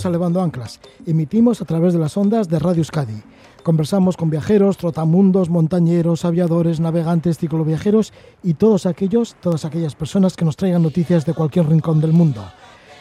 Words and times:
Bienvenidos 0.00 0.06
a 0.06 0.18
Levando 0.18 0.40
Anclas. 0.40 0.80
Emitimos 1.06 1.60
a 1.60 1.66
través 1.66 1.92
de 1.92 1.98
las 1.98 2.16
ondas 2.16 2.48
de 2.48 2.58
Radio 2.58 2.78
Euskadi. 2.78 3.22
Conversamos 3.62 4.16
con 4.16 4.30
viajeros, 4.30 4.78
trotamundos, 4.78 5.50
montañeros, 5.50 6.24
aviadores, 6.24 6.80
navegantes, 6.80 7.36
cicloviajeros 7.36 8.14
y 8.42 8.54
todos 8.54 8.86
aquellos, 8.86 9.36
todas 9.42 9.66
aquellas 9.66 9.94
personas 9.94 10.36
que 10.36 10.46
nos 10.46 10.56
traigan 10.56 10.82
noticias 10.82 11.26
de 11.26 11.34
cualquier 11.34 11.68
rincón 11.68 12.00
del 12.00 12.14
mundo. 12.14 12.42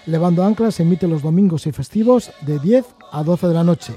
Levando 0.08 0.44
Anclas 0.44 0.76
se 0.76 0.84
emite 0.84 1.08
los 1.08 1.22
domingos 1.22 1.68
y 1.68 1.72
festivos 1.72 2.32
de 2.42 2.60
10 2.60 2.86
a 3.14 3.24
12 3.24 3.48
de 3.48 3.54
la 3.54 3.64
noche. 3.64 3.94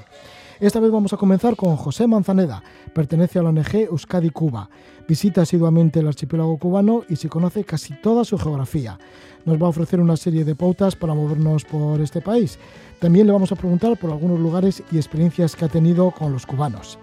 Esta 0.63 0.79
vez 0.79 0.93
vamos 0.93 1.13
a 1.13 1.17
comenzar 1.17 1.57
con 1.57 1.75
José 1.75 2.07
Manzaneda, 2.07 2.63
pertenece 2.95 3.41
a 3.41 3.43
la 3.43 3.49
ONG 3.49 3.89
Euskadi 3.91 4.31
Cuba. 4.31 4.71
Visita 5.09 5.43
asiduamente 5.43 5.99
el 5.99 6.07
archipiélago 6.07 6.57
cubano 6.57 7.03
y 7.09 7.17
se 7.17 7.29
conoce 7.29 7.65
casi 7.65 7.95
toda 8.01 8.25
su 8.25 8.39
geografía. 8.39 8.97
Nos 9.45 9.61
va 9.61 9.67
a 9.67 9.71
ofrecer 9.71 9.99
una 9.99 10.17
serie 10.17 10.45
de 10.45 10.55
pautas 10.55 10.95
para 10.95 11.15
movernos 11.15 11.65
por 11.65 12.01
este 12.01 12.21
país. 12.21 12.61
También 13.01 13.27
le 13.27 13.33
vamos 13.33 13.51
a 13.51 13.57
preguntar 13.57 13.99
por 13.99 14.13
algunos 14.13 14.39
lugares 14.39 14.85
y 14.93 14.99
experiencias 14.99 15.57
que 15.57 15.65
ha 15.65 15.69
tenido 15.69 16.13
con 16.13 16.33
los 16.33 16.47
cubanos. 16.47 16.97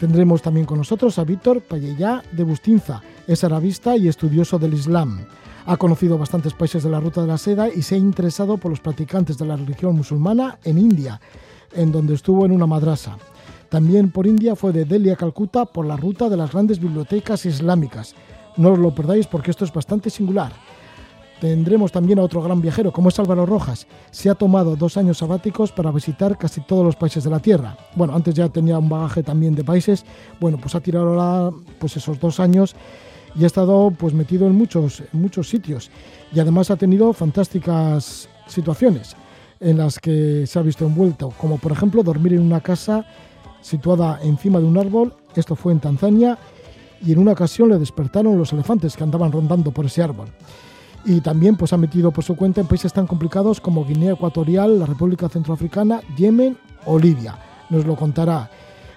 Tendremos 0.00 0.40
también 0.40 0.64
con 0.64 0.78
nosotros 0.78 1.18
a 1.18 1.24
Víctor 1.24 1.60
Payellá 1.60 2.22
de 2.32 2.42
Bustinza, 2.42 3.02
es 3.26 3.44
arabista 3.44 3.98
y 3.98 4.08
estudioso 4.08 4.58
del 4.58 4.72
Islam. 4.72 5.26
Ha 5.66 5.76
conocido 5.76 6.16
bastantes 6.16 6.54
países 6.54 6.84
de 6.84 6.88
la 6.88 7.00
Ruta 7.00 7.20
de 7.20 7.26
la 7.26 7.36
Seda 7.36 7.68
y 7.68 7.82
se 7.82 7.96
ha 7.96 7.98
interesado 7.98 8.56
por 8.56 8.70
los 8.70 8.80
practicantes 8.80 9.36
de 9.36 9.44
la 9.44 9.56
religión 9.56 9.94
musulmana 9.94 10.58
en 10.64 10.78
India, 10.78 11.20
en 11.72 11.92
donde 11.92 12.14
estuvo 12.14 12.44
en 12.44 12.52
una 12.52 12.66
madrasa. 12.66 13.16
También 13.68 14.10
por 14.10 14.26
India 14.26 14.56
fue 14.56 14.72
de 14.72 14.84
Delhi 14.84 15.10
a 15.10 15.16
Calcuta 15.16 15.66
por 15.66 15.84
la 15.84 15.96
ruta 15.96 16.28
de 16.28 16.36
las 16.36 16.52
grandes 16.52 16.80
bibliotecas 16.80 17.44
islámicas. 17.44 18.14
No 18.56 18.72
os 18.72 18.78
lo 18.78 18.94
perdáis 18.94 19.26
porque 19.26 19.50
esto 19.50 19.64
es 19.64 19.72
bastante 19.72 20.08
singular. 20.08 20.52
Tendremos 21.40 21.92
también 21.92 22.18
a 22.18 22.22
otro 22.22 22.42
gran 22.42 22.60
viajero, 22.60 22.92
como 22.92 23.10
es 23.10 23.18
Álvaro 23.18 23.46
Rojas. 23.46 23.86
Se 24.10 24.28
ha 24.28 24.34
tomado 24.34 24.74
dos 24.74 24.96
años 24.96 25.18
sabáticos 25.18 25.70
para 25.70 25.92
visitar 25.92 26.36
casi 26.36 26.62
todos 26.62 26.84
los 26.84 26.96
países 26.96 27.22
de 27.22 27.30
la 27.30 27.38
Tierra. 27.38 27.76
Bueno, 27.94 28.16
antes 28.16 28.34
ya 28.34 28.48
tenía 28.48 28.78
un 28.78 28.88
bagaje 28.88 29.22
también 29.22 29.54
de 29.54 29.62
países. 29.62 30.04
Bueno, 30.40 30.58
pues 30.58 30.74
ha 30.74 30.80
tirado 30.80 31.20
ahora 31.20 31.56
pues 31.78 31.96
esos 31.96 32.18
dos 32.18 32.40
años 32.40 32.74
y 33.36 33.44
ha 33.44 33.46
estado 33.46 33.92
pues 33.96 34.14
metido 34.14 34.46
en 34.46 34.54
muchos, 34.54 35.00
en 35.12 35.20
muchos 35.20 35.48
sitios. 35.48 35.90
Y 36.34 36.40
además 36.40 36.72
ha 36.72 36.76
tenido 36.76 37.12
fantásticas 37.12 38.28
situaciones 38.48 39.14
en 39.60 39.78
las 39.78 39.98
que 39.98 40.46
se 40.46 40.58
ha 40.58 40.62
visto 40.62 40.86
envuelto, 40.86 41.32
como 41.38 41.58
por 41.58 41.72
ejemplo 41.72 42.02
dormir 42.02 42.34
en 42.34 42.42
una 42.42 42.60
casa 42.60 43.06
situada 43.60 44.20
encima 44.22 44.58
de 44.60 44.66
un 44.66 44.78
árbol. 44.78 45.14
Esto 45.34 45.56
fue 45.56 45.72
en 45.72 45.80
Tanzania 45.80 46.38
y 47.04 47.12
en 47.12 47.18
una 47.18 47.32
ocasión 47.32 47.68
le 47.68 47.78
despertaron 47.78 48.38
los 48.38 48.52
elefantes 48.52 48.96
que 48.96 49.04
andaban 49.04 49.32
rondando 49.32 49.70
por 49.70 49.86
ese 49.86 50.02
árbol 50.02 50.28
y 51.04 51.20
también 51.20 51.56
pues, 51.56 51.72
ha 51.72 51.76
metido 51.76 52.10
por 52.10 52.24
su 52.24 52.36
cuenta 52.36 52.60
en 52.60 52.66
países 52.66 52.92
tan 52.92 53.06
complicados 53.06 53.60
como 53.60 53.84
Guinea 53.84 54.12
Ecuatorial, 54.12 54.78
la 54.78 54.86
República 54.86 55.28
Centroafricana, 55.28 56.00
Yemen 56.16 56.56
o 56.84 56.98
Libia. 56.98 57.38
Nos 57.70 57.86
lo 57.86 57.96
contará. 57.96 58.50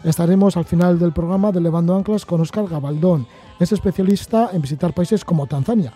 Estaremos 0.04 0.58
al 0.58 0.66
final 0.66 0.98
del 0.98 1.14
programa 1.14 1.52
de 1.52 1.62
Levando 1.62 1.96
Anclas 1.96 2.26
con 2.26 2.42
Oscar 2.42 2.68
Gabaldón. 2.68 3.28
Es 3.60 3.72
especialista 3.72 4.50
en 4.52 4.62
visitar 4.62 4.94
países 4.94 5.24
como 5.24 5.46
Tanzania, 5.48 5.94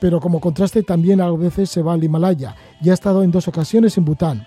pero 0.00 0.20
como 0.20 0.40
contraste 0.40 0.82
también 0.82 1.20
a 1.20 1.30
veces 1.30 1.70
se 1.70 1.82
va 1.82 1.94
al 1.94 2.04
Himalaya 2.04 2.54
y 2.82 2.90
ha 2.90 2.94
estado 2.94 3.22
en 3.22 3.30
dos 3.30 3.48
ocasiones 3.48 3.96
en 3.98 4.04
Bután. 4.04 4.46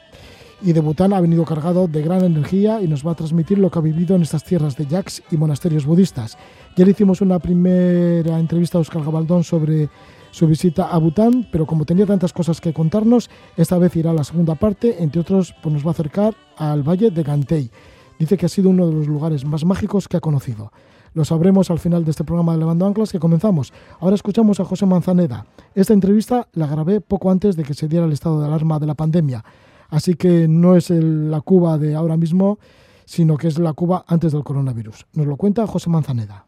Y 0.62 0.74
de 0.74 0.80
Bután 0.80 1.13
ha 1.13 1.22
venido 1.22 1.46
cargado 1.46 1.88
de 1.88 2.02
gran 2.02 2.24
energía 2.24 2.81
y 2.81 2.88
nos 2.88 3.06
va 3.06 3.12
a 3.12 3.16
transmitir 3.16 3.59
lo 3.59 3.69
que 3.69 3.78
ha 3.78 3.81
vivido 3.81 4.16
en 4.16 4.24
estas 4.24 4.44
tierras 4.44 4.75
de 4.75 4.88
yaks 4.88 5.22
y 5.30 5.38
monasterios 5.38 5.86
budistas. 5.86 6.38
Ya 6.75 6.84
le 6.84 6.91
hicimos 6.91 7.22
una 7.22 7.38
primera 7.38 8.40
entrevista 8.40 8.78
a 8.78 8.81
Oscar 8.81 9.03
Gabaldón 9.03 9.44
sobre 9.44 9.90
su 10.31 10.47
visita 10.47 10.88
a 10.88 10.97
Bután, 10.97 11.47
pero 11.52 11.66
como 11.66 11.86
tenía 11.86 12.06
tantas 12.06 12.34
cosas 12.34 12.59
que 12.59 12.74
contarnos, 12.74 13.30
esta 13.56 13.78
vez 13.78 13.96
irá 13.96 14.12
a 14.12 14.13
la 14.16 14.24
segunda 14.24 14.56
parte, 14.56 15.02
entre 15.02 15.22
otros, 15.22 15.53
pues 15.62 15.74
nos 15.74 15.86
va 15.86 15.90
a 15.90 15.91
acercar 15.91 16.36
al 16.57 16.81
Valle 16.81 17.12
de 17.12 17.24
Gantei. 17.24 17.72
Dice 18.19 18.38
que 18.38 18.47
ha 18.47 18.50
sido 18.50 18.69
uno 18.72 18.88
de 18.88 18.94
los 18.94 19.07
lugares 19.07 19.46
más 19.46 19.63
mágicos 19.63 20.07
que 20.07 20.18
ha 20.18 20.22
conocido. 20.22 20.72
Lo 21.17 21.25
sabremos 21.25 21.72
al 21.72 21.79
final 21.79 22.05
de 22.05 22.11
este 22.11 22.23
programa 22.23 22.51
de 22.51 22.59
Levando 22.59 22.85
Anclas 22.85 23.11
que 23.11 23.17
comenzamos. 23.17 23.73
Ahora 24.00 24.13
escuchamos 24.13 24.59
a 24.59 24.66
José 24.66 24.85
Manzaneda. 24.85 25.47
Esta 25.73 25.94
entrevista 25.94 26.47
la 26.53 26.67
grabé 26.67 27.01
poco 27.01 27.31
antes 27.31 27.55
de 27.55 27.63
que 27.63 27.73
se 27.73 27.88
diera 27.88 28.05
el 28.05 28.11
estado 28.11 28.39
de 28.39 28.45
alarma 28.45 28.78
de 28.78 28.85
la 28.85 28.94
pandemia, 28.94 29.44
así 29.89 30.13
que 30.13 30.47
no 30.47 30.75
es 30.75 30.91
la 30.91 31.41
Cuba 31.41 31.79
de 31.79 31.95
ahora 31.95 32.17
mismo, 32.17 32.59
sino 33.06 33.35
que 33.35 33.47
es 33.47 33.57
la 33.57 33.73
Cuba 33.73 34.06
antes 34.07 34.31
del 34.31 34.44
coronavirus. 34.44 35.07
Nos 35.13 35.25
lo 35.25 35.38
cuenta 35.38 35.66
José 35.66 35.89
Manzaneda. 35.89 36.47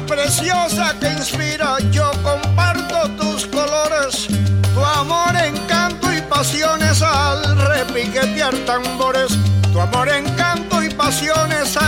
Preciosa 0.00 0.94
que 0.98 1.12
inspira, 1.12 1.76
yo 1.90 2.10
comparto 2.22 3.10
tus 3.18 3.46
colores, 3.46 4.26
tu 4.74 4.84
amor, 4.84 5.36
encanto 5.36 6.10
y 6.12 6.22
pasiones 6.22 7.02
al 7.02 7.58
repiquetear 7.68 8.54
tambores, 8.64 9.36
tu 9.72 9.80
amor, 9.80 10.08
encanto 10.08 10.82
y 10.82 10.88
pasiones 10.88 11.76
al 11.76 11.81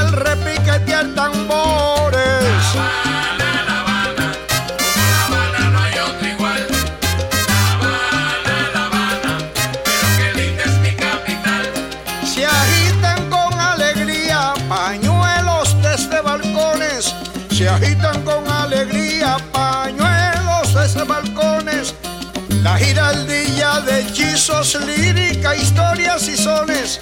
hechizos, 24.64 24.86
lírica, 24.86 25.54
historias 25.54 26.26
y 26.28 26.36
sones. 26.36 26.98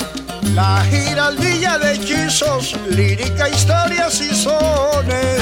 La 0.54 0.84
giraldilla 0.90 1.78
de 1.78 1.94
hechizos, 1.94 2.74
lírica, 2.90 3.48
historias 3.48 4.20
y 4.20 4.34
sones. 4.34 5.40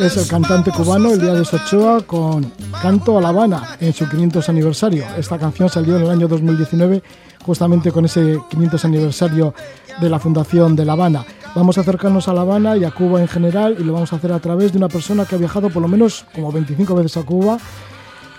Es 0.00 0.16
el 0.16 0.26
cantante 0.26 0.70
cubano 0.70 1.12
Elías 1.12 1.52
Ochoa 1.52 2.00
con 2.00 2.50
Canto 2.80 3.18
a 3.18 3.20
La 3.20 3.28
Habana 3.28 3.76
en 3.80 3.92
su 3.92 4.08
500 4.08 4.48
aniversario. 4.48 5.04
Esta 5.18 5.38
canción 5.38 5.68
salió 5.68 5.98
en 5.98 6.04
el 6.04 6.10
año 6.10 6.26
2019 6.26 7.02
justamente 7.44 7.92
con 7.92 8.06
ese 8.06 8.38
500 8.48 8.82
aniversario 8.86 9.52
de 10.00 10.08
la 10.08 10.18
fundación 10.18 10.74
de 10.74 10.86
La 10.86 10.94
Habana. 10.94 11.26
Vamos 11.54 11.76
a 11.76 11.82
acercarnos 11.82 12.28
a 12.28 12.32
La 12.32 12.40
Habana 12.40 12.78
y 12.78 12.84
a 12.84 12.92
Cuba 12.92 13.20
en 13.20 13.28
general 13.28 13.76
y 13.78 13.84
lo 13.84 13.92
vamos 13.92 14.10
a 14.14 14.16
hacer 14.16 14.32
a 14.32 14.40
través 14.40 14.72
de 14.72 14.78
una 14.78 14.88
persona 14.88 15.26
que 15.26 15.34
ha 15.34 15.38
viajado 15.38 15.68
por 15.68 15.82
lo 15.82 15.88
menos 15.88 16.24
como 16.34 16.50
25 16.50 16.94
veces 16.94 17.18
a 17.18 17.22
Cuba. 17.22 17.58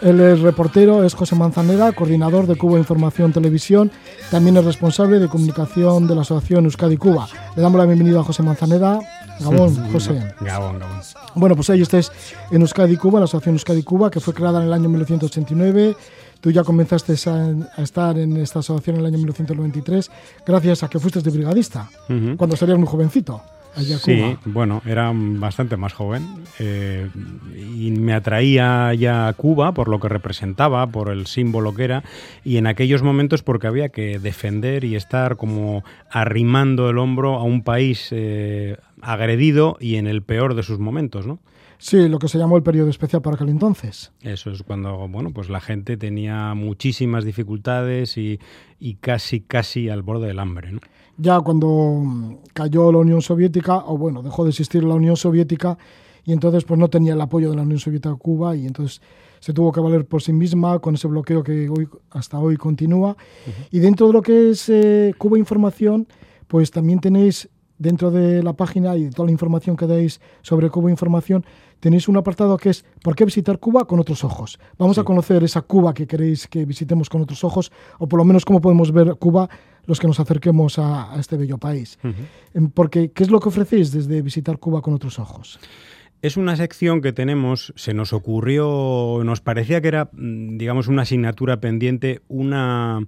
Es 0.02 0.40
reportero, 0.40 1.04
es 1.04 1.14
José 1.14 1.36
Manzanera, 1.36 1.92
coordinador 1.92 2.48
de 2.48 2.56
Cuba 2.56 2.80
Información 2.80 3.34
Televisión, 3.34 3.92
también 4.32 4.58
es 4.58 4.66
responsable 4.66 5.20
de 5.20 5.28
comunicación 5.28 6.08
de 6.08 6.16
la 6.16 6.22
Asociación 6.22 6.66
Euskadi 6.66 6.98
Cuba. 6.98 7.28
Le 7.56 7.62
damos 7.62 7.78
la 7.78 7.86
bienvenida 7.86 8.22
a 8.22 8.24
José 8.24 8.42
Manzanera. 8.42 8.98
Gabón, 9.42 9.92
José. 9.92 10.14
Gabón, 10.40 10.80
Gabón. 10.80 11.02
Bueno, 11.36 11.56
pues 11.56 11.70
ahí 11.70 11.82
estés 11.82 12.12
en 12.52 12.62
Euskadi 12.62 12.98
Cuba, 12.98 13.20
la 13.20 13.26
Asociación 13.26 13.56
Euskadi 13.56 13.84
Cuba, 13.84 14.10
que 14.12 14.20
fue 14.20 14.34
creada 14.34 14.60
en 14.60 14.68
el 14.68 14.74
año 14.74 14.90
1989. 14.90 15.96
Tú 16.40 16.50
ya 16.50 16.64
comenzaste 16.64 17.14
a, 17.30 17.82
estar 17.82 18.18
en 18.18 18.38
esta 18.38 18.60
asociación 18.60 18.96
en 18.96 19.02
el 19.02 19.06
año 19.08 19.18
1993 19.20 20.10
gracias 20.46 20.84
a 20.84 20.90
que 20.90 21.00
fuiste 21.00 21.22
de 21.22 21.30
brigadista, 21.30 21.90
cuando 22.38 22.56
serías 22.56 22.80
muy 22.80 22.88
jovencito. 22.88 23.42
Allá 23.74 23.98
sí, 24.00 24.38
bueno, 24.44 24.82
era 24.86 25.14
bastante 25.16 25.78
más 25.78 25.94
joven 25.94 26.44
eh, 26.60 27.10
y 27.56 27.92
me 27.92 28.14
atraía 28.14 28.94
ya 28.96 29.30
a 29.30 29.34
Cuba 29.34 29.74
por 29.74 29.88
lo 29.88 29.98
que 30.02 30.10
representaba, 30.10 30.88
por 30.88 31.10
el 31.10 31.26
símbolo 31.26 31.74
que 31.74 31.86
era 31.86 32.04
y 32.44 32.58
en 32.58 32.68
aquellos 32.68 33.02
momentos 33.02 33.44
porque 33.44 33.68
había 33.68 33.88
que 33.88 34.20
defender 34.20 34.84
y 34.84 34.98
estar 34.98 35.38
como 35.38 35.86
arrimando 36.10 36.90
el 36.90 36.98
hombro 36.98 37.36
a 37.36 37.44
un 37.44 37.64
país 37.64 38.10
eh, 38.12 38.76
agredido 39.02 39.78
y 39.80 39.96
en 39.96 40.08
el 40.08 40.22
peor 40.24 40.56
de 40.56 40.64
sus 40.64 40.80
momentos, 40.80 41.28
¿no? 41.28 41.40
Sí, 41.78 42.08
lo 42.08 42.20
que 42.20 42.28
se 42.28 42.38
llamó 42.38 42.58
el 42.58 42.64
periodo 42.64 42.90
especial 42.90 43.24
para 43.24 43.36
aquel 43.36 43.50
entonces. 43.50 44.12
Eso 44.22 44.52
es 44.52 44.62
cuando, 44.62 45.08
bueno, 45.08 45.32
pues 45.32 45.50
la 45.50 45.60
gente 45.60 45.98
tenía 45.98 46.54
muchísimas 46.54 47.26
dificultades 47.26 48.18
y, 48.18 48.40
y 48.80 48.96
casi, 48.96 49.42
casi 49.42 49.90
al 49.90 50.04
borde 50.04 50.28
del 50.28 50.38
hambre, 50.38 50.74
¿no? 50.74 50.80
Ya 51.18 51.40
cuando 51.40 51.68
mm, 51.68 52.36
cayó 52.54 52.92
la 52.92 53.00
Unión 53.00 53.22
Soviética, 53.22 53.78
o 53.78 53.98
bueno, 53.98 54.22
dejó 54.22 54.44
de 54.44 54.52
existir 54.52 54.84
la 54.84 54.94
Unión 54.94 55.18
Soviética, 55.18 55.78
y 56.24 56.34
entonces 56.34 56.66
pues 56.66 56.80
no 56.80 56.88
tenía 56.88 57.14
el 57.14 57.22
apoyo 57.22 57.50
de 57.50 57.56
la 57.56 57.64
Unión 57.64 57.80
Soviética 57.80 58.12
a 58.12 58.16
Cuba, 58.16 58.56
y 58.56 58.68
entonces 58.68 59.02
se 59.40 59.54
tuvo 59.54 59.72
que 59.72 59.80
valer 59.80 60.06
por 60.06 60.22
sí 60.22 60.34
misma 60.34 60.78
con 60.80 60.94
ese 60.94 61.08
bloqueo 61.08 61.44
que 61.44 61.68
hoy, 61.68 61.90
hasta 62.12 62.40
hoy 62.40 62.58
continúa. 62.58 63.18
Y 63.72 63.80
dentro 63.80 64.06
de 64.06 64.14
lo 64.14 64.22
que 64.22 64.52
es 64.52 64.70
eh, 64.70 65.16
Cuba 65.18 65.40
Información, 65.40 66.08
pues 66.48 66.70
también 66.70 67.00
tenéis 67.00 67.50
dentro 67.82 68.12
de 68.12 68.44
la 68.44 68.54
página 68.54 68.96
y 68.96 69.06
de 69.06 69.10
toda 69.10 69.26
la 69.26 69.32
información 69.32 69.76
que 69.76 69.88
dais 69.88 70.22
sobre 70.44 70.70
Cuba 70.70 70.92
Información, 70.92 71.44
tenéis 71.80 72.08
un 72.08 72.16
apartado 72.18 72.56
que 72.58 72.70
es 72.70 72.86
¿Por 73.04 73.16
qué 73.16 73.26
visitar 73.26 73.58
Cuba 73.60 73.86
con 73.86 74.00
otros 74.00 74.24
ojos? 74.24 74.60
Vamos 74.78 75.00
a 75.00 75.04
conocer 75.04 75.44
esa 75.44 75.62
Cuba 75.62 75.94
que 75.94 76.06
queréis 76.06 76.48
que 76.48 76.66
visitemos 76.66 77.10
con 77.10 77.22
otros 77.22 77.44
ojos, 77.44 77.72
o 77.98 78.08
por 78.08 78.20
lo 78.20 78.26
menos 78.26 78.46
cómo 78.46 78.62
podemos 78.62 78.92
ver 78.92 79.16
Cuba 79.16 79.50
los 79.88 80.00
que 80.00 80.06
nos 80.06 80.20
acerquemos 80.20 80.78
a, 80.78 81.12
a 81.12 81.20
este 81.20 81.38
bello 81.38 81.58
país. 81.58 81.98
Em, 82.54 82.70
Porque, 82.70 83.12
¿qué 83.12 83.24
es 83.24 83.32
lo 83.32 83.40
que 83.40 83.50
ofrecéis 83.50 83.92
desde 83.92 84.22
visitar 84.22 84.60
Cuba 84.60 84.82
con 84.82 84.94
otros 84.94 85.18
ojos? 85.18 85.60
Es 86.22 86.38
una 86.38 86.56
sección 86.56 87.02
que 87.02 87.14
tenemos, 87.14 87.74
se 87.76 87.96
nos 87.96 88.14
ocurrió, 88.14 89.22
nos 89.24 89.42
parecía 89.42 89.82
que 89.82 89.88
era, 89.88 90.12
mm, 90.14 90.58
digamos, 90.58 90.88
una 90.88 91.02
asignatura 91.02 91.60
pendiente, 91.60 92.22
una, 92.28 93.08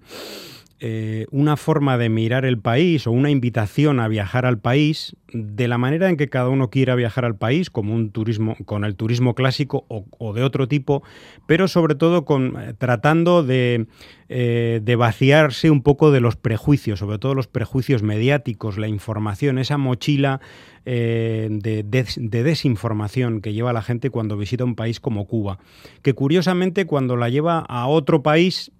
eh, 0.85 1.27
una 1.31 1.55
forma 1.55 1.97
de 1.97 2.09
mirar 2.09 2.43
el 2.43 2.59
país 2.59 3.07
o 3.07 3.11
una 3.11 3.29
invitación 3.29 4.01
a 4.01 4.09
viajar 4.09 4.45
al 4.45 4.59
país 4.59 5.15
de 5.31 5.69
la 5.69 5.77
manera 5.77 6.09
en 6.09 6.17
que 6.17 6.27
cada 6.27 6.49
uno 6.49 6.69
quiera 6.69 6.93
viajar 6.95 7.23
al 7.23 7.37
país, 7.37 7.69
como 7.69 7.95
un 7.95 8.11
turismo, 8.11 8.57
con 8.65 8.83
el 8.83 8.97
turismo 8.97 9.33
clásico 9.33 9.85
o, 9.87 10.33
de 10.33 10.43
otro 10.43 10.67
tipo, 10.67 11.01
pero 11.47 11.69
sobre 11.69 11.95
todo 11.95 12.25
con, 12.25 12.57
eh, 12.59 12.73
tratando 12.77 13.43
de, 13.43 13.87
eh, 14.27 14.81
de 14.83 14.95
vaciarse 14.97 15.69
un 15.69 15.83
poco 15.83 16.11
de 16.11 16.19
los 16.19 16.35
prejuicios, 16.35 16.99
sobre 16.99 17.17
todo 17.17 17.33
los 17.33 17.47
prejuicios 17.47 18.03
mediáticos, 18.03 18.77
la 18.77 18.89
información, 18.89 19.59
esa 19.59 19.77
mochila 19.77 20.41
eh, 20.85 21.47
de, 21.49 21.83
de 21.83 22.43
desinformación 22.43 23.41
que 23.41 23.53
lleva 23.53 23.73
la 23.73 23.81
gente 23.81 24.09
cuando 24.09 24.37
visita 24.37 24.63
un 24.63 24.75
país 24.75 24.99
como 24.99 25.25
Cuba, 25.25 25.59
que 26.01 26.13
curiosamente 26.13 26.85
cuando 26.85 27.15
la 27.15 27.29
lleva 27.29 27.59
a 27.59 27.87
otro 27.87 28.21
país 28.23 28.71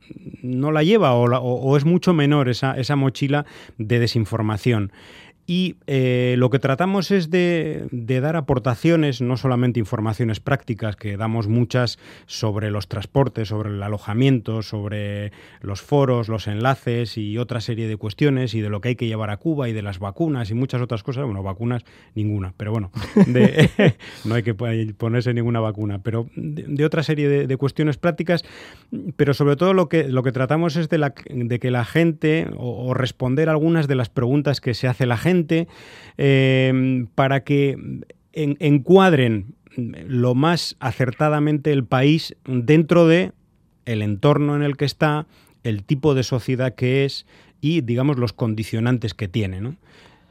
no 0.42 0.72
la 0.72 0.84
lleva 0.84 1.14
o, 1.14 1.24
o- 1.26 1.62
o 1.62 1.78
es 1.78 1.86
mucho 1.86 2.14
menor 2.14 2.50
esa, 2.50 2.78
esa 2.78 2.96
mochila 2.96 3.46
de 3.78 4.00
desinformación. 4.00 4.92
Y 5.46 5.76
eh, 5.88 6.36
lo 6.38 6.50
que 6.50 6.60
tratamos 6.60 7.12
es 7.12 7.30
de, 7.30 7.88
de 7.92 8.22
dar 8.22 8.38
aportaciones, 8.38 9.22
no 9.22 9.36
solamente 9.36 9.78
informaciones 9.80 10.40
prácticas, 10.40 10.96
que 10.96 11.18
damos 11.18 11.50
muchas 11.50 12.00
sobre 12.28 12.72
los 12.72 12.88
transportes, 12.88 13.50
sobre 13.50 13.70
el 13.72 13.84
alojamiento, 13.84 14.62
sobre 14.62 15.34
los 15.60 15.82
foros, 15.82 16.30
los 16.30 16.48
enlaces 16.48 17.18
y 17.18 17.38
otra 17.38 17.60
serie 17.60 17.90
de 17.90 17.98
cuestiones 17.98 18.54
y 18.54 18.62
de 18.62 18.70
lo 18.70 18.80
que 18.80 18.90
hay 18.90 18.96
que 18.96 19.06
llevar 19.08 19.32
a 19.32 19.38
Cuba 19.38 19.68
y 19.68 19.74
de 19.74 19.82
las 19.82 20.00
vacunas 20.00 20.50
y 20.50 20.54
muchas 20.54 20.82
otras 20.82 21.04
cosas. 21.04 21.26
Bueno, 21.26 21.44
vacunas 21.44 21.84
ninguna, 22.16 22.54
pero 22.56 22.72
bueno, 22.72 22.90
de- 23.28 23.70
no 24.24 24.36
hay 24.36 24.44
que 24.44 24.54
po- 24.54 24.68
ponerse 24.98 25.34
ninguna 25.34 25.60
vacuna, 25.60 26.02
pero 26.02 26.28
de, 26.38 26.64
de 26.64 26.86
otra 26.86 27.04
serie 27.04 27.28
de, 27.48 27.58
cuestiones 27.58 27.98
prácticas, 27.98 28.46
pero 29.18 29.34
sobre 29.34 29.58
todo 29.58 29.74
lo 29.74 29.90
que, 29.90 30.08
lo 30.08 30.24
que 30.24 30.32
tratamos 30.32 30.78
es 30.78 30.88
de, 30.88 31.00
la, 31.00 31.12
que 31.14 31.70
la 31.70 31.84
gente, 31.84 32.48
o, 32.56 32.88
o 32.88 32.94
responder 32.94 33.50
algunas 33.50 33.90
de 33.90 33.96
las 33.96 34.10
preguntas 34.10 34.62
que 34.62 34.74
se 34.74 34.88
hace 34.88 35.06
la 35.06 35.18
gente, 35.18 35.33
eh, 36.18 37.06
para 37.16 37.44
que 37.44 37.78
en- 38.34 38.58
encuadren 38.60 39.56
lo 39.76 40.36
más 40.36 40.76
acertadamente 40.80 41.72
el 41.72 41.84
país 41.84 42.36
dentro 42.46 43.08
de 43.08 43.32
el 43.86 44.02
entorno 44.02 44.56
en 44.56 44.62
el 44.64 44.78
que 44.78 44.86
está, 44.86 45.26
el 45.64 45.84
tipo 45.84 46.14
de 46.14 46.24
sociedad 46.24 46.76
que 46.76 47.06
es 47.06 47.26
y, 47.62 47.82
digamos, 47.82 48.18
los 48.18 48.34
condicionantes 48.34 49.14
que 49.14 49.28
tiene, 49.28 49.62
¿no? 49.62 49.76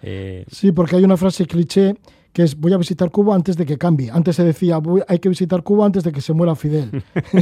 Eh, 0.02 0.44
Sí, 0.50 0.72
porque 0.72 0.96
hay 0.96 1.04
una 1.04 1.16
frase 1.16 1.46
cliché 1.46 1.94
que 2.32 2.42
es 2.42 2.56
voy 2.58 2.72
a 2.72 2.76
visitar 2.78 3.10
Cuba 3.10 3.34
antes 3.34 3.56
de 3.56 3.66
que 3.66 3.76
cambie. 3.78 4.10
Antes 4.10 4.36
se 4.36 4.44
decía 4.44 4.78
"Voy- 4.78 5.02
hay 5.06 5.18
que 5.18 5.28
visitar 5.28 5.62
Cuba 5.62 5.84
antes 5.86 6.02
de 6.04 6.12
que 6.12 6.20
se 6.20 6.32
muera 6.32 6.54
Fidel. 6.54 6.90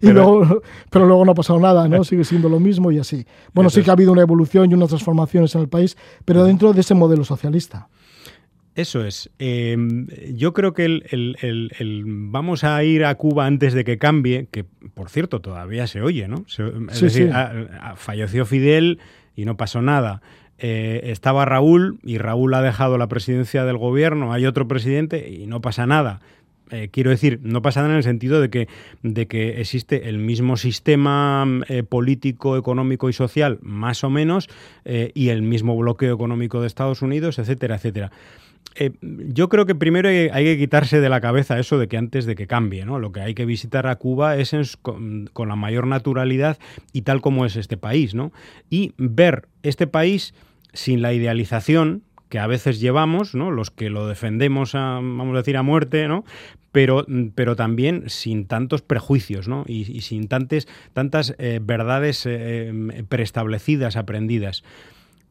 y 0.00 0.06
Pero- 0.06 0.12
luego, 0.40 0.62
pero 0.90 1.06
luego 1.06 1.24
no 1.24 1.32
ha 1.32 1.34
pasado 1.34 1.58
nada, 1.60 1.88
¿no? 1.88 2.04
Sigue 2.04 2.24
siendo 2.24 2.48
lo 2.48 2.58
mismo 2.60 2.90
y 2.92 2.98
así. 2.98 3.26
Bueno, 3.52 3.70
sí 3.70 3.82
que 3.82 3.90
ha 3.90 3.92
habido 3.92 4.12
una 4.12 4.22
evolución 4.22 4.70
y 4.70 4.74
unas 4.74 4.88
transformaciones 4.88 5.54
en 5.54 5.60
el 5.62 5.68
país, 5.68 5.96
pero 6.24 6.44
dentro 6.44 6.72
de 6.72 6.80
ese 6.80 6.94
modelo 6.94 7.24
socialista. 7.24 7.88
Eso 8.74 9.04
es. 9.04 9.28
Eh, 9.40 9.76
yo 10.34 10.52
creo 10.52 10.72
que 10.72 10.84
el, 10.84 11.04
el- 11.10 11.36
el- 11.40 11.72
el 11.80 12.04
vamos 12.06 12.62
a 12.62 12.82
ir 12.84 13.04
a 13.04 13.14
Cuba 13.16 13.44
antes 13.44 13.74
de 13.74 13.82
que 13.82 13.98
cambie, 13.98 14.46
que 14.52 14.62
por 14.94 15.10
cierto 15.10 15.40
todavía 15.40 15.86
se 15.88 16.00
oye, 16.00 16.28
¿no? 16.28 16.44
Se- 16.46 16.68
es 16.68 16.98
Sí, 16.98 17.04
decir, 17.06 17.26
sí. 17.26 17.30
a- 17.32 17.90
a- 17.90 17.96
falleció 17.96 18.46
Fidel 18.46 19.00
y 19.34 19.46
no 19.46 19.56
pasó 19.56 19.82
nada. 19.82 20.22
Eh, 20.58 21.02
estaba 21.04 21.44
Raúl 21.44 22.00
y 22.02 22.18
Raúl 22.18 22.52
ha 22.54 22.62
dejado 22.62 22.98
la 22.98 23.06
presidencia 23.06 23.64
del 23.64 23.78
gobierno, 23.78 24.32
hay 24.32 24.44
otro 24.44 24.66
presidente 24.66 25.28
y 25.30 25.46
no 25.46 25.60
pasa 25.60 25.86
nada. 25.86 26.20
Eh, 26.70 26.88
quiero 26.90 27.10
decir, 27.10 27.40
no 27.42 27.62
pasa 27.62 27.80
nada 27.80 27.94
en 27.94 27.98
el 27.98 28.02
sentido 28.02 28.42
de 28.42 28.50
que, 28.50 28.68
de 29.02 29.26
que 29.26 29.60
existe 29.60 30.08
el 30.08 30.18
mismo 30.18 30.56
sistema 30.58 31.44
mm, 31.46 31.62
eh, 31.68 31.82
político, 31.82 32.58
económico 32.58 33.08
y 33.08 33.12
social, 33.12 33.58
más 33.62 34.04
o 34.04 34.10
menos, 34.10 34.48
y 34.84 35.28
el 35.28 35.42
mismo 35.42 35.76
bloqueo 35.76 36.14
económico 36.14 36.60
de 36.60 36.66
Estados 36.66 37.02
Unidos, 37.02 37.38
etcétera, 37.38 37.76
etcétera. 37.76 38.10
Yo 39.00 39.48
creo 39.48 39.66
que 39.66 39.74
primero 39.74 40.08
hay, 40.08 40.44
que 40.44 40.58
quitarse 40.58 41.00
de 41.00 41.08
la 41.08 41.20
cabeza 41.20 41.58
eso 41.58 41.78
de 41.78 41.88
que 41.88 41.96
antes 41.96 42.26
de 42.26 42.36
que 42.36 42.46
cambie, 42.46 42.84
¿no? 42.84 42.98
Lo 43.00 43.10
que 43.10 43.20
hay 43.20 43.34
que 43.34 43.44
visitar 43.44 43.86
a 43.86 43.96
Cuba 43.96 44.36
es 44.36 44.76
con, 44.80 45.28
con 45.32 45.48
la 45.48 45.56
mayor 45.56 45.86
naturalidad 45.86 46.58
y 46.92 47.02
tal 47.02 47.20
como 47.20 47.44
es 47.44 47.56
este 47.56 47.76
país, 47.76 48.14
¿no? 48.14 48.32
Y 48.70 48.92
ver 48.96 49.48
este 49.62 49.88
país 49.88 50.32
sin 50.72 51.02
la 51.02 51.12
idealización 51.12 52.02
que 52.28 52.38
a 52.38 52.46
veces 52.46 52.80
llevamos, 52.80 53.34
¿no? 53.34 53.50
Los 53.50 53.70
que 53.70 53.90
lo 53.90 54.06
defendemos, 54.06 54.74
a, 54.74 54.94
vamos 54.96 55.34
a 55.34 55.38
decir, 55.38 55.56
a 55.56 55.62
muerte, 55.62 56.08
¿no? 56.08 56.24
Pero, 56.72 57.06
pero 57.34 57.56
también 57.56 58.04
sin 58.08 58.46
tantos 58.46 58.82
prejuicios, 58.82 59.48
¿no? 59.48 59.64
Y, 59.66 60.02
sin 60.02 60.28
tantes, 60.28 60.68
tantas 60.92 61.34
eh, 61.38 61.60
verdades 61.62 62.26
eh, 62.26 62.70
eh, 62.70 63.04
preestablecidas, 63.08 63.96
aprendidas. 63.96 64.62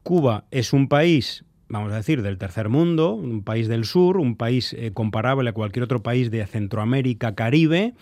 Cuba 0.02 0.44
es 0.50 0.72
un 0.72 0.88
país, 0.88 1.44
vamos 1.68 1.92
a 1.92 1.96
decir, 1.96 2.22
del 2.22 2.38
tercer 2.38 2.68
mundo, 2.68 3.14
un 3.14 3.44
país 3.44 3.68
del 3.68 3.84
sur, 3.84 4.18
un 4.18 4.36
país 4.36 4.76
comparable 4.94 5.50
a 5.50 5.52
cualquier 5.52 5.84
otro 5.84 6.02
país 6.02 6.30
de 6.30 6.44
Centroamérica, 6.46 7.34
Caribe. 7.34 7.94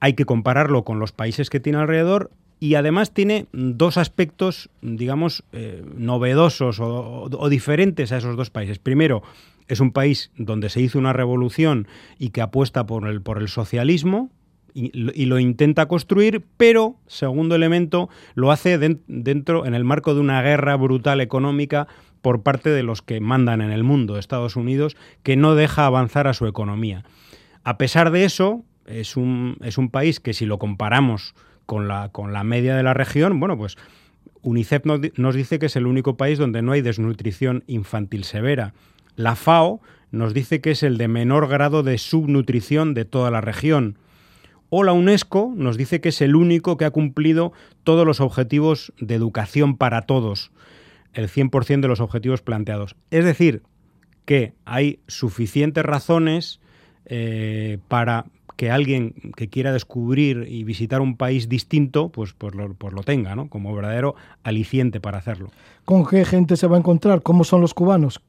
Hay 0.00 0.14
que 0.14 0.24
compararlo 0.24 0.84
con 0.84 0.98
los 0.98 1.12
países 1.12 1.50
que 1.50 1.60
tiene 1.60 1.78
alrededor 1.78 2.30
y 2.62 2.76
además 2.76 3.12
tiene 3.12 3.46
dos 3.52 3.96
aspectos, 3.96 4.70
digamos, 4.82 5.42
eh, 5.52 5.82
novedosos 5.96 6.78
o, 6.78 7.22
o- 7.24 7.48
diferentes 7.48 8.12
a 8.12 8.18
esos 8.18 8.36
dos 8.36 8.50
países. 8.50 8.78
Primero, 8.78 9.24
es 9.66 9.80
un 9.80 9.90
país 9.90 10.30
donde 10.36 10.68
se 10.68 10.80
hizo 10.80 10.96
una 10.96 11.12
revolución 11.12 11.88
y 12.20 12.28
que 12.30 12.40
apuesta 12.40 12.86
por 12.86 13.08
el, 13.08 13.20
por 13.20 13.38
el 13.38 13.48
socialismo, 13.48 14.30
y, 14.74 14.92
lo- 15.26 15.40
intenta 15.40 15.86
construir, 15.86 16.44
pero, 16.56 16.94
segundo 17.08 17.56
elemento, 17.56 18.08
lo 18.36 18.52
hace 18.52 18.78
den- 18.78 19.02
dentro, 19.08 19.66
en 19.66 19.74
el 19.74 19.82
marco 19.82 20.14
de 20.14 20.20
una 20.20 20.40
guerra 20.40 20.76
brutal 20.76 21.20
económica 21.20 21.88
por 22.20 22.44
parte 22.44 22.70
de 22.70 22.84
los 22.84 23.02
que 23.02 23.18
mandan 23.18 23.60
en 23.60 23.72
el 23.72 23.82
mundo, 23.82 24.18
Estados 24.18 24.54
Unidos, 24.54 24.96
que 25.24 25.34
no 25.36 25.56
deja 25.56 25.84
avanzar 25.86 26.28
a 26.28 26.32
su 26.32 26.46
economía. 26.46 27.02
A 27.64 27.76
pesar 27.76 28.12
de 28.12 28.24
eso, 28.24 28.64
es 28.86 29.16
un, 29.16 29.56
es 29.62 29.78
un 29.78 29.90
país 29.90 30.20
que 30.20 30.32
si 30.32 30.46
lo 30.46 30.58
comparamos 30.60 31.34
con 31.72 31.88
la, 31.88 32.10
con 32.10 32.34
la 32.34 32.44
media 32.44 32.76
de 32.76 32.82
la 32.82 32.92
región, 32.92 33.40
bueno, 33.40 33.56
pues 33.56 33.78
UNICEF 34.42 34.84
nos, 34.84 35.00
di- 35.00 35.12
nos 35.16 35.34
dice 35.34 35.58
que 35.58 35.64
es 35.66 35.76
el 35.76 35.86
único 35.86 36.18
país 36.18 36.38
donde 36.38 36.60
no 36.60 36.72
hay 36.72 36.82
desnutrición 36.82 37.64
infantil 37.66 38.24
severa. 38.24 38.74
La 39.16 39.36
FAO 39.36 39.80
nos 40.10 40.34
dice 40.34 40.60
que 40.60 40.72
es 40.72 40.82
el 40.82 40.98
de 40.98 41.08
menor 41.08 41.48
grado 41.48 41.82
de 41.82 41.96
subnutrición 41.96 42.92
de 42.92 43.06
toda 43.06 43.30
la 43.30 43.40
región. 43.40 43.96
O 44.68 44.84
la 44.84 44.92
UNESCO 44.92 45.54
nos 45.56 45.78
dice 45.78 46.02
que 46.02 46.10
es 46.10 46.20
el 46.20 46.36
único 46.36 46.76
que 46.76 46.84
ha 46.84 46.90
cumplido 46.90 47.54
todos 47.84 48.06
los 48.06 48.20
objetivos 48.20 48.92
de 49.00 49.14
educación 49.14 49.78
para 49.78 50.02
todos, 50.02 50.50
el 51.14 51.30
100% 51.30 51.80
de 51.80 51.88
los 51.88 52.00
objetivos 52.00 52.42
planteados. 52.42 52.96
Es 53.10 53.24
decir, 53.24 53.62
que 54.26 54.52
hay 54.66 55.00
suficientes 55.08 55.86
razones 55.86 56.60
eh, 57.06 57.78
para 57.88 58.26
que 58.56 58.70
alguien 58.70 59.14
que 59.36 59.48
quiera 59.48 59.72
descubrir 59.72 60.46
y 60.48 60.62
visitar 60.64 61.00
un 61.00 61.16
país 61.16 61.48
distinto, 61.48 62.10
pues, 62.10 62.32
pues, 62.32 62.54
lo, 62.54 62.74
pues 62.74 62.92
lo 62.92 63.02
tenga, 63.02 63.34
¿no? 63.34 63.48
Como 63.48 63.74
verdadero 63.74 64.14
aliciente 64.44 65.00
para 65.00 65.18
hacerlo. 65.18 65.50
¿Con 65.84 66.06
qué 66.06 66.24
gente 66.24 66.56
se 66.56 66.66
va 66.66 66.76
a 66.76 66.78
encontrar? 66.78 67.22
¿Cómo 67.22 67.44
son 67.44 67.60
los 67.60 67.74
cubanos? 67.74 68.20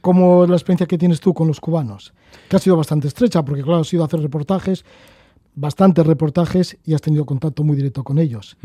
¿Cómo 0.00 0.44
es 0.44 0.50
la 0.50 0.56
experiencia 0.56 0.86
que 0.86 0.98
tienes 0.98 1.20
tú 1.20 1.34
con 1.34 1.46
los 1.46 1.60
cubanos? 1.60 2.14
Que 2.48 2.56
ha 2.56 2.58
sido 2.58 2.76
bastante 2.76 3.08
estrecha, 3.08 3.44
porque 3.44 3.62
claro, 3.62 3.80
has 3.80 3.92
ido 3.92 4.02
a 4.02 4.06
hacer 4.06 4.20
reportajes, 4.20 4.84
bastantes 5.54 6.06
reportajes, 6.06 6.78
y 6.84 6.94
has 6.94 7.02
tenido 7.02 7.24
contacto 7.26 7.62
muy 7.62 7.76
directo 7.76 8.04
con 8.04 8.18
ellos. 8.18 8.56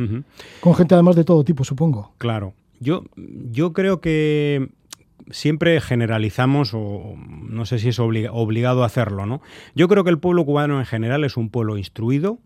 Con 0.60 0.76
gente 0.76 0.96
además 0.96 1.16
de 1.16 1.24
todo 1.24 1.44
tipo, 1.44 1.64
supongo. 1.64 2.14
Claro. 2.18 2.54
Yo, 2.80 3.04
yo 3.52 3.74
creo 3.74 4.02
que 4.02 4.70
siempre 5.30 5.80
generalizamos 5.82 6.74
o 6.74 7.16
no 7.18 7.66
sé 7.66 7.80
si 7.80 7.90
es 7.90 8.00
obliga- 8.00 8.32
obligado 8.32 8.84
a 8.84 8.88
hacerlo, 8.88 9.26
¿no? 9.26 9.42
Yo 9.76 9.88
creo 9.88 10.04
que 10.04 10.10
el 10.10 10.20
pueblo 10.20 10.46
cubano 10.46 10.80
en 10.80 10.86
general 10.86 11.24
es 11.24 11.38
un 11.38 11.50
pueblo 11.50 11.78
instruido, 11.78 12.40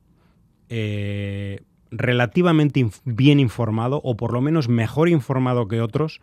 eh, 0.70 1.62
relativamente 1.92 2.86
bien 3.06 3.40
informado 3.40 4.02
o 4.04 4.18
por 4.18 4.34
lo 4.34 4.42
menos 4.42 4.68
mejor 4.68 5.08
informado 5.10 5.68
que 5.68 5.82
otros, 5.82 6.20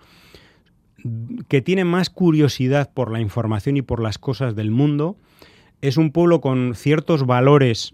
que 1.49 1.63
tiene 1.63 1.85
más 1.85 2.11
curiosidad 2.11 2.91
por 2.93 3.11
la 3.11 3.21
información 3.21 3.77
y 3.77 3.83
por 3.83 4.03
las 4.03 4.19
cosas 4.19 4.55
del 4.55 4.71
mundo, 4.71 5.17
es 5.81 5.97
un 5.97 6.13
pueblo 6.13 6.41
con 6.41 6.75
ciertos 6.75 7.27
valores, 7.27 7.93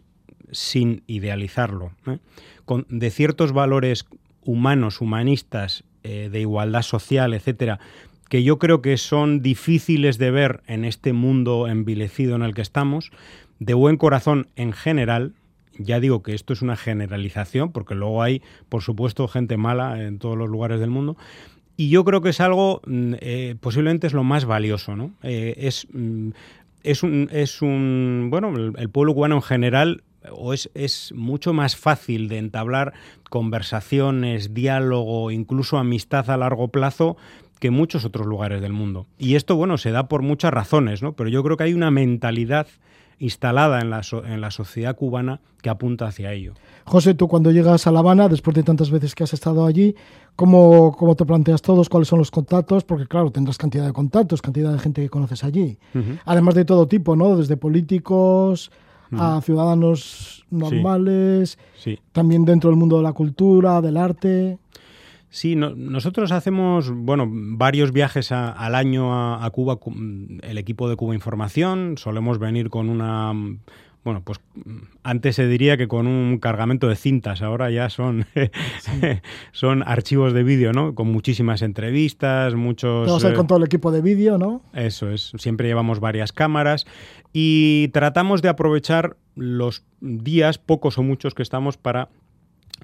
sin 0.50 1.02
idealizarlo, 1.06 1.92
¿eh? 2.06 2.18
con, 2.64 2.86
de 2.88 3.10
ciertos 3.10 3.52
valores 3.52 4.06
humanos, 4.42 5.00
humanistas, 5.00 5.84
eh, 6.02 6.28
de 6.30 6.40
igualdad 6.40 6.82
social, 6.82 7.34
etcétera, 7.34 7.80
que 8.28 8.42
yo 8.42 8.58
creo 8.58 8.82
que 8.82 8.96
son 8.96 9.40
difíciles 9.42 10.18
de 10.18 10.30
ver 10.30 10.62
en 10.66 10.84
este 10.84 11.12
mundo 11.12 11.66
envilecido 11.66 12.36
en 12.36 12.42
el 12.42 12.54
que 12.54 12.62
estamos, 12.62 13.10
de 13.58 13.74
buen 13.74 13.96
corazón 13.96 14.48
en 14.56 14.72
general. 14.72 15.32
Ya 15.78 16.00
digo 16.00 16.22
que 16.22 16.34
esto 16.34 16.52
es 16.52 16.62
una 16.62 16.76
generalización, 16.76 17.72
porque 17.72 17.94
luego 17.94 18.22
hay, 18.22 18.42
por 18.68 18.82
supuesto, 18.82 19.28
gente 19.28 19.56
mala 19.56 20.02
en 20.02 20.18
todos 20.18 20.36
los 20.36 20.48
lugares 20.48 20.80
del 20.80 20.90
mundo, 20.90 21.16
y 21.80 21.90
yo 21.90 22.04
creo 22.04 22.20
que 22.20 22.30
es 22.30 22.40
algo, 22.40 22.82
mm, 22.86 23.14
eh, 23.20 23.54
posiblemente 23.60 24.08
es 24.08 24.12
lo 24.12 24.24
más 24.24 24.44
valioso, 24.44 24.96
¿no? 24.96 25.12
Eh, 25.22 25.54
es, 25.58 25.86
mm, 25.92 26.30
es, 26.82 27.04
un, 27.04 27.28
es 27.32 27.62
un, 27.62 28.28
bueno, 28.30 28.52
el, 28.56 28.90
pueblo 28.90 29.14
cubano 29.14 29.36
en 29.36 29.42
general 29.42 30.02
o 30.32 30.52
es, 30.52 30.70
es 30.74 31.12
mucho 31.14 31.52
más 31.52 31.76
fácil 31.76 32.28
de 32.28 32.38
entablar 32.38 32.94
conversaciones, 33.30 34.54
diálogo, 34.54 35.30
incluso 35.30 35.78
amistad 35.78 36.28
a 36.30 36.36
largo 36.36 36.66
plazo 36.68 37.16
que 37.58 37.70
muchos 37.70 38.04
otros 38.04 38.26
lugares 38.26 38.60
del 38.60 38.72
mundo. 38.72 39.06
Y 39.18 39.34
esto, 39.36 39.56
bueno, 39.56 39.78
se 39.78 39.90
da 39.90 40.08
por 40.08 40.22
muchas 40.22 40.52
razones, 40.52 41.02
¿no? 41.02 41.12
Pero 41.14 41.28
yo 41.30 41.42
creo 41.42 41.56
que 41.56 41.64
hay 41.64 41.74
una 41.74 41.90
mentalidad 41.90 42.66
instalada 43.20 43.80
en 43.80 43.90
la, 43.90 44.02
so- 44.04 44.24
en 44.24 44.40
la 44.40 44.50
sociedad 44.52 44.94
cubana 44.94 45.40
que 45.60 45.68
apunta 45.70 46.06
hacia 46.06 46.32
ello. 46.32 46.54
José, 46.84 47.14
tú 47.14 47.26
cuando 47.26 47.50
llegas 47.50 47.86
a 47.88 47.90
La 47.90 47.98
Habana, 47.98 48.28
después 48.28 48.54
de 48.54 48.62
tantas 48.62 48.90
veces 48.92 49.14
que 49.16 49.24
has 49.24 49.32
estado 49.34 49.66
allí, 49.66 49.96
¿cómo, 50.36 50.94
cómo 50.96 51.16
te 51.16 51.26
planteas 51.26 51.60
todos? 51.60 51.88
¿Cuáles 51.88 52.06
son 52.08 52.20
los 52.20 52.30
contactos? 52.30 52.84
Porque 52.84 53.06
claro, 53.06 53.32
tendrás 53.32 53.58
cantidad 53.58 53.84
de 53.84 53.92
contactos, 53.92 54.40
cantidad 54.40 54.72
de 54.72 54.78
gente 54.78 55.02
que 55.02 55.08
conoces 55.08 55.42
allí. 55.42 55.78
Además 56.26 56.54
de 56.54 56.64
todo 56.64 56.86
tipo, 56.86 57.16
¿no? 57.16 57.36
Desde 57.36 57.56
políticos 57.56 58.70
a 59.10 59.40
ciudadanos 59.40 60.44
normales, 60.50 61.58
Sí. 61.78 61.98
también 62.12 62.44
dentro 62.44 62.70
del 62.70 62.78
mundo 62.78 62.98
de 62.98 63.02
la 63.02 63.12
cultura, 63.14 63.80
del 63.80 63.96
arte. 63.96 64.58
Sí, 65.30 65.56
no- 65.56 65.74
nosotros 65.74 66.32
hacemos, 66.32 66.90
bueno, 66.90 67.26
varios 67.30 67.92
viajes 67.92 68.32
a- 68.32 68.50
al 68.50 68.74
año 68.74 69.12
a, 69.14 69.44
a 69.44 69.50
Cuba, 69.50 69.76
cu- 69.76 69.94
el 70.42 70.58
equipo 70.58 70.88
de 70.88 70.96
Cuba 70.96 71.14
Información, 71.14 71.94
solemos 71.98 72.38
venir 72.38 72.70
con 72.70 72.88
una, 72.88 73.32
bueno, 74.04 74.22
pues 74.24 74.40
antes 75.02 75.36
se 75.36 75.46
diría 75.46 75.76
que 75.76 75.86
con 75.86 76.06
un 76.06 76.38
cargamento 76.38 76.88
de 76.88 76.96
cintas, 76.96 77.42
ahora 77.42 77.70
ya 77.70 77.90
son, 77.90 78.24
son 79.52 79.82
archivos 79.86 80.32
de 80.32 80.42
vídeo, 80.42 80.72
¿no? 80.72 80.94
Con 80.94 81.12
muchísimas 81.12 81.62
entrevistas, 81.62 82.54
muchos... 82.54 83.06
Ir 83.28 83.32
eh, 83.32 83.36
con 83.36 83.46
todo 83.46 83.58
el 83.58 83.64
equipo 83.64 83.90
de 83.92 84.00
vídeo, 84.00 84.38
¿no? 84.38 84.62
eso 84.72 85.10
es, 85.10 85.32
siempre 85.36 85.68
llevamos 85.68 86.00
varias 86.00 86.32
cámaras 86.32 86.86
y 87.32 87.88
tratamos 87.88 88.40
de 88.42 88.48
aprovechar 88.48 89.16
los 89.34 89.84
días, 90.00 90.58
pocos 90.58 90.98
o 90.98 91.02
muchos 91.02 91.34
que 91.34 91.42
estamos 91.42 91.76
para, 91.76 92.08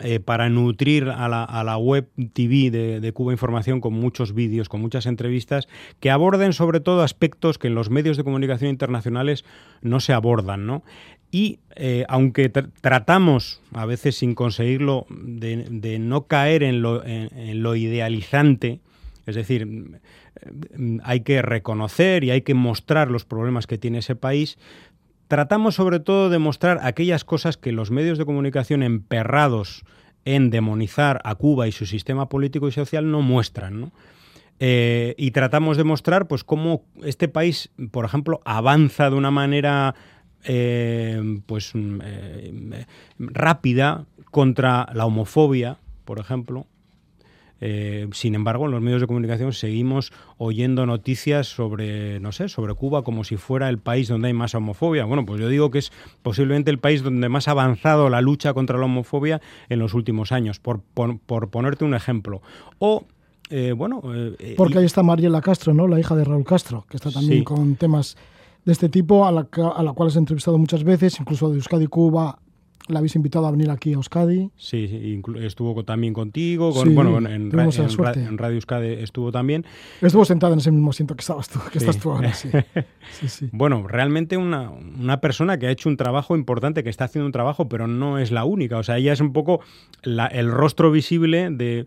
eh, 0.01 0.19
para 0.19 0.49
nutrir 0.49 1.09
a 1.09 1.29
la, 1.29 1.45
a 1.45 1.63
la 1.63 1.77
web 1.77 2.09
TV 2.33 2.71
de, 2.71 3.13
Cuba 3.13 3.33
Información 3.33 3.81
con 3.81 3.93
muchos 3.93 4.35
vídeos, 4.35 4.69
con 4.69 4.81
muchas 4.81 5.07
entrevistas 5.07 5.69
que 6.01 6.11
aborden 6.11 6.53
sobre 6.53 6.81
todo 6.81 7.03
aspectos 7.03 7.59
que 7.59 7.69
en 7.69 7.77
los 7.77 7.91
medios 7.91 8.17
de 8.17 8.25
comunicación 8.25 8.71
internacionales 8.71 9.45
no 9.83 10.01
se 10.01 10.13
abordan, 10.13 10.67
¿no? 10.67 10.83
Y 11.31 11.61
eh, 11.77 12.05
aunque 12.09 12.53
tr- 12.53 12.71
tratamos, 12.81 13.61
a 13.73 13.87
veces 13.87 14.17
sin 14.17 14.35
conseguirlo, 14.35 15.07
de, 15.11 15.99
no 16.01 16.27
caer 16.27 16.65
en 16.65 16.83
lo, 16.83 17.77
idealizante, 17.77 18.81
es 19.27 19.35
decir, 19.37 19.67
mm, 19.67 21.01
hay 21.05 21.21
que 21.21 21.41
reconocer 21.41 22.25
y 22.25 22.31
hay 22.31 22.43
que 22.43 22.55
mostrar 22.55 23.11
los 23.11 23.25
problemas 23.25 23.67
que 23.67 23.79
tiene 23.79 23.99
ese 23.99 24.17
país. 24.17 24.59
Tratamos 25.35 25.75
sobre 25.75 25.99
todo 25.99 26.31
de 26.31 26.39
mostrar 26.39 26.79
aquellas 26.85 27.25
cosas 27.25 27.57
que 27.57 27.73
los 27.73 27.91
medios 27.91 28.19
de 28.19 28.25
comunicación 28.25 28.85
emperrados 28.85 29.83
en 30.25 30.49
demonizar 30.49 31.21
a 31.25 31.35
Cuba 31.35 31.67
y 31.67 31.73
su 31.73 31.87
sistema 31.87 32.29
político 32.29 32.69
y 32.69 32.71
social 32.71 33.11
no 33.11 33.21
muestran, 33.21 33.81
¿no? 33.81 33.93
Eh, 34.61 35.17
y 35.19 35.33
tratamos 35.33 35.77
de 35.77 35.83
mostrar 35.83 36.29
pues 36.29 36.45
cómo 36.45 36.85
este 37.03 37.27
país, 37.27 37.73
por 37.91 38.05
ejemplo, 38.05 38.43
avanza 38.45 39.11
de 39.11 39.17
una 39.17 39.33
manera 39.33 39.97
eh, 40.45 41.21
pues 41.47 41.75
mm, 41.75 41.99
eh, 42.05 42.87
rápida 43.19 44.07
contra 44.31 44.89
la 44.95 45.05
homofobia, 45.05 45.79
por 46.05 46.21
ejemplo. 46.21 46.69
Eh, 47.67 48.09
sin 48.13 48.35
embargo, 48.35 48.67
en 48.67 48.73
los 48.73 48.83
medios 48.83 49.01
de 49.01 49.07
comunicación 49.07 49.55
seguimos 49.55 50.13
oyendo 50.37 50.85
noticias 50.85 51.47
sobre, 51.47 52.21
no 52.21 52.31
sé, 52.31 52.51
sobre 52.51 52.75
Cuba 52.75 53.03
como 53.05 53.25
si 53.25 53.39
fuera 53.39 53.71
el 53.71 53.79
país 53.79 54.07
donde 54.09 54.29
hay 54.29 54.35
más 54.35 54.55
homofobia. 54.55 55.07
Bueno, 55.07 55.25
pues 55.25 55.41
yo 55.41 55.49
digo 55.49 55.71
que 55.71 55.79
es 55.79 55.91
posiblemente 56.23 56.71
el 56.71 56.79
país 56.79 57.03
donde 57.03 57.31
más 57.31 57.49
ha 57.49 57.53
avanzado 57.53 58.11
la 58.11 58.21
lucha 58.21 58.53
contra 58.53 58.77
la 58.77 58.85
homofobia 58.85 59.41
en 59.71 59.79
los 59.79 59.95
últimos 59.95 60.31
años, 60.31 60.61
por, 60.61 60.83
por, 60.83 61.19
por 61.19 61.49
ponerte 61.49 61.87
un 61.87 61.95
ejemplo. 61.95 62.43
O, 62.81 63.07
eh, 63.49 63.73
bueno... 63.73 64.03
eh, 64.15 64.55
Porque 64.59 64.79
ahí 64.81 64.85
está 64.85 65.03
Mariela 65.03 65.41
Castro, 65.41 65.73
¿no? 65.73 65.89
La 65.89 65.99
hija 65.99 66.15
de 66.15 66.25
Raúl 66.25 66.45
Castro, 66.45 66.85
que 66.91 66.99
está 66.99 67.11
también 67.11 67.39
Sí. 67.39 67.45
con 67.45 67.77
temas 67.77 68.19
de 68.67 68.73
este 68.73 68.91
tipo, 68.91 69.27
a 69.27 69.33
la, 69.33 69.49
a 69.75 69.83
la 69.83 69.93
cual 69.95 70.09
has 70.11 70.17
entrevistado 70.17 70.59
muchas 70.59 70.85
veces, 70.85 71.19
incluso 71.19 71.49
de 71.49 71.57
Euskadi 71.57 71.87
Cuba, 71.87 72.41
la 72.89 72.99
habéis 72.99 73.17
invitado 73.17 73.47
a 73.47 73.51
venir 73.51 73.71
aquí 73.71 73.91
a 73.91 73.95
Euskadi. 73.95 74.51
Sí, 74.57 75.21
estuvo 75.41 75.85
también 75.85 76.13
contigo, 76.13 76.73
con, 76.73 76.89
Sí, 76.89 76.95
bueno, 76.95 77.17
en, 77.29 77.51
ra- 77.51 77.65
ra- 77.71 78.13
Radio 78.37 78.55
Euskadi 78.57 78.89
estuvo 78.95 79.33
también. 79.33 79.65
Estuvo 80.03 80.25
sentada 80.25 80.53
en 80.53 80.59
ese 80.59 80.71
mismo 80.71 80.91
asiento 80.91 81.15
que 81.17 81.23
estabas 81.23 81.49
tú, 81.49 81.59
que 81.73 81.81
Sí. 81.81 81.87
estás 81.87 81.99
tú 82.03 82.11
ahora, 82.11 82.33
sí. 82.35 83.49
Bueno, 83.53 83.87
realmente 83.89 84.37
una, 84.37 84.71
una 84.71 85.21
persona 85.21 85.59
que 85.59 85.67
ha 85.67 85.71
hecho 85.71 85.89
un 85.89 85.97
trabajo 85.97 86.37
importante, 86.37 86.85
que 86.85 86.91
está 86.91 87.05
haciendo 87.07 87.27
un 87.27 87.33
trabajo, 87.33 87.69
pero 87.69 87.87
no 87.87 88.19
es 88.19 88.31
la 88.31 88.45
única. 88.45 88.77
O 88.79 88.83
sea, 88.83 88.99
ella 88.99 89.13
es 89.13 89.21
un 89.21 89.33
poco 89.33 89.61
la- 90.03 90.27
el 90.27 90.51
rostro 90.51 90.91
visible 90.91 91.49
de... 91.51 91.87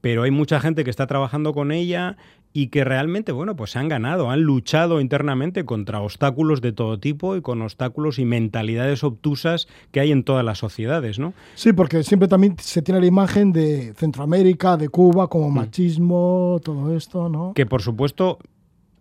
Pero 0.00 0.24
hay 0.24 0.30
mucha 0.30 0.60
gente 0.60 0.84
que 0.84 0.90
está 0.90 1.06
trabajando 1.06 1.54
con 1.54 1.72
ella 1.72 2.18
y 2.56 2.68
que 2.68 2.84
realmente, 2.84 3.32
bueno, 3.32 3.56
pues 3.56 3.72
se 3.72 3.80
han 3.80 3.88
ganado, 3.88 4.30
han 4.30 4.42
luchado 4.42 5.00
internamente 5.00 5.64
contra 5.64 6.00
obstáculos 6.00 6.60
de 6.60 6.72
todo 6.72 7.00
tipo 7.00 7.34
y 7.34 7.42
con 7.42 7.60
obstáculos 7.60 8.20
y 8.20 8.24
mentalidades 8.24 9.02
obtusas 9.02 9.66
que 9.90 9.98
hay 9.98 10.12
en 10.12 10.22
todas 10.22 10.44
las 10.44 10.58
sociedades, 10.58 11.18
¿no? 11.18 11.34
Sí, 11.56 11.72
porque 11.72 12.04
siempre 12.04 12.28
también 12.28 12.54
se 12.60 12.80
tiene 12.80 13.00
la 13.00 13.06
imagen 13.06 13.52
de 13.52 13.92
Centroamérica, 13.94 14.76
de 14.76 14.88
Cuba, 14.88 15.26
como 15.26 15.50
machismo, 15.50 16.60
todo 16.64 16.96
esto, 16.96 17.28
¿no? 17.28 17.54
que 17.54 17.66
por 17.66 17.82
supuesto 17.82 18.38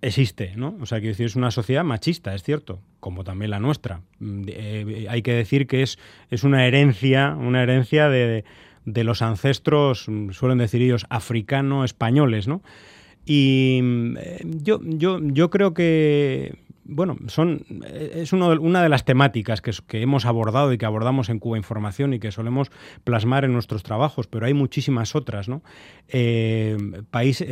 existe, 0.01 0.53
¿no? 0.55 0.75
O 0.81 0.87
sea, 0.87 0.97
quiero 0.97 1.11
decir, 1.11 1.27
es 1.27 1.35
una 1.35 1.51
sociedad 1.51 1.83
machista, 1.83 2.33
es 2.33 2.41
cierto, 2.41 2.79
como 2.99 3.23
también 3.23 3.51
la 3.51 3.59
nuestra. 3.59 4.01
Mm, 4.17 4.43
eh, 4.47 5.05
hay 5.07 5.21
que 5.21 5.33
decir 5.33 5.67
que 5.67 5.83
es, 5.83 5.99
es 6.31 6.43
una 6.43 6.65
herencia, 6.65 7.37
una 7.39 7.61
herencia 7.61 8.09
de, 8.09 8.45
de 8.85 9.03
los 9.03 9.21
ancestros, 9.21 10.05
mm, 10.09 10.31
suelen 10.31 10.57
decir 10.57 10.81
ellos, 10.81 11.05
africano-españoles, 11.09 12.47
¿no? 12.47 12.63
Y 13.25 13.79
eh, 14.19 14.41
yo, 14.43 14.79
yo, 14.83 15.19
yo 15.21 15.49
creo 15.49 15.73
que, 15.73 16.59
bueno, 16.83 17.15
son, 17.27 17.63
eh, 17.85 18.11
es 18.15 18.33
uno 18.33 18.49
de- 18.49 18.57
una 18.57 18.83
de 18.83 18.89
las 18.89 19.05
temáticas 19.05 19.61
que, 19.61 19.71
que 19.87 20.01
hemos 20.01 20.25
abordado 20.25 20.73
y 20.73 20.77
que 20.77 20.85
abordamos 20.85 21.29
en 21.29 21.39
Cuba 21.39 21.57
Información 21.57 22.13
y 22.13 22.19
que 22.19 22.31
solemos 22.31 22.69
plasmar 23.03 23.45
en 23.45 23.53
nuestros 23.53 23.83
trabajos, 23.83 24.27
pero 24.27 24.45
hay 24.45 24.53
muchísimas 24.53 25.15
otras, 25.15 25.47
¿no? 25.47 25.63
Eh, 26.09 26.77
país, 27.11 27.43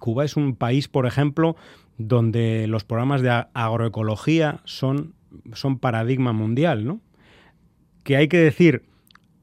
Cuba 0.00 0.24
es 0.24 0.36
un 0.36 0.56
país, 0.56 0.88
por 0.88 1.06
ejemplo, 1.06 1.56
donde 1.98 2.66
los 2.68 2.84
programas 2.84 3.20
de 3.22 3.44
agroecología 3.52 4.60
son, 4.64 5.12
son 5.52 5.78
paradigma 5.78 6.32
mundial, 6.32 6.86
¿no? 6.86 7.00
Que 8.04 8.16
hay 8.16 8.28
que 8.28 8.38
decir, 8.38 8.84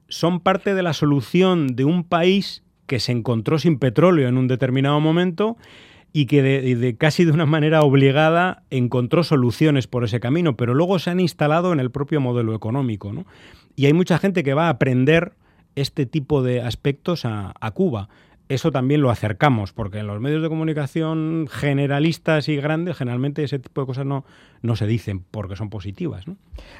son 0.07 0.39
parte 0.39 0.73
de 0.73 0.81
la 0.81 0.93
solución 0.93 1.75
de 1.75 1.85
un 1.85 2.03
país 2.03 2.63
que 2.87 2.99
se 2.99 3.11
encontró 3.11 3.59
sin 3.59 3.79
petróleo 3.79 4.27
en 4.27 4.37
un 4.37 4.47
determinado 4.47 4.99
momento 4.99 5.57
y 6.13 6.27
que 6.27 6.41
de, 6.41 6.75
de 6.75 6.95
casi 6.95 7.25
de 7.25 7.31
una 7.31 7.45
manera 7.45 7.81
obligada 7.81 8.63
encontró 8.69 9.23
soluciones 9.23 9.87
por 9.87 10.03
ese 10.03 10.19
camino, 10.19 10.55
pero 10.55 10.73
luego 10.73 10.97
se 10.99 11.09
han 11.09 11.19
instalado 11.19 11.73
en 11.73 11.79
el 11.79 11.91
propio 11.91 12.21
modelo 12.21 12.55
económico. 12.55 13.11
¿no? 13.11 13.25
Y 13.75 13.87
hay 13.87 13.93
mucha 13.93 14.17
gente 14.17 14.43
que 14.43 14.53
va 14.53 14.67
a 14.67 14.69
aprender 14.69 15.33
este 15.75 16.05
tipo 16.05 16.41
de 16.41 16.61
aspectos 16.61 17.25
a 17.25 17.71
Cuba. 17.73 18.07
Eso 18.47 18.71
también 18.71 19.01
lo 19.01 19.09
acercamos, 19.09 19.73
porque 19.73 19.99
en 19.99 20.07
los 20.07 20.19
medios 20.21 20.43
de 20.43 20.49
comunicación 20.49 21.47
generalistas 21.49 22.47
y 22.47 22.55
grandes, 22.57 22.95
generalmente 22.95 23.43
ese 23.43 23.57
tipo 23.57 23.81
de 23.81 23.87
cosas 23.87 24.05
no, 24.05 24.23
no 24.61 24.75
se 24.75 24.85
dicen 24.85 25.23
porque 25.31 25.55
son 25.55 25.69
positivas. 25.69 26.27
¿no? 26.27 26.37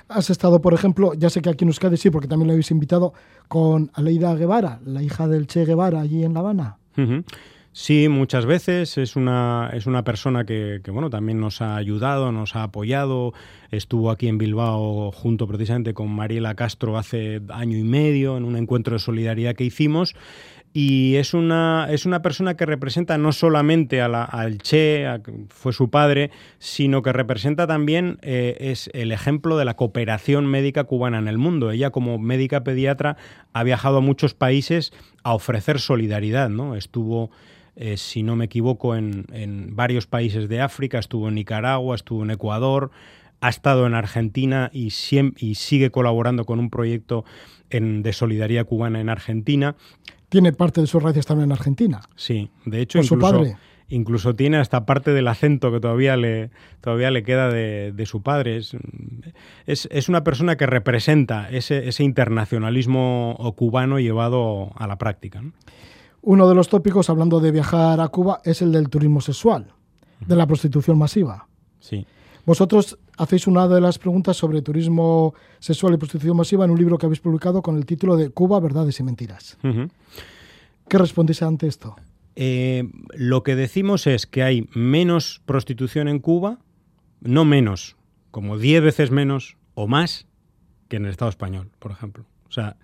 Has 0.08 0.30
estado, 0.30 0.62
por 0.62 0.74
ejemplo, 0.76 1.14
ya 1.16 1.30
sé 1.30 1.42
que 1.42 1.50
aquí 1.50 1.64
en 1.64 1.70
Euskadi 1.70 1.98
sí, 1.98 2.12
porque 2.12 2.28
también 2.28 2.48
lo 2.48 2.54
habéis 2.54 2.70
invitado 2.70 3.14
con 3.48 3.90
Aleida 3.94 4.36
Guevara, 4.36 4.80
la 4.86 5.02
hija 5.02 5.28
del 5.28 5.48
Che 5.48 5.66
Guevara 5.66 6.02
allí 6.02 6.24
en 6.24 6.34
La 6.34 6.42
Habana. 6.42 6.78
Sí, 7.78 8.08
muchas 8.08 8.46
veces 8.46 8.98
es 8.98 9.18
una, 9.18 9.70
es 9.74 9.86
una 9.86 10.06
persona 10.06 10.46
que, 10.46 10.80
que, 10.82 10.92
bueno, 10.92 11.10
también 11.10 11.42
nos 11.42 11.62
ha 11.62 11.76
ayudado, 11.76 12.32
nos 12.32 12.56
ha 12.56 12.64
apoyado. 12.64 13.34
Estuvo 13.70 14.12
aquí 14.12 14.30
en 14.30 14.38
Bilbao 14.38 15.12
junto 15.12 15.46
precisamente 15.46 15.94
con 15.94 16.10
Mariela 16.10 16.56
Castro 16.56 16.98
hace 16.98 17.42
año 17.50 17.78
y 17.78 17.84
medio 17.84 18.38
en 18.38 18.46
un 18.46 18.56
encuentro 18.56 18.94
de 18.94 19.00
solidaridad 19.00 19.56
que 19.56 19.66
hicimos 19.66 20.16
y 20.78 21.16
es 21.16 21.34
una, 21.34 21.88
es 21.90 22.06
una 22.06 22.22
persona 22.22 22.58
que 22.58 22.66
representa 22.66 23.18
no 23.18 23.32
solamente 23.32 24.02
a 24.02 24.10
la, 24.10 24.26
al 24.26 24.58
Che, 24.58 25.08
fue 25.48 25.72
su 25.72 25.90
padre, 25.90 26.32
sino 26.60 27.02
que 27.02 27.14
representa 27.14 27.66
también, 27.66 28.18
eh, 28.22 28.58
es 28.60 28.90
el 28.94 29.14
ejemplo 29.14 29.58
de 29.58 29.64
la 29.64 29.78
cooperación 29.78 30.48
médica 30.48 30.84
cubana 30.84 31.18
en 31.18 31.30
el 31.30 31.38
mundo. 31.38 31.72
Ella 31.72 31.92
como 31.92 32.20
médica 32.20 32.66
pediatra 32.66 33.16
ha 33.54 33.64
viajado 33.64 34.00
a 34.00 34.02
muchos 34.02 34.34
países 34.34 34.92
a 35.24 35.34
ofrecer 35.34 35.80
solidaridad, 35.80 36.50
¿no? 36.50 36.76
Estuvo... 36.76 37.32
Eh, 37.78 37.98
si 37.98 38.24
no 38.24 38.38
me 38.38 38.46
equivoco, 38.46 38.96
en, 38.96 39.26
en 39.34 39.76
varios 39.76 40.08
países 40.08 40.48
de 40.48 40.62
África, 40.62 40.98
estuvo 40.98 41.28
en 41.28 41.36
Nicaragua, 41.36 41.96
estuvo 41.96 42.24
en 42.24 42.32
Ecuador, 42.32 42.92
ha 43.42 43.50
estado 43.50 43.86
en 43.86 43.94
Argentina 43.94 44.70
y, 44.74 44.94
y 45.38 45.56
sigue 45.56 45.92
colaborando 45.92 46.46
con 46.46 46.60
un 46.60 46.70
proyecto 46.70 47.26
en, 47.70 48.02
de 48.02 48.14
solidaridad 48.14 48.66
cubana 48.66 49.02
en 49.02 49.10
Argentina. 49.10 49.76
Tiene 50.36 50.52
parte 50.52 50.82
de 50.82 50.88
sus 50.88 51.02
raíces 51.02 51.26
también 51.26 51.46
en 51.48 51.54
Argentina. 51.54 52.02
Sí, 52.18 52.50
de 52.66 52.82
hecho, 52.82 53.00
Por 53.00 53.06
su 53.06 53.14
incluso, 53.14 53.38
padre. 53.38 53.58
incluso 53.88 54.36
tiene 54.36 54.58
hasta 54.58 54.86
parte 54.86 55.14
del 55.14 55.30
acento 55.30 55.72
que 55.72 55.80
todavía 55.80 56.18
le, 56.18 56.50
todavía 56.82 57.10
le 57.10 57.24
queda 57.24 57.48
de, 57.48 57.94
de 57.96 58.06
su 58.06 58.22
padre. 58.22 58.58
Es, 58.58 58.76
es, 59.66 59.88
es, 59.92 60.10
una 60.10 60.26
persona 60.26 60.58
que 60.58 60.66
representa 60.66 61.50
ese, 61.50 61.88
ese 61.88 62.04
internacionalismo 62.04 63.54
cubano 63.56 63.98
llevado 63.98 64.74
a 64.76 64.88
la 64.88 64.98
práctica. 64.98 65.42
¿no? 65.42 65.54
Uno 66.22 66.50
de 66.50 66.56
los 66.56 66.68
tópicos, 66.68 67.10
hablando 67.10 67.40
de 67.40 67.52
viajar 67.52 68.02
a 68.02 68.10
Cuba, 68.10 68.42
es 68.44 68.62
el 68.62 68.74
del 68.74 68.90
turismo 68.90 69.22
sexual, 69.22 69.68
de 70.20 70.36
la 70.36 70.46
prostitución 70.48 70.98
masiva. 70.98 71.48
Sí. 71.80 72.06
Vosotros 72.46 72.98
hacéis 73.18 73.48
una 73.48 73.68
de 73.68 73.82
las 73.82 73.98
preguntas 73.98 74.38
sobre 74.38 74.62
turismo 74.62 75.34
sexual 75.60 75.96
y 75.96 75.98
prostitución 75.98 76.38
masiva 76.38 76.66
en 76.66 76.72
un 76.72 76.78
libro 76.78 76.98
que 76.98 77.06
habéis 77.06 77.20
publicado 77.20 77.62
con 77.62 77.78
el 77.78 77.86
título 77.86 78.16
de 78.18 78.30
Cuba, 78.30 78.60
verdades 78.60 79.00
y 79.00 79.04
mentiras. 79.04 79.58
Uh 79.64 79.68
-huh. 79.68 79.90
¿Qué 80.88 80.98
respondéis 80.98 81.42
ante 81.42 81.68
esto? 81.68 81.96
Eh, 82.36 82.84
lo 83.14 83.44
que 83.44 83.56
decimos 83.56 84.08
es 84.08 84.28
que 84.28 84.44
hay 84.44 84.70
menos 84.74 85.42
prostitución 85.46 86.08
en 86.08 86.20
Cuba, 86.20 86.60
no 87.22 87.46
menos, 87.46 87.96
como 88.32 88.58
10 88.58 88.84
veces 88.84 89.10
menos 89.10 89.58
o 89.74 89.88
más 89.88 90.28
que 90.90 90.98
en 90.98 91.06
el 91.06 91.12
Estado 91.12 91.30
español, 91.30 91.72
por 91.80 91.92
ejemplo. 91.92 92.26
O 92.48 92.52
sea, 92.52 92.78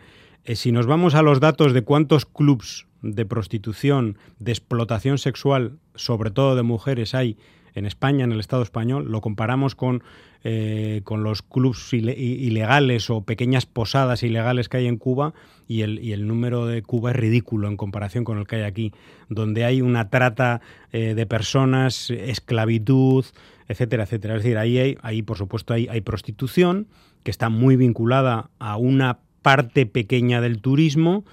eh, 0.43 0.55
si 0.55 0.71
nos 0.71 0.87
vamos 0.87 1.13
a 1.13 1.21
los 1.21 1.39
datos 1.39 1.73
de 1.73 1.83
cuántos 1.83 2.25
clubs 2.25 2.87
de 3.01 3.25
prostitución, 3.25 4.17
de 4.39 4.51
explotación 4.51 5.17
sexual, 5.17 5.77
sobre 5.95 6.31
todo 6.31 6.55
de 6.55 6.63
mujeres, 6.63 7.13
hay 7.13 7.37
en 7.75 7.85
España, 7.85 8.23
en 8.23 8.31
el 8.31 8.39
Estado 8.39 8.63
español, 8.63 9.11
lo 9.11 9.21
comparamos 9.21 9.75
con, 9.75 10.03
eh, 10.43 11.01
con 11.03 11.23
los 11.23 11.41
clubs 11.41 11.93
ilegales 11.93 13.09
o 13.09 13.23
pequeñas 13.23 13.65
posadas 13.65 14.23
ilegales 14.23 14.69
que 14.69 14.77
hay 14.77 14.87
en 14.87 14.97
Cuba 14.97 15.33
y 15.67 15.81
el, 15.81 16.03
y 16.03 16.13
el, 16.13 16.27
número 16.27 16.65
de 16.65 16.81
Cuba 16.81 17.11
es 17.11 17.17
ridículo 17.17 17.67
en 17.67 17.77
comparación 17.77 18.23
con 18.23 18.37
el 18.37 18.47
que 18.47 18.57
hay 18.57 18.63
aquí, 18.63 18.93
donde 19.29 19.65
hay 19.65 19.81
una 19.81 20.09
trata 20.09 20.61
eh, 20.91 21.13
de 21.13 21.25
personas, 21.25 22.09
esclavitud, 22.09 23.25
etcétera, 23.67 24.03
etcétera. 24.03 24.35
Es 24.35 24.43
decir, 24.43 24.57
ahí, 24.57 24.77
hay, 24.77 24.97
ahí 25.01 25.21
por 25.21 25.37
supuesto 25.37 25.73
hay, 25.73 25.87
hay 25.87 26.01
prostitución 26.01 26.87
que 27.23 27.31
está 27.31 27.49
muy 27.49 27.75
vinculada 27.75 28.49
a 28.59 28.77
una 28.77 29.19
parte 29.41 29.85
pequeña 29.85 30.41
del 30.41 30.61
turismo 30.61 31.23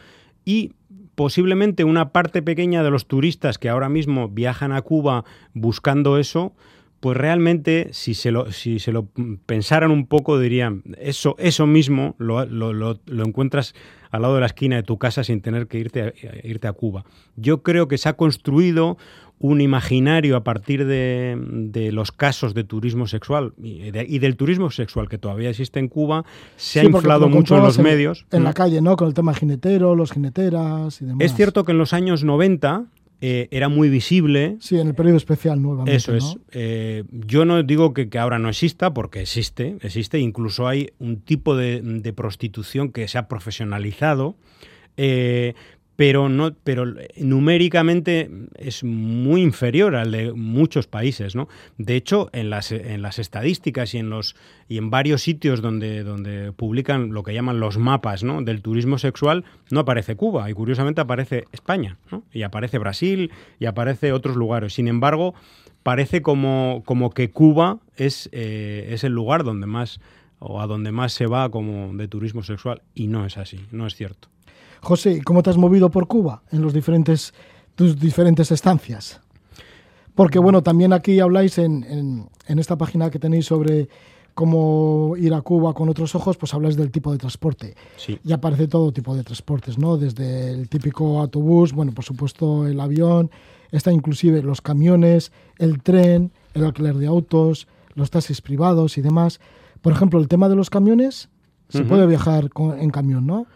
y 0.44 0.72
posiblemente 1.18 1.82
una 1.82 2.12
parte 2.12 2.42
pequeña 2.42 2.84
de 2.84 2.92
los 2.92 3.08
turistas 3.08 3.58
que 3.58 3.68
ahora 3.68 3.88
mismo 3.88 4.28
viajan 4.28 4.70
a 4.70 4.82
Cuba 4.82 5.24
buscando 5.52 6.16
eso, 6.16 6.52
pues 7.00 7.16
realmente 7.16 7.88
si 7.92 8.14
se 8.14 8.30
lo, 8.30 8.50
si 8.50 8.78
se 8.78 8.92
lo 8.92 9.08
pensaran 9.46 9.90
un 9.90 10.06
poco 10.06 10.38
dirían, 10.38 10.82
eso, 10.98 11.36
eso 11.38 11.66
mismo 11.66 12.16
lo, 12.18 12.44
lo, 12.44 12.72
lo, 12.72 13.00
lo 13.06 13.24
encuentras 13.24 13.74
al 14.10 14.22
lado 14.22 14.34
de 14.34 14.40
la 14.40 14.46
esquina 14.46 14.76
de 14.76 14.82
tu 14.82 14.98
casa 14.98 15.24
sin 15.24 15.40
tener 15.40 15.66
que 15.68 15.78
irte 15.78 16.02
a, 16.02 16.12
irte 16.46 16.66
a 16.66 16.72
Cuba. 16.72 17.04
Yo 17.36 17.62
creo 17.62 17.88
que 17.88 17.98
se 17.98 18.08
ha 18.08 18.14
construido 18.14 18.96
un 19.40 19.60
imaginario 19.60 20.36
a 20.36 20.42
partir 20.42 20.84
de, 20.84 21.40
de, 21.40 21.92
los 21.92 22.10
casos 22.10 22.54
de 22.54 22.64
turismo 22.64 23.06
sexual 23.06 23.52
y, 23.62 23.90
de, 23.92 24.04
y, 24.08 24.18
del 24.18 24.36
turismo 24.36 24.70
sexual 24.70 25.08
que 25.08 25.16
todavía 25.16 25.50
existe 25.50 25.78
en 25.78 25.86
Cuba, 25.86 26.24
se 26.56 26.80
sí, 26.80 26.86
ha 26.86 26.88
inflado 26.88 27.28
mucho 27.28 27.56
en 27.56 27.62
los 27.62 27.78
en, 27.78 27.84
medios. 27.84 28.26
En 28.32 28.42
la 28.42 28.52
calle, 28.52 28.80
¿no? 28.80 28.96
Con 28.96 29.06
el 29.06 29.14
tema 29.14 29.34
jinetero, 29.34 29.94
los 29.94 30.10
jineteras 30.10 31.00
y 31.00 31.04
demás. 31.04 31.24
Es 31.24 31.34
cierto 31.34 31.64
que 31.64 31.70
en 31.70 31.78
los 31.78 31.92
años 31.92 32.24
90 32.24 32.86
eh, 33.20 33.48
era 33.50 33.68
muy 33.68 33.88
visible. 33.88 34.56
Sí, 34.60 34.78
en 34.78 34.88
el 34.88 34.94
periodo 34.94 35.16
especial 35.16 35.60
nuevamente. 35.60 35.96
Eso 35.96 36.14
es. 36.14 36.24
¿no? 36.24 36.40
Eh, 36.52 37.04
yo 37.10 37.44
no 37.44 37.62
digo 37.62 37.92
que, 37.92 38.08
que, 38.08 38.18
ahora 38.18 38.38
no 38.38 38.48
exista, 38.48 38.94
porque 38.94 39.20
existe, 39.20 39.76
existe. 39.80 40.18
Incluso 40.18 40.68
hay 40.68 40.90
un 40.98 41.20
tipo 41.20 41.56
de, 41.56 41.80
de 41.82 42.12
prostitución 42.12 42.92
que 42.92 43.08
se 43.08 43.18
ha 43.18 43.28
profesionalizado. 43.28 44.36
Eh, 44.96 45.54
pero, 45.98 46.28
no, 46.28 46.54
pero 46.62 46.84
numéricamente 47.16 48.30
es 48.54 48.84
muy 48.84 49.42
inferior 49.42 49.96
al 49.96 50.12
de 50.12 50.32
muchos 50.32 50.86
países. 50.86 51.34
¿no? 51.34 51.48
De 51.76 51.96
hecho, 51.96 52.30
en 52.32 52.50
las, 52.50 52.70
en 52.70 53.02
las 53.02 53.18
estadísticas 53.18 53.94
y 53.94 53.98
en, 53.98 54.08
los, 54.08 54.36
y 54.68 54.78
en 54.78 54.90
varios 54.90 55.22
sitios 55.22 55.60
donde, 55.60 56.04
donde 56.04 56.52
publican 56.52 57.12
lo 57.12 57.24
que 57.24 57.34
llaman 57.34 57.58
los 57.58 57.78
mapas 57.78 58.22
¿no? 58.22 58.42
del 58.42 58.62
turismo 58.62 58.98
sexual, 58.98 59.44
no 59.72 59.80
aparece 59.80 60.14
Cuba 60.14 60.48
y 60.48 60.54
curiosamente 60.54 61.00
aparece 61.00 61.46
España, 61.50 61.96
¿no? 62.12 62.22
y 62.32 62.42
aparece 62.44 62.78
Brasil 62.78 63.32
y 63.58 63.66
aparece 63.66 64.12
otros 64.12 64.36
lugares. 64.36 64.74
Sin 64.74 64.86
embargo, 64.86 65.34
parece 65.82 66.22
como, 66.22 66.84
como 66.86 67.10
que 67.10 67.32
Cuba 67.32 67.80
es, 67.96 68.28
eh, 68.30 68.90
es 68.92 69.02
el 69.02 69.14
lugar 69.14 69.42
donde 69.42 69.66
más 69.66 69.98
o 70.38 70.60
a 70.60 70.68
donde 70.68 70.92
más 70.92 71.12
se 71.12 71.26
va 71.26 71.50
como 71.50 71.92
de 71.96 72.06
turismo 72.06 72.44
sexual 72.44 72.82
y 72.94 73.08
no 73.08 73.26
es 73.26 73.36
así, 73.36 73.66
no 73.72 73.84
es 73.84 73.96
cierto. 73.96 74.28
José, 74.80 75.22
¿cómo 75.24 75.42
te 75.42 75.50
has 75.50 75.56
movido 75.56 75.90
por 75.90 76.06
Cuba 76.06 76.42
en 76.50 76.62
los 76.62 76.72
diferentes, 76.72 77.34
tus 77.74 77.98
diferentes 77.98 78.50
estancias? 78.50 79.20
Porque, 80.14 80.38
bueno, 80.38 80.62
también 80.62 80.92
aquí 80.92 81.20
habláis 81.20 81.58
en, 81.58 81.84
en, 81.84 82.28
en, 82.46 82.58
esta 82.58 82.76
página 82.76 83.10
que 83.10 83.18
tenéis 83.20 83.46
sobre 83.46 83.88
cómo 84.34 85.14
ir 85.16 85.32
a 85.34 85.42
Cuba 85.42 85.74
con 85.74 85.88
otros 85.88 86.14
ojos, 86.14 86.36
pues 86.36 86.54
habláis 86.54 86.76
del 86.76 86.90
tipo 86.90 87.12
de 87.12 87.18
transporte. 87.18 87.74
Sí. 87.96 88.18
Y 88.24 88.32
aparece 88.32 88.68
todo 88.68 88.92
tipo 88.92 89.14
de 89.14 89.24
transportes, 89.24 89.78
¿no? 89.78 89.96
Desde 89.96 90.50
el 90.50 90.68
típico 90.68 91.20
autobús, 91.20 91.72
bueno, 91.72 91.92
por 91.92 92.04
supuesto 92.04 92.66
el 92.66 92.80
avión, 92.80 93.30
está 93.70 93.92
inclusive 93.92 94.42
los 94.42 94.60
camiones, 94.60 95.32
el 95.58 95.82
tren, 95.82 96.32
el 96.54 96.64
alquiler 96.64 96.96
de 96.96 97.06
autos, 97.06 97.68
los 97.94 98.10
taxis 98.10 98.40
privados 98.40 98.98
y 98.98 99.02
demás. 99.02 99.40
Por 99.82 99.92
ejemplo, 99.92 100.20
el 100.20 100.28
tema 100.28 100.48
de 100.48 100.56
los 100.56 100.70
camiones, 100.70 101.28
se 101.68 101.78
uh 101.78 101.84
-huh. 101.84 101.88
puede 101.88 102.06
viajar 102.06 102.48
con, 102.50 102.78
en 102.78 102.90
camión, 102.90 103.26
¿no? 103.26 103.46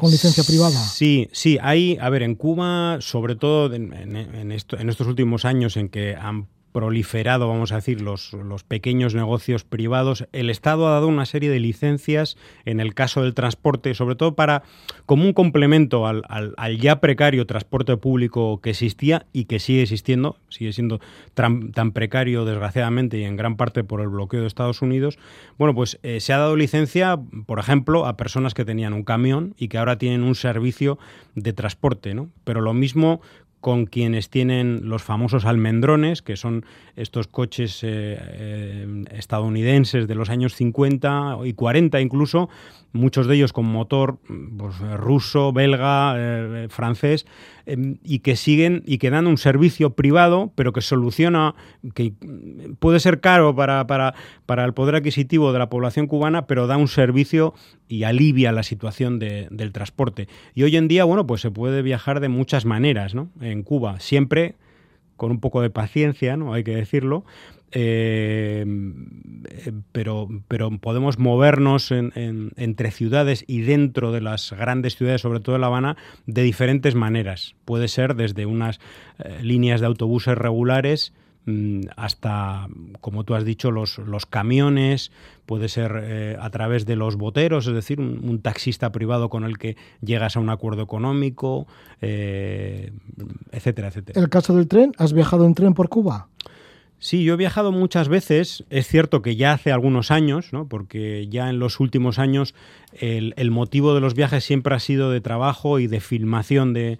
Con 0.00 0.10
licencia 0.10 0.42
privada. 0.44 0.82
Sí, 0.82 1.28
sí, 1.32 1.58
hay, 1.60 1.98
a 2.00 2.08
ver, 2.08 2.22
en 2.22 2.34
Cuba, 2.34 2.98
sobre 3.00 3.36
todo 3.36 3.74
en, 3.74 3.92
en, 3.92 4.16
en, 4.16 4.50
esto, 4.50 4.78
en 4.78 4.88
estos 4.88 5.06
últimos 5.06 5.44
años 5.44 5.76
en 5.76 5.90
que 5.90 6.16
han 6.16 6.48
proliferado, 6.72 7.48
vamos 7.48 7.72
a 7.72 7.76
decir, 7.76 8.00
los, 8.00 8.32
los, 8.32 8.64
pequeños 8.64 9.14
negocios 9.14 9.64
privados, 9.64 10.26
el 10.32 10.50
Estado 10.50 10.88
ha 10.88 10.92
dado 10.92 11.08
una 11.08 11.26
serie 11.26 11.50
de 11.50 11.60
licencias 11.60 12.36
en 12.64 12.80
el 12.80 12.94
caso 12.94 13.22
del 13.22 13.34
transporte, 13.34 13.94
sobre 13.94 14.14
todo 14.14 14.34
para 14.34 14.62
como 15.06 15.24
un 15.24 15.32
complemento 15.32 16.06
al, 16.06 16.22
al, 16.28 16.54
al 16.56 16.78
ya 16.78 17.00
precario 17.00 17.46
transporte 17.46 17.96
público 17.96 18.60
que 18.60 18.70
existía 18.70 19.26
y 19.32 19.44
que 19.44 19.58
sigue 19.58 19.82
existiendo, 19.82 20.36
sigue 20.48 20.72
siendo 20.72 21.00
tan, 21.34 21.92
precario 21.92 22.44
desgraciadamente 22.44 23.18
y 23.18 23.24
en 23.24 23.36
gran 23.36 23.56
parte 23.56 23.84
por 23.84 24.00
el 24.00 24.08
bloqueo 24.08 24.42
de 24.42 24.46
Estados 24.46 24.82
Unidos. 24.82 25.18
Bueno, 25.58 25.74
pues 25.74 25.98
eh, 26.02 26.20
se 26.20 26.32
ha 26.32 26.38
dado 26.38 26.56
licencia, 26.56 27.18
por 27.46 27.58
ejemplo, 27.58 28.06
a 28.06 28.16
personas 28.16 28.54
que 28.54 28.64
tenían 28.64 28.92
un 28.92 29.02
camión 29.02 29.54
y 29.58 29.68
que 29.68 29.78
ahora 29.78 29.98
tienen 29.98 30.22
un 30.22 30.34
servicio 30.34 30.98
de 31.34 31.52
transporte, 31.52 32.14
¿no? 32.14 32.28
Pero 32.44 32.60
lo 32.60 32.74
mismo 32.74 33.20
con 33.60 33.86
quienes 33.86 34.30
tienen 34.30 34.88
los 34.88 35.02
famosos 35.02 35.44
almendrones, 35.44 36.22
que 36.22 36.36
son 36.36 36.64
estos 36.96 37.26
coches 37.26 37.82
eh, 37.82 38.18
eh, 38.18 39.04
estadounidenses 39.12 40.08
de 40.08 40.14
los 40.14 40.30
años 40.30 40.54
50 40.54 41.38
y 41.44 41.52
40 41.52 42.00
incluso, 42.00 42.48
muchos 42.92 43.26
de 43.26 43.36
ellos 43.36 43.52
con 43.52 43.66
motor 43.66 44.18
pues, 44.56 44.78
ruso, 44.96 45.52
belga, 45.52 46.14
eh, 46.16 46.68
francés, 46.70 47.26
y 48.02 48.20
que 48.20 48.36
siguen 48.36 48.82
y 48.86 48.98
que 48.98 49.10
dan 49.10 49.26
un 49.26 49.38
servicio 49.38 49.90
privado, 49.90 50.52
pero 50.54 50.72
que 50.72 50.80
soluciona, 50.80 51.54
que 51.94 52.12
puede 52.78 53.00
ser 53.00 53.20
caro 53.20 53.54
para, 53.54 53.86
para, 53.86 54.14
para 54.46 54.64
el 54.64 54.74
poder 54.74 54.96
adquisitivo 54.96 55.52
de 55.52 55.58
la 55.58 55.70
población 55.70 56.06
cubana, 56.06 56.46
pero 56.46 56.66
da 56.66 56.76
un 56.76 56.88
servicio 56.88 57.54
y 57.88 58.04
alivia 58.04 58.52
la 58.52 58.62
situación 58.62 59.18
de, 59.18 59.48
del 59.50 59.72
transporte. 59.72 60.28
Y 60.54 60.62
hoy 60.62 60.76
en 60.76 60.88
día, 60.88 61.04
bueno, 61.04 61.26
pues 61.26 61.40
se 61.40 61.50
puede 61.50 61.82
viajar 61.82 62.20
de 62.20 62.28
muchas 62.28 62.64
maneras, 62.64 63.14
¿no? 63.14 63.30
En 63.40 63.62
Cuba, 63.62 64.00
siempre 64.00 64.56
con 65.20 65.30
un 65.30 65.40
poco 65.40 65.60
de 65.60 65.68
paciencia, 65.68 66.38
¿no? 66.38 66.54
Hay 66.54 66.64
que 66.64 66.74
decirlo. 66.74 67.26
Eh, 67.72 68.64
pero, 69.92 70.28
pero 70.48 70.70
podemos 70.78 71.18
movernos 71.18 71.92
entre 71.92 72.90
ciudades 72.90 73.44
y 73.46 73.60
dentro 73.60 74.12
de 74.12 74.20
las 74.20 74.52
grandes 74.52 74.96
ciudades, 74.96 75.20
sobre 75.20 75.40
todo 75.40 75.54
en 75.54 75.60
La 75.60 75.68
Habana, 75.68 75.96
de 76.26 76.42
diferentes 76.42 76.94
maneras. 76.94 77.54
Puede 77.64 77.88
ser 77.88 78.16
desde 78.16 78.46
unas 78.46 78.80
eh, 79.18 79.38
líneas 79.42 79.80
de 79.80 79.86
autobuses 79.86 80.36
regulares 80.36 81.12
mm, 81.46 81.82
hasta, 81.96 82.66
como 83.00 83.22
tú 83.24 83.34
has 83.34 83.44
dicho, 83.44 83.70
los, 83.70 83.98
los 83.98 84.26
camiones, 84.26 85.12
puede 85.46 85.68
ser 85.68 85.92
eh, 86.02 86.36
a 86.40 86.50
través 86.50 86.86
de 86.86 86.96
los 86.96 87.14
boteros, 87.16 87.68
es 87.68 87.74
decir, 87.74 88.00
un, 88.00 88.40
taxista 88.42 88.90
privado 88.90 89.28
con 89.28 89.44
el 89.44 89.58
que 89.58 89.76
llegas 90.00 90.36
a 90.36 90.40
un 90.40 90.50
acuerdo 90.50 90.82
económico, 90.82 91.68
etcétera, 92.00 93.88
etcétera. 93.88 94.20
¿El 94.20 94.28
caso 94.28 94.56
del 94.56 94.66
tren? 94.66 94.92
¿Has 94.96 95.12
viajado 95.12 95.46
en 95.46 95.54
tren 95.54 95.74
por 95.74 95.88
Cuba? 95.88 96.28
Sí, 97.02 97.24
yo 97.24 97.32
he 97.32 97.36
viajado 97.38 97.72
muchas 97.72 98.10
veces. 98.10 98.64
Es 98.68 98.86
cierto 98.86 99.22
que 99.22 99.34
ya 99.34 99.52
hace 99.52 99.72
algunos 99.72 100.10
años, 100.10 100.52
¿no? 100.52 100.68
porque 100.68 101.26
ya 101.28 101.48
en 101.48 101.58
los 101.58 101.80
últimos 101.80 102.18
años 102.18 102.54
el, 102.92 103.50
motivo 103.50 103.94
de 103.94 104.02
los 104.02 104.14
viajes 104.14 104.44
siempre 104.44 104.74
ha 104.74 104.80
sido 104.80 105.10
de 105.10 105.22
trabajo 105.22 105.78
y 105.78 105.86
de 105.86 106.00
filmación 106.00 106.74
de, 106.74 106.98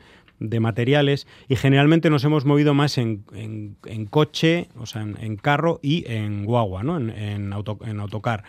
materiales 0.58 1.26
y 1.48 1.56
generalmente 1.56 2.08
nos 2.08 2.24
hemos 2.24 2.46
movido 2.46 2.72
más 2.72 2.96
en, 2.96 3.24
coche, 4.08 4.68
o 4.78 4.86
sea, 4.86 5.02
en, 5.02 5.36
carro 5.36 5.80
y 5.82 6.10
en 6.10 6.46
guagua, 6.46 6.82
¿no? 6.82 6.96
en, 6.96 7.10
en 7.10 8.00
autocar. 8.00 8.44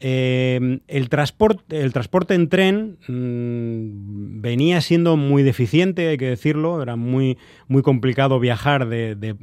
Eh, 0.00 0.80
el, 0.86 1.08
transporte, 1.08 1.80
el 1.80 1.92
transporte 1.92 2.34
en 2.34 2.48
tren 2.48 2.98
mm, 3.08 4.40
venía 4.40 4.80
siendo 4.80 5.16
muy 5.16 5.42
deficiente, 5.42 6.08
hay 6.08 6.16
que 6.16 6.28
decirlo, 6.28 6.80
era 6.80 6.94
muy, 6.94 7.36
muy 7.66 7.82
complicado 7.82 8.38
viajar 8.38 8.88
de, 8.88 9.36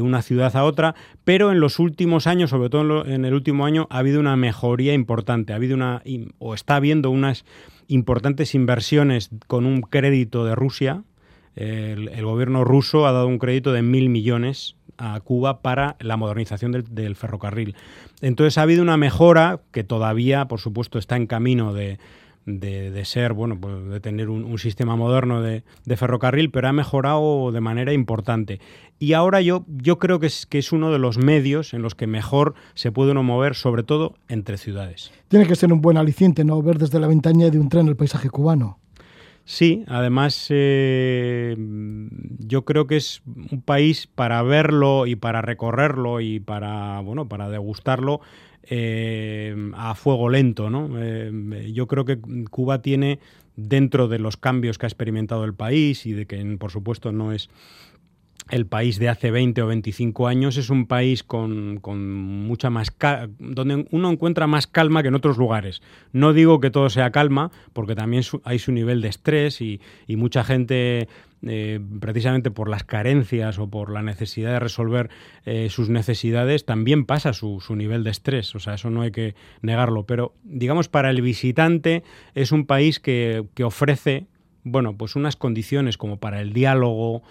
una 0.00 0.22
ciudad 0.22 0.54
a 0.56 0.64
otra, 0.64 0.94
pero 1.24 1.50
en 1.50 1.58
los 1.58 1.80
últimos 1.80 2.28
años, 2.28 2.50
sobre 2.50 2.70
todo 2.70 3.04
en, 3.04 3.24
el 3.24 3.34
último 3.34 3.66
año, 3.66 3.88
ha 3.90 3.98
habido 3.98 4.20
una 4.20 4.36
mejoría 4.36 4.94
importante, 4.94 5.52
ha 5.52 5.56
habido 5.56 5.74
una, 5.74 6.02
o 6.38 6.54
está 6.54 6.76
habiendo 6.76 7.10
unas 7.10 7.44
importantes 7.88 8.54
inversiones 8.54 9.30
con 9.48 9.66
un 9.66 9.80
crédito 9.80 10.44
de 10.44 10.54
Rusia. 10.54 11.02
El 11.54 12.24
gobierno 12.24 12.64
ruso 12.64 13.06
ha 13.06 13.12
dado 13.12 13.26
un 13.26 13.38
crédito 13.38 13.72
de 13.72 13.82
mil 13.82 14.08
millones 14.08 14.76
a 15.02 15.18
Cuba 15.20 15.62
para 15.62 15.96
la 15.98 16.16
modernización 16.16 16.70
del, 16.72 17.16
ferrocarril. 17.16 17.74
Entonces 18.20 18.56
ha 18.56 18.62
habido 18.62 18.82
una 18.82 18.96
mejora 18.96 19.60
que 19.72 19.82
todavía, 19.82 20.46
por 20.46 20.60
supuesto, 20.60 20.98
está 20.98 21.16
en 21.16 21.26
camino 21.26 21.74
de, 21.74 21.98
ser, 23.04 23.32
bueno, 23.32 23.60
pues 23.60 23.84
de 23.88 23.98
tener 23.98 24.30
un, 24.30 24.58
sistema 24.58 24.94
moderno 24.94 25.42
de, 25.42 25.64
ferrocarril, 25.96 26.52
pero 26.52 26.68
ha 26.68 26.72
mejorado 26.72 27.50
de 27.50 27.60
manera 27.60 27.92
importante. 27.92 28.60
Y 29.00 29.14
ahora 29.14 29.40
yo, 29.40 29.64
yo 29.66 29.98
creo 29.98 30.20
que 30.20 30.26
es, 30.26 30.46
que 30.46 30.58
es 30.58 30.70
uno 30.70 30.92
de 30.92 31.00
los 31.00 31.18
medios 31.18 31.74
en 31.74 31.82
los 31.82 31.96
que 31.96 32.06
mejor 32.06 32.54
se 32.74 32.92
puede 32.92 33.10
uno 33.10 33.24
mover, 33.24 33.56
sobre 33.56 33.82
todo 33.82 34.14
entre 34.28 34.56
ciudades. 34.56 35.10
Tiene 35.26 35.46
que 35.46 35.56
ser 35.56 35.72
un 35.72 35.80
buen 35.80 35.96
aliciente, 35.96 36.44
¿no? 36.44 36.62
Ver 36.62 36.78
desde 36.78 37.00
la 37.00 37.08
ventana 37.08 37.50
de 37.50 37.58
un 37.58 37.68
tren 37.68 37.88
el 37.88 37.96
paisaje 37.96 38.30
cubano. 38.30 38.78
Sí, 39.44 39.84
además 39.88 40.46
eh, 40.50 41.56
yo 42.38 42.64
creo 42.64 42.86
que 42.86 42.96
es 42.96 43.22
un 43.26 43.60
país 43.60 44.06
para 44.06 44.40
verlo 44.42 45.06
y 45.06 45.16
para 45.16 45.42
recorrerlo 45.42 46.20
y 46.20 46.38
para 46.38 47.00
bueno 47.00 47.28
para 47.28 47.48
degustarlo 47.48 48.20
eh, 48.62 49.54
a 49.74 49.96
fuego 49.96 50.28
lento, 50.28 50.70
¿no? 50.70 50.90
Eh, 50.96 51.70
yo 51.74 51.88
creo 51.88 52.04
que 52.04 52.20
Cuba 52.50 52.82
tiene 52.82 53.18
dentro 53.56 54.06
de 54.06 54.20
los 54.20 54.36
cambios 54.36 54.78
que 54.78 54.86
ha 54.86 54.88
experimentado 54.88 55.44
el 55.44 55.54
país 55.54 56.06
y 56.06 56.12
de 56.12 56.26
que 56.26 56.42
por 56.58 56.70
supuesto 56.70 57.10
no 57.10 57.32
es 57.32 57.50
el 58.52 58.66
país 58.66 58.98
de 58.98 59.08
hace 59.08 59.30
20 59.30 59.62
o 59.62 59.66
25 59.66 60.28
años 60.28 60.58
es 60.58 60.68
un 60.68 60.86
país 60.86 61.22
con, 61.22 61.80
mucha 61.82 62.68
más 62.68 62.94
donde 63.38 63.86
uno 63.90 64.10
encuentra 64.10 64.46
más 64.46 64.66
calma 64.66 65.00
que 65.00 65.08
en 65.08 65.14
otros 65.14 65.38
lugares. 65.38 65.80
No 66.12 66.34
digo 66.34 66.60
que 66.60 66.70
todo 66.70 66.90
sea 66.90 67.10
calma, 67.10 67.50
porque 67.72 67.94
también 67.94 68.22
hay 68.44 68.58
su 68.58 68.70
nivel 68.72 69.00
de 69.00 69.08
estrés 69.08 69.62
y, 69.62 69.80
mucha 70.08 70.44
gente, 70.44 71.08
eh, 71.46 71.80
precisamente 71.98 72.50
por 72.50 72.68
las 72.68 72.84
carencias 72.84 73.58
o 73.58 73.70
por 73.70 73.90
la 73.90 74.02
necesidad 74.02 74.52
de 74.52 74.60
resolver 74.60 75.08
eh, 75.46 75.70
sus 75.70 75.88
necesidades, 75.88 76.66
también 76.66 77.06
pasa 77.06 77.32
su, 77.32 77.58
su, 77.60 77.74
nivel 77.74 78.04
de 78.04 78.10
estrés. 78.10 78.54
O 78.54 78.58
sea, 78.58 78.74
eso 78.74 78.90
no 78.90 79.00
hay 79.00 79.12
que 79.12 79.34
negarlo. 79.62 80.04
Pero, 80.04 80.34
digamos, 80.44 80.90
para 80.90 81.08
el 81.08 81.22
visitante 81.22 82.02
es 82.34 82.52
un 82.52 82.66
país 82.66 83.00
que, 83.00 83.46
que 83.54 83.64
ofrece 83.64 84.26
bueno, 84.64 84.96
pues 84.96 85.16
unas 85.16 85.36
condiciones 85.36 85.98
como 85.98 86.18
para 86.18 86.40
el 86.40 86.52
diálogo, 86.52 87.22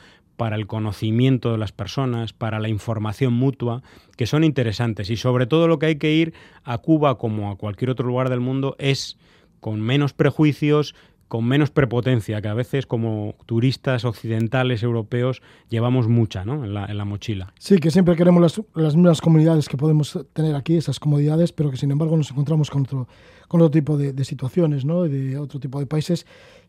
para 0.42 0.56
el 0.56 0.66
conocimiento 0.66 1.52
de 1.52 1.60
las 1.60 1.72
personas, 1.72 2.34
para 2.34 2.60
la 2.60 2.68
información 2.68 3.32
mutua, 3.32 3.84
que 4.18 4.26
son 4.26 4.44
interesantes. 4.44 5.12
Y 5.12 5.16
sobre 5.16 5.46
todo 5.46 5.68
lo 5.68 5.78
que 5.78 5.86
hay 5.86 5.98
que 5.98 6.14
ir 6.14 6.34
a 6.64 6.80
Cuba 6.80 7.20
como 7.20 7.52
a 7.52 7.58
cualquier 7.60 7.92
otro 7.92 8.08
lugar 8.08 8.28
del 8.32 8.40
mundo 8.40 8.76
es 8.80 9.20
con 9.60 9.82
menos 9.82 10.14
prejuicios, 10.14 10.96
con 11.32 11.46
menos 11.46 11.72
prepotencia, 11.72 12.42
que 12.42 12.50
a 12.50 12.54
veces 12.54 12.86
como 12.86 13.36
turistas 13.46 14.04
occidentales, 14.04 14.84
europeos, 14.84 15.42
llevamos 15.70 16.10
mucha 16.10 16.44
¿no? 16.44 16.66
en, 16.66 16.74
la, 16.74 17.06
mochila. 17.06 17.54
Sí, 17.58 17.78
que 17.78 17.90
siempre 17.90 18.18
queremos 18.18 18.42
las, 18.42 18.62
las, 18.76 18.98
mismas 18.98 19.22
comunidades 19.22 19.70
que 19.70 19.78
podemos 19.78 20.20
tener 20.34 20.56
aquí, 20.56 20.76
esas 20.76 21.00
comodidades, 21.00 21.54
pero 21.54 21.72
que 21.72 21.78
sin 21.78 21.90
embargo 21.90 22.18
nos 22.18 22.32
encontramos 22.32 22.70
con 22.70 22.82
otro, 22.82 23.08
con 23.48 23.62
otro 23.62 23.72
tipo 23.72 23.98
de, 23.98 24.26
situaciones, 24.26 24.84
¿no? 24.84 25.04
de 25.04 25.38
otro 25.38 25.58
tipo 25.58 25.80
de 25.80 25.86
países 25.86 26.26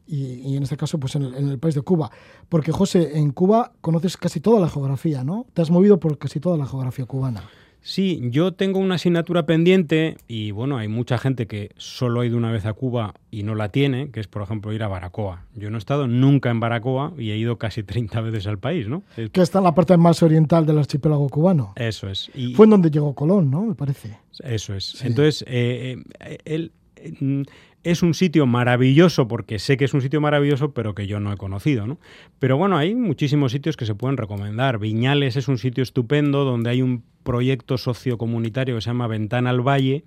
y, 0.06 0.54
en 0.54 0.62
este 0.62 0.76
caso 0.76 0.96
pues 1.00 1.16
en 1.16 1.24
el, 1.24 1.58
país 1.58 1.74
de 1.74 1.82
Cuba. 1.82 2.12
Porque 2.48 2.70
José, 2.70 3.18
en 3.18 3.32
Cuba 3.32 3.72
conoces 3.80 4.16
casi 4.16 4.38
toda 4.38 4.60
la 4.60 4.68
geografía, 4.68 5.24
¿no? 5.24 5.44
Te 5.54 5.62
has 5.62 5.72
movido 5.72 5.98
por 5.98 6.18
casi 6.18 6.38
toda 6.38 6.56
la 6.56 6.66
geografía 6.66 7.04
cubana. 7.04 7.42
Sí, 7.82 8.20
yo 8.30 8.52
tengo 8.52 8.78
una 8.78 8.94
asignatura 8.94 9.44
pendiente 9.44 10.16
y 10.28 10.52
bueno, 10.52 10.78
hay 10.78 10.88
mucha 10.88 11.18
gente 11.18 11.46
que 11.46 11.72
solo 11.76 12.20
ha 12.20 12.26
ido 12.26 12.36
una 12.36 12.52
vez 12.52 12.64
a 12.64 12.72
Cuba 12.72 13.14
y 13.30 13.42
no 13.42 13.54
la 13.54 13.70
tiene, 13.70 14.10
que 14.10 14.20
es 14.20 14.28
por 14.28 14.42
ejemplo 14.42 14.72
ir 14.72 14.82
a 14.82 14.88
Baracoa. 14.88 15.44
Yo 15.54 15.68
no 15.68 15.76
he 15.76 15.78
estado 15.78 16.06
nunca 16.06 16.50
en 16.50 16.60
Baracoa 16.60 17.12
y 17.18 17.30
he 17.30 17.36
ido 17.36 17.58
casi 17.58 17.82
30 17.92 18.20
veces 18.20 18.46
al 18.46 18.58
país, 18.58 18.88
¿no? 18.88 19.02
Que 19.16 19.42
está 19.42 19.58
en 19.58 19.64
la 19.64 19.74
parte 19.74 19.96
más 19.96 20.22
oriental 20.22 20.64
del 20.64 20.78
archipiélago 20.78 21.28
cubano. 21.28 21.72
Eso 21.76 22.08
es. 22.08 22.30
Y... 22.34 22.54
Fue 22.54 22.66
en 22.66 22.70
donde 22.70 22.90
llegó 22.90 23.14
Colón, 23.14 23.50
¿no? 23.50 23.62
Me 23.62 23.74
parece. 23.74 24.16
Eso 24.44 24.74
es. 24.74 25.02
Entonces, 25.04 25.44
eh, 25.48 25.96
eh, 26.20 26.38
él 26.44 26.72
es 27.84 28.02
un 28.02 28.14
sitio 28.14 28.46
maravilloso 28.46 29.26
porque 29.26 29.58
sé 29.58 29.76
que 29.76 29.84
es 29.84 29.94
un 29.94 30.02
sitio 30.02 30.20
maravilloso, 30.20 30.72
pero 30.72 30.94
que 30.94 31.06
yo 31.06 31.20
no 31.20 31.32
he 31.32 31.36
conocido, 31.36 31.86
¿no? 31.86 31.98
Pero 32.38 32.56
bueno, 32.56 32.76
hay 32.76 32.94
muchísimos 32.94 33.52
sitios 33.52 33.76
que 33.76 33.86
se 33.86 33.94
pueden 33.94 34.16
recomendar. 34.16 34.78
Viñales 34.78 35.36
es 35.36 35.48
un 35.48 35.58
sitio 35.58 35.82
estupendo 35.82 36.44
donde 36.44 36.70
hay 36.70 36.82
un 36.82 37.02
proyecto 37.24 37.78
sociocomunitario 37.78 38.74
que 38.76 38.80
se 38.80 38.90
llama 38.90 39.08
Ventana 39.08 39.50
al 39.50 39.66
Valle, 39.66 40.04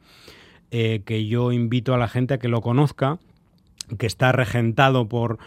eh, 0.71 1.01
que 1.05 1.27
yo 1.27 1.51
invito 1.51 1.93
a 1.93 1.97
la 1.97 2.07
gente 2.07 2.33
a 2.33 2.37
que 2.37 2.47
lo 2.47 2.61
conozca, 2.61 3.19
que 3.97 4.07
está 4.07 4.31
regentado 4.31 5.07
por, 5.07 5.37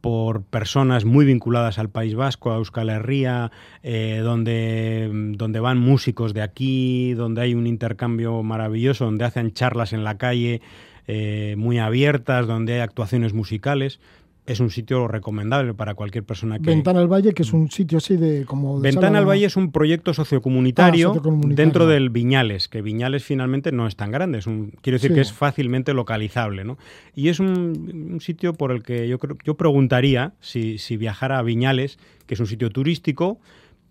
por 0.00 0.42
personas 0.42 1.04
muy 1.04 1.24
vinculadas 1.24 1.78
al 1.78 1.88
País 1.88 2.14
Vasco, 2.14 2.52
a 2.52 2.56
Euskal 2.56 2.90
Herria, 2.90 3.50
eh, 3.82 4.20
donde, 4.22 5.08
donde 5.36 5.60
van 5.60 5.78
músicos 5.78 6.34
de 6.34 6.42
aquí, 6.42 7.14
donde 7.14 7.42
hay 7.42 7.54
un 7.54 7.66
intercambio 7.66 8.42
maravilloso, 8.42 9.04
donde 9.04 9.24
hacen 9.24 9.52
charlas 9.52 9.92
en 9.92 10.04
la 10.04 10.18
calle, 10.18 10.60
eh, 11.08 11.54
muy 11.56 11.78
abiertas, 11.78 12.46
donde 12.46 12.74
hay 12.74 12.80
actuaciones 12.80 13.32
musicales. 13.32 14.00
Es 14.46 14.60
un 14.60 14.70
sitio 14.70 15.08
recomendable 15.08 15.74
para 15.74 15.94
cualquier 15.94 16.22
persona 16.22 16.60
que... 16.60 16.70
Ventana 16.70 17.00
al 17.00 17.08
Valle, 17.08 17.32
que 17.32 17.42
es 17.42 17.52
un 17.52 17.68
sitio 17.68 17.98
así 17.98 18.16
de 18.16 18.44
como... 18.44 18.78
Ventana 18.78 19.18
al 19.18 19.28
Valle 19.28 19.46
es 19.46 19.56
un 19.56 19.72
proyecto 19.72 20.14
sociocomunitario, 20.14 21.12
ah, 21.12 21.30
dentro 21.46 21.88
del 21.88 22.10
Viñales, 22.10 22.68
que 22.68 22.80
Viñales 22.80 23.24
finalmente 23.24 23.72
no 23.72 23.88
es 23.88 23.96
tan 23.96 24.12
grande, 24.12 24.38
es 24.38 24.46
un, 24.46 24.72
quiero 24.82 24.96
decir 24.98 25.12
que 25.12 25.20
es 25.20 25.32
fácilmente 25.32 25.94
localizable, 25.94 26.62
¿no? 26.62 26.78
Y 27.16 27.28
es 27.28 27.40
un, 27.40 28.18
sitio 28.20 28.54
por 28.54 28.70
el 28.70 28.84
que 28.84 29.08
yo, 29.08 29.18
creo, 29.18 29.36
yo 29.44 29.56
preguntaría 29.56 30.34
si, 30.38 30.78
si 30.78 30.96
viajara 30.96 31.40
a 31.40 31.42
Viñales, 31.42 31.98
que 32.26 32.34
es 32.34 32.40
un 32.40 32.46
sitio 32.46 32.70
turístico, 32.70 33.40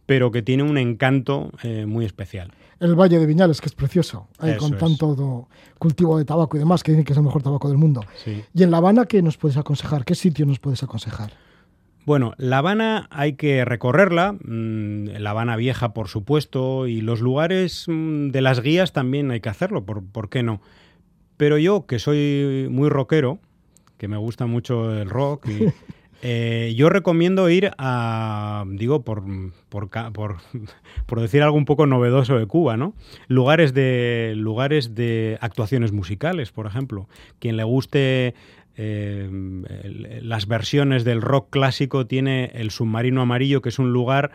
pero 0.06 0.32
que 0.32 0.42
tiene 0.42 0.64
un 0.64 0.78
encanto 0.78 1.52
eh, 1.64 1.86
muy 1.86 2.06
especial. 2.06 2.52
El 2.80 2.96
Valle 2.96 3.20
de 3.20 3.26
Viñales, 3.26 3.62
que 3.62 3.68
es 3.68 3.76
precioso, 3.76 4.28
ahí 4.40 4.58
con 4.58 4.78
tanto 4.78 5.48
cultivo 5.80 6.18
de 6.18 6.26
tabaco 6.26 6.58
y 6.58 6.60
demás, 6.60 6.84
que 6.84 6.92
dicen 6.92 7.06
que 7.06 7.14
es 7.14 7.18
el 7.18 7.24
mejor 7.24 7.42
tabaco 7.42 7.70
del 7.70 7.78
mundo. 7.78 8.02
Y 8.54 8.64
en 8.64 8.72
La 8.72 8.78
Habana, 8.78 9.06
¿qué 9.06 9.22
nos 9.22 9.38
puedes 9.38 9.58
aconsejar? 9.58 10.06
¿Qué 10.06 10.16
sitio 10.16 10.46
nos 10.46 10.60
puedes 10.60 10.84
aconsejar? 10.84 11.32
Bueno, 12.06 12.34
La 12.38 12.60
Habana 12.60 13.08
hay 13.10 13.34
que 13.34 13.66
recorrerla, 13.66 14.34
mm, 14.34 15.18
La 15.18 15.32
Habana 15.32 15.56
Vieja 15.56 15.94
por 15.94 16.08
supuesto, 16.08 16.86
y 16.86 17.02
los 17.02 17.20
lugares 17.22 17.86
mm, 17.88 18.30
de 18.30 18.42
las 18.42 18.62
guías 18.62 18.94
también 18.94 19.32
hay 19.32 19.40
que 19.40 19.50
hacerlo, 19.50 19.86
¿por, 19.86 20.04
¿por 20.04 20.30
qué 20.30 20.44
no? 20.44 20.62
Pero 21.38 21.58
yo, 21.58 21.86
que 21.88 21.98
soy 21.98 22.68
muy 22.70 22.90
rockero, 22.90 23.40
que 23.98 24.08
me 24.08 24.18
gusta 24.18 24.46
mucho 24.46 24.94
el 24.96 25.10
rock 25.10 25.48
y, 25.48 25.74
Eh, 26.28 26.74
yo 26.76 26.90
recomiendo 26.90 27.48
ir 27.52 27.70
a, 27.78 28.66
digo, 28.68 29.04
por, 29.04 29.24
por, 29.70 29.90
por, 31.06 31.22
decir 31.22 31.44
algo 31.44 31.56
un 31.56 31.66
poco 31.66 31.86
novedoso 31.86 32.40
de 32.40 32.48
Cuba, 32.48 32.78
¿no? 32.78 32.96
Lugares 33.28 33.76
de, 33.76 34.34
lugares 34.36 34.96
de 34.96 35.38
actuaciones 35.40 35.92
musicales, 35.92 36.52
por 36.52 36.66
ejemplo. 36.66 37.08
Quien 37.38 37.58
le 37.58 37.64
guste 37.64 38.34
eh, 38.76 39.30
las 40.24 40.48
versiones 40.48 41.04
del 41.04 41.22
rock 41.22 41.52
clásico 41.52 42.08
tiene 42.08 42.46
el 42.56 42.72
Submarino 42.72 43.22
Amarillo, 43.22 43.62
que 43.62 43.70
es 43.70 43.78
un 43.78 43.94
lugar 43.94 44.32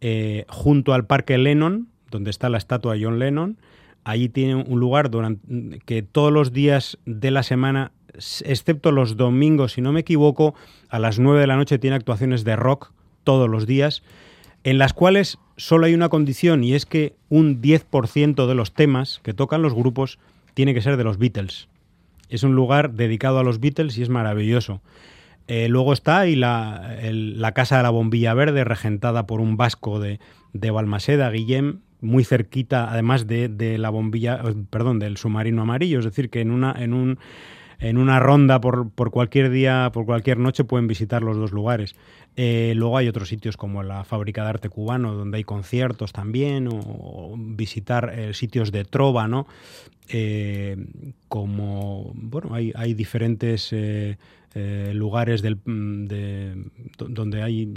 eh, 0.00 0.46
junto 0.48 0.94
al 0.94 1.06
Parque 1.06 1.38
Lennon, 1.38 1.86
donde 2.10 2.30
está 2.30 2.48
la 2.48 2.58
estatua 2.58 2.94
de 2.94 3.04
John 3.04 3.20
Lennon. 3.20 3.56
Allí 4.02 4.28
tiene 4.28 4.56
un 4.56 4.80
lugar 4.80 5.12
durante, 5.12 5.78
que 5.86 6.02
todos 6.02 6.32
los 6.32 6.52
días 6.52 6.98
de 7.06 7.30
la 7.30 7.44
semana, 7.44 7.92
excepto 8.44 8.92
los 8.92 9.16
domingos, 9.16 9.72
si 9.72 9.80
no 9.80 9.92
me 9.92 10.00
equivoco, 10.00 10.54
a 10.88 10.98
las 10.98 11.18
9 11.18 11.40
de 11.40 11.46
la 11.46 11.56
noche 11.56 11.78
tiene 11.78 11.96
actuaciones 11.96 12.44
de 12.44 12.56
rock 12.56 12.92
todos 13.24 13.48
los 13.48 13.66
días, 13.66 14.02
en 14.64 14.78
las 14.78 14.92
cuales 14.92 15.38
solo 15.56 15.86
hay 15.86 15.94
una 15.94 16.08
condición 16.08 16.64
y 16.64 16.74
es 16.74 16.86
que 16.86 17.14
un 17.28 17.60
10% 17.62 18.46
de 18.46 18.54
los 18.54 18.72
temas 18.72 19.20
que 19.22 19.34
tocan 19.34 19.62
los 19.62 19.74
grupos 19.74 20.18
tiene 20.54 20.74
que 20.74 20.82
ser 20.82 20.96
de 20.96 21.04
los 21.04 21.18
Beatles. 21.18 21.68
Es 22.28 22.42
un 22.42 22.54
lugar 22.54 22.92
dedicado 22.92 23.38
a 23.38 23.44
los 23.44 23.60
Beatles 23.60 23.98
y 23.98 24.02
es 24.02 24.08
maravilloso. 24.08 24.80
Eh, 25.48 25.68
luego 25.68 25.92
está 25.92 26.24
la, 26.26 26.96
la, 27.02 27.52
Casa 27.52 27.78
de 27.78 27.82
la 27.82 27.90
Bombilla 27.90 28.34
Verde, 28.34 28.62
regentada 28.62 29.26
por 29.26 29.40
un 29.40 29.56
vasco 29.56 29.98
de, 29.98 30.20
de 30.52 30.70
Balmaseda, 30.70 31.30
Guillem, 31.30 31.80
muy 32.00 32.24
cerquita, 32.24 32.90
además 32.90 33.26
de, 33.26 33.48
de, 33.48 33.78
la 33.78 33.90
bombilla, 33.90 34.42
perdón, 34.70 34.98
del 34.98 35.16
submarino 35.16 35.62
amarillo. 35.62 35.98
Es 35.98 36.04
decir, 36.04 36.30
que 36.30 36.40
en 36.40 36.50
una, 36.50 36.72
en 36.78 36.94
un, 36.94 37.18
en 37.80 37.98
una 37.98 38.20
ronda 38.20 38.60
por, 38.60 38.90
por, 38.90 39.10
cualquier 39.10 39.50
día, 39.50 39.90
por 39.92 40.06
cualquier 40.06 40.38
noche, 40.38 40.64
pueden 40.64 40.86
visitar 40.86 41.22
los 41.22 41.36
dos 41.36 41.52
lugares. 41.52 41.94
Eh, 42.36 42.74
luego 42.76 42.96
hay 42.96 43.08
otros 43.08 43.28
sitios 43.28 43.56
como 43.56 43.82
la 43.82 44.04
Fábrica 44.04 44.44
de 44.44 44.50
Arte 44.50 44.68
Cubano, 44.68 45.14
donde 45.14 45.38
hay 45.38 45.44
conciertos 45.44 46.12
también, 46.12 46.68
o, 46.70 47.34
visitar 47.36 48.12
eh, 48.14 48.34
sitios 48.34 48.70
de 48.70 48.84
trova, 48.84 49.26
¿no? 49.26 49.46
Eh, 50.12 50.76
como, 51.28 52.10
bueno, 52.14 52.52
hay, 52.54 52.94
diferentes 52.94 53.68
eh, 53.72 54.18
eh, 54.54 54.90
lugares 54.92 55.40
del, 55.40 55.60
de, 55.64 56.64
donde 56.98 57.44
hay, 57.44 57.72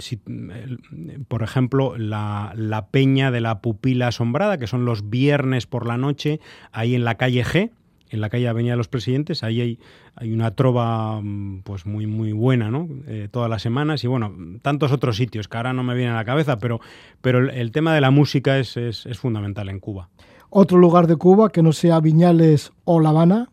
por 1.28 1.44
ejemplo, 1.44 1.96
la, 1.96 2.52
la, 2.56 2.88
Peña 2.88 3.30
de 3.30 3.40
la 3.40 3.60
Pupila 3.60 4.08
Asombrada, 4.08 4.58
que 4.58 4.66
son 4.66 4.84
los 4.84 5.08
viernes 5.10 5.66
por 5.66 5.86
la 5.86 5.96
noche, 5.96 6.40
ahí 6.72 6.96
en 6.96 7.04
la 7.04 7.14
calle 7.14 7.44
G, 7.44 7.70
en 8.14 8.20
la 8.20 8.30
calle 8.30 8.48
Avenida 8.48 8.72
de 8.72 8.76
los 8.78 8.88
Presidentes, 8.88 9.42
ahí 9.42 9.60
hay, 9.60 9.78
hay 10.14 10.32
una 10.32 10.52
trova 10.52 11.20
pues 11.64 11.84
muy 11.84 12.06
muy 12.06 12.32
buena, 12.32 12.70
¿no? 12.70 12.88
Eh, 13.06 13.28
todas 13.30 13.50
las 13.50 13.62
semanas 13.62 14.04
y 14.04 14.06
bueno, 14.06 14.32
tantos 14.62 14.92
otros 14.92 15.16
sitios 15.16 15.48
que 15.48 15.56
ahora 15.56 15.72
no 15.72 15.82
me 15.82 15.94
vienen 15.94 16.14
a 16.14 16.18
la 16.18 16.24
cabeza, 16.24 16.58
pero, 16.58 16.80
pero 17.20 17.38
el, 17.38 17.50
el 17.50 17.72
tema 17.72 17.94
de 17.94 18.00
la 18.00 18.10
música 18.10 18.58
es, 18.58 18.76
es, 18.76 19.04
es 19.06 19.18
fundamental 19.18 19.68
en 19.68 19.80
Cuba. 19.80 20.08
¿Otro 20.48 20.78
lugar 20.78 21.06
de 21.08 21.16
Cuba 21.16 21.50
que 21.50 21.62
no 21.62 21.72
sea 21.72 22.00
Viñales 22.00 22.72
o 22.84 23.00
La 23.00 23.08
Habana? 23.10 23.48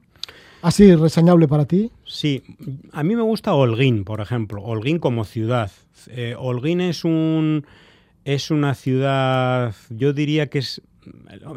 ¿Así 0.61 0.95
reseñable 0.95 1.47
para 1.47 1.65
ti? 1.65 1.91
Sí, 2.05 2.43
a 2.91 3.01
mí 3.01 3.15
me 3.15 3.23
gusta 3.23 3.55
Holguín, 3.55 4.03
por 4.03 4.21
ejemplo. 4.21 4.61
Holguín 4.61 4.99
como 4.99 5.23
ciudad. 5.23 5.71
Eh, 6.07 6.35
Holguín 6.37 6.81
es 6.81 7.03
un 7.03 7.65
es 8.23 8.51
una 8.51 8.75
ciudad, 8.75 9.73
yo 9.89 10.13
diría 10.13 10.47
que 10.47 10.59
es 10.59 10.81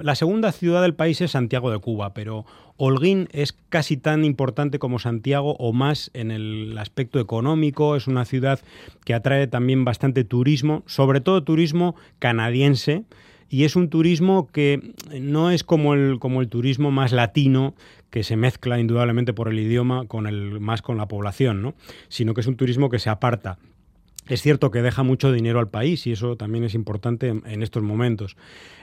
la 0.03 0.14
segunda 0.14 0.53
ciudad 0.53 0.81
del 0.81 0.95
país 0.95 1.21
es 1.21 1.33
Santiago 1.33 1.71
de 1.71 1.79
Cuba, 1.79 2.14
pero 2.14 2.47
Holguín 2.77 3.29
es 3.33 3.53
casi 3.69 3.97
tan 3.97 4.25
importante 4.25 4.79
como 4.79 4.99
Santiago 4.99 5.55
o 5.59 5.73
más 5.73 6.11
en 6.15 6.31
el 6.31 6.77
aspecto 6.79 7.21
económico. 7.21 7.97
Es 7.97 8.07
una 8.07 8.25
ciudad 8.25 8.61
que 9.05 9.15
atrae 9.15 9.47
también 9.47 9.85
bastante 9.85 10.25
turismo, 10.25 10.83
sobre 10.87 11.21
todo 11.21 11.45
turismo 11.45 11.95
canadiense 12.19 13.05
y 13.49 13.65
es 13.65 13.77
un 13.77 13.89
turismo 13.89 14.49
que 14.49 14.95
no 15.21 15.51
es 15.51 15.63
como 15.63 15.95
el, 15.95 16.19
como 16.19 16.41
el 16.41 16.49
turismo 16.49 16.91
más 16.91 17.13
latino 17.13 17.75
que 18.11 18.25
se 18.25 18.37
mezcla 18.37 18.81
indudablemente 18.81 19.33
por 19.33 19.49
el 19.49 19.59
idioma 19.59 20.07
con 20.07 20.27
el 20.27 20.59
más 20.61 20.83
con 20.83 20.97
la 20.97 21.07
población, 21.07 21.63
¿no? 21.63 21.75
sino 22.09 22.35
que 22.35 22.41
es 22.41 22.47
un 22.49 22.57
turismo 22.57 22.91
que 22.91 22.99
se 22.99 23.11
aparta. 23.11 23.59
Es 24.27 24.41
cierto 24.41 24.71
que 24.71 24.81
deja 24.81 25.03
mucho 25.03 25.33
dinero 25.33 25.59
al 25.59 25.69
país 25.69 26.07
y 26.07 26.13
eso 26.13 26.37
también 26.37 26.65
es 26.65 26.75
importante 26.75 27.29
en, 27.29 27.63
estos 27.63 27.83
momentos. 27.83 28.37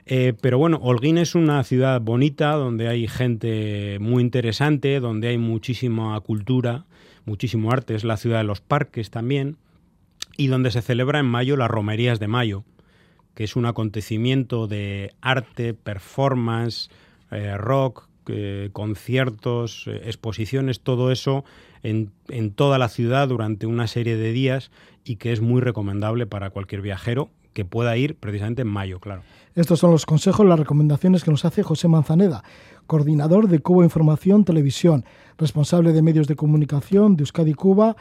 Eh, 0.05 0.33
pero 0.39 0.59
bueno, 0.59 0.77
Holguín 0.81 1.17
es 1.17 1.33
una 1.33 1.63
ciudad 1.63 1.99
bonita 1.99 2.51
donde 2.53 2.87
hay 2.87 3.07
gente 3.07 3.97
muy 3.99 4.21
interesante, 4.21 4.99
donde 4.99 5.29
hay 5.29 5.37
muchísima 5.39 6.19
cultura, 6.21 6.85
muchísimo 7.25 7.71
arte. 7.71 7.95
Es 7.95 8.03
la 8.03 8.17
ciudad 8.17 8.37
de 8.37 8.43
los 8.43 8.61
parques 8.61 9.09
también 9.09 9.57
y 10.37 10.47
donde 10.47 10.69
se 10.69 10.83
celebra 10.83 11.19
en 11.19 11.25
mayo 11.25 11.57
las 11.57 11.71
romerías 11.71 12.19
de 12.19 12.27
mayo 12.27 12.63
que 13.35 13.43
es 13.43 13.55
un 13.55 13.65
acontecimiento 13.65 14.67
de 14.67 15.13
arte, 15.21 15.73
performance, 15.73 16.89
eh, 17.31 17.55
rock, 17.57 18.07
eh, 18.27 18.69
conciertos, 18.73 19.87
exposiciones, 19.87 20.81
todo 20.81 21.11
eso 21.11 21.43
en, 21.83 22.11
toda 22.53 22.77
la 22.77 22.89
ciudad 22.89 23.27
durante 23.27 23.65
una 23.65 23.87
serie 23.87 24.15
de 24.15 24.31
días 24.31 24.71
y 25.03 25.17
que 25.17 25.31
es 25.31 25.41
muy 25.41 25.61
recomendable 25.61 26.27
para 26.27 26.49
cualquier 26.49 26.81
viajero 26.81 27.29
que 27.53 27.65
pueda 27.65 27.97
ir 27.97 28.15
precisamente 28.15 28.61
en 28.61 28.69
mayo, 28.69 28.99
claro. 28.99 29.23
Estos 29.55 29.79
son 29.79 29.91
los 29.91 30.05
consejos, 30.05 30.45
las 30.45 30.59
recomendaciones 30.59 31.23
que 31.23 31.31
nos 31.31 31.43
hace 31.43 31.63
José 31.63 31.87
Manzaneda, 31.87 32.43
coordinador 32.87 33.49
de 33.49 33.59
Cuba 33.59 33.83
Información 33.83 34.45
Televisión, 34.45 35.03
responsable 35.37 35.91
de 35.91 36.01
medios 36.01 36.27
de 36.27 36.35
comunicación 36.35 37.17
de 37.17 37.23
Euskadi 37.23 37.53
Cuba 37.53 37.97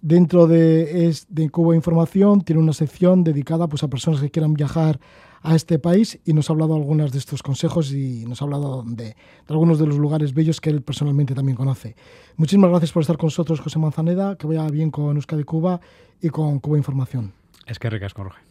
Dentro 0.00 0.46
de, 0.46 1.08
es, 1.08 1.26
de, 1.28 1.50
Cuba 1.50 1.74
Información 1.74 2.42
tiene 2.42 2.62
una 2.62 2.72
sección 2.72 3.24
dedicada 3.24 3.66
pues, 3.66 3.82
a 3.82 3.88
personas 3.88 4.20
que 4.20 4.30
quieran 4.30 4.54
viajar 4.54 5.00
a 5.42 5.54
este 5.54 5.78
país 5.78 6.18
y 6.24 6.32
nos 6.32 6.50
ha 6.50 6.52
hablado 6.52 6.74
algunos 6.74 7.12
de 7.12 7.18
estos 7.18 7.42
consejos 7.42 7.92
y 7.92 8.24
nos 8.26 8.42
ha 8.42 8.44
hablado 8.44 8.82
de, 8.86 9.16
algunos 9.48 9.78
de 9.78 9.86
los 9.86 9.98
lugares 9.98 10.34
bellos 10.34 10.60
que 10.60 10.70
él 10.70 10.82
personalmente 10.82 11.34
también 11.34 11.56
conoce. 11.56 11.94
Muchísimas 12.36 12.70
gracias 12.70 12.92
por 12.92 13.02
estar 13.02 13.16
con 13.16 13.28
nosotros, 13.28 13.60
José 13.60 13.78
Manzaneda, 13.78 14.36
que 14.36 14.46
vaya 14.46 14.66
bien 14.68 14.90
con 14.90 15.16
Euskadi 15.16 15.44
Cuba 15.44 15.80
y 16.20 16.28
con 16.28 16.58
Cuba 16.58 16.78
Información. 16.78 17.32
Es 17.66 17.78
que 17.78 17.90
ricas, 17.90 18.12
Jorge. 18.12 18.47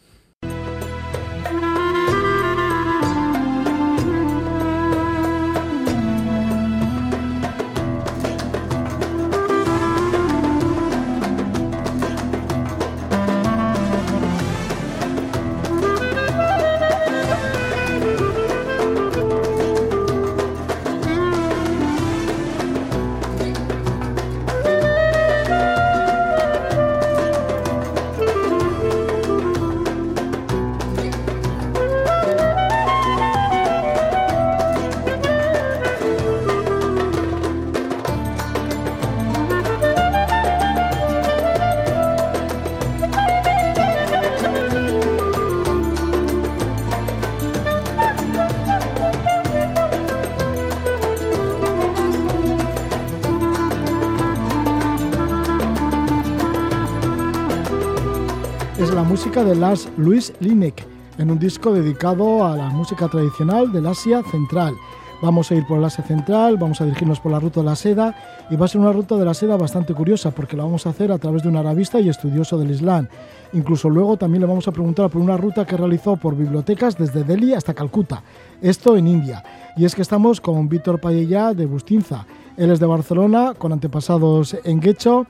Música 59.38 59.54
de 59.54 59.60
Lars 59.60 59.88
Louis 59.98 60.34
Linek 60.40 60.84
en 61.20 61.30
un 61.30 61.38
disco 61.38 61.72
dedicado 61.72 62.44
a 62.44 62.58
la 62.58 62.70
música 62.70 63.08
tradicional 63.08 63.72
del 63.72 63.86
Asia 63.86 64.24
Central. 64.24 64.74
Vamos 65.22 65.52
a 65.52 65.56
ir 65.56 65.64
por 65.68 65.78
el 65.78 65.86
Asia 65.86 66.04
Central, 66.04 66.58
vamos 66.58 66.82
a 66.82 66.86
dirigirnos 66.86 67.20
por 67.20 67.32
la 67.32 67.40
ruta 67.40 67.60
de 67.60 67.68
la 67.68 67.76
seda 67.76 68.16
y 68.50 68.56
va 68.56 68.66
a 68.66 68.68
ser 68.68 68.82
una 68.82 68.92
ruta 68.92 69.16
de 69.16 69.26
la 69.26 69.36
seda 69.36 69.56
bastante 69.56 69.94
curiosa 69.94 70.32
porque 70.32 70.58
la 70.58 70.64
vamos 70.64 70.88
a 70.88 70.90
hacer 70.90 71.12
a 71.12 71.20
través 71.20 71.44
de 71.44 71.50
un 71.50 71.56
arabista 71.56 72.00
y 72.00 72.10
estudioso 72.10 72.58
del 72.58 72.72
Islam. 72.72 73.10
Incluso 73.54 73.92
luego 73.92 74.18
también 74.18 74.42
le 74.42 74.48
vamos 74.48 74.68
a 74.68 74.72
preguntar 74.72 75.08
por 75.12 75.22
una 75.22 75.38
ruta 75.38 75.66
que 75.66 75.78
realizó 75.78 76.16
por 76.16 76.36
bibliotecas 76.36 76.98
desde 76.98 77.24
Delhi 77.24 77.54
hasta 77.54 77.76
Calcuta, 77.76 78.24
esto 78.60 78.98
en 78.98 79.08
India. 79.08 79.44
Y 79.76 79.86
es 79.86 79.94
que 79.94 80.02
estamos 80.02 80.42
con 80.42 80.68
Víctor 80.68 81.00
Payella 81.00 81.54
de 81.54 81.68
Bustinza. 81.68 82.26
Él 82.58 82.72
es 82.72 82.80
de 82.80 82.88
Barcelona, 82.88 83.54
con 83.56 83.72
antepasados 83.72 84.58
en 84.64 84.80
Guecho, 84.80 85.28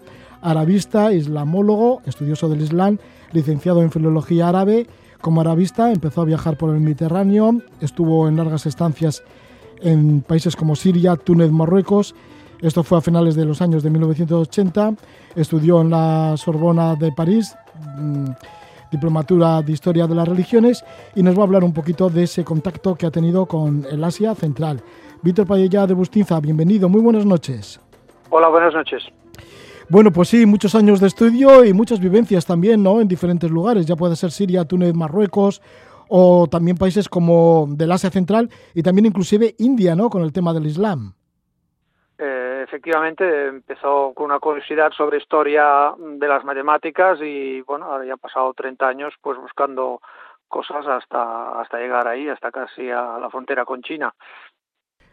arabista, 0.49 1.12
islamólogo, 1.12 2.01
estudioso 2.05 2.47
del 2.47 2.62
Islam 2.62 2.97
licenciado 3.31 3.81
en 3.81 3.91
Filología 3.91 4.49
Árabe. 4.49 4.88
Como 5.21 5.41
arabista 5.41 5.91
empezó 5.91 6.21
a 6.21 6.25
viajar 6.25 6.57
por 6.57 6.73
el 6.73 6.79
Mediterráneo, 6.79 7.62
estuvo 7.81 8.27
en 8.27 8.38
largas 8.38 8.65
estancias 8.65 9.23
en 9.81 10.21
países 10.21 10.55
como 10.55 10.75
Siria, 10.75 11.15
Túnez, 11.15 11.51
Marruecos. 11.51 12.15
Esto 12.62 12.83
fue 12.83 12.97
a 12.97 13.01
finales 13.01 13.36
de 13.36 13.45
los 13.45 13.62
años 13.62 13.83
de 13.83 13.89
1980. 13.89 14.95
Estudió 15.36 15.81
en 15.81 15.89
la 15.89 16.36
Sorbona 16.38 16.95
de 16.95 17.12
París, 17.12 17.55
mmm, 17.99 18.29
diplomatura 18.91 19.62
de 19.62 19.71
Historia 19.71 20.07
de 20.07 20.15
las 20.15 20.27
Religiones, 20.27 20.83
y 21.13 21.21
nos 21.21 21.36
va 21.36 21.41
a 21.41 21.45
hablar 21.45 21.63
un 21.63 21.73
poquito 21.73 22.10
de 22.10 22.23
ese 22.23 22.43
contacto 22.43 22.95
que 22.95 23.05
ha 23.05 23.12
tenido 23.12 23.45
con 23.45 23.86
el 23.91 24.03
Asia 24.03 24.33
Central. 24.33 24.81
Víctor 25.21 25.45
Payella 25.45 25.86
de 25.86 25.93
Bustinza, 25.93 26.39
bienvenido, 26.39 26.89
muy 26.89 27.01
buenas 27.01 27.25
noches. 27.25 27.79
Hola, 28.29 28.47
buenas 28.49 28.73
noches. 28.73 29.03
Bueno, 29.89 30.12
pues 30.12 30.28
sí, 30.28 30.45
muchos 30.45 30.76
años 30.76 31.00
de 31.00 31.08
estudio 31.08 31.63
y 31.63 31.71
muchas 31.71 32.02
vivencias 32.02 32.45
también, 32.45 32.84
¿no? 32.84 33.00
En 33.00 33.08
diferentes 33.08 33.50
lugares, 33.50 33.86
ya 33.86 33.95
puede 33.95 34.17
ser 34.17 34.32
Siria, 34.32 34.65
Túnez, 34.65 34.93
Marruecos 34.93 35.62
o 36.10 36.47
también 36.47 36.76
países 36.76 37.08
como 37.08 37.67
del 37.69 37.93
Asia 37.93 38.10
Central 38.10 38.50
y 38.73 38.84
también 38.84 39.06
inclusive 39.06 39.56
India, 39.60 39.95
¿no? 39.95 40.10
Con 40.10 40.23
el 40.23 40.34
tema 40.34 40.54
del 40.54 40.65
Islam. 40.65 41.13
Eh, 42.17 42.65
efectivamente, 42.67 43.47
empezó 43.47 44.12
con 44.13 44.26
una 44.26 44.39
curiosidad 44.39 44.91
sobre 44.91 45.19
historia 45.19 45.93
de 45.97 46.28
las 46.28 46.43
matemáticas 46.43 47.19
y 47.21 47.62
bueno, 47.62 47.86
ahora 47.86 48.06
ya 48.06 48.15
ha 48.15 48.17
pasado 48.17 48.54
30 48.54 48.86
años 48.86 49.13
pues 49.21 49.38
buscando 49.38 50.02
cosas 50.50 50.86
hasta, 50.86 51.62
hasta 51.62 51.78
llegar 51.78 52.10
ahí, 52.10 52.28
hasta 52.28 52.52
casi 52.52 52.89
a 52.89 53.19
la 53.19 53.30
frontera 53.30 53.63
con 53.63 53.82
China. 53.84 54.13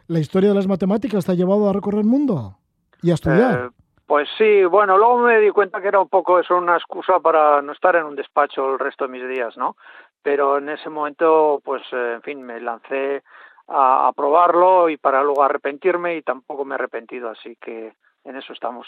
¿La 0.09 0.19
historia 0.19 0.49
de 0.49 0.57
las 0.57 0.67
matemáticas 0.67 1.25
te 1.25 1.31
ha 1.31 1.37
llevado 1.37 1.71
a 1.71 1.73
recorrer 1.73 2.01
el 2.01 2.07
mundo 2.07 2.59
y 3.03 3.13
a 3.13 3.15
estudiar? 3.15 3.71
Eh, 3.73 3.84
pues 4.07 4.29
sí, 4.37 4.65
bueno, 4.65 4.99
luego 4.99 5.19
me 5.19 5.41
di 5.41 5.51
cuenta 5.51 5.81
que 5.81 5.89
era 5.89 6.01
un 6.01 6.09
poco 6.09 6.39
eso 6.39 6.57
una 6.57 6.77
excusa 6.77 7.21
para 7.21 7.63
no 7.63 7.73
estar 7.73 7.97
en 7.97 8.05
un 8.05 8.17
despacho 8.17 8.73
el 8.73 8.79
resto 8.79 9.07
de 9.07 9.13
mis 9.13 9.29
días, 9.29 9.57
¿no? 9.57 9.77
Pero 10.23 10.59
en 10.59 10.69
ese 10.69 10.91
momento, 10.91 11.61
pues, 11.65 11.83
eh, 11.93 12.15
en 12.17 12.23
fin, 12.23 12.43
me 12.43 12.61
lancé 12.61 13.23
a, 13.69 14.13
probarlo 14.15 14.91
y 14.91 14.99
para 14.99 15.23
luego 15.23 15.43
arrepentirme 15.43 16.17
y 16.17 16.23
tampoco 16.23 16.65
me 16.65 16.75
he 16.75 16.77
arrepentido, 16.77 17.31
así 17.31 17.57
que 17.57 17.95
en 18.25 18.37
eso 18.37 18.53
estamos. 18.53 18.87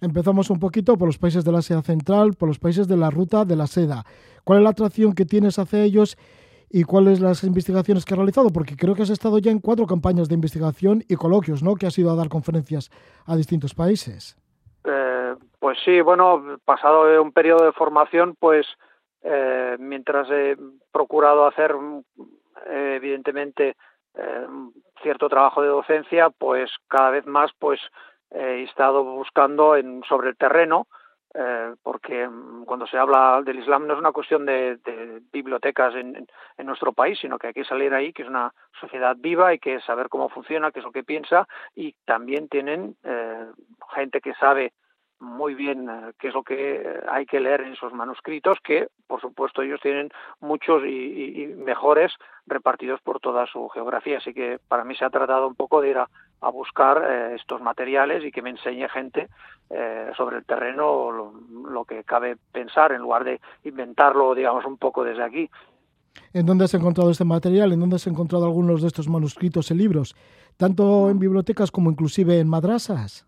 Empezamos 0.00 0.50
un 0.50 0.58
poquito 0.58 0.96
por 0.96 1.08
los 1.08 1.18
países 1.18 1.44
de 1.44 1.52
la 1.52 1.58
Asia 1.58 1.80
Central, 1.82 2.34
por 2.34 2.48
los 2.48 2.58
países 2.58 2.88
de 2.88 2.96
la 2.96 3.10
ruta 3.10 3.44
de 3.44 3.56
la 3.56 3.66
seda. 3.66 4.04
¿Cuál 4.44 4.58
es 4.58 4.64
la 4.64 4.70
atracción 4.70 5.14
que 5.14 5.24
tienes 5.24 5.58
hacia 5.58 5.82
ellos 5.82 6.16
y 6.70 6.84
cuáles 6.84 7.20
las 7.20 7.42
investigaciones 7.42 8.04
que 8.04 8.14
has 8.14 8.18
realizado? 8.18 8.50
Porque 8.50 8.76
creo 8.76 8.94
que 8.94 9.02
has 9.02 9.10
estado 9.10 9.38
ya 9.38 9.50
en 9.50 9.60
cuatro 9.60 9.86
campañas 9.86 10.28
de 10.28 10.34
investigación 10.34 11.04
y 11.08 11.16
coloquios, 11.16 11.62
¿no? 11.62 11.74
Que 11.74 11.86
has 11.86 11.98
ido 11.98 12.10
a 12.10 12.16
dar 12.16 12.28
conferencias 12.28 12.90
a 13.24 13.34
distintos 13.34 13.74
países. 13.74 14.36
Pues 15.68 15.80
sí, 15.84 16.00
bueno, 16.00 16.58
pasado 16.64 17.22
un 17.22 17.30
periodo 17.30 17.66
de 17.66 17.72
formación, 17.72 18.34
pues 18.40 18.66
eh, 19.20 19.76
mientras 19.78 20.26
he 20.30 20.56
procurado 20.90 21.46
hacer, 21.46 21.76
evidentemente, 22.70 23.76
eh, 24.14 24.46
cierto 25.02 25.28
trabajo 25.28 25.60
de 25.60 25.68
docencia, 25.68 26.30
pues 26.30 26.70
cada 26.88 27.10
vez 27.10 27.26
más, 27.26 27.50
pues 27.58 27.82
he 28.30 28.62
estado 28.62 29.04
buscando 29.04 29.76
en, 29.76 30.02
sobre 30.04 30.30
el 30.30 30.38
terreno, 30.38 30.86
eh, 31.34 31.74
porque 31.82 32.26
cuando 32.64 32.86
se 32.86 32.96
habla 32.96 33.42
del 33.44 33.58
Islam 33.58 33.86
no 33.86 33.92
es 33.92 33.98
una 33.98 34.12
cuestión 34.12 34.46
de, 34.46 34.78
bibliotecas 35.30 35.94
en, 35.96 36.26
en, 36.56 36.66
nuestro 36.66 36.94
país, 36.94 37.18
sino 37.20 37.38
que 37.38 37.48
hay 37.48 37.52
que 37.52 37.66
salir 37.66 37.92
ahí, 37.92 38.14
que 38.14 38.22
es 38.22 38.28
una 38.28 38.54
sociedad 38.80 39.16
viva, 39.18 39.48
hay 39.48 39.58
que 39.58 39.80
saber 39.80 40.08
cómo 40.08 40.30
funciona, 40.30 40.70
qué 40.70 40.78
es 40.78 40.86
lo 40.86 40.92
que 40.92 41.04
piensa, 41.04 41.46
y 41.74 41.94
también 42.06 42.48
tienen 42.48 42.96
gente 43.94 44.22
que 44.22 44.32
sabe 44.32 44.72
muy 45.20 45.54
bien 45.54 45.88
eh, 45.88 46.12
qué 46.18 46.28
es 46.28 46.34
lo 46.34 46.42
que 46.42 47.00
hay 47.10 47.26
que 47.26 47.40
leer 47.40 47.62
en 47.62 47.72
esos 47.72 47.92
manuscritos, 47.92 48.58
que 48.62 48.88
por 49.06 49.20
supuesto 49.20 49.62
ellos 49.62 49.80
tienen 49.80 50.10
muchos 50.40 50.84
y, 50.84 50.88
y, 50.88 51.42
y 51.42 51.46
mejores 51.48 52.12
repartidos 52.46 53.00
por 53.00 53.20
toda 53.20 53.46
su 53.46 53.68
geografía. 53.68 54.18
Así 54.18 54.32
que 54.32 54.58
para 54.68 54.84
mí 54.84 54.94
se 54.94 55.04
ha 55.04 55.10
tratado 55.10 55.48
un 55.48 55.54
poco 55.54 55.80
de 55.80 55.90
ir 55.90 55.98
a, 55.98 56.08
a 56.40 56.50
buscar 56.50 57.02
eh, 57.04 57.36
estos 57.36 57.60
materiales 57.60 58.24
y 58.24 58.30
que 58.30 58.42
me 58.42 58.50
enseñe 58.50 58.88
gente 58.88 59.28
eh, 59.70 60.10
sobre 60.16 60.38
el 60.38 60.44
terreno 60.44 61.10
lo, 61.10 61.32
lo, 61.68 61.84
que 61.84 62.04
cabe 62.04 62.36
pensar 62.52 62.92
en 62.92 63.02
lugar 63.02 63.24
de 63.24 63.40
inventarlo, 63.64 64.34
digamos, 64.34 64.64
un 64.64 64.78
poco 64.78 65.04
desde 65.04 65.22
aquí. 65.22 65.50
¿En 66.32 66.46
dónde 66.46 66.64
has 66.64 66.74
encontrado 66.74 67.10
este 67.10 67.24
material? 67.24 67.72
¿En 67.72 67.80
dónde 67.80 67.96
has 67.96 68.06
encontrado 68.06 68.44
algunos 68.44 68.82
de 68.82 68.88
estos 68.88 69.08
manuscritos 69.08 69.70
en 69.70 69.78
libros? 69.78 70.14
Tanto 70.56 71.10
en 71.10 71.18
bibliotecas 71.18 71.70
como 71.70 71.90
inclusive 71.90 72.40
en 72.40 72.48
madrasas. 72.48 73.27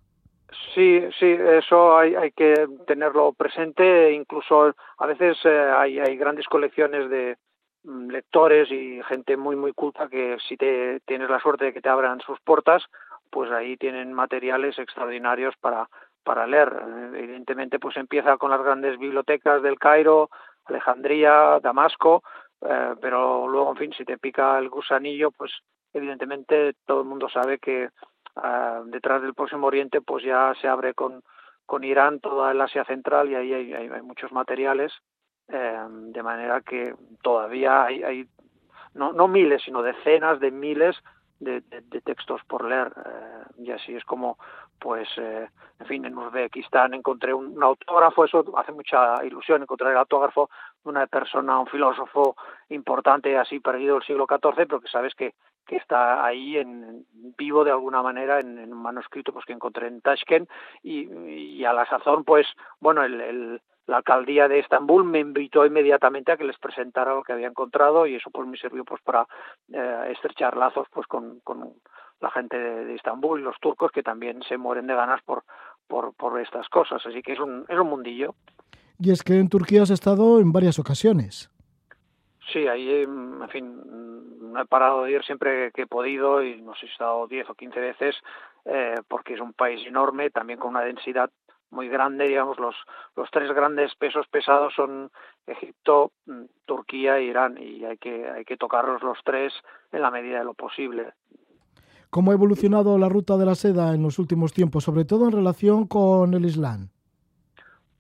Sí, 0.75 1.01
sí, 1.19 1.27
eso 1.27 1.97
hay, 1.97 2.15
hay 2.15 2.33
que 2.33 2.67
tenerlo 2.87 3.33
presente. 3.33 4.13
Incluso 4.13 4.75
a 4.99 5.07
veces 5.07 5.39
eh, 5.45 5.73
hay, 5.77 5.99
hay 5.99 6.17
grandes 6.17 6.47
colecciones 6.47 7.09
de, 7.11 7.37
mm, 7.85 8.11
lectores 8.11 8.71
y 8.71 9.01
gente 9.05 9.37
muy 9.37 9.57
muy 9.57 9.73
culta 9.73 10.09
que 10.09 10.37
si 10.49 10.57
te 10.57 11.01
tienes 11.07 11.31
la 11.31 11.41
suerte 11.41 11.67
de 11.67 11.73
que 11.73 11.81
te 11.81 11.89
abran 11.89 12.21
sus 12.21 12.41
puertas 12.41 12.85
pues 13.31 13.51
ahí 13.53 13.77
tienen 13.77 14.13
materiales 14.13 14.79
extraordinarios 14.79 15.55
para 15.61 15.89
para 16.25 16.47
leer 16.47 16.71
evidentemente 17.15 17.79
pues 17.79 17.97
empieza 17.97 18.37
con 18.37 18.51
las 18.51 18.63
grandes 18.63 18.99
bibliotecas 18.99 19.63
del 19.63 19.79
Cairo 19.79 20.29
Alejandría 20.67 21.59
Damasco 21.61 22.23
eh, 22.63 22.95
pero 23.01 23.49
luego 23.49 23.71
en 23.71 23.77
fin 23.77 23.93
si 23.93 24.05
te 24.05 24.19
pica 24.19 24.59
el 24.59 24.69
gusanillo 24.69 25.31
pues 25.31 25.53
evidentemente 25.95 26.75
todo 26.87 27.01
el 27.01 27.07
mundo 27.07 27.29
sabe 27.29 27.59
que 27.59 27.89
uh, 28.37 28.85
detrás 28.87 29.23
del 29.23 29.35
Próximo 29.35 29.67
Oriente 29.67 30.01
pues 30.01 30.25
ya 30.25 30.55
se 30.61 30.69
abre 30.69 30.95
con 30.95 31.23
con 31.71 31.85
Irán 31.85 32.19
toda 32.19 32.51
el 32.51 32.61
Asia 32.61 32.85
Central 32.85 33.31
y 33.31 33.37
ahí 33.37 33.55
hay, 33.55 33.73
hay, 33.73 34.03
muchos 34.03 34.33
materiales 34.33 34.93
eh, 35.47 35.87
de 35.89 36.21
manera 36.21 36.63
que 36.63 36.97
todavía 37.23 37.85
hay, 37.85 38.03
hay 38.03 38.27
no, 38.95 39.13
no, 39.13 39.29
miles, 39.29 39.63
sino 39.63 39.81
decenas 39.81 40.41
de 40.41 40.51
miles 40.51 40.97
de 41.39 41.63
textos 42.05 42.43
por 42.49 42.65
leer. 42.65 42.89
Eh, 42.89 43.45
y 43.59 43.71
así 43.71 43.95
es 43.95 44.05
como, 44.05 44.37
pues, 44.81 45.09
eh, 45.17 45.49
en 45.79 45.87
fin, 45.87 46.05
en 46.05 46.19
Uzbekistán 46.19 46.93
encontré 46.93 47.33
un, 47.33 47.57
un, 47.57 47.63
autógrafo, 47.63 48.25
eso 48.25 48.45
hace 48.57 48.73
mucha 48.73 49.25
ilusión, 49.25 49.63
encontrar 49.63 49.93
el 49.93 49.99
autógrafo 49.99 50.51
de 50.83 50.91
una 50.91 51.07
persona, 51.07 51.61
un 51.61 51.67
filósofo 51.67 52.35
importante, 52.71 53.39
así 53.39 53.61
perdido 53.61 53.95
del 53.95 54.05
siglo 54.05 54.27
XIV, 54.29 54.67
pero 54.67 54.81
que 54.81 54.89
sabes 54.89 55.15
que, 55.15 55.35
que 55.71 55.77
está 55.77 56.25
ahí 56.25 56.57
en, 56.57 57.07
vivo 57.39 57.63
de 57.63 57.71
alguna 57.71 58.03
manera 58.03 58.41
en, 58.41 58.59
un 58.59 58.83
manuscrito 58.83 59.33
pues 59.33 59.45
que 59.45 59.53
encontré 59.53 59.87
en 59.87 60.01
Tashkent 60.01 60.51
y, 60.83 61.63
a 61.63 61.73
la 61.73 61.87
sazón, 61.87 62.25
pues, 62.25 62.45
bueno, 62.81 63.05
el, 63.05 63.63
la 63.87 63.99
alcaldía 63.99 64.49
de 64.49 64.59
Estambul 64.59 65.05
me 65.05 65.21
invitó 65.21 65.65
inmediatamente 65.65 66.33
a 66.33 66.37
que 66.37 66.43
les 66.43 66.59
presentara 66.59 67.15
lo 67.15 67.23
que 67.23 67.35
había 67.35 67.47
encontrado 67.47 68.05
y 68.05 68.17
eso 68.17 68.31
pues 68.31 68.49
me 68.49 68.57
sirvió 68.57 68.85
pues 68.85 69.01
para 69.03 69.29
eh, 69.73 70.11
estrechar 70.11 70.57
lazos 70.57 70.89
pues 70.93 71.07
con, 71.07 71.41
la 72.21 72.31
gente 72.33 72.59
de, 72.59 72.85
de, 72.87 72.97
Estambul 72.97 73.39
y 73.39 73.45
los 73.45 73.61
turcos 73.61 73.93
que 73.93 74.03
también 74.03 74.43
se 74.49 74.59
mueren 74.59 74.89
de 74.89 74.97
ganas 74.97 75.23
por, 75.23 75.45
por, 75.87 76.15
por 76.15 76.41
estas 76.41 76.69
cosas. 76.69 77.01
Así 77.07 77.23
que 77.23 77.35
es 77.35 77.39
un, 77.39 77.65
es 77.69 77.79
un 77.79 77.87
mundillo. 77.87 78.35
Y 78.99 79.13
es 79.13 79.23
que 79.23 79.39
en 79.39 79.49
Turquía 79.49 79.85
has 79.85 79.91
estado 79.91 80.41
en 80.41 80.51
varias 80.51 80.81
ocasiones. 80.81 81.49
Sí, 82.53 82.67
ahí, 82.67 83.03
en 83.03 83.49
fin, 83.51 83.81
no 84.53 84.61
he 84.61 84.67
parado 84.67 85.05
de 85.05 85.13
ir 85.13 85.25
siempre 85.25 85.71
que 85.73 85.83
he 85.83 85.87
podido 85.87 86.43
y 86.43 86.61
no 86.61 86.75
sé 86.75 86.81
si 86.81 86.87
he 86.87 86.93
estado 86.93 87.27
10 87.27 87.51
o 87.51 87.55
15 87.55 87.81
veces 87.81 88.17
eh, 88.65 88.97
porque 89.09 89.35
es 89.35 89.41
un 89.41 89.53
país 89.53 89.87
enorme, 89.87 90.31
también 90.31 90.59
con 90.59 90.71
una 90.71 90.83
densidad 90.83 91.31
muy 91.71 91.89
grande, 91.89 92.27
digamos, 92.27 92.59
los, 92.59 92.75
los 93.17 93.31
tres 93.31 93.53
grandes 93.53 93.95
pesos 93.95 94.27
pesados 94.29 94.75
son 94.75 95.11
Egipto, 95.47 96.13
mm, 96.27 96.45
Turquía 96.67 97.19
e 97.19 97.25
Irán, 97.25 97.57
y 97.59 97.85
hay 97.85 97.97
que, 97.97 98.29
hay 98.29 98.45
que 98.45 98.57
tocarlos 98.57 99.03
los 99.03 99.19
tres 99.25 99.53
en 99.93 100.03
la 100.03 100.11
medida 100.11 100.39
de 100.41 100.45
lo 100.45 100.55
posible. 100.55 101.13
¿Cómo 102.11 102.33
ha 102.33 102.35
evolucionado 102.35 102.99
la 102.99 103.09
ruta 103.09 103.37
de 103.37 103.47
la 103.47 103.55
seda 103.55 103.95
en 103.95 104.03
los 104.03 104.19
últimos 104.19 104.53
tiempos, 104.53 104.83
sobre 104.83 105.05
todo 105.05 105.27
en 105.27 105.33
relación 105.33 105.87
con 105.87 106.35
el 106.35 106.45
Islam? 106.45 106.89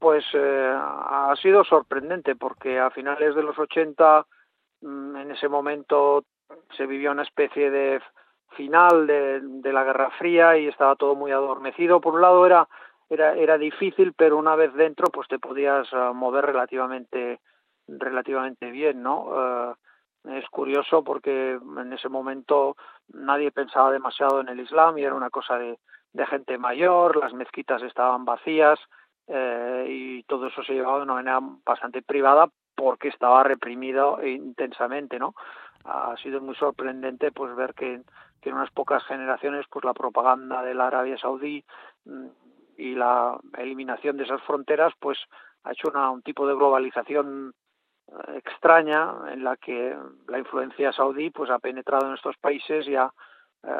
Pues 0.01 0.25
eh, 0.35 0.75
ha 0.75 1.33
sido 1.41 1.63
sorprendente, 1.63 2.35
porque 2.35 2.81
a 2.81 2.91
finales 2.91 3.37
de 3.37 3.43
los 3.43 3.57
80, 3.57 4.21
mm, 4.21 4.39
en 4.83 5.31
ese 5.31 5.49
momento, 5.49 6.25
se 6.77 6.87
vivió 6.87 7.12
una 7.12 7.23
especie 7.23 7.71
de 7.71 8.01
final 8.57 9.07
de, 9.07 9.73
la 9.73 9.85
Guerra 9.85 10.11
Fría 10.19 10.57
y 10.57 10.66
estaba 10.66 10.97
todo 10.97 11.14
muy 11.14 11.33
adormecido. 11.33 12.01
Por 12.01 12.14
un 12.14 12.23
lado 12.23 12.47
era 12.47 12.69
era, 13.09 13.35
era 13.35 13.59
difícil, 13.59 14.12
pero 14.16 14.38
una 14.38 14.55
vez 14.55 14.73
dentro 14.75 15.09
pues 15.11 15.27
te 15.27 15.40
podías 15.40 15.93
uh, 15.93 16.14
mover 16.14 16.47
relativamente 16.47 17.40
relativamente 17.88 18.71
bien, 18.71 19.03
¿no? 19.03 19.25
Uh, 19.25 19.75
es 20.29 20.49
curioso 20.51 21.03
porque 21.03 21.52
en 21.52 21.92
ese 21.92 22.09
momento 22.09 22.77
nadie 23.09 23.50
pensaba 23.50 23.90
demasiado 23.90 24.40
en 24.40 24.48
el 24.48 24.61
Islam 24.61 24.96
y 24.98 25.02
era 25.02 25.15
una 25.15 25.31
cosa 25.31 25.59
de, 25.59 25.79
de 26.13 26.27
gente 26.27 26.59
mayor, 26.59 27.17
las 27.17 27.33
mezquitas 27.33 27.83
estaban 27.83 28.25
vacías 28.25 28.79
eh, 29.27 29.87
y 29.88 30.23
todo 30.25 30.48
eso 30.48 30.63
se 30.63 30.75
llevaba 30.75 30.98
de 30.98 31.04
una 31.04 31.15
manera 31.15 31.38
bastante 31.65 32.02
privada 32.02 32.48
porque 32.81 33.08
estaba 33.08 33.42
reprimido 33.42 34.26
intensamente, 34.26 35.18
¿no? 35.18 35.35
Ha 35.85 36.16
sido 36.16 36.40
muy 36.40 36.54
sorprendente 36.54 37.31
pues 37.31 37.54
ver 37.54 37.74
que, 37.74 38.00
en 38.42 38.54
unas 38.54 38.70
pocas 38.70 39.04
generaciones 39.04 39.66
pues 39.70 39.85
la 39.85 39.92
propaganda 39.92 40.62
de 40.62 40.72
la 40.72 40.87
Arabia 40.87 41.18
Saudí 41.18 41.62
mm, 42.06 42.26
y 42.78 42.94
la 42.94 43.38
eliminación 43.58 44.16
de 44.16 44.24
esas 44.24 44.40
fronteras 44.44 44.94
pues 44.98 45.18
ha 45.64 45.72
hecho 45.72 45.90
una, 45.90 46.10
un 46.10 46.22
tipo 46.22 46.46
de 46.46 46.54
globalización 46.54 47.52
eh, 48.08 48.38
extraña 48.38 49.12
en 49.31 49.44
la 49.44 49.58
que 49.58 49.94
la 50.28 50.38
influencia 50.38 50.90
saudí 50.94 51.28
pues 51.28 51.50
ha 51.50 51.58
penetrado 51.58 52.08
en 52.08 52.14
estos 52.14 52.38
países 52.38 52.88
y 52.88 52.96
ha 52.96 53.12
eh, 53.62 53.70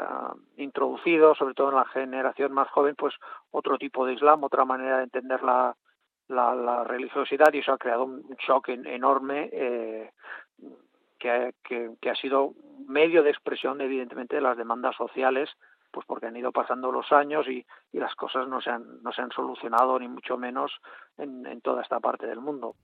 introducido 0.57 1.33
sobre 1.33 1.55
todo 1.55 1.69
en 1.69 1.77
la 1.77 1.85
generación 1.85 2.53
más 2.53 2.69
joven 2.69 2.93
pues 2.95 3.15
otro 3.49 3.79
tipo 3.79 4.05
de 4.05 4.13
islam 4.13 4.43
otra 4.43 4.63
manera 4.63 4.97
de 4.97 5.05
entender 5.05 5.41
la 5.41 5.75
la, 6.31 6.55
la 6.55 6.83
religiosidad 6.83 7.53
y 7.53 7.59
eso 7.59 7.73
ha 7.73 7.77
creado 7.77 8.05
un 8.05 8.23
shock 8.47 8.69
en, 8.69 8.85
enorme 8.85 9.49
eh, 9.51 10.11
que, 11.19 11.53
que, 11.63 11.91
que 11.99 12.09
ha 12.09 12.15
sido 12.15 12.53
medio 12.87 13.23
de 13.23 13.29
expresión 13.29 13.81
evidentemente 13.81 14.35
de 14.35 14.41
las 14.41 14.57
demandas 14.57 14.95
sociales 14.95 15.49
pues 15.91 16.05
porque 16.07 16.25
han 16.25 16.37
ido 16.37 16.51
pasando 16.51 16.91
los 16.91 17.11
años 17.11 17.45
y, 17.47 17.65
y 17.91 17.99
las 17.99 18.15
cosas 18.15 18.47
no 18.47 18.61
se 18.61 18.69
han, 18.69 19.03
no 19.03 19.11
se 19.11 19.21
han 19.21 19.31
solucionado 19.31 19.99
ni 19.99 20.07
mucho 20.07 20.37
menos 20.37 20.71
en, 21.17 21.45
en 21.45 21.61
toda 21.61 21.81
esta 21.81 21.99
parte 21.99 22.25
del 22.25 22.39
mundo. 22.39 22.75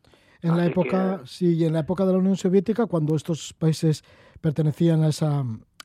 En 0.42 0.56
la 0.56 0.66
época, 0.66 1.22
sí, 1.26 1.66
en 1.66 1.74
la 1.74 1.80
época 1.80 2.06
de 2.06 2.12
la 2.12 2.20
Unión 2.20 2.36
Soviética, 2.36 2.86
cuando 2.86 3.16
estos 3.16 3.54
países 3.54 4.04
pertenecían 4.40 5.04
a 5.04 5.08
esa 5.08 5.44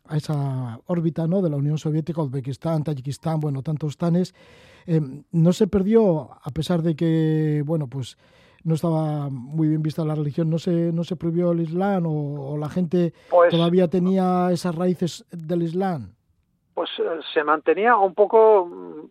a 0.09 0.16
esa 0.16 0.80
órbita 0.86 1.26
¿no? 1.26 1.42
de 1.42 1.50
la 1.50 1.57
Unión 1.57 1.78
Soviética, 1.78 2.22
Uzbekistán, 2.22 2.84
Tayikistán, 2.84 3.40
bueno, 3.40 3.62
tantos 3.62 3.96
tanes, 3.96 4.34
eh, 4.86 5.00
no 5.30 5.53
se 5.53 5.66
perdió, 5.66 6.30
a 6.42 6.50
pesar 6.50 6.82
de 6.82 6.96
que, 6.96 7.62
bueno, 7.64 7.86
pues 7.86 8.18
no 8.64 8.74
estaba 8.74 9.28
muy 9.30 9.68
bien 9.68 9.82
vista 9.82 10.05
la 10.05 10.14
religión, 10.14 10.50
no 10.50 10.59
se, 10.59 10.92
no 10.92 11.05
se 11.05 11.16
prohibió 11.16 11.53
el 11.53 11.61
Islam 11.61 12.05
o, 12.07 12.57
la 12.57 12.68
gente 12.68 13.12
pues 13.28 13.50
todavía 13.50 13.88
tenía 13.88 14.50
esas 14.53 14.74
raíces 14.74 15.24
del 15.30 15.62
Islam. 15.62 16.14
Pues 16.74 16.90
eh, 16.98 17.20
se 17.34 17.42
mantenía 17.44 17.96
un 17.96 18.14
poco 18.14 19.11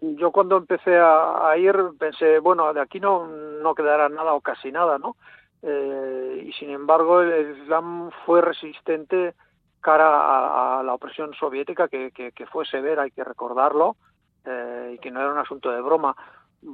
yo 0.00 0.30
cuando 0.30 0.56
empecé 0.56 0.96
a, 0.98 1.54
ir 1.58 1.74
pensé, 1.98 2.38
bueno, 2.38 2.72
de 2.72 2.80
aquí 2.80 3.00
no, 3.00 3.26
no 3.26 3.74
quedará 3.74 4.08
nada 4.08 4.34
o 4.34 4.40
casi 4.40 4.70
nada, 4.70 4.98
¿no? 4.98 5.16
Eh, 5.62 6.44
y 6.46 6.52
sin 6.52 6.70
embargo 6.70 7.22
el 7.22 7.58
Islam 7.62 8.10
fue 8.24 8.40
resistente 8.40 9.34
cara 9.80 10.78
a, 10.78 10.82
la 10.82 10.94
opresión 10.94 11.34
soviética, 11.34 11.88
que, 11.88 12.10
que, 12.10 12.46
fue 12.46 12.66
severa, 12.66 13.02
hay 13.02 13.10
que 13.10 13.24
recordarlo, 13.24 13.96
eh, 14.44 14.92
y 14.94 14.98
que 14.98 15.10
no 15.10 15.20
era 15.20 15.32
un 15.32 15.38
asunto 15.38 15.70
de 15.70 15.80
broma. 15.80 16.16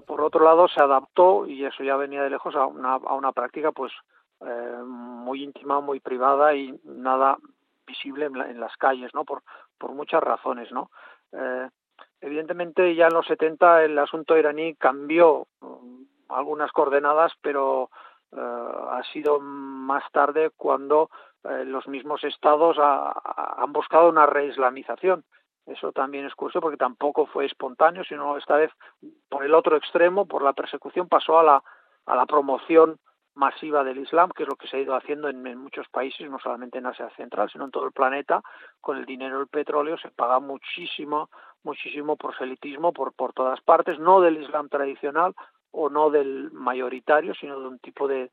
Por 0.06 0.20
otro 0.20 0.44
lado, 0.44 0.68
se 0.68 0.80
adaptó, 0.80 1.46
y 1.46 1.64
eso 1.64 1.82
ya 1.82 1.96
venía 1.96 2.22
de 2.22 2.30
lejos, 2.30 2.54
a 2.56 2.66
una, 2.66 2.94
a 2.94 3.14
una 3.14 3.32
práctica 3.32 3.72
pues 3.72 3.92
eh, 4.40 4.82
muy 4.84 5.42
íntima, 5.42 5.80
muy 5.80 6.00
privada 6.00 6.54
y 6.54 6.78
nada 6.84 7.36
visible 7.86 8.26
en, 8.26 8.60
las 8.60 8.76
calles, 8.76 9.12
¿no? 9.12 9.24
Por, 9.24 9.42
por 9.78 9.92
muchas 9.92 10.22
razones, 10.22 10.70
¿no? 10.72 10.90
Evidentemente 12.22 12.94
ya 12.94 13.08
en 13.08 13.14
los 13.14 13.26
70 13.26 13.82
el 13.82 13.98
asunto 13.98 14.38
iraní 14.38 14.76
cambió 14.76 15.48
mm, 15.60 16.02
algunas 16.28 16.70
coordenadas, 16.70 17.32
pero 17.42 17.90
eh, 18.30 18.38
ha 18.38 19.02
sido 19.12 19.40
más 19.40 20.04
tarde 20.12 20.50
cuando 20.56 21.10
eh, 21.44 21.64
los 21.64 21.86
mismos 21.88 22.22
estados 22.24 22.76
han 22.78 23.72
buscado 23.72 24.08
una 24.08 24.26
reislamización. 24.26 25.24
Eso 25.66 25.92
también 25.92 26.26
es 26.26 26.34
curioso 26.34 26.60
porque 26.60 26.76
tampoco 26.76 27.26
fue 27.26 27.46
espontáneo, 27.46 28.02
sino 28.04 28.36
esta 28.36 28.56
vez 28.56 28.70
por 29.28 29.44
el 29.44 29.54
otro 29.54 29.76
extremo, 29.76 30.26
por 30.26 30.42
la 30.42 30.52
persecución, 30.52 31.08
pasó 31.08 31.38
a 31.38 31.44
la, 31.44 31.62
a 32.06 32.16
la 32.16 32.26
promoción 32.26 32.98
masiva 33.34 33.82
del 33.82 33.98
Islam, 33.98 34.30
que 34.30 34.42
es 34.42 34.48
lo 34.48 34.56
que 34.56 34.68
se 34.68 34.76
ha 34.76 34.80
ido 34.80 34.94
haciendo 34.94 35.28
en, 35.28 35.42
muchos 35.56 35.88
países, 35.88 36.28
no 36.28 36.38
solamente 36.38 36.78
en 36.78 36.86
Asia 36.86 37.08
Central, 37.16 37.48
sino 37.50 37.64
en 37.64 37.70
todo 37.70 37.86
el 37.86 37.92
planeta, 37.92 38.42
con 38.80 38.98
el 38.98 39.06
dinero 39.06 39.38
del 39.38 39.48
petróleo 39.48 39.96
se 39.98 40.10
paga 40.10 40.40
muchísimo 40.40 41.30
muchísimo 41.64 42.16
proselitismo 42.16 42.92
por, 42.92 43.12
por 43.12 43.32
todas 43.32 43.60
partes, 43.60 43.98
no 44.00 44.20
del 44.20 44.42
Islam 44.42 44.68
tradicional 44.68 45.32
o 45.70 45.88
no 45.88 46.10
del 46.10 46.50
mayoritario, 46.50 47.34
sino 47.34 47.60
de 47.60 47.68
un 47.68 47.78
tipo 47.78 48.08
de, 48.08 48.32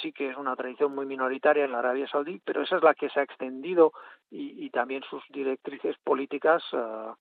sí 0.00 0.12
que 0.12 0.30
es 0.30 0.36
una 0.36 0.56
tradición 0.56 0.94
muy 0.94 1.06
minoritaria 1.06 1.64
en 1.64 1.72
la 1.72 1.78
Arabia 1.78 2.08
Saudí, 2.08 2.40
pero 2.44 2.62
esa 2.62 2.76
es 2.76 2.82
la 2.82 2.94
que 2.94 3.08
se 3.10 3.20
ha 3.20 3.22
extendido 3.22 3.92
y, 4.30 4.70
también 4.70 5.02
sus 5.02 5.22
directrices 5.30 5.96
políticas, 6.04 6.62
uh, 6.72 7.14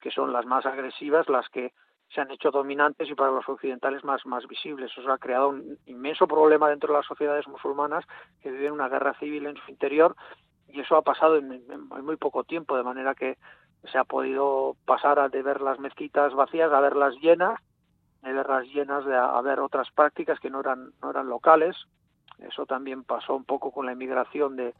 que 0.00 0.10
son 0.10 0.32
las 0.32 0.46
más 0.46 0.64
agresivas, 0.66 1.28
las 1.28 1.48
que 1.50 1.72
se 2.08 2.20
han 2.20 2.30
hecho 2.30 2.50
dominantes 2.50 3.08
y 3.10 3.14
para 3.14 3.32
los 3.32 3.48
occidentales 3.48 4.04
más, 4.04 4.24
más 4.24 4.46
visibles. 4.46 4.90
Eso 4.96 5.10
ha 5.10 5.18
creado 5.18 5.48
un 5.50 5.78
inmenso 5.86 6.26
problema 6.26 6.68
dentro 6.68 6.92
de 6.92 6.98
las 6.98 7.06
sociedades 7.06 7.46
musulmanas 7.48 8.04
que 8.40 8.50
viven 8.50 8.72
una 8.72 8.88
guerra 8.88 9.14
civil 9.18 9.46
en 9.46 9.56
su 9.56 9.70
interior 9.70 10.14
y 10.68 10.80
eso 10.80 10.96
ha 10.96 11.02
pasado 11.02 11.36
en, 11.36 11.62
muy 12.02 12.16
poco 12.16 12.44
tiempo, 12.44 12.76
de 12.76 12.82
manera 12.82 13.14
que 13.14 13.38
se 13.84 13.98
ha 13.98 14.04
podido 14.04 14.76
pasar 14.84 15.30
de 15.30 15.42
ver 15.42 15.60
las 15.60 15.78
mezquitas 15.78 16.34
vacías 16.34 16.72
a 16.72 16.80
verlas 16.80 17.14
llenas, 17.20 17.60
de 18.22 18.32
verlas 18.32 18.66
llenas 18.66 19.04
de 19.04 19.14
a, 19.14 19.40
ver 19.42 19.60
otras 19.60 19.90
prácticas 19.92 20.40
que 20.40 20.50
no 20.50 20.60
eran 20.60 20.92
no 21.02 21.10
eran 21.10 21.28
locales. 21.28 21.76
Eso 22.38 22.66
también 22.66 23.04
pasó 23.04 23.34
un 23.34 23.44
poco 23.44 23.70
con 23.70 23.86
la 23.86 23.92
inmigración 23.92 24.56
de, 24.56 24.74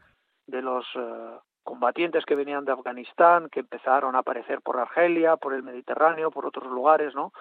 de 0.46 0.62
los 0.62 0.84
uh, 0.96 1.38
combatientes 1.62 2.24
que 2.24 2.34
venían 2.34 2.64
de 2.64 2.72
Afganistán, 2.72 3.48
que 3.50 3.60
empezaron 3.60 4.16
a 4.16 4.20
aparecer 4.20 4.60
por 4.60 4.78
Argelia, 4.78 5.36
por 5.36 5.54
el 5.54 5.62
Mediterráneo, 5.62 6.30
por 6.30 6.46
otros 6.46 6.70
lugares, 6.70 7.14
¿no? 7.14 7.32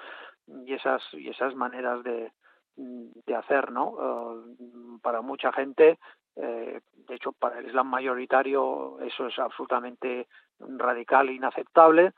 Y 0.65 0.73
esas 0.73 1.01
y 1.13 1.29
esas 1.29 1.55
maneras 1.55 2.03
de 2.03 2.31
de 2.75 3.35
hacer, 3.35 3.71
¿no? 3.71 3.89
Uh, 3.89 4.99
para 5.01 5.21
mucha 5.21 5.51
gente 5.51 5.99
eh, 6.35 6.81
de 7.07 7.15
hecho, 7.15 7.31
para 7.33 7.59
el 7.59 7.67
Islam 7.67 7.87
mayoritario 7.87 8.99
eso 9.01 9.27
es 9.27 9.37
absolutamente 9.37 10.27
radical 10.59 11.29
e 11.29 11.33
inaceptable, 11.33 12.13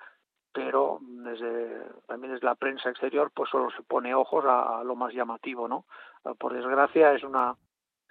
pero 0.54 1.00
desde, 1.02 1.84
también 2.08 2.34
desde 2.34 2.46
la 2.46 2.56
prensa 2.56 2.90
exterior 2.90 3.32
pues 3.34 3.50
solo 3.50 3.70
se 3.72 3.84
pone 3.84 4.16
ojos 4.16 4.46
a, 4.48 4.84
lo 4.84 4.96
más 4.96 5.14
llamativo, 5.14 5.68
¿no? 5.68 5.86
Eh, 6.24 6.34
por 6.38 6.54
desgracia 6.54 7.14
es 7.14 7.24
una 7.24 7.56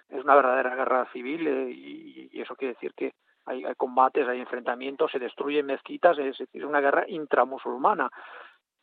es 0.09 0.23
una 0.23 0.35
verdadera 0.35 0.75
guerra 0.75 1.05
civil 1.11 1.47
eh, 1.47 1.71
y, 1.71 2.41
eso 2.41 2.55
quiere 2.55 2.73
decir 2.73 2.93
que 2.93 3.13
hay, 3.45 3.63
combates, 3.77 4.27
hay 4.27 4.39
enfrentamientos, 4.39 5.11
se 5.11 5.19
destruyen 5.19 5.65
mezquitas, 5.65 6.17
es 6.17 6.37
decir, 6.37 6.65
una 6.65 6.81
guerra 6.81 7.05
intramusulmana 7.07 8.09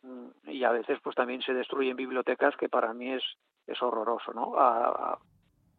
mm, 0.01 0.49
y 0.49 0.63
a 0.63 0.71
veces 0.71 0.99
pues 1.03 1.15
también 1.15 1.41
se 1.41 1.53
destruyen 1.53 1.95
bibliotecas 1.95 2.55
que 2.57 2.69
para 2.69 2.93
mí 2.93 3.13
es 3.13 3.23
es 3.67 3.81
horroroso, 3.81 4.33
¿no? 4.33 4.55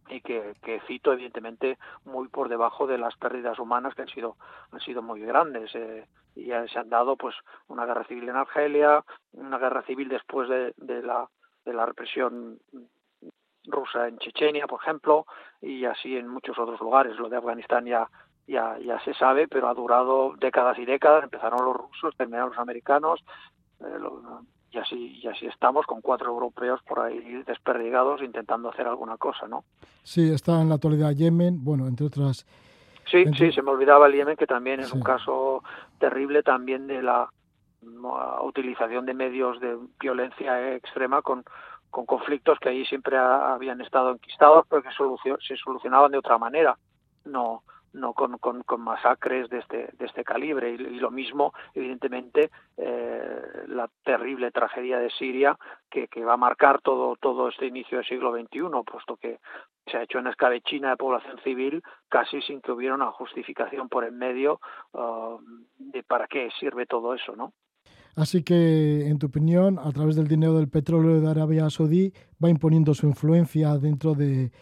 Y 0.09 0.21
que, 0.21 0.55
cito 0.87 1.13
evidentemente 1.13 1.79
muy 2.05 2.29
por 2.29 2.49
debajo 2.49 2.87
de 2.87 2.99
las 2.99 3.17
pérdidas 3.17 3.59
humanas 3.59 3.95
que 3.95 4.03
han 4.03 4.09
sido 4.09 4.37
han 4.71 4.81
sido 4.81 5.01
muy 5.01 5.21
grandes 5.21 5.75
eh, 5.75 6.07
y 6.35 6.51
se 6.69 6.79
han 6.79 6.91
dado 6.91 7.17
pues 7.17 7.35
una 7.69 7.87
guerra 7.87 8.05
civil 8.05 8.29
en 8.29 8.37
Argelia 8.37 9.03
una 9.33 9.59
guerra 9.59 9.83
civil 9.83 10.09
después 10.09 10.49
de, 10.49 10.75
de 10.77 11.03
la 11.03 11.27
de 11.65 11.73
la 11.73 11.87
represión 11.87 12.59
rusa 13.67 14.09
en 14.09 14.19
Chechenia 14.19 14.67
por 14.67 14.81
ejemplo 14.83 15.27
y 15.61 15.85
así 15.85 16.17
en 16.17 16.29
muchos 16.29 16.59
otros 16.59 16.81
lugares 16.81 17.17
lo 17.17 17.29
de 17.29 17.37
Afganistán 17.37 17.87
ya 17.87 18.09
ya 18.47 18.79
ya 18.79 19.01
se 19.01 19.15
sabe 19.15 19.49
pero 19.49 19.69
ha 19.69 19.75
durado 19.75 20.35
décadas 20.39 20.79
y 20.79 20.85
décadas 20.85 21.25
empezaron 21.25 21.65
los 21.65 21.77
rusos 21.77 22.15
terminaron 22.17 22.51
los 22.51 22.59
americanos 22.59 23.21
eh, 23.81 23.99
lo, 23.99 24.45
y 24.75 24.79
así, 24.79 25.21
y 25.23 25.29
así 25.29 25.47
estamos 25.47 25.87
con 25.87 26.01
cuatro 26.01 26.31
europeos 26.31 26.81
por 26.87 27.01
ahí 27.01 27.43
desperdigados 27.47 28.23
intentando 28.23 28.71
hacer 28.71 28.87
alguna 28.87 29.17
cosa, 29.17 29.47
¿no? 29.47 29.65
Sí, 30.03 30.33
está 30.33 30.61
en 30.61 30.69
la 30.69 30.75
actualidad 30.77 31.13
Yemen, 31.13 31.65
bueno, 31.65 31.87
entre 31.87 32.07
otras... 32.07 32.45
Sí, 33.07 33.19
entre... 33.19 33.51
sí, 33.51 33.55
se 33.55 33.63
me 33.63 33.71
olvidaba 33.71 34.09
el 34.09 34.15
Yemen, 34.15 34.37
que 34.37 34.47
también 34.47 34.81
es 34.81 34.89
sí. 34.89 34.97
un 34.97 35.03
caso 35.03 35.63
terrible 35.99 36.43
también 36.43 36.87
de 36.87 37.03
la 37.03 37.29
utilización 38.43 39.07
de 39.07 39.15
medios 39.15 39.61
de 39.61 39.77
violencia 40.01 40.75
extrema 40.75 41.23
con, 41.23 41.45
con 41.95 42.07
conflictos 42.07 42.59
que 42.59 42.71
ahí 42.71 42.85
siempre 42.87 43.17
habían 43.17 43.81
estado 43.81 44.11
enquistados, 44.11 44.67
pero 44.69 44.83
que 44.83 44.89
se 44.91 45.57
solucionaban 45.57 46.11
de 46.11 46.19
otra 46.19 46.39
manera. 46.39 46.77
No, 47.25 47.63
no 47.93 48.15
con, 48.15 48.37
con, 48.39 48.65
con, 48.65 48.81
masacres 48.81 49.49
de 49.49 49.61
este, 49.61 49.91
de 49.97 50.05
este 50.05 50.25
calibre. 50.25 50.73
Y, 50.73 50.99
lo 50.99 51.13
mismo, 51.13 51.55
evidentemente, 51.73 52.51
eh, 52.77 53.43
la 53.69 53.89
terrible 54.03 54.51
tragedia 54.51 54.99
de 54.99 55.09
Siria, 55.11 55.57
que, 55.89 56.09
que, 56.09 56.25
va 56.25 56.33
a 56.33 56.37
marcar 56.37 56.81
todo, 56.81 57.15
todo 57.15 57.49
este 57.49 57.67
inicio 57.67 57.99
del 57.99 58.07
siglo 58.09 58.33
XXI, 58.33 58.63
puesto 58.85 59.17
que 59.17 59.39
se 59.87 59.97
ha 59.97 60.03
hecho 60.03 60.19
en 60.19 60.27
escabechina 60.27 60.91
de 60.91 60.97
población 60.97 61.39
civil 61.45 61.81
casi 62.09 62.43
sin 62.43 62.61
que 62.61 62.73
hubiera 62.73 62.97
una 62.97 63.13
justificación 63.13 63.89
por 63.89 64.05
en 64.05 64.19
medio 64.19 64.59
uh, 64.95 65.39
de 65.79 66.03
para 66.03 66.27
qué 66.27 66.51
sirve 66.59 66.87
todo 66.87 67.15
eso, 67.15 67.37
¿no? 67.37 67.53
Así 68.17 68.43
que, 68.43 69.09
en 69.09 69.19
tu 69.19 69.27
opinión, 69.27 69.79
a 69.79 69.91
través 69.91 70.15
del 70.17 70.29
dinero 70.29 70.57
del 70.57 70.69
petróleo 70.69 71.21
de 71.21 71.29
Arabia 71.29 71.69
Saudí, 71.71 72.13
va 72.43 72.49
imponiendo 72.49 72.95
su 72.95 73.07
influencia 73.07 73.77
dentro 73.79 74.15
de, 74.15 74.53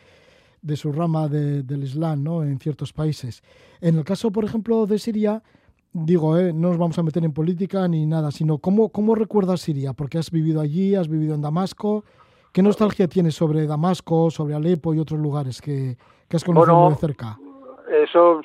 de 0.62 0.76
su 0.76 0.92
rama 0.92 1.28
de, 1.28 1.62
del 1.62 1.82
Islam 1.82 2.22
¿no? 2.22 2.42
en 2.44 2.58
ciertos 2.58 2.92
países. 2.92 3.42
En 3.80 3.98
el 3.98 4.04
caso, 4.04 4.30
por 4.30 4.44
ejemplo, 4.44 4.86
de 4.86 4.98
Siria, 4.98 5.42
digo, 5.92 6.38
eh, 6.38 6.52
no 6.52 6.68
nos 6.68 6.78
vamos 6.78 6.98
a 6.98 7.02
meter 7.02 7.24
en 7.24 7.32
política 7.32 7.86
ni 7.88 8.06
nada, 8.06 8.30
sino 8.30 8.58
¿cómo, 8.58 8.88
cómo 8.88 9.14
recuerdas 9.14 9.60
Siria? 9.60 9.92
Porque 9.92 10.18
has 10.18 10.30
vivido 10.30 10.60
allí, 10.60 10.94
has 10.94 11.08
vivido 11.08 11.34
en 11.34 11.42
Damasco. 11.42 12.04
¿Qué 12.52 12.62
nostalgia 12.62 13.08
tienes 13.08 13.34
sobre 13.34 13.66
Damasco, 13.66 14.30
sobre 14.30 14.54
Alepo 14.54 14.94
y 14.94 14.98
otros 14.98 15.20
lugares 15.20 15.60
que, 15.60 15.96
que 16.28 16.36
has 16.36 16.44
conocido 16.44 16.74
bueno, 16.74 16.90
de 16.90 16.96
cerca? 16.96 17.38
Eso, 17.90 18.40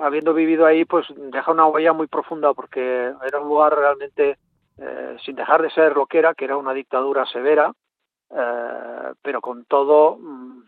habiendo 0.00 0.34
vivido 0.34 0.66
ahí, 0.66 0.84
pues 0.84 1.06
deja 1.16 1.52
una 1.52 1.66
huella 1.66 1.92
muy 1.92 2.06
profunda 2.06 2.54
porque 2.54 3.12
era 3.26 3.40
un 3.40 3.48
lugar 3.48 3.76
realmente, 3.76 4.38
eh, 4.78 5.16
sin 5.24 5.36
dejar 5.36 5.62
de 5.62 5.70
ser 5.70 5.94
lo 5.96 6.06
que 6.06 6.18
era, 6.18 6.34
que 6.34 6.44
era 6.44 6.56
una 6.56 6.72
dictadura 6.72 7.26
severa, 7.26 7.72
eh, 8.30 9.12
pero 9.20 9.40
con 9.40 9.64
todo 9.66 10.16
mm, 10.18 10.62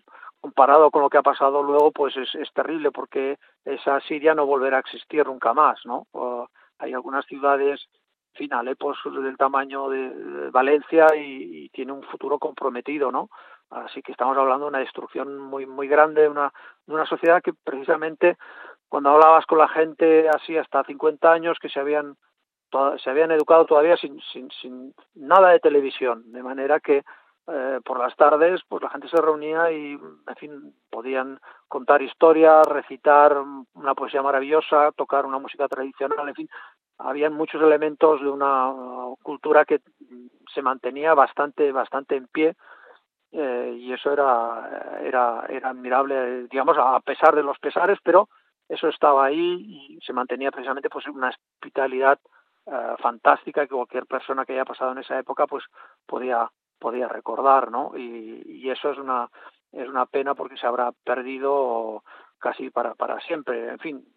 comparado 0.45 0.91
con 0.91 1.01
lo 1.01 1.09
que 1.09 1.17
ha 1.17 1.23
pasado 1.23 1.63
luego 1.63 1.91
pues 1.91 2.15
es, 2.19 2.35
es, 2.35 2.53
terrible 2.53 2.91
porque 2.91 3.39
esa 3.65 3.99
Siria 4.01 4.35
no 4.35 4.45
volverá 4.45 4.77
a 4.77 4.81
existir 4.81 5.25
nunca 5.27 5.55
más 5.55 5.81
no 5.87 6.07
hay 6.79 6.93
algunas 6.93 7.25
ciudades 7.25 7.81
en 8.35 8.39
fin 8.39 8.53
Alepo 8.53 8.93
del 9.07 9.39
tamaño 9.39 9.89
de, 9.89 10.51
Valencia 10.51 11.07
y, 11.17 11.71
tiene 11.71 11.93
un 11.93 12.03
futuro 12.03 12.39
comprometido 12.39 13.11
no 13.11 13.31
así 13.71 14.03
que 14.03 14.13
estamos 14.13 14.37
hablando 14.37 14.67
de 14.67 14.71
una 14.71 14.79
destrucción 14.79 15.39
muy 15.39 15.67
muy 15.67 15.89
grande 15.89 16.23
de 16.23 16.29
una 16.29 16.53
una 16.87 17.07
sociedad 17.07 17.43
que 17.43 17.53
precisamente 17.53 18.37
cuando 18.89 19.11
hablabas 19.11 19.47
con 19.47 19.59
la 19.59 19.69
gente 19.69 20.29
así 20.29 20.57
hasta 20.57 20.85
50 20.85 21.33
años 21.33 21.59
que 21.61 21.69
se 21.69 21.81
habían 21.81 22.17
se 23.03 23.11
habían 23.11 23.31
educado 23.31 23.67
todavía 23.67 23.97
sin, 23.97 24.21
sin, 24.33 24.51
sin 24.61 24.95
nada 25.15 25.51
de 25.51 25.61
televisión, 25.61 26.33
de 26.33 26.43
manera 26.43 26.81
que 26.81 27.05
eh, 27.47 27.81
por 27.85 27.99
las 27.99 28.17
tardes 28.17 28.63
pues 28.69 28.83
la 28.83 28.89
gente 28.89 29.07
se 29.09 29.21
reunía 29.21 29.71
y 29.71 29.93
en 29.93 30.37
fin 30.39 30.75
podían 30.91 31.39
contar 31.69 32.01
historias 32.01 32.67
recitar 32.67 33.37
una 33.75 33.95
poesía 33.95 34.23
maravillosa 34.23 34.93
tocar 34.93 35.27
una 35.27 35.39
música 35.39 35.69
tradicional 35.69 36.27
en 36.27 36.35
fin 36.35 36.49
habían 36.97 37.35
muchos 37.35 37.61
elementos 37.61 38.23
de 38.23 38.31
una 38.31 38.73
cultura 39.23 39.67
que 39.67 39.81
se 40.55 40.63
mantenía 40.63 41.13
bastante 41.13 41.71
bastante 41.71 42.17
en 42.17 42.29
pie 42.29 42.57
eh, 43.37 43.77
y 43.79 43.93
eso 43.93 44.13
era 44.13 44.99
era 45.03 45.45
era 45.49 45.71
admirable 45.71 46.45
digamos 46.45 46.77
a 46.79 47.01
pesar 47.01 47.35
de 47.35 47.43
los 47.43 47.59
pesares 47.59 47.99
pero 48.03 48.29
eso 48.69 48.89
estaba 48.89 49.27
ahí 49.27 49.91
y 49.91 49.99
se 50.07 50.13
mantenía 50.13 50.51
precisamente 50.53 50.89
pues 50.89 51.07
una 51.09 51.31
hospitalidad 51.31 52.19
eh, 52.67 52.95
fantástica 52.99 53.67
que 53.67 53.75
cualquier 53.75 54.07
persona 54.07 54.45
que 54.45 54.53
haya 54.55 54.65
pasado 54.65 54.93
en 54.93 54.99
esa 54.99 55.19
época 55.19 55.47
pues 55.47 55.65
podía 56.07 56.49
podía 56.79 57.09
recordar, 57.09 57.71
¿no? 57.71 57.93
Y, 57.97 58.43
y 58.47 58.71
eso 58.71 58.91
es 58.91 58.99
una 58.99 59.29
es 59.73 59.89
una 59.89 60.07
pena 60.07 60.35
porque 60.35 60.57
se 60.57 60.67
habrá 60.67 60.93
perdido 60.93 62.05
casi 62.39 62.71
para 62.71 62.95
para 62.95 63.21
siempre. 63.21 63.69
En 63.69 63.79
fin, 63.79 64.14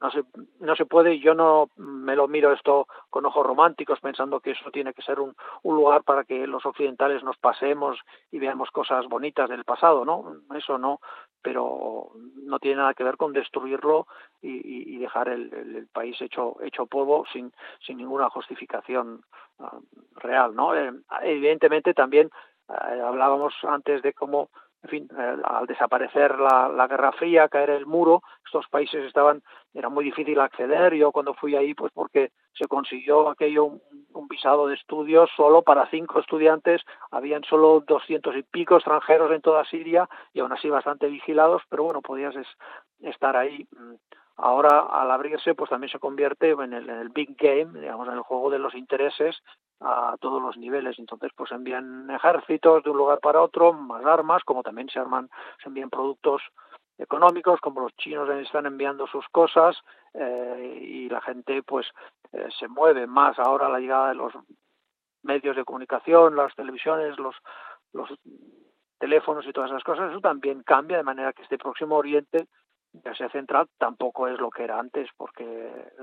no 0.00 0.10
se, 0.10 0.22
no 0.60 0.76
se 0.76 0.86
puede, 0.86 1.18
yo 1.18 1.34
no 1.34 1.70
me 1.76 2.14
lo 2.14 2.28
miro 2.28 2.52
esto 2.52 2.86
con 3.10 3.26
ojos 3.26 3.44
románticos 3.44 4.00
pensando 4.00 4.40
que 4.40 4.52
eso 4.52 4.70
tiene 4.70 4.94
que 4.94 5.02
ser 5.02 5.20
un, 5.20 5.34
un 5.62 5.76
lugar 5.76 6.04
para 6.04 6.24
que 6.24 6.46
los 6.46 6.64
occidentales 6.64 7.22
nos 7.24 7.36
pasemos 7.38 7.98
y 8.30 8.38
veamos 8.38 8.70
cosas 8.70 9.06
bonitas 9.06 9.48
del 9.48 9.64
pasado, 9.64 10.04
¿no? 10.04 10.36
Eso 10.54 10.78
no, 10.78 11.00
pero 11.42 12.10
no 12.36 12.58
tiene 12.58 12.76
nada 12.76 12.94
que 12.94 13.04
ver 13.04 13.16
con 13.16 13.32
destruirlo 13.32 14.06
y, 14.40 14.94
y 14.94 14.98
dejar 14.98 15.28
el, 15.28 15.52
el, 15.52 15.88
país 15.88 16.20
hecho, 16.20 16.56
hecho 16.62 16.86
polvo 16.86 17.24
sin, 17.32 17.52
sin 17.84 17.98
ninguna 17.98 18.30
justificación 18.30 19.22
uh, 19.58 19.80
real, 20.16 20.54
¿no? 20.54 20.74
Eh, 20.74 20.92
evidentemente 21.22 21.94
también 21.94 22.30
eh, 22.68 23.00
hablábamos 23.00 23.54
antes 23.62 24.02
de 24.02 24.12
cómo 24.12 24.50
en 24.82 24.90
fin, 24.90 25.08
eh, 25.18 25.36
al 25.44 25.66
desaparecer 25.66 26.38
la, 26.38 26.86
Guerra 26.88 27.12
Fría, 27.12 27.48
caer 27.48 27.70
el 27.70 27.86
muro, 27.86 28.22
estos 28.44 28.66
países 28.68 29.04
estaban, 29.04 29.42
era 29.74 29.88
muy 29.88 30.04
difícil 30.04 30.38
acceder. 30.38 30.94
Yo 30.94 31.10
cuando 31.10 31.34
fui 31.34 31.56
ahí, 31.56 31.74
pues 31.74 31.92
porque 31.92 32.30
se 32.52 32.66
consiguió 32.66 33.28
aquello, 33.28 33.64
un, 33.64 34.28
visado 34.28 34.68
de 34.68 34.74
estudios 34.74 35.30
solo 35.36 35.62
para 35.62 35.88
cinco 35.90 36.20
estudiantes, 36.20 36.82
habían 37.10 37.42
solo 37.44 37.82
doscientos 37.86 38.36
y 38.36 38.42
pico 38.42 38.76
extranjeros 38.76 39.32
en 39.32 39.40
toda 39.40 39.64
Siria 39.64 40.08
y 40.32 40.40
aún 40.40 40.52
así 40.52 40.68
bastante 40.68 41.08
vigilados, 41.08 41.62
pero 41.68 41.84
bueno, 41.84 42.02
podías 42.02 42.36
es, 42.36 42.46
estar 43.00 43.36
ahí. 43.36 43.66
Ahora, 44.36 44.86
al 44.90 45.10
abrirse, 45.10 45.54
pues 45.54 45.70
también 45.70 45.90
se 45.90 45.98
convierte 45.98 46.50
en 46.50 46.72
el, 46.72 46.88
en 46.88 46.98
el 46.98 47.08
big 47.08 47.36
game, 47.36 47.80
digamos, 47.80 48.06
en 48.06 48.14
el 48.14 48.20
juego 48.20 48.50
de 48.50 48.60
los 48.60 48.74
intereses 48.74 49.36
a 49.80 50.16
todos 50.20 50.42
los 50.42 50.56
niveles. 50.56 50.98
Entonces, 50.98 51.30
pues 51.36 51.52
envían 51.52 52.10
ejércitos 52.10 52.82
de 52.82 52.90
un 52.90 52.96
lugar 52.96 53.20
para 53.20 53.42
otro, 53.42 53.72
más 53.72 54.04
armas, 54.04 54.42
como 54.44 54.62
también 54.62 54.88
se 54.88 54.98
arman, 54.98 55.30
se 55.62 55.68
envían 55.68 55.90
productos 55.90 56.42
económicos, 56.98 57.60
como 57.60 57.80
los 57.80 57.94
chinos 57.96 58.28
están 58.30 58.66
enviando 58.66 59.06
sus 59.06 59.26
cosas 59.28 59.76
eh, 60.14 60.80
y 60.82 61.08
la 61.08 61.20
gente 61.20 61.62
pues 61.62 61.86
eh, 62.32 62.48
se 62.58 62.66
mueve 62.66 63.06
más 63.06 63.38
ahora 63.38 63.68
la 63.68 63.78
llegada 63.78 64.08
de 64.08 64.16
los 64.16 64.32
medios 65.22 65.54
de 65.54 65.64
comunicación, 65.64 66.34
las 66.34 66.54
televisiones, 66.54 67.18
los 67.18 67.36
los 67.92 68.10
teléfonos 68.98 69.46
y 69.46 69.52
todas 69.52 69.70
esas 69.70 69.84
cosas, 69.84 70.10
eso 70.10 70.20
también 70.20 70.62
cambia 70.62 70.96
de 70.96 71.02
manera 71.02 71.32
que 71.32 71.42
este 71.42 71.58
próximo 71.58 71.96
Oriente 71.96 72.48
Asia 73.04 73.28
Central 73.30 73.68
tampoco 73.78 74.28
es 74.28 74.38
lo 74.38 74.50
que 74.50 74.64
era 74.64 74.78
antes, 74.78 75.08
porque 75.16 75.44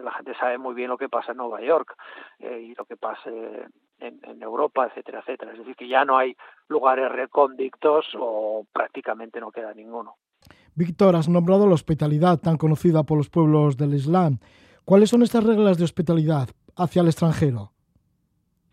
la 0.04 0.12
gente 0.14 0.34
sabe 0.36 0.58
muy 0.58 0.74
bien 0.74 0.90
lo 0.90 0.98
que 0.98 1.10
pasa 1.10 1.32
en 1.32 1.38
Nueva 1.38 1.62
York 1.62 1.96
eh, 2.40 2.68
y 2.70 2.76
lo 2.76 2.86
que 2.86 2.98
pasa 2.98 3.30
en, 3.30 4.20
en, 4.24 4.42
Europa, 4.42 4.88
etcétera, 4.88 5.20
etcétera. 5.20 5.52
Es 5.54 5.60
decir, 5.60 5.76
que 5.76 5.88
ya 5.88 6.06
no 6.06 6.18
hay 6.18 6.36
lugares 6.68 7.12
recónditos 7.12 8.06
o 8.18 8.66
prácticamente 8.72 9.40
no 9.40 9.52
queda 9.52 9.74
ninguno. 9.74 10.16
Víctor, 10.76 11.16
has 11.16 11.30
nombrado 11.30 11.68
la 11.68 11.74
hospitalidad 11.74 12.40
tan 12.40 12.58
conocida 12.58 13.04
por 13.04 13.18
los 13.18 13.30
pueblos 13.30 13.78
del 13.78 13.94
Islam. 13.94 14.40
¿Cuáles 14.84 15.10
son 15.10 15.24
estas 15.24 15.44
reglas 15.44 15.78
de 15.78 15.86
hospitalidad 15.86 16.50
hacia 16.76 17.02
el 17.02 17.08
extranjero? 17.08 17.72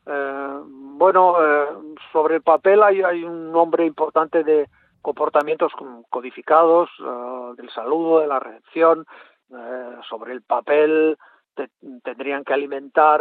Eh, 0.06 0.58
bueno, 0.64 1.34
eh, 1.40 1.66
sobre 2.12 2.36
el 2.36 2.42
papel 2.42 2.82
hay, 2.82 3.02
hay 3.02 3.22
un 3.24 3.52
nombre 3.52 3.86
importante 3.86 4.42
de 4.44 4.68
comportamientos 5.02 5.72
codificados 6.08 6.88
uh, 7.00 7.54
del 7.56 7.68
saludo, 7.70 8.20
de 8.20 8.28
la 8.28 8.40
recepción, 8.40 9.04
uh, 9.50 10.02
sobre 10.08 10.32
el 10.32 10.42
papel 10.42 11.18
te, 11.54 11.68
tendrían 12.02 12.44
que 12.44 12.54
alimentar 12.54 13.20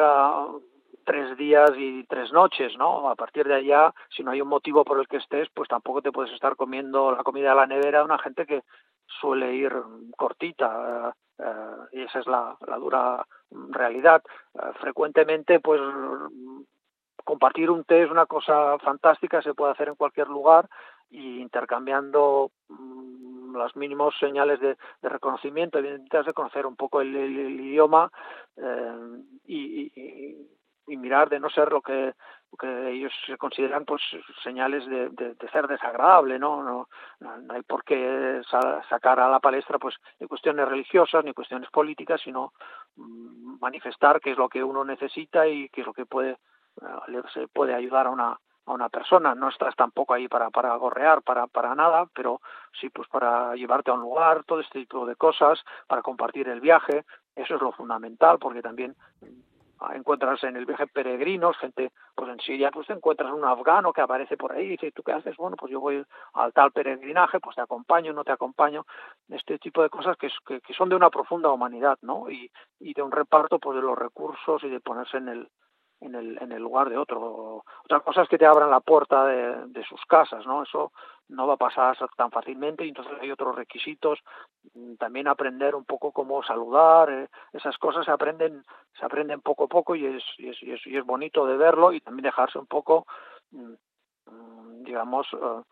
tres 1.04 1.36
días 1.36 1.72
y 1.76 2.06
tres 2.06 2.32
noches, 2.32 2.78
¿no? 2.78 3.10
A 3.10 3.16
partir 3.16 3.48
de 3.48 3.56
allá, 3.56 3.94
si 4.16 4.24
no 4.24 4.32
hay 4.32 4.42
un 4.42 4.48
motivo 4.48 4.86
por 4.86 5.00
el 5.00 5.08
que 5.08 5.18
estés, 5.18 5.50
pues 5.54 5.68
tampoco 5.68 6.02
te 6.02 6.12
puedes 6.12 6.32
estar 6.32 6.56
comiendo 6.56 7.12
la 7.12 7.24
comida 7.24 7.50
de 7.50 7.56
la 7.56 7.66
nevera 7.66 8.00
de 8.00 8.06
una 8.06 8.20
gente 8.20 8.46
que 8.46 8.62
suele 9.20 9.54
ir 9.54 9.74
cortita, 10.16 11.14
uh, 11.40 11.44
y 11.92 12.04
esa 12.04 12.20
es 12.20 12.28
la, 12.28 12.56
la 12.68 12.78
dura 12.78 13.26
realidad. 13.72 14.22
frecuentemente, 14.80 15.60
pues 15.60 15.82
compartir 17.24 17.70
un 17.70 17.84
té 17.84 18.04
es 18.04 18.12
una 18.12 18.26
cosa 18.26 18.78
fantástica, 18.80 19.42
se 19.42 19.54
puede 19.54 19.72
hacer 19.72 19.88
en 19.90 19.96
cualquier 19.96 20.28
lugar 20.28 20.68
y 21.12 21.42
intercambiando 21.42 22.52
mmm, 22.70 23.56
los 23.56 23.76
mínimos 23.76 24.16
señales 24.18 24.60
de, 24.60 24.78
reconocimiento, 25.02 25.78
evidentemente 25.78 26.30
de 26.30 26.34
conocer 26.34 26.66
un 26.66 26.76
poco 26.76 27.02
el, 27.02 27.16
el, 27.16 27.60
idioma 27.60 28.10
eh, 28.58 29.24
y, 29.46 30.48
mirar 30.98 31.30
de 31.30 31.40
no 31.40 31.50
ser 31.50 31.72
lo 31.72 31.82
que, 31.82 32.14
lo 32.52 32.58
que 32.60 32.92
ellos 32.92 33.14
consideran 33.40 33.86
pues 33.86 34.02
señales 34.44 34.86
de, 34.86 35.36
ser 35.52 35.66
desagradable, 35.68 36.38
¿no? 36.38 36.62
No, 36.64 36.88
no 37.22 37.54
hay 37.54 37.62
por 37.62 37.86
qué 37.86 38.42
sacar 38.90 39.20
a 39.22 39.30
la 39.30 39.40
palestra 39.40 39.80
pues 39.80 39.96
ni 40.20 40.28
cuestiones 40.28 40.68
religiosas 40.68 41.24
ni 41.24 41.34
cuestiones 41.34 41.70
políticas, 41.72 42.20
sino 42.22 42.52
mmm, 42.98 43.58
manifestar 43.62 44.20
qué 44.20 44.32
es 44.32 44.38
lo 44.38 44.50
que 44.50 44.64
uno 44.64 44.84
necesita 44.84 45.48
y 45.48 45.70
qué 45.70 45.82
es 45.82 45.88
lo 45.88 45.94
que 45.94 46.06
puede 46.06 46.38
uh, 46.82 47.28
se 47.34 47.48
puede 47.48 47.74
ayudar 47.74 48.08
a 48.08 48.12
una 48.12 48.38
a 48.72 48.76
una 48.76 48.90
persona, 48.90 49.36
no 49.36 49.50
estás 49.50 49.76
tampoco 49.76 50.14
ahí 50.14 50.28
para, 50.28 50.50
para 50.50 50.76
gorrear, 50.76 51.22
para, 51.22 51.48
para 51.48 51.76
nada, 51.76 52.06
pero 52.14 52.42
sí 52.80 52.90
pues 52.90 53.08
para 53.10 53.56
llevarte 53.56 53.92
a 53.92 53.96
un 53.96 54.02
lugar, 54.02 54.44
todo 54.46 54.60
este 54.60 54.80
tipo 54.80 55.06
de 55.06 55.16
cosas, 55.16 55.60
para 55.88 56.02
compartir 56.02 56.48
el 56.48 56.62
viaje, 56.62 57.06
eso 57.36 57.56
es 57.56 57.62
lo 57.62 57.72
fundamental, 57.72 58.38
porque 58.40 58.62
también 58.62 58.96
encuentras 59.96 60.44
en 60.44 60.56
el 60.56 60.66
viaje 60.66 60.86
peregrinos, 60.88 61.58
gente, 61.58 61.92
pues 62.16 62.30
en 62.30 62.40
Siria 62.40 62.70
pues 62.72 62.88
te 62.88 62.94
encuentras 62.94 63.32
un 63.32 63.44
afgano 63.44 63.92
que 63.92 64.02
aparece 64.02 64.38
por 64.38 64.52
ahí 64.52 64.66
y 64.66 64.70
dice, 64.70 64.92
¿tú 64.92 65.02
qué 65.02 65.12
haces? 65.12 65.36
Bueno, 65.38 65.58
pues 65.58 65.72
yo 65.72 65.80
voy 65.80 66.06
al 66.34 66.54
tal 66.54 66.72
peregrinaje, 66.72 67.40
pues 67.40 67.56
te 67.56 67.62
acompaño, 67.62 68.14
no 68.14 68.24
te 68.24 68.32
acompaño, 68.32 68.86
este 69.30 69.58
tipo 69.58 69.82
de 69.82 69.90
cosas 69.90 70.16
que 70.18 70.30
son 70.78 70.90
de 70.90 70.96
una 70.96 71.10
profunda 71.10 71.50
humanidad, 71.50 71.98
¿no? 72.02 72.30
Y, 72.30 72.52
y 72.80 72.94
de 72.94 73.02
un 73.02 73.12
reparto 73.12 73.60
pues 73.60 73.76
de 73.76 73.82
los 73.82 73.98
recursos 73.98 74.64
y 74.64 74.70
de 74.70 74.80
ponerse 74.80 75.18
en 75.18 75.30
el, 75.30 75.50
en 76.02 76.16
el, 76.16 76.38
en 76.42 76.52
el 76.52 76.62
lugar 76.62 76.90
de 76.90 76.98
otro. 76.98 77.64
Otra 77.86 78.00
cosa 78.02 78.24
es 78.24 78.30
que 78.30 78.38
te 78.38 78.46
abran 78.46 78.70
la 78.70 78.80
puerta 78.80 79.26
de, 79.26 79.84
sus 79.88 80.04
casas, 80.06 80.46
¿no? 80.46 80.64
Eso 80.64 80.92
no 81.30 81.48
va 81.48 81.54
a 81.54 81.58
pasar 81.58 81.96
tan 82.18 82.32
fácilmente 82.32 82.86
y 82.86 82.90
entonces 82.90 83.14
hay 83.22 83.32
otros 83.32 83.56
requisitos. 83.56 84.20
Mm, 84.74 84.96
también 84.96 85.28
aprender 85.28 85.76
un 85.76 85.86
poco 85.86 86.12
cómo 86.12 86.44
saludar, 86.44 87.10
eh, 87.10 87.30
esas 87.54 87.78
cosas 87.78 88.06
se 88.06 88.12
aprenden, 88.12 88.64
se 89.00 89.06
aprenden 89.06 89.42
poco 89.42 89.66
a 89.66 89.68
poco 89.68 89.96
y 89.96 90.06
es, 90.06 90.24
y 90.38 90.50
es, 90.50 90.86
y 90.88 90.98
es, 90.98 91.06
bonito 91.06 91.46
de 91.46 91.58
verlo 91.58 91.94
y 91.94 92.02
también 92.02 92.24
dejarse 92.24 92.58
un 92.60 92.68
poco, 92.68 93.06
mm, 93.52 94.84
digamos, 94.84 95.32
uh, 95.34 95.64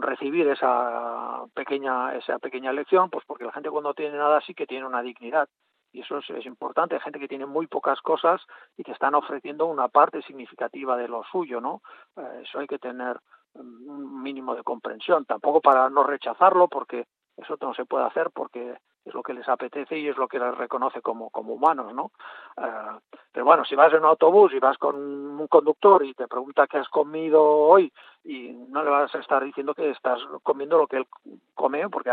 recibir 0.00 0.48
esa 0.48 1.44
pequeña 1.54 2.14
esa 2.14 2.38
pequeña 2.38 2.72
lección 2.72 3.10
pues 3.10 3.24
porque 3.26 3.44
la 3.44 3.52
gente 3.52 3.70
cuando 3.70 3.92
tiene 3.92 4.16
nada 4.16 4.40
sí 4.40 4.54
que 4.54 4.66
tiene 4.66 4.86
una 4.86 5.02
dignidad 5.02 5.46
y 5.92 6.00
eso 6.00 6.18
es, 6.18 6.46
importante, 6.46 6.94
hay 6.94 7.00
gente 7.02 7.18
que 7.18 7.28
tiene 7.28 7.46
muy 7.46 7.66
pocas 7.66 8.00
cosas 8.00 8.40
y 8.76 8.82
que 8.82 8.92
están 8.92 9.14
ofreciendo 9.14 9.66
una 9.66 9.88
parte 9.88 10.22
significativa 10.22 10.96
de 10.96 11.08
lo 11.08 11.22
suyo, 11.24 11.60
¿no? 11.60 11.82
Eh, 12.16 12.42
eso 12.44 12.58
hay 12.58 12.66
que 12.66 12.78
tener 12.78 13.18
un 13.54 14.22
mínimo 14.22 14.54
de 14.54 14.62
comprensión, 14.62 15.26
tampoco 15.26 15.60
para 15.60 15.90
no 15.90 16.02
rechazarlo, 16.04 16.68
porque 16.68 17.06
eso 17.36 17.56
no 17.60 17.74
se 17.74 17.84
puede 17.84 18.06
hacer 18.06 18.30
porque 18.32 18.76
es 19.04 19.14
lo 19.14 19.22
que 19.22 19.34
les 19.34 19.48
apetece 19.48 19.98
y 19.98 20.08
es 20.08 20.16
lo 20.16 20.28
que 20.28 20.38
les 20.38 20.56
reconoce 20.56 21.00
como, 21.02 21.30
como 21.30 21.54
humanos, 21.54 21.92
¿no? 21.92 22.12
Uh, 22.56 22.98
pero 23.32 23.44
bueno, 23.44 23.64
si 23.64 23.74
vas 23.74 23.92
en 23.92 24.00
un 24.00 24.04
autobús 24.06 24.52
y 24.54 24.58
vas 24.58 24.78
con 24.78 24.96
un 24.96 25.48
conductor 25.48 26.04
y 26.04 26.14
te 26.14 26.28
pregunta 26.28 26.66
qué 26.66 26.78
has 26.78 26.88
comido 26.88 27.42
hoy 27.42 27.92
y 28.24 28.52
no 28.52 28.84
le 28.84 28.90
vas 28.90 29.12
a 29.14 29.18
estar 29.18 29.42
diciendo 29.42 29.74
que 29.74 29.90
estás 29.90 30.20
comiendo 30.42 30.78
lo 30.78 30.86
que 30.86 30.98
él 30.98 31.06
come, 31.54 31.88
porque 31.88 32.10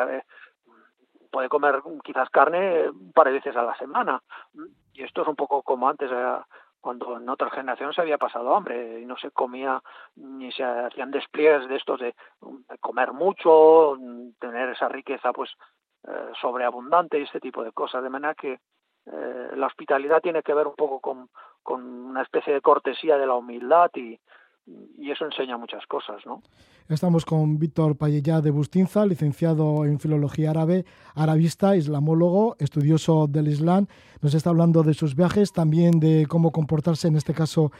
puede 1.29 1.49
comer 1.49 1.81
quizás 2.03 2.29
carne 2.29 2.89
un 2.89 3.11
par 3.13 3.27
de 3.27 3.33
veces 3.33 3.55
a 3.55 3.63
la 3.63 3.75
semana. 3.77 4.21
Y 4.93 5.03
esto 5.03 5.21
es 5.21 5.27
un 5.27 5.35
poco 5.35 5.61
como 5.61 5.87
antes, 5.87 6.09
eh, 6.11 6.37
cuando 6.81 7.17
en 7.17 7.27
otras 7.29 7.51
generaciones 7.51 7.95
se 7.95 8.01
había 8.01 8.17
pasado 8.17 8.55
hambre 8.55 9.01
y 9.01 9.05
no 9.05 9.17
se 9.17 9.31
comía 9.31 9.81
ni 10.15 10.51
se 10.51 10.63
hacían 10.63 11.11
despliegues 11.11 11.67
de 11.67 11.75
estos 11.75 11.99
de, 11.99 12.15
comer 12.79 13.11
mucho, 13.11 13.97
tener 14.39 14.69
esa 14.69 14.87
riqueza 14.87 15.33
pues 15.33 15.51
eh, 16.07 16.31
sobreabundante 16.39 17.19
y 17.19 17.23
este 17.23 17.39
tipo 17.39 17.63
de 17.63 17.71
cosas. 17.71 18.03
De 18.03 18.09
manera 18.09 18.35
que 18.35 18.59
la 19.55 19.65
hospitalidad 19.65 20.21
tiene 20.21 20.43
que 20.43 20.53
ver 20.53 20.67
un 20.67 20.75
poco 20.75 20.99
con, 20.99 21.29
con 21.63 21.83
una 21.83 22.21
especie 22.21 22.53
de 22.53 22.61
cortesía 22.61 23.17
de 23.17 23.25
la 23.25 23.33
humildad 23.33 23.89
y, 23.95 24.19
y 24.97 25.11
eso 25.11 25.25
enseña 25.25 25.57
muchas 25.57 25.85
cosas, 25.87 26.17
¿no? 26.25 26.41
Estamos 26.89 27.23
con 27.23 27.59
Víctor 27.59 27.97
Payellá 27.97 28.41
de 28.41 28.51
Bustinza, 28.51 29.05
licenciado 29.05 29.85
en 29.85 29.99
Filología 29.99 30.49
Árabe, 30.49 30.85
arabista, 31.13 31.75
islamólogo, 31.75 32.55
estudioso 32.59 33.27
del 33.27 33.47
Islam. 33.47 33.87
Nos 34.21 34.33
está 34.33 34.49
hablando 34.49 34.81
de 34.83 34.93
sus 34.93 35.15
viajes, 35.15 35.53
también 35.53 35.99
de 35.99 36.25
cómo 36.27 36.51
comportarse, 36.51 37.07
en 37.07 37.15
este 37.15 37.33
caso, 37.33 37.71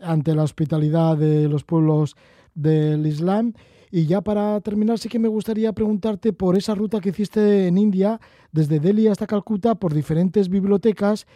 ante 0.00 0.34
la 0.34 0.44
hospitalidad 0.44 1.16
de 1.16 1.48
los 1.48 1.64
pueblos 1.64 2.16
del 2.54 3.06
Islam. 3.06 3.54
Y 3.90 4.06
ya 4.06 4.20
para 4.20 4.60
terminar, 4.60 4.98
sí 4.98 5.08
que 5.08 5.18
me 5.18 5.28
gustaría 5.28 5.72
preguntarte 5.72 6.32
por 6.32 6.56
esa 6.56 6.74
ruta 6.74 7.00
que 7.00 7.10
hiciste 7.10 7.66
en 7.66 7.78
India, 7.78 8.20
desde 8.52 8.80
Delhi 8.80 9.08
hasta 9.08 9.26
Calcuta, 9.26 9.74
por 9.74 9.92
diferentes 9.92 10.48
bibliotecas 10.48 11.26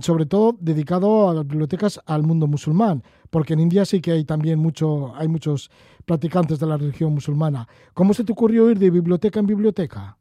sobre 0.00 0.26
todo 0.26 0.56
dedicado 0.58 1.30
a 1.30 1.34
las 1.34 1.46
bibliotecas 1.46 2.00
al 2.06 2.22
mundo 2.22 2.46
musulmán, 2.48 3.02
porque 3.30 3.52
en 3.52 3.60
India 3.60 3.84
sí 3.84 4.00
que 4.00 4.12
hay 4.12 4.24
también 4.24 4.58
mucho, 4.58 5.14
hay 5.14 5.28
muchos 5.28 5.70
practicantes 6.04 6.58
de 6.58 6.66
la 6.66 6.76
religión 6.76 7.14
musulmana. 7.14 7.66
¿Cómo 7.94 8.12
se 8.12 8.24
te 8.24 8.32
ocurrió 8.32 8.68
ir 8.68 8.78
de 8.78 8.90
biblioteca 8.90 9.38
en 9.38 9.46
biblioteca? 9.46 10.16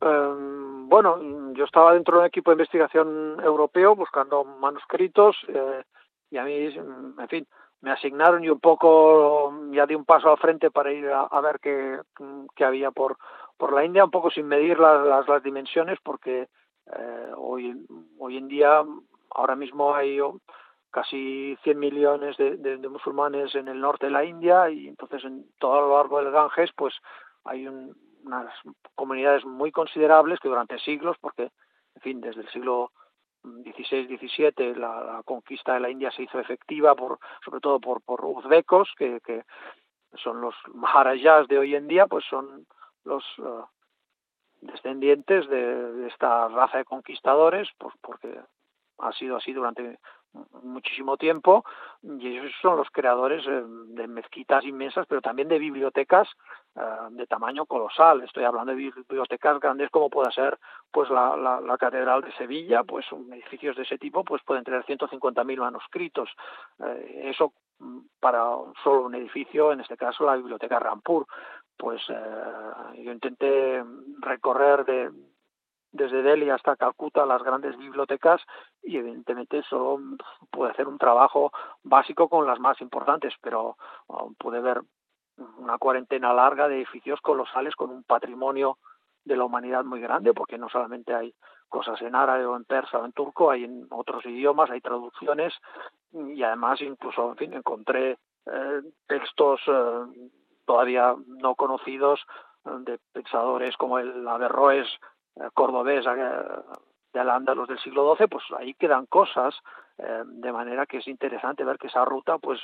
Em, 0.00 0.88
bueno, 0.88 1.52
yo 1.54 1.64
estaba 1.64 1.94
dentro 1.94 2.14
de 2.14 2.20
un 2.20 2.26
equipo 2.26 2.50
de 2.50 2.54
investigación 2.54 3.40
europeo 3.42 3.96
buscando 3.96 4.44
manuscritos 4.44 5.36
eh, 5.48 5.82
y 6.30 6.36
a 6.36 6.44
mí, 6.44 6.52
en 6.54 7.28
fin, 7.28 7.46
me 7.80 7.90
asignaron 7.90 8.44
y 8.44 8.50
un 8.50 8.60
poco 8.60 9.52
ya 9.72 9.86
di 9.86 9.96
un 9.96 10.04
paso 10.04 10.30
al 10.30 10.38
frente 10.38 10.70
para 10.70 10.92
ir 10.92 11.08
a, 11.08 11.40
ver 11.40 11.58
qué, 11.60 11.98
qué, 12.54 12.64
había 12.64 12.92
por, 12.92 13.16
por 13.56 13.72
la 13.72 13.84
India, 13.84 14.04
un 14.04 14.10
poco 14.10 14.30
sin 14.30 14.46
medir 14.46 14.78
las, 14.78 15.26
las 15.26 15.42
dimensiones 15.42 15.98
porque 16.02 16.48
eh, 16.92 17.32
hoy, 17.36 17.74
hoy 18.18 18.36
en 18.36 18.48
día, 18.48 18.84
ahora 19.30 19.56
mismo 19.56 19.94
hay 19.94 20.20
oh, 20.20 20.40
casi 20.90 21.56
100 21.62 21.78
millones 21.78 22.36
de, 22.38 22.78
musulmanes 22.88 23.54
en 23.54 23.68
el 23.68 23.80
norte 23.80 24.06
de 24.06 24.12
la 24.12 24.24
India 24.24 24.70
y 24.70 24.88
entonces 24.88 25.24
en 25.24 25.44
todo 25.58 25.80
lo 25.82 25.96
largo 25.96 26.18
del 26.18 26.32
Ganges 26.32 26.70
pues 26.74 26.94
hay 27.44 27.66
unas 27.66 28.52
comunidades 28.94 29.44
muy 29.44 29.70
considerables 29.70 30.40
que 30.40 30.48
durante 30.48 30.78
siglos, 30.78 31.16
porque 31.20 31.50
en 31.96 32.02
fin, 32.02 32.20
desde 32.20 32.40
el 32.42 32.48
siglo 32.48 32.92
XVI, 33.42 34.16
XVII 34.16 34.74
la, 34.74 35.22
conquista 35.24 35.74
de 35.74 35.80
la 35.80 35.90
India 35.90 36.10
se 36.10 36.22
hizo 36.22 36.40
efectiva 36.40 36.94
por 36.94 37.18
sobre 37.44 37.60
todo 37.60 37.78
por, 37.78 38.02
por 38.02 38.24
uzbecos 38.24 38.88
que, 38.96 39.20
que 39.20 39.44
son 40.14 40.40
los 40.40 40.54
maharajas 40.72 41.46
de 41.48 41.58
hoy 41.58 41.74
en 41.74 41.88
día, 41.88 42.06
pues 42.06 42.24
son 42.24 42.66
los 43.04 43.22
uh, 43.38 43.64
descendientes 44.66 45.48
de, 45.48 46.06
esta 46.08 46.48
raza 46.48 46.78
de 46.78 46.84
conquistadores, 46.84 47.68
pues 47.78 47.94
porque 48.00 48.40
ha 48.98 49.12
sido 49.12 49.36
así 49.36 49.52
durante 49.52 49.98
muchísimo 50.62 51.16
tiempo 51.16 51.64
y 52.02 52.26
ellos 52.28 52.52
son 52.60 52.76
los 52.76 52.90
creadores 52.90 53.44
eh, 53.46 53.62
de 53.66 54.06
mezquitas 54.06 54.64
inmensas 54.64 55.06
pero 55.08 55.22
también 55.22 55.48
de 55.48 55.58
bibliotecas 55.58 56.28
eh, 56.74 56.80
de 57.10 57.26
tamaño 57.26 57.64
colosal. 57.66 58.22
Estoy 58.22 58.44
hablando 58.44 58.72
de 58.72 58.92
bibliotecas 58.92 59.58
grandes 59.60 59.90
como 59.90 60.10
pueda 60.10 60.30
ser 60.30 60.58
pues 60.90 61.08
la, 61.10 61.36
la, 61.36 61.78
catedral 61.78 62.22
de 62.22 62.32
Sevilla 62.32 62.84
pues 62.84 63.06
edificios 63.32 63.76
de 63.76 63.82
ese 63.82 63.98
tipo 63.98 64.24
pues 64.24 64.42
pueden 64.42 64.64
tener 64.64 64.84
150.000 64.84 65.58
manuscritos. 65.58 66.28
Eh, 66.84 67.30
eso 67.30 67.52
para 68.20 68.42
solo 68.82 69.02
un 69.02 69.14
edificio 69.14 69.72
en 69.72 69.80
este 69.80 69.96
caso 69.96 70.24
la 70.24 70.36
biblioteca 70.36 70.78
Rampur. 70.78 71.26
Pues 71.76 72.00
eh, 72.08 73.02
yo 73.02 73.12
intenté 73.12 73.84
recorrer 74.20 74.84
de, 74.86 75.10
desde 75.92 76.22
Delhi 76.22 76.50
hasta 76.50 76.76
Calcuta 76.76 77.26
las 77.26 77.42
grandes 77.42 77.76
bibliotecas 77.76 78.40
y 78.82 78.96
evidentemente 78.96 79.62
solo 79.62 80.00
pude 80.50 80.70
hacer 80.70 80.88
un 80.88 80.98
trabajo 80.98 81.52
básico 81.82 82.28
con 82.28 82.46
las 82.46 82.60
más 82.60 82.80
importantes, 82.80 83.34
pero 83.40 83.76
um, 84.08 84.34
pude 84.34 84.60
ver 84.60 84.80
una 85.58 85.78
cuarentena 85.78 86.32
larga 86.32 86.68
de 86.68 86.76
edificios 86.76 87.20
colosales 87.20 87.74
con 87.76 87.90
un 87.90 88.04
patrimonio 88.04 88.78
de 89.24 89.36
la 89.36 89.44
humanidad 89.44 89.84
muy 89.84 90.00
grande, 90.00 90.32
porque 90.32 90.56
no 90.56 90.68
solamente 90.68 91.14
hay 91.14 91.34
cosas 91.68 92.00
en 92.02 92.14
árabe 92.14 92.46
o 92.46 92.56
en 92.56 92.64
persa 92.64 92.98
o 92.98 93.04
en 93.04 93.12
turco, 93.12 93.50
hay 93.50 93.64
en 93.64 93.86
otros 93.90 94.24
idiomas, 94.26 94.70
hay 94.70 94.80
traducciones 94.80 95.52
y 96.12 96.42
además 96.42 96.80
incluso, 96.80 97.30
en 97.30 97.36
fin, 97.36 97.52
encontré 97.54 98.12
eh, 98.46 98.82
textos 99.06 99.60
eh, 99.66 100.30
todavía 100.64 101.14
no 101.26 101.54
conocidos 101.54 102.20
de 102.64 102.98
pensadores 103.12 103.76
como 103.76 103.98
el 103.98 104.26
Averroes 104.26 104.88
eh, 105.36 105.48
cordobés 105.54 106.04
de 106.04 107.20
Al-Ándalus 107.20 107.68
del 107.68 107.78
siglo 107.78 108.14
XII, 108.16 108.26
pues 108.28 108.44
ahí 108.58 108.74
quedan 108.74 109.06
cosas, 109.06 109.54
de 109.96 110.52
manera 110.52 110.84
que 110.84 110.98
es 110.98 111.08
interesante 111.08 111.64
ver 111.64 111.78
que 111.78 111.86
esa 111.86 112.04
ruta 112.04 112.36
pues 112.36 112.60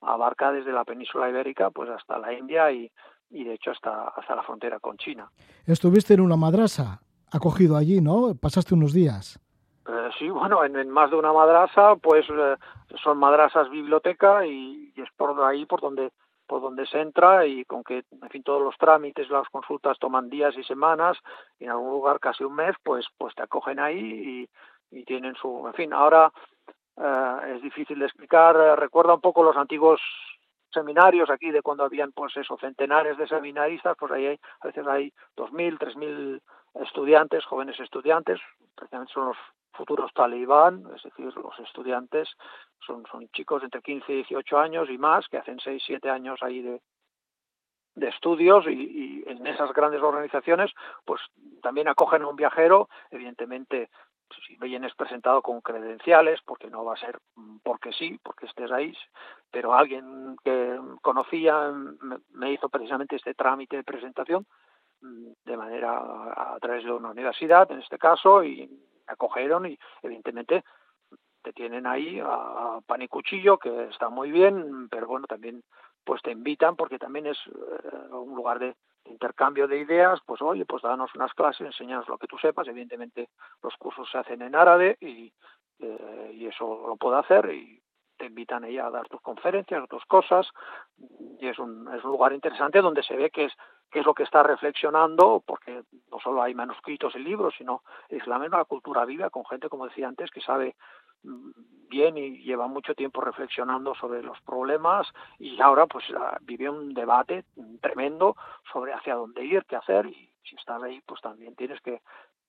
abarca 0.00 0.52
desde 0.52 0.70
la 0.70 0.84
península 0.84 1.28
ibérica 1.28 1.70
pues 1.70 1.90
hasta 1.90 2.16
la 2.16 2.32
India 2.32 2.70
y, 2.70 2.88
y 3.30 3.44
de 3.44 3.54
hecho 3.54 3.72
hasta, 3.72 4.08
hasta 4.08 4.36
la 4.36 4.42
frontera 4.42 4.78
con 4.78 4.96
China. 4.96 5.28
Estuviste 5.66 6.14
en 6.14 6.20
una 6.20 6.36
madrasa, 6.36 7.00
acogido 7.32 7.76
allí, 7.76 8.00
¿no? 8.00 8.34
Pasaste 8.34 8.74
unos 8.74 8.92
días. 8.92 9.38
sí, 10.18 10.28
bueno, 10.28 10.64
en, 10.64 10.90
más 10.90 11.10
de 11.10 11.16
una 11.16 11.32
madrasa, 11.32 11.96
pues 11.96 12.26
son 13.02 13.18
madrasas 13.18 13.70
biblioteca 13.70 14.46
y, 14.46 14.92
es 14.96 15.08
por 15.16 15.40
ahí 15.44 15.66
por 15.66 15.80
donde 15.80 16.10
por 16.46 16.62
donde 16.62 16.86
se 16.86 17.00
entra 17.00 17.44
y 17.44 17.64
con 17.64 17.82
que, 17.82 18.04
en 18.22 18.30
fin, 18.30 18.44
todos 18.44 18.62
los 18.62 18.78
trámites, 18.78 19.28
las 19.30 19.48
consultas 19.48 19.98
toman 19.98 20.30
días 20.30 20.56
y 20.56 20.62
semanas, 20.62 21.18
y 21.58 21.64
en 21.64 21.70
algún 21.70 21.90
lugar 21.90 22.20
casi 22.20 22.44
un 22.44 22.54
mes, 22.54 22.76
pues, 22.84 23.04
pues 23.18 23.34
te 23.34 23.42
acogen 23.42 23.80
ahí 23.80 24.48
y, 24.92 25.04
tienen 25.04 25.34
su, 25.34 25.66
en 25.66 25.74
fin, 25.74 25.92
ahora 25.92 26.32
eh, 26.96 27.54
es 27.56 27.62
difícil 27.62 27.98
de 27.98 28.06
explicar, 28.06 28.54
recuerda 28.78 29.14
un 29.14 29.20
poco 29.20 29.42
los 29.42 29.56
antiguos 29.56 30.00
seminarios 30.72 31.30
aquí 31.30 31.50
de 31.50 31.62
cuando 31.62 31.84
habían 31.84 32.12
pues 32.12 32.36
eso 32.36 32.56
centenares 32.58 33.16
de 33.16 33.26
seminaristas 33.26 33.96
pues 33.98 34.12
ahí 34.12 34.26
hay, 34.26 34.40
a 34.60 34.66
veces 34.66 34.86
hay 34.86 35.12
dos 35.34 35.52
mil 35.52 35.78
tres 35.78 35.96
mil 35.96 36.42
estudiantes 36.82 37.44
jóvenes 37.44 37.78
estudiantes 37.80 38.40
precisamente 38.74 39.12
son 39.12 39.26
los 39.28 39.36
futuros 39.72 40.12
talibán, 40.14 40.84
es 40.96 41.02
decir, 41.02 41.26
los 41.36 41.58
estudiantes 41.60 42.28
son, 42.80 43.04
son 43.10 43.28
chicos 43.28 43.62
entre 43.62 43.82
15 43.82 44.12
y 44.12 44.16
18 44.16 44.58
años 44.58 44.88
y 44.90 44.98
más, 44.98 45.28
que 45.28 45.38
hacen 45.38 45.60
6, 45.60 45.82
7 45.86 46.10
años 46.10 46.42
ahí 46.42 46.62
de, 46.62 46.80
de 47.96 48.08
estudios 48.08 48.66
y, 48.68 49.24
en 49.26 49.46
esas 49.46 49.72
grandes 49.72 50.02
organizaciones 50.02 50.70
pues 51.04 51.20
también 51.62 51.88
acogen 51.88 52.22
a 52.22 52.28
un 52.28 52.36
viajero, 52.36 52.88
evidentemente 53.10 53.90
si 54.46 54.56
vienes 54.56 54.94
presentado 54.94 55.40
con 55.40 55.60
credenciales, 55.60 56.40
porque 56.44 56.68
no 56.68 56.84
va 56.84 56.94
a 56.94 56.98
ser 56.98 57.18
porque 57.62 57.92
sí, 57.92 58.18
porque 58.22 58.46
estés 58.46 58.72
ahí, 58.72 58.96
pero 59.50 59.74
alguien 59.74 60.36
que 60.44 60.78
conocía 61.00 61.72
me 62.32 62.52
hizo 62.52 62.68
precisamente 62.68 63.16
este 63.16 63.34
trámite 63.34 63.76
de 63.76 63.84
presentación 63.84 64.46
de 65.00 65.56
manera 65.56 65.92
a 66.54 66.58
través 66.60 66.84
de 66.84 66.92
una 66.92 67.10
universidad 67.10 67.70
en 67.70 67.80
este 67.80 67.98
caso 67.98 68.42
y 68.42 68.68
acogieron 69.06 69.66
y 69.66 69.78
evidentemente 70.02 70.64
te 71.42 71.52
tienen 71.52 71.86
ahí 71.86 72.20
a 72.20 72.80
pan 72.84 73.02
y 73.02 73.08
cuchillo, 73.08 73.58
que 73.58 73.84
está 73.84 74.08
muy 74.08 74.32
bien, 74.32 74.88
pero 74.88 75.06
bueno, 75.06 75.26
también 75.28 75.62
pues 76.04 76.20
te 76.22 76.32
invitan 76.32 76.74
porque 76.76 76.98
también 76.98 77.26
es 77.26 77.38
eh, 77.46 78.14
un 78.14 78.34
lugar 78.34 78.58
de 78.58 78.74
intercambio 79.04 79.68
de 79.68 79.78
ideas, 79.78 80.18
pues 80.26 80.42
oye, 80.42 80.64
pues 80.64 80.82
danos 80.82 81.14
unas 81.14 81.32
clases, 81.34 81.66
enseñanos 81.66 82.08
lo 82.08 82.18
que 82.18 82.26
tú 82.26 82.36
sepas, 82.38 82.66
evidentemente 82.66 83.28
los 83.62 83.74
cursos 83.76 84.08
se 84.10 84.18
hacen 84.18 84.42
en 84.42 84.56
árabe 84.56 84.96
y, 85.00 85.32
eh, 85.78 86.32
y 86.34 86.46
eso 86.46 86.86
lo 86.88 86.96
puedo 86.96 87.16
hacer 87.16 87.52
y 87.52 87.80
te 88.16 88.26
invitan 88.26 88.64
ella 88.64 88.86
a 88.86 88.90
dar 88.90 89.08
tus 89.08 89.20
conferencias, 89.20 89.88
tus 89.88 90.04
cosas, 90.06 90.46
y 91.40 91.46
es 91.46 91.58
un, 91.58 91.92
es 91.94 92.04
un 92.04 92.10
lugar 92.10 92.32
interesante 92.32 92.80
donde 92.80 93.02
se 93.02 93.16
ve 93.16 93.30
que 93.30 93.44
es, 93.44 93.52
que 93.90 94.00
es 94.00 94.06
lo 94.06 94.14
que 94.14 94.24
está 94.24 94.42
reflexionando, 94.42 95.42
porque 95.46 95.82
no 96.10 96.18
solo 96.20 96.42
hay 96.42 96.54
manuscritos 96.54 97.14
y 97.14 97.20
libros, 97.20 97.54
sino 97.56 97.82
el 98.08 98.18
Islam 98.18 98.42
es 98.42 98.48
una 98.48 98.64
cultura 98.64 99.04
viva 99.04 99.30
con 99.30 99.44
gente, 99.46 99.68
como 99.68 99.86
decía 99.86 100.08
antes, 100.08 100.30
que 100.30 100.40
sabe 100.40 100.74
mm, 101.22 101.50
bien 101.88 102.16
y 102.16 102.42
lleva 102.42 102.66
mucho 102.66 102.94
tiempo 102.94 103.20
reflexionando 103.20 103.94
sobre 103.94 104.22
los 104.22 104.40
problemas 104.42 105.06
y 105.38 105.60
ahora 105.60 105.86
pues 105.86 106.04
ah, 106.18 106.38
vive 106.40 106.68
un 106.68 106.94
debate 106.94 107.44
tremendo 107.80 108.36
sobre 108.72 108.92
hacia 108.92 109.14
dónde 109.14 109.44
ir, 109.44 109.64
qué 109.66 109.76
hacer 109.76 110.06
y 110.06 110.30
si 110.42 110.56
estás 110.56 110.82
ahí 110.82 111.00
pues 111.06 111.20
también 111.20 111.54
tienes 111.54 111.80
que 111.80 112.00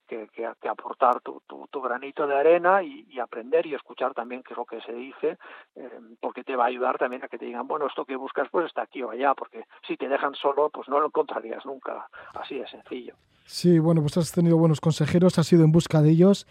que, 0.08 0.28
que, 0.34 0.68
aportar 0.68 1.22
tu, 1.22 1.41
tu, 1.47 1.82
granito 1.82 2.26
de 2.26 2.36
arena 2.36 2.82
y, 2.82 3.20
aprender 3.20 3.66
y 3.66 3.76
escuchar 3.76 4.14
también 4.14 4.41
qué 4.43 4.53
es 4.53 4.58
lo 4.58 4.66
que 4.66 4.82
se 4.82 4.93
dice, 4.93 5.38
eh, 5.76 5.89
porque 6.20 6.43
te 6.43 6.55
va 6.55 6.66
a 6.66 6.68
ayudar 6.68 6.97
también 6.97 7.24
a 7.24 7.28
que 7.28 7.38
te 7.38 7.45
digan, 7.45 7.68
bueno, 7.68 7.88
esto 7.88 8.05
que 8.05 8.16
buscas 8.16 8.47
pues 8.51 8.66
está 8.68 8.84
aquí 8.84 9.01
o 9.03 9.12
allá, 9.12 9.34
porque 9.36 9.66
si 9.88 9.97
te 9.97 10.08
dejan 10.08 10.34
solo, 10.36 10.70
pues 10.70 10.88
no 10.88 10.99
lo 10.99 11.08
encontrarías 11.08 11.66
nunca, 11.66 12.08
así 12.34 12.55
de 12.55 12.68
sencillo. 12.68 13.16
Sí, 13.45 13.80
bueno, 13.80 14.01
pues 14.01 14.18
has 14.18 14.32
tenido 14.32 14.58
buenos 14.58 14.82
consejeros, 14.82 15.38
has 15.39 15.51
ido 15.51 15.64
en 15.64 15.72
busca 15.72 16.01
de 16.01 16.12
ellos 16.12 16.47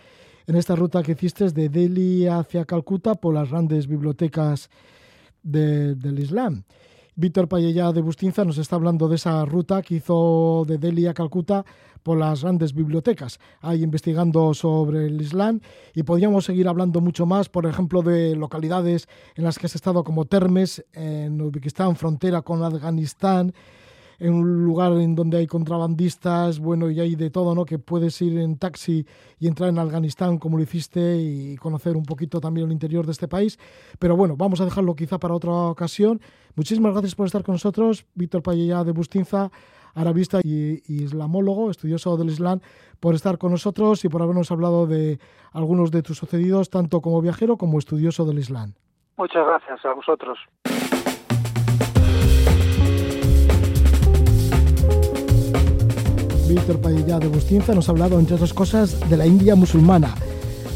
en 0.47 0.57
esta 0.57 0.77
ruta 0.77 1.03
que 1.03 1.13
hiciste 1.13 1.51
de 1.51 1.69
Delhi 1.69 2.29
hacia 2.29 2.65
Calcuta 2.65 3.15
por 3.15 3.35
las 3.35 3.51
grandes 3.51 3.87
bibliotecas 3.87 4.71
del 5.43 6.19
Islam. 6.19 6.65
Víctor 7.19 7.49
Payella 7.49 7.93
de 7.93 8.03
Bustinza 8.03 8.45
nos 8.45 8.59
está 8.59 8.77
hablando 8.77 9.09
de 9.09 9.17
esa 9.17 9.43
ruta 9.47 9.81
que 9.81 9.95
hizo 9.95 10.67
de 10.69 10.77
Delhi 10.77 11.07
a 11.07 11.15
Calcuta 11.15 11.65
por 12.03 12.19
las 12.19 12.43
grandes 12.43 12.75
bibliotecas, 12.75 13.41
ahí 13.63 13.83
investigando 13.83 14.53
sobre 14.53 15.07
el 15.07 15.19
Islam 15.23 15.61
y 15.95 16.03
podríamos 16.03 16.45
seguir 16.45 16.69
hablando 16.69 17.01
mucho 17.01 17.25
más, 17.25 17.49
por 17.49 17.65
ejemplo, 17.65 18.03
de 18.03 18.37
localidades 18.37 19.09
en 19.35 19.45
las 19.45 19.59
que 19.59 19.65
has 19.65 19.75
estado 19.75 20.05
como 20.05 20.27
Termes, 20.27 20.85
en 20.93 21.41
Uzbekistán, 21.41 21.97
frontera 21.97 22.43
con 22.43 22.63
Afganistán, 22.63 23.55
en 24.19 24.35
un 24.35 24.65
lugar 24.65 24.93
en 24.93 25.15
donde 25.15 25.39
hay 25.39 25.47
contrabandistas, 25.47 26.59
bueno, 26.59 26.91
y 26.91 27.01
hay 27.01 27.17
de 27.17 27.31
todo, 27.31 27.55
¿no? 27.55 27.65
Que 27.65 27.79
puedes 27.79 28.21
ir 28.23 28.39
en 28.39 28.59
taxi 28.59 29.07
y 29.39 29.47
entrar 29.47 29.69
en 29.69 29.79
Afganistán 29.79 30.39
como 30.39 30.57
lo 30.57 30.63
hiciste 30.63 31.17
y 31.19 31.57
conocer 31.57 31.97
un 31.97 32.05
poquito 32.05 32.41
también 32.41 32.67
el 32.67 32.73
interior 32.73 33.07
de 33.07 33.13
este 33.13 33.29
país. 33.29 33.59
Pero 33.99 34.17
bueno, 34.17 34.37
vamos 34.37 34.61
a 34.61 34.65
dejarlo 34.65 34.95
quizá 34.95 35.19
para 35.19 35.35
otra 35.35 35.53
ocasión. 35.53 36.21
Muchísimas 36.55 36.93
gracias 36.93 37.15
por 37.15 37.27
estar 37.27 37.43
con 37.43 37.55
nosotros, 37.55 38.07
Víctor 38.15 38.43
Payella 38.43 38.85
de 38.85 38.93
Bustinza, 38.93 39.51
arabista 39.95 40.41
y, 40.43 40.83
islamólogo, 40.87 41.71
estudioso 41.71 42.17
del 42.17 42.29
Islam, 42.29 42.61
por 43.01 43.15
estar 43.15 43.39
con 43.39 43.51
nosotros 43.51 44.05
y 44.05 44.09
por 44.09 44.23
habernos 44.23 44.51
hablado 44.51 44.87
de 44.87 45.19
algunos 45.53 45.91
de 45.91 46.03
tus 46.03 46.19
sucedidos, 46.19 46.71
tanto 46.71 47.01
como 47.01 47.21
viajero 47.21 47.57
como 47.57 47.79
estudioso 47.79 48.25
del 48.25 48.39
Islam. 48.39 48.75
Muchas 49.17 49.47
gracias 49.47 49.85
a 49.85 49.93
vosotros. 49.95 50.39
Víctor 56.49 56.81
Padilla 56.81 57.19
de 57.19 57.27
Bustinza 57.27 57.75
nos 57.75 57.89
ha 57.89 57.93
hablado, 57.93 58.21
entre 58.21 58.37
otras 58.37 58.55
cosas, 58.55 59.09
de 59.11 59.17
la 59.17 59.27
India 59.27 59.57
musulmana. 59.57 60.15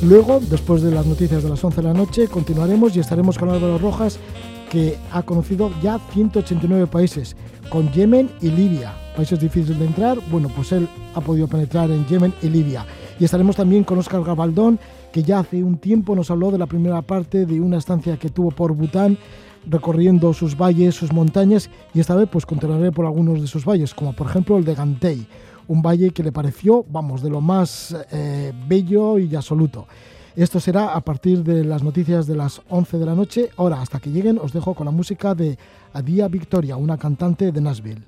Luego, 0.03 0.41
después 0.41 0.83
de 0.83 0.91
las 0.91 1.07
noticias 1.07 1.45
de 1.45 1.49
las 1.49 1.63
11 1.63 1.81
de 1.81 1.89
la 1.89 1.95
noche, 1.95 2.27
continuaremos 2.27 2.97
y 2.97 3.01
estaremos 3.01 3.39
con 3.39 3.51
Álvaro 3.51 3.79
Rojas, 3.79 4.19
que 4.69 4.97
ha 5.13 5.23
conocido 5.23 5.71
ya 5.81 6.01
189 6.13 6.89
países, 6.89 7.37
con 7.69 7.91
Yemen 7.93 8.31
y 8.41 8.51
Libia. 8.51 8.95
Países 9.15 9.39
difíciles 9.39 9.79
de 9.79 9.87
entrar, 9.87 10.19
bueno, 10.31 10.49
pues 10.55 10.73
él 10.73 10.89
ha 11.15 11.21
podido 11.21 11.47
penetrar 11.47 11.91
en 11.91 12.05
Yemen 12.07 12.35
y 12.43 12.49
Libia. 12.49 12.85
Y 13.21 13.25
estaremos 13.25 13.55
también 13.55 13.85
con 13.85 13.99
Óscar 13.99 14.25
Gabaldón, 14.25 14.81
que 15.13 15.23
ya 15.23 15.39
hace 15.39 15.63
un 15.63 15.79
tiempo 15.79 16.17
nos 16.17 16.33
habló 16.33 16.51
de 16.51 16.59
la 16.59 16.67
primera 16.67 17.03
parte 17.03 17.47
de 17.47 17.61
una 17.61 17.79
estancia 17.79 18.17
que 18.17 18.31
tuvo 18.31 18.51
por 18.51 18.73
Bután, 18.73 19.19
recorriendo 19.69 20.33
sus 20.33 20.57
valles, 20.57 20.97
sus 20.97 21.13
montañas, 21.13 21.71
y 21.95 22.01
esta 22.01 22.17
vez 22.17 22.29
pues 22.33 22.45
continuaré 22.45 22.91
por 22.91 23.07
algunos 23.07 23.41
de 23.41 23.47
sus 23.47 23.65
valles, 23.65 23.95
como 23.95 24.15
por 24.15 24.27
ejemplo 24.27 24.57
el 24.57 24.65
de 24.65 24.75
Gantei 24.75 25.27
un 25.71 25.83
valle 25.83 26.11
que 26.11 26.25
le 26.25 26.33
pareció, 26.33 26.85
vamos, 26.89 27.23
de 27.23 27.31
lo 27.31 27.41
más 27.41 27.97
eh, 28.11 28.53
bello 28.67 29.21
y 29.21 29.37
absoluto. 29.37 29.87
Esto 30.35 30.59
será 30.59 30.95
a 30.95 31.01
partir 31.01 31.45
de 31.45 31.65
las 31.65 31.85
noticias 31.85 32.27
de 32.27 32.35
las 32.35 32.61
11 32.69 32.99
de 32.99 33.07
la 33.07 33.15
noche. 33.15 33.51
Ahora, 33.57 33.81
hasta 33.81 34.01
que 34.01 34.11
lleguen, 34.11 34.39
os 34.39 34.53
dejo 34.53 34.75
con 34.75 34.87
la 34.87 34.91
música 34.91 35.33
de 35.33 35.57
Adia 35.93 36.27
Victoria, 36.27 36.77
una 36.77 36.99
cantante 36.99 37.53
de 37.53 37.61
Nashville. 37.61 38.03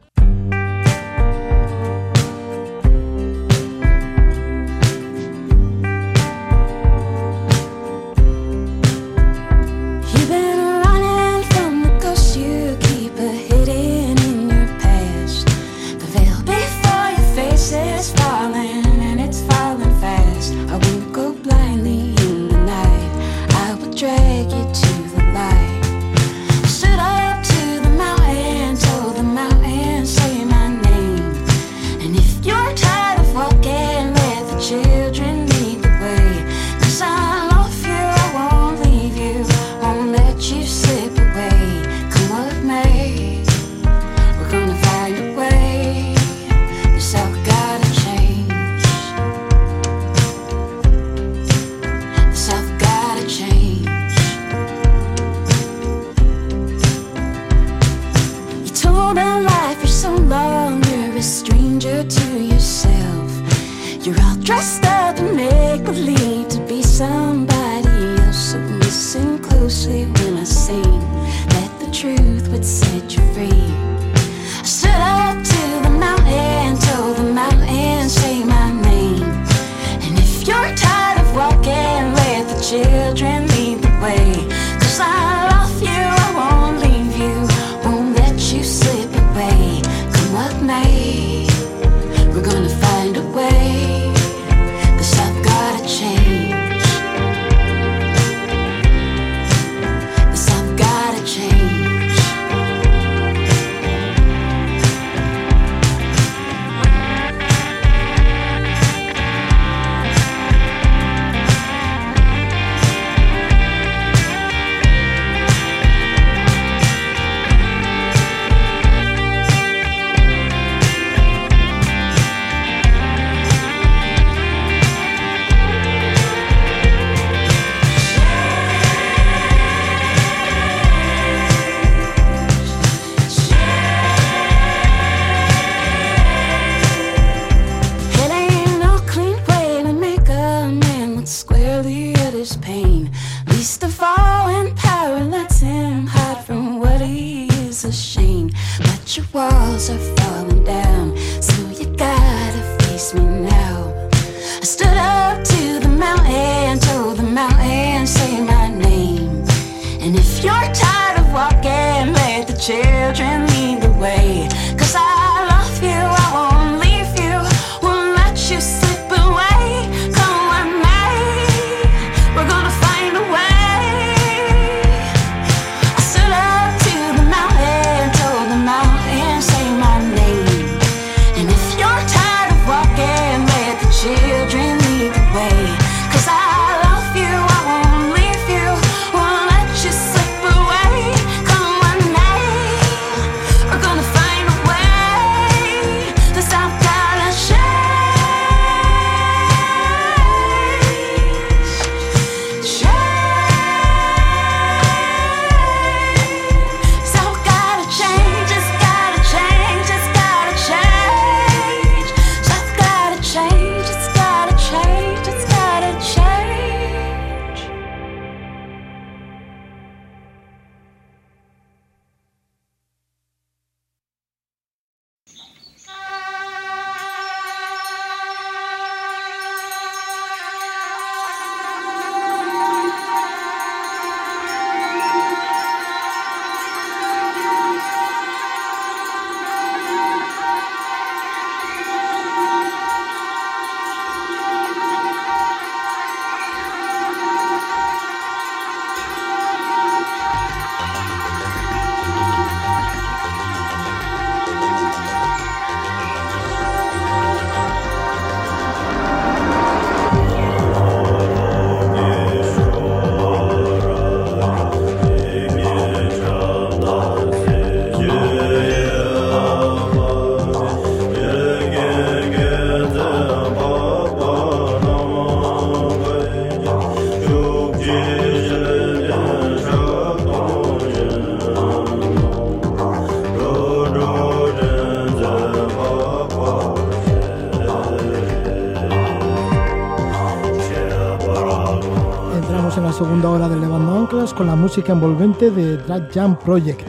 Con 294.37 294.47
la 294.47 294.57
música 294.57 294.93
envolvente 294.93 295.51
de 295.51 295.77
Drag 295.77 296.11
Jam 296.11 296.39
Project. 296.39 296.89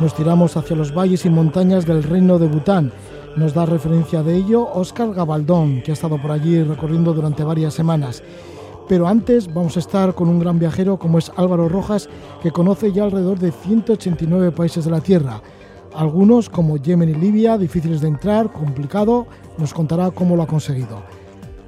Nos 0.00 0.14
tiramos 0.14 0.56
hacia 0.56 0.76
los 0.76 0.94
valles 0.94 1.24
y 1.24 1.30
montañas 1.30 1.86
del 1.86 2.02
reino 2.02 2.38
de 2.38 2.46
Bután. 2.46 2.92
Nos 3.36 3.54
da 3.54 3.64
referencia 3.64 4.22
de 4.22 4.36
ello 4.36 4.68
Oscar 4.72 5.12
Gabaldón, 5.14 5.82
que 5.82 5.92
ha 5.92 5.94
estado 5.94 6.20
por 6.20 6.30
allí 6.30 6.62
recorriendo 6.62 7.14
durante 7.14 7.42
varias 7.42 7.74
semanas. 7.74 8.22
Pero 8.86 9.08
antes 9.08 9.52
vamos 9.52 9.76
a 9.76 9.80
estar 9.80 10.14
con 10.14 10.28
un 10.28 10.38
gran 10.38 10.58
viajero 10.58 10.98
como 10.98 11.18
es 11.18 11.32
Álvaro 11.36 11.68
Rojas, 11.68 12.08
que 12.42 12.50
conoce 12.50 12.92
ya 12.92 13.04
alrededor 13.04 13.38
de 13.38 13.50
189 13.50 14.52
países 14.52 14.84
de 14.84 14.90
la 14.90 15.00
Tierra. 15.00 15.40
Algunos, 15.94 16.50
como 16.50 16.76
Yemen 16.76 17.08
y 17.08 17.14
Libia, 17.14 17.56
difíciles 17.56 18.02
de 18.02 18.08
entrar, 18.08 18.52
complicado, 18.52 19.26
nos 19.58 19.72
contará 19.72 20.10
cómo 20.10 20.36
lo 20.36 20.42
ha 20.42 20.46
conseguido. 20.46 21.02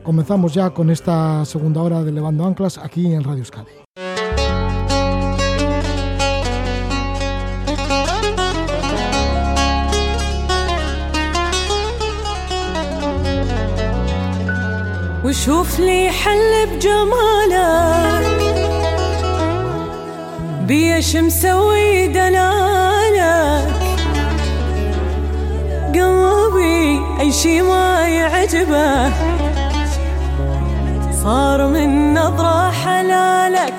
Comenzamos 0.02 0.52
ya 0.52 0.70
con 0.70 0.90
esta 0.90 1.44
segunda 1.44 1.80
hora 1.82 2.04
de 2.04 2.12
Levando 2.12 2.44
Anclas 2.44 2.78
aquí 2.78 3.12
en 3.12 3.24
Radio 3.24 3.38
Euskadi. 3.38 3.86
وشوف 15.47 15.80
لي 15.80 16.11
حل 16.11 16.66
بجمالك 16.66 18.26
بيش 20.66 21.16
مسوي 21.16 22.09
دلالك. 22.09 23.74
قلبي 25.94 27.01
أي 27.20 27.32
شي 27.32 27.62
ما 27.62 28.09
يعجبه. 28.09 29.12
صار 31.22 31.66
من 31.66 32.14
نظرة 32.14 32.70
حلالك. 32.70 33.75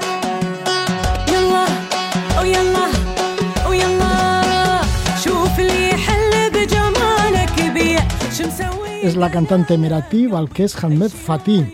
Es 9.08 9.16
la 9.16 9.32
cantante 9.32 9.76
emeratí 9.76 10.28
Balkes 10.28 10.84
Hamed 10.84 11.10
Fatih. 11.10 11.74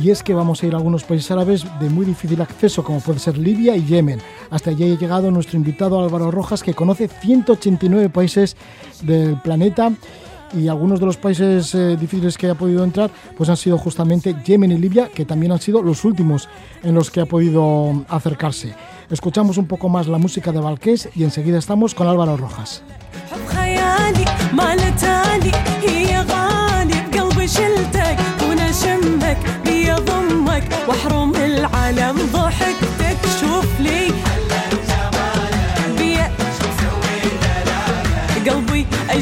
Y 0.00 0.10
es 0.10 0.22
que 0.22 0.34
vamos 0.34 0.62
a 0.62 0.66
ir 0.66 0.74
a 0.74 0.78
algunos 0.78 1.04
países 1.04 1.30
árabes 1.30 1.64
de 1.78 1.88
muy 1.88 2.04
difícil 2.04 2.40
acceso, 2.40 2.82
como 2.82 2.98
puede 3.00 3.20
ser 3.20 3.38
Libia 3.38 3.76
y 3.76 3.84
Yemen. 3.84 4.20
Hasta 4.50 4.70
allí 4.70 4.84
ha 4.84 4.98
llegado 4.98 5.30
nuestro 5.30 5.56
invitado 5.56 6.02
Álvaro 6.02 6.32
Rojas, 6.32 6.62
que 6.62 6.74
conoce 6.74 7.06
189 7.06 8.08
países 8.08 8.56
del 9.02 9.40
planeta. 9.40 9.92
Y 10.54 10.66
algunos 10.66 10.98
de 10.98 11.06
los 11.06 11.16
países 11.16 11.72
eh, 11.74 11.96
difíciles 11.96 12.36
que 12.36 12.50
ha 12.50 12.54
podido 12.54 12.82
entrar, 12.82 13.10
pues 13.36 13.48
han 13.48 13.56
sido 13.56 13.78
justamente 13.78 14.34
Yemen 14.44 14.72
y 14.72 14.78
Libia, 14.78 15.08
que 15.08 15.24
también 15.24 15.52
han 15.52 15.60
sido 15.60 15.82
los 15.82 16.04
últimos 16.04 16.48
en 16.82 16.94
los 16.94 17.10
que 17.10 17.20
ha 17.20 17.26
podido 17.26 18.04
acercarse. 18.08 18.74
Escuchamos 19.08 19.56
un 19.56 19.66
poco 19.66 19.88
más 19.88 20.08
la 20.08 20.18
música 20.18 20.50
de 20.50 20.60
Balkes 20.60 21.10
y 21.14 21.22
enseguida 21.22 21.58
estamos 21.58 21.94
con 21.94 22.08
Álvaro 22.08 22.36
Rojas. 22.36 22.82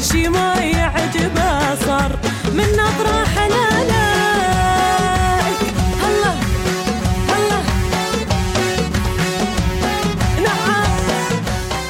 شي 0.00 0.28
ما 0.28 0.54
يعجبه 0.54 1.74
صار 1.74 2.18
من 2.54 2.68
نظره 2.72 3.24
حلالك 3.24 3.76
هلا 6.02 6.32
هلا 7.30 7.60
نعم 10.44 10.96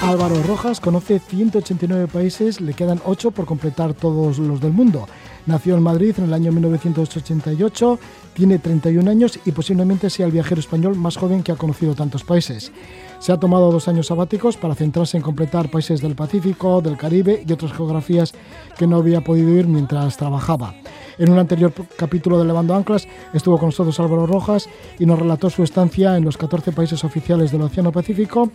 Álvaro 0.03 0.43
Rojas 0.43 0.81
conoce 0.81 1.19
189 1.19 2.07
países, 2.07 2.61
le 2.61 2.75
quedan 2.75 3.01
8 3.05 3.31
por 3.33 3.45
completar 3.45 3.95
todos 3.95 4.39
los 4.39 4.61
del 4.61 4.73
mundo. 4.73 5.09
Nació 5.47 5.77
en 5.77 5.83
Madrid 5.83 6.15
en 6.19 6.25
el 6.25 6.35
año 6.35 6.53
1988, 6.53 7.99
tiene 8.35 8.59
31 8.59 9.11
años 9.11 9.39
y 9.45 9.53
posiblemente 9.53 10.11
sea 10.11 10.27
el 10.27 10.33
viajero 10.33 10.61
español 10.61 10.97
más 10.97 11.17
joven 11.17 11.43
que 11.43 11.53
ha 11.53 11.57
conocido 11.57 11.95
tantos 11.95 12.23
países. 12.25 12.73
Se 13.22 13.32
ha 13.32 13.38
tomado 13.38 13.72
dos 13.72 13.88
años 13.88 14.08
sabáticos 14.08 14.58
para 14.58 14.74
centrarse 14.74 15.16
en 15.16 15.22
completar 15.22 15.70
países 15.70 16.02
del 16.02 16.16
Pacífico, 16.16 16.82
del 16.82 16.98
Caribe 16.98 17.44
y 17.48 17.54
otras 17.54 17.72
geografías 17.72 18.34
que 18.80 18.88
no 18.88 18.98
había 18.98 19.22
podido 19.22 19.56
ir 19.56 19.68
mientras 19.68 20.18
trabajaba. 20.18 20.74
En 21.20 21.32
un 21.32 21.38
anterior 21.38 21.72
capítulo 21.96 22.40
de 22.40 22.46
Levando 22.46 22.74
Anclas 22.74 23.08
estuvo 23.32 23.60
con 23.60 23.68
nosotros 23.68 24.00
Álvaro 24.00 24.26
Rojas 24.26 24.68
y 24.98 25.06
nos 25.06 25.20
relató 25.20 25.52
su 25.52 25.62
estancia 25.62 26.18
en 26.18 26.26
los 26.26 26.36
14 26.36 26.72
países 26.72 27.04
oficiales 27.04 27.52
del 27.52 27.62
Océano 27.62 27.92
Pacífico 27.92 28.50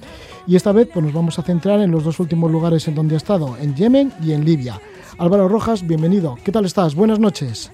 y 0.48 0.56
esta 0.56 0.72
vez 0.72 0.88
pues, 0.92 1.04
nos 1.04 1.14
vamos 1.14 1.38
a 1.38 1.42
centrar 1.42 1.78
en 1.78 1.92
los 1.92 2.02
dos 2.02 2.18
últimos 2.18 2.50
lugares 2.50 2.88
en 2.88 2.96
donde 2.96 3.14
ha 3.14 3.18
estado, 3.18 3.56
en 3.58 3.76
Yemen 3.76 4.12
y 4.20 4.32
en 4.32 4.44
Libia. 4.44 4.80
Álvaro 5.16 5.48
Rojas, 5.48 5.86
bienvenido. 5.86 6.36
¿Qué 6.44 6.50
tal 6.50 6.64
estás? 6.64 6.96
Buenas 6.96 7.20
noches. 7.20 7.70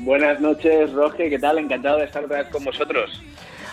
Buenas 0.00 0.38
noches, 0.38 0.92
Roge, 0.92 1.30
¿qué 1.30 1.38
tal? 1.38 1.56
Encantado 1.56 1.96
de 1.96 2.04
estar 2.04 2.26
con 2.50 2.62
vosotros. 2.62 3.22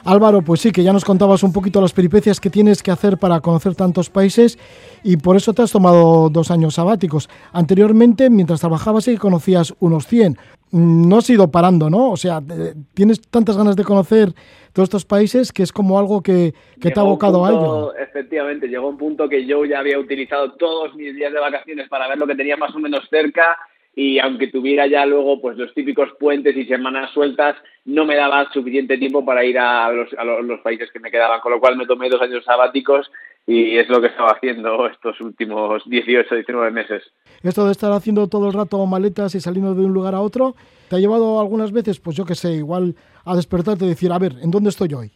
Álvaro, 0.05 0.41
pues 0.41 0.59
sí, 0.61 0.71
que 0.71 0.83
ya 0.83 0.91
nos 0.93 1.05
contabas 1.05 1.43
un 1.43 1.53
poquito 1.53 1.79
las 1.79 1.93
peripecias 1.93 2.39
que 2.39 2.49
tienes 2.49 2.83
que 2.83 2.91
hacer 2.91 3.17
para 3.17 3.39
conocer 3.39 3.73
tantos 3.75 4.09
países 4.09 4.59
y 5.03 5.17
por 5.17 5.37
eso 5.37 5.53
te 5.53 5.61
has 5.61 5.71
tomado 5.71 6.29
dos 6.29 6.51
años 6.51 6.75
sabáticos. 6.75 7.29
Anteriormente, 7.53 8.29
mientras 8.29 8.59
trabajabas, 8.59 9.05
sí 9.05 9.15
conocías 9.17 9.73
unos 9.79 10.05
100. 10.07 10.37
Mm, 10.71 11.07
No 11.07 11.17
has 11.19 11.29
ido 11.29 11.49
parando, 11.51 11.89
¿no? 11.89 12.11
O 12.11 12.17
sea, 12.17 12.41
te- 12.41 12.73
tienes 12.93 13.21
tantas 13.21 13.55
ganas 13.55 13.75
de 13.75 13.83
conocer 13.83 14.33
todos 14.73 14.87
estos 14.87 15.05
países 15.05 15.51
que 15.53 15.63
es 15.63 15.71
como 15.71 15.97
algo 15.99 16.21
que, 16.21 16.53
que 16.81 16.91
te 16.91 16.99
ha 16.99 17.03
abocado 17.03 17.45
a 17.45 17.49
ello. 17.51 17.95
Efectivamente, 17.95 18.67
llegó 18.67 18.89
un 18.89 18.97
punto 18.97 19.29
que 19.29 19.45
yo 19.45 19.63
ya 19.65 19.79
había 19.79 19.99
utilizado 19.99 20.51
todos 20.53 20.95
mis 20.95 21.15
días 21.15 21.31
de 21.31 21.39
vacaciones 21.39 21.87
para 21.89 22.07
ver 22.09 22.17
lo 22.17 22.27
que 22.27 22.35
tenía 22.35 22.57
más 22.57 22.73
o 22.75 22.79
menos 22.79 23.07
cerca 23.09 23.55
y 23.95 24.17
aunque 24.19 24.47
tuviera 24.47 24.87
ya 24.87 25.05
luego 25.05 25.39
pues 25.39 25.55
los 25.57 25.73
típicos 25.73 26.09
puentes 26.19 26.55
y 26.57 26.65
semanas 26.65 27.11
sueltas, 27.11 27.55
no 27.85 28.05
me 28.05 28.15
daba 28.15 28.51
suficiente 28.51 28.97
tiempo 28.97 29.23
para 29.25 29.43
ir 29.45 29.59
a 29.59 29.91
los, 29.91 30.11
a 30.17 30.23
lo- 30.23 30.41
los 30.41 30.59
países 30.61 30.89
que 30.91 30.99
me 30.99 31.11
quedaban, 31.11 31.39
con 31.41 31.51
lo 31.51 31.59
cual 31.59 31.77
me 31.77 31.85
tomé 31.85 32.09
dos 32.09 32.21
años 32.21 32.43
sabáticos 32.45 33.11
y 33.45 33.77
es 33.77 33.89
lo 33.89 33.99
que 33.99 34.07
estaba 34.07 34.31
haciendo 34.31 34.87
estos 34.87 35.19
últimos 35.21 35.83
18, 35.87 36.33
19 36.35 36.71
meses. 36.71 37.03
Esto 37.43 37.65
de 37.65 37.73
estar 37.73 37.91
haciendo 37.91 38.27
todo 38.29 38.47
el 38.47 38.53
rato 38.53 38.83
maletas 38.85 39.35
y 39.35 39.41
saliendo 39.41 39.75
de 39.75 39.85
un 39.85 39.93
lugar 39.93 40.15
a 40.15 40.21
otro, 40.21 40.55
¿te 40.89 40.95
ha 40.95 40.99
llevado 40.99 41.39
algunas 41.41 41.71
veces, 41.73 41.99
pues 41.99 42.15
yo 42.15 42.25
qué 42.25 42.35
sé, 42.35 42.53
igual 42.53 42.95
a 43.25 43.35
despertarte 43.35 43.83
y 43.85 43.89
decir, 43.89 44.11
a 44.13 44.17
ver, 44.19 44.33
¿en 44.41 44.49
dónde 44.49 44.69
estoy 44.69 44.93
hoy? 44.93 45.11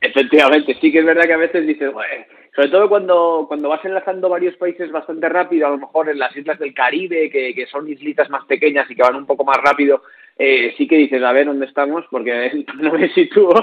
Efectivamente, 0.00 0.76
sí 0.80 0.90
que 0.90 0.98
es 1.00 1.04
verdad 1.04 1.24
que 1.24 1.32
a 1.32 1.36
veces 1.38 1.66
dices, 1.66 1.92
"Joder", 1.92 2.26
sobre 2.54 2.68
todo 2.68 2.88
cuando, 2.88 3.46
cuando 3.48 3.68
vas 3.70 3.84
enlazando 3.84 4.28
varios 4.28 4.54
países 4.56 4.92
bastante 4.92 5.28
rápido, 5.28 5.66
a 5.66 5.70
lo 5.70 5.78
mejor 5.78 6.10
en 6.10 6.18
las 6.18 6.36
islas 6.36 6.58
del 6.58 6.74
Caribe, 6.74 7.30
que, 7.30 7.54
que 7.54 7.66
son 7.66 7.88
islitas 7.88 8.28
más 8.28 8.44
pequeñas 8.44 8.90
y 8.90 8.94
que 8.94 9.02
van 9.02 9.16
un 9.16 9.26
poco 9.26 9.44
más 9.44 9.56
rápido, 9.56 10.02
eh, 10.38 10.74
sí 10.76 10.86
que 10.86 10.96
dices, 10.96 11.22
a 11.22 11.32
ver 11.32 11.46
dónde 11.46 11.66
estamos, 11.66 12.04
porque 12.10 12.64
no 12.80 12.92
me 12.92 13.08
sitúo 13.14 13.54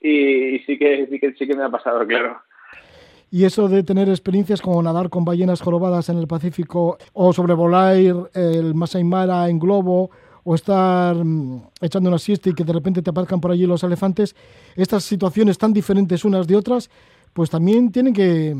y, 0.00 0.58
sí 0.66 0.76
que 0.78 1.06
sí 1.10 1.20
que 1.20 1.32
sí 1.34 1.46
que 1.46 1.54
me 1.54 1.62
ha 1.62 1.70
pasado, 1.70 2.04
claro. 2.06 2.40
Y 3.30 3.44
eso 3.44 3.68
de 3.68 3.82
tener 3.82 4.08
experiencias 4.08 4.60
como 4.60 4.82
nadar 4.82 5.10
con 5.10 5.24
ballenas 5.24 5.60
jorobadas 5.60 6.08
en 6.08 6.18
el 6.18 6.26
Pacífico 6.26 6.98
o 7.12 7.32
sobrevolar 7.32 7.96
el 7.96 8.74
Masai 8.74 9.02
Mara 9.02 9.48
en 9.48 9.58
globo 9.58 10.10
o 10.44 10.54
estar 10.54 11.16
mm, 11.16 11.62
echando 11.80 12.10
una 12.10 12.18
siesta 12.18 12.50
y 12.50 12.54
que 12.54 12.64
de 12.64 12.72
repente 12.72 13.02
te 13.02 13.10
aparezcan 13.10 13.40
por 13.40 13.50
allí 13.50 13.66
los 13.66 13.82
elefantes, 13.82 14.36
estas 14.76 15.04
situaciones 15.04 15.58
tan 15.58 15.72
diferentes 15.72 16.24
unas 16.24 16.46
de 16.46 16.56
otras, 16.56 16.90
pues 17.34 17.50
también 17.50 17.92
tienen 17.92 18.14
que, 18.14 18.54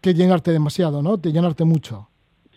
que 0.00 0.14
llenarte 0.14 0.52
demasiado, 0.52 1.02
¿no? 1.02 1.18
De 1.18 1.32
llenarte 1.32 1.64
mucho. 1.64 2.08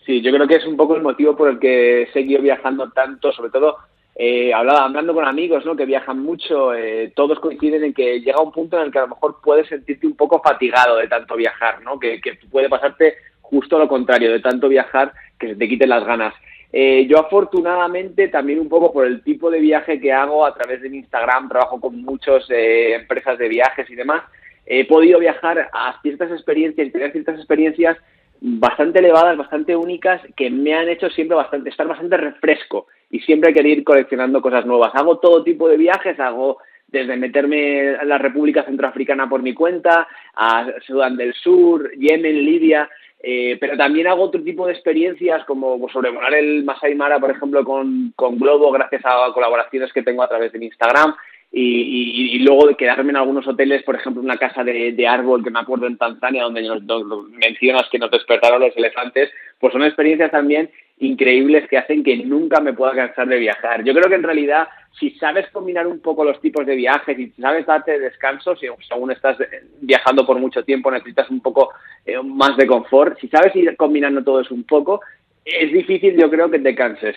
Sí, 0.06 0.22
yo 0.22 0.32
creo 0.32 0.46
que 0.46 0.56
es 0.56 0.66
un 0.66 0.76
poco 0.76 0.96
el 0.96 1.02
motivo 1.02 1.36
por 1.36 1.50
el 1.50 1.58
que 1.58 2.08
he 2.14 2.40
viajando 2.40 2.90
tanto, 2.90 3.32
sobre 3.32 3.50
todo 3.50 3.76
eh, 4.16 4.52
hablando 4.54 5.12
con 5.12 5.26
amigos 5.26 5.64
¿no? 5.64 5.74
que 5.74 5.86
viajan 5.86 6.20
mucho, 6.20 6.72
eh, 6.72 7.12
todos 7.16 7.40
coinciden 7.40 7.84
en 7.84 7.94
que 7.94 8.20
llega 8.20 8.40
un 8.40 8.52
punto 8.52 8.78
en 8.78 8.84
el 8.84 8.92
que 8.92 8.98
a 8.98 9.02
lo 9.02 9.08
mejor 9.08 9.38
puedes 9.42 9.66
sentirte 9.68 10.06
un 10.06 10.14
poco 10.14 10.40
fatigado 10.40 10.98
de 10.98 11.08
tanto 11.08 11.36
viajar, 11.36 11.82
¿no? 11.82 11.98
que, 11.98 12.20
que 12.20 12.38
puede 12.50 12.68
pasarte 12.68 13.14
justo 13.40 13.78
lo 13.78 13.88
contrario, 13.88 14.30
de 14.30 14.40
tanto 14.40 14.68
viajar 14.68 15.12
que 15.38 15.48
se 15.48 15.56
te 15.56 15.68
quiten 15.68 15.88
las 15.88 16.04
ganas. 16.04 16.34
Eh, 16.72 17.06
yo 17.08 17.18
afortunadamente 17.20 18.28
también 18.28 18.58
un 18.58 18.68
poco 18.68 18.92
por 18.92 19.06
el 19.06 19.22
tipo 19.22 19.50
de 19.50 19.60
viaje 19.60 20.00
que 20.00 20.12
hago 20.12 20.44
a 20.44 20.54
través 20.54 20.82
de 20.82 20.90
mi 20.90 20.98
Instagram, 20.98 21.48
trabajo 21.48 21.80
con 21.80 22.02
muchas 22.02 22.44
eh, 22.50 22.94
empresas 22.94 23.38
de 23.38 23.48
viajes 23.48 23.88
y 23.88 23.94
demás, 23.94 24.22
he 24.66 24.86
podido 24.86 25.18
viajar 25.18 25.68
a 25.72 26.00
ciertas 26.02 26.30
experiencias 26.30 26.88
y 26.88 26.90
tener 26.90 27.12
ciertas 27.12 27.36
experiencias 27.36 27.96
bastante 28.40 28.98
elevadas, 28.98 29.36
bastante 29.36 29.74
únicas, 29.74 30.20
que 30.36 30.50
me 30.50 30.74
han 30.74 30.88
hecho 30.88 31.08
siempre 31.10 31.36
bastante, 31.36 31.70
estar 31.70 31.86
bastante 31.86 32.16
refresco 32.16 32.86
y 33.10 33.20
siempre 33.20 33.54
querer 33.54 33.78
ir 33.78 33.84
coleccionando 33.84 34.42
cosas 34.42 34.66
nuevas. 34.66 34.94
Hago 34.94 35.18
todo 35.18 35.42
tipo 35.42 35.68
de 35.68 35.76
viajes, 35.76 36.18
hago 36.20 36.58
desde 36.86 37.16
meterme 37.16 37.94
en 37.94 38.08
la 38.08 38.18
República 38.18 38.64
Centroafricana 38.64 39.28
por 39.28 39.42
mi 39.42 39.54
cuenta, 39.54 40.06
a 40.34 40.66
Sudán 40.86 41.16
del 41.16 41.34
Sur, 41.34 41.90
Yemen, 41.92 42.44
Libia, 42.44 42.88
eh, 43.26 43.56
pero 43.58 43.76
también 43.76 44.06
hago 44.06 44.24
otro 44.24 44.42
tipo 44.42 44.66
de 44.66 44.74
experiencias 44.74 45.44
como 45.46 45.88
sobrevolar 45.88 46.34
el 46.34 46.62
Masai 46.62 46.94
Mara, 46.94 47.18
por 47.18 47.30
ejemplo, 47.30 47.64
con, 47.64 48.12
con 48.14 48.38
Globo, 48.38 48.70
gracias 48.70 49.02
a 49.06 49.32
colaboraciones 49.32 49.92
que 49.92 50.02
tengo 50.02 50.22
a 50.22 50.28
través 50.28 50.52
de 50.52 50.58
mi 50.58 50.66
Instagram. 50.66 51.14
Y, 51.56 52.34
y, 52.34 52.38
luego 52.40 52.66
de 52.66 52.74
quedarme 52.74 53.10
en 53.10 53.16
algunos 53.16 53.46
hoteles, 53.46 53.84
por 53.84 53.94
ejemplo, 53.94 54.20
una 54.20 54.36
casa 54.36 54.64
de, 54.64 55.06
árbol 55.06 55.44
que 55.44 55.50
me 55.50 55.60
acuerdo 55.60 55.86
en 55.86 55.96
Tanzania, 55.96 56.42
donde 56.42 56.62
nos, 56.62 56.82
mencionas 57.28 57.88
que 57.92 57.98
nos 57.98 58.10
despertaron 58.10 58.60
los 58.60 58.76
elefantes, 58.76 59.30
pues 59.60 59.72
son 59.72 59.84
experiencias 59.84 60.32
también 60.32 60.68
increíbles 60.98 61.68
que 61.68 61.78
hacen 61.78 62.02
que 62.02 62.16
nunca 62.16 62.60
me 62.60 62.72
pueda 62.72 62.94
cansar 62.94 63.28
de 63.28 63.38
viajar. 63.38 63.84
Yo 63.84 63.92
creo 63.94 64.08
que 64.08 64.16
en 64.16 64.24
realidad, 64.24 64.66
si 64.98 65.10
sabes 65.10 65.48
combinar 65.50 65.86
un 65.86 66.00
poco 66.00 66.24
los 66.24 66.40
tipos 66.40 66.66
de 66.66 66.74
viajes 66.74 67.16
y 67.16 67.30
sabes 67.40 67.66
darte 67.66 68.00
descanso, 68.00 68.56
si 68.56 68.66
aún 68.90 69.12
estás 69.12 69.36
viajando 69.80 70.26
por 70.26 70.40
mucho 70.40 70.64
tiempo, 70.64 70.90
necesitas 70.90 71.30
un 71.30 71.40
poco 71.40 71.70
eh, 72.04 72.20
más 72.20 72.56
de 72.56 72.66
confort, 72.66 73.18
si 73.20 73.28
sabes 73.28 73.54
ir 73.54 73.76
combinando 73.76 74.24
todo 74.24 74.40
eso 74.40 74.54
un 74.54 74.64
poco, 74.64 75.02
es 75.44 75.72
difícil 75.72 76.16
yo 76.18 76.28
creo 76.28 76.50
que 76.50 76.58
te 76.58 76.74
canses. 76.74 77.14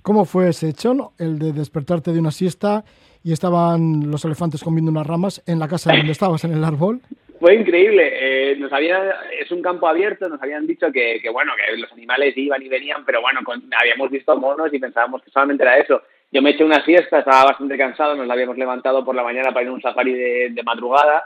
¿Cómo 0.00 0.24
fue 0.24 0.48
ese 0.48 0.68
hecho, 0.68 1.12
el 1.18 1.38
de 1.38 1.52
despertarte 1.52 2.12
de 2.12 2.20
una 2.20 2.30
siesta 2.30 2.84
y 3.26 3.32
estaban 3.32 4.08
los 4.08 4.24
elefantes 4.24 4.62
comiendo 4.62 4.92
unas 4.92 5.04
ramas 5.04 5.42
en 5.48 5.58
la 5.58 5.66
casa 5.66 5.90
donde 5.92 6.12
estabas, 6.12 6.44
en 6.44 6.52
el 6.52 6.62
árbol? 6.62 7.00
Fue 7.40 7.56
increíble. 7.56 8.08
Eh, 8.12 8.56
nos 8.56 8.72
habían, 8.72 9.02
es 9.42 9.50
un 9.50 9.62
campo 9.62 9.88
abierto, 9.88 10.28
nos 10.28 10.40
habían 10.40 10.64
dicho 10.64 10.92
que, 10.92 11.18
que, 11.20 11.28
bueno, 11.30 11.50
que 11.56 11.76
los 11.76 11.90
animales 11.90 12.36
iban 12.36 12.62
y 12.62 12.68
venían, 12.68 13.04
pero 13.04 13.20
bueno, 13.20 13.40
con, 13.42 13.64
habíamos 13.76 14.12
visto 14.12 14.36
monos 14.36 14.72
y 14.72 14.78
pensábamos 14.78 15.22
que 15.22 15.32
solamente 15.32 15.64
era 15.64 15.76
eso. 15.76 16.02
Yo 16.30 16.40
me 16.40 16.50
eché 16.50 16.62
una 16.62 16.84
siesta, 16.84 17.18
estaba 17.18 17.46
bastante 17.46 17.76
cansado, 17.76 18.14
nos 18.14 18.28
la 18.28 18.34
habíamos 18.34 18.58
levantado 18.58 19.04
por 19.04 19.16
la 19.16 19.24
mañana 19.24 19.50
para 19.50 19.62
ir 19.64 19.70
a 19.70 19.72
un 19.72 19.82
safari 19.82 20.12
de 20.12 20.62
madrugada 20.62 21.24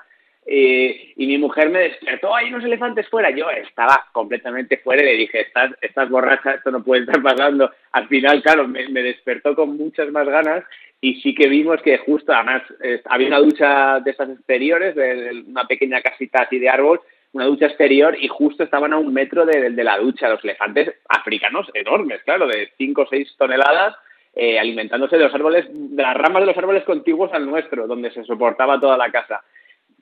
eh, 0.52 1.12
y 1.14 1.28
mi 1.28 1.38
mujer 1.38 1.70
me 1.70 1.78
despertó, 1.78 2.34
hay 2.34 2.48
unos 2.48 2.64
elefantes 2.64 3.08
fuera. 3.08 3.30
Yo 3.30 3.48
estaba 3.50 4.06
completamente 4.10 4.78
fuera 4.78 5.00
y 5.00 5.06
le 5.06 5.12
dije, 5.12 5.42
estás, 5.42 5.70
estás 5.80 6.10
borracha, 6.10 6.54
esto 6.54 6.72
no 6.72 6.82
puede 6.82 7.02
estar 7.02 7.22
pasando. 7.22 7.70
Al 7.92 8.08
final, 8.08 8.42
claro, 8.42 8.66
me, 8.66 8.84
despertó 8.88 9.54
con 9.54 9.76
muchas 9.76 10.10
más 10.10 10.26
ganas 10.26 10.64
y 11.00 11.20
sí 11.20 11.36
que 11.36 11.48
vimos 11.48 11.80
que 11.82 11.98
justo, 11.98 12.32
además, 12.32 12.64
había 13.04 13.28
una 13.28 13.38
ducha 13.38 14.00
de 14.00 14.10
estas 14.10 14.28
exteriores, 14.30 14.96
de, 14.96 15.44
una 15.46 15.68
pequeña 15.68 16.02
casita 16.02 16.42
así 16.42 16.58
de 16.58 16.68
árbol, 16.68 17.00
una 17.32 17.44
ducha 17.44 17.66
exterior 17.66 18.16
y 18.20 18.26
justo 18.26 18.64
estaban 18.64 18.92
a 18.92 18.98
un 18.98 19.14
metro 19.14 19.46
de, 19.46 19.70
de 19.70 19.84
la 19.84 19.98
ducha 19.98 20.28
los 20.28 20.42
elefantes 20.42 20.92
africanos 21.08 21.68
enormes, 21.74 22.22
claro, 22.24 22.48
de 22.48 22.72
5 22.76 23.02
o 23.02 23.06
6 23.08 23.36
toneladas, 23.38 23.94
eh, 24.34 24.58
alimentándose 24.58 25.16
de 25.16 25.24
los 25.24 25.34
árboles, 25.34 25.66
de 25.70 26.02
las 26.02 26.16
ramas 26.16 26.42
de 26.42 26.46
los 26.46 26.58
árboles 26.58 26.82
contiguos 26.82 27.32
al 27.32 27.46
nuestro, 27.46 27.86
donde 27.86 28.10
se 28.10 28.24
soportaba 28.24 28.80
toda 28.80 28.96
la 28.96 29.12
casa 29.12 29.44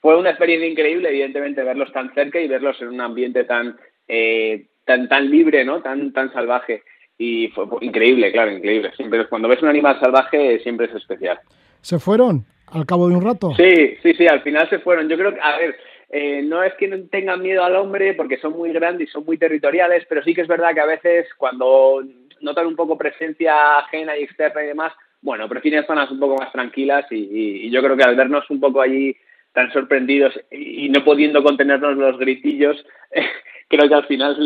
fue 0.00 0.16
una 0.16 0.30
experiencia 0.30 0.68
increíble, 0.68 1.08
evidentemente, 1.08 1.62
verlos 1.62 1.92
tan 1.92 2.12
cerca 2.14 2.40
y 2.40 2.48
verlos 2.48 2.80
en 2.80 2.88
un 2.88 3.00
ambiente 3.00 3.44
tan, 3.44 3.76
eh, 4.06 4.66
tan, 4.84 5.08
tan 5.08 5.30
libre, 5.30 5.64
¿no? 5.64 5.80
Tan, 5.82 6.12
tan 6.12 6.32
salvaje. 6.32 6.82
Y 7.16 7.48
fue 7.48 7.66
increíble, 7.80 8.30
claro, 8.30 8.52
increíble. 8.52 8.92
Siempre, 8.96 9.26
cuando 9.26 9.48
ves 9.48 9.62
un 9.62 9.68
animal 9.68 9.98
salvaje, 10.00 10.60
siempre 10.60 10.86
es 10.86 10.94
especial. 10.94 11.38
¿Se 11.80 11.98
fueron 11.98 12.44
al 12.72 12.86
cabo 12.86 13.08
de 13.08 13.16
un 13.16 13.24
rato? 13.24 13.54
Sí, 13.56 13.96
sí, 14.02 14.14
sí, 14.14 14.26
al 14.26 14.42
final 14.42 14.68
se 14.70 14.78
fueron. 14.78 15.08
Yo 15.08 15.16
creo 15.16 15.34
que, 15.34 15.40
a 15.40 15.58
ver, 15.58 15.76
eh, 16.10 16.42
no 16.42 16.62
es 16.62 16.74
que 16.74 16.88
tengan 17.10 17.42
miedo 17.42 17.64
al 17.64 17.76
hombre 17.76 18.14
porque 18.14 18.38
son 18.38 18.52
muy 18.52 18.72
grandes 18.72 19.08
y 19.08 19.12
son 19.12 19.24
muy 19.24 19.36
territoriales, 19.36 20.06
pero 20.08 20.22
sí 20.22 20.34
que 20.34 20.42
es 20.42 20.48
verdad 20.48 20.74
que 20.74 20.80
a 20.80 20.86
veces 20.86 21.26
cuando 21.36 22.02
notan 22.40 22.66
un 22.66 22.76
poco 22.76 22.96
presencia 22.96 23.78
ajena 23.78 24.16
y 24.16 24.22
externa 24.22 24.62
y 24.62 24.68
demás, 24.68 24.92
bueno, 25.20 25.48
prefieren 25.48 25.84
zonas 25.86 26.10
un 26.12 26.20
poco 26.20 26.36
más 26.36 26.52
tranquilas 26.52 27.04
y, 27.10 27.16
y, 27.16 27.66
y 27.66 27.70
yo 27.70 27.82
creo 27.82 27.96
que 27.96 28.04
al 28.04 28.14
vernos 28.14 28.48
un 28.48 28.60
poco 28.60 28.80
allí 28.80 29.16
tan 29.58 29.72
sorprendidos 29.72 30.32
y 30.52 30.88
no 30.88 31.02
pudiendo 31.04 31.42
contenernos 31.42 31.96
los 31.96 32.16
gritillos, 32.16 32.76
creo 33.68 33.88
que 33.88 33.94
al 33.94 34.06
final 34.06 34.36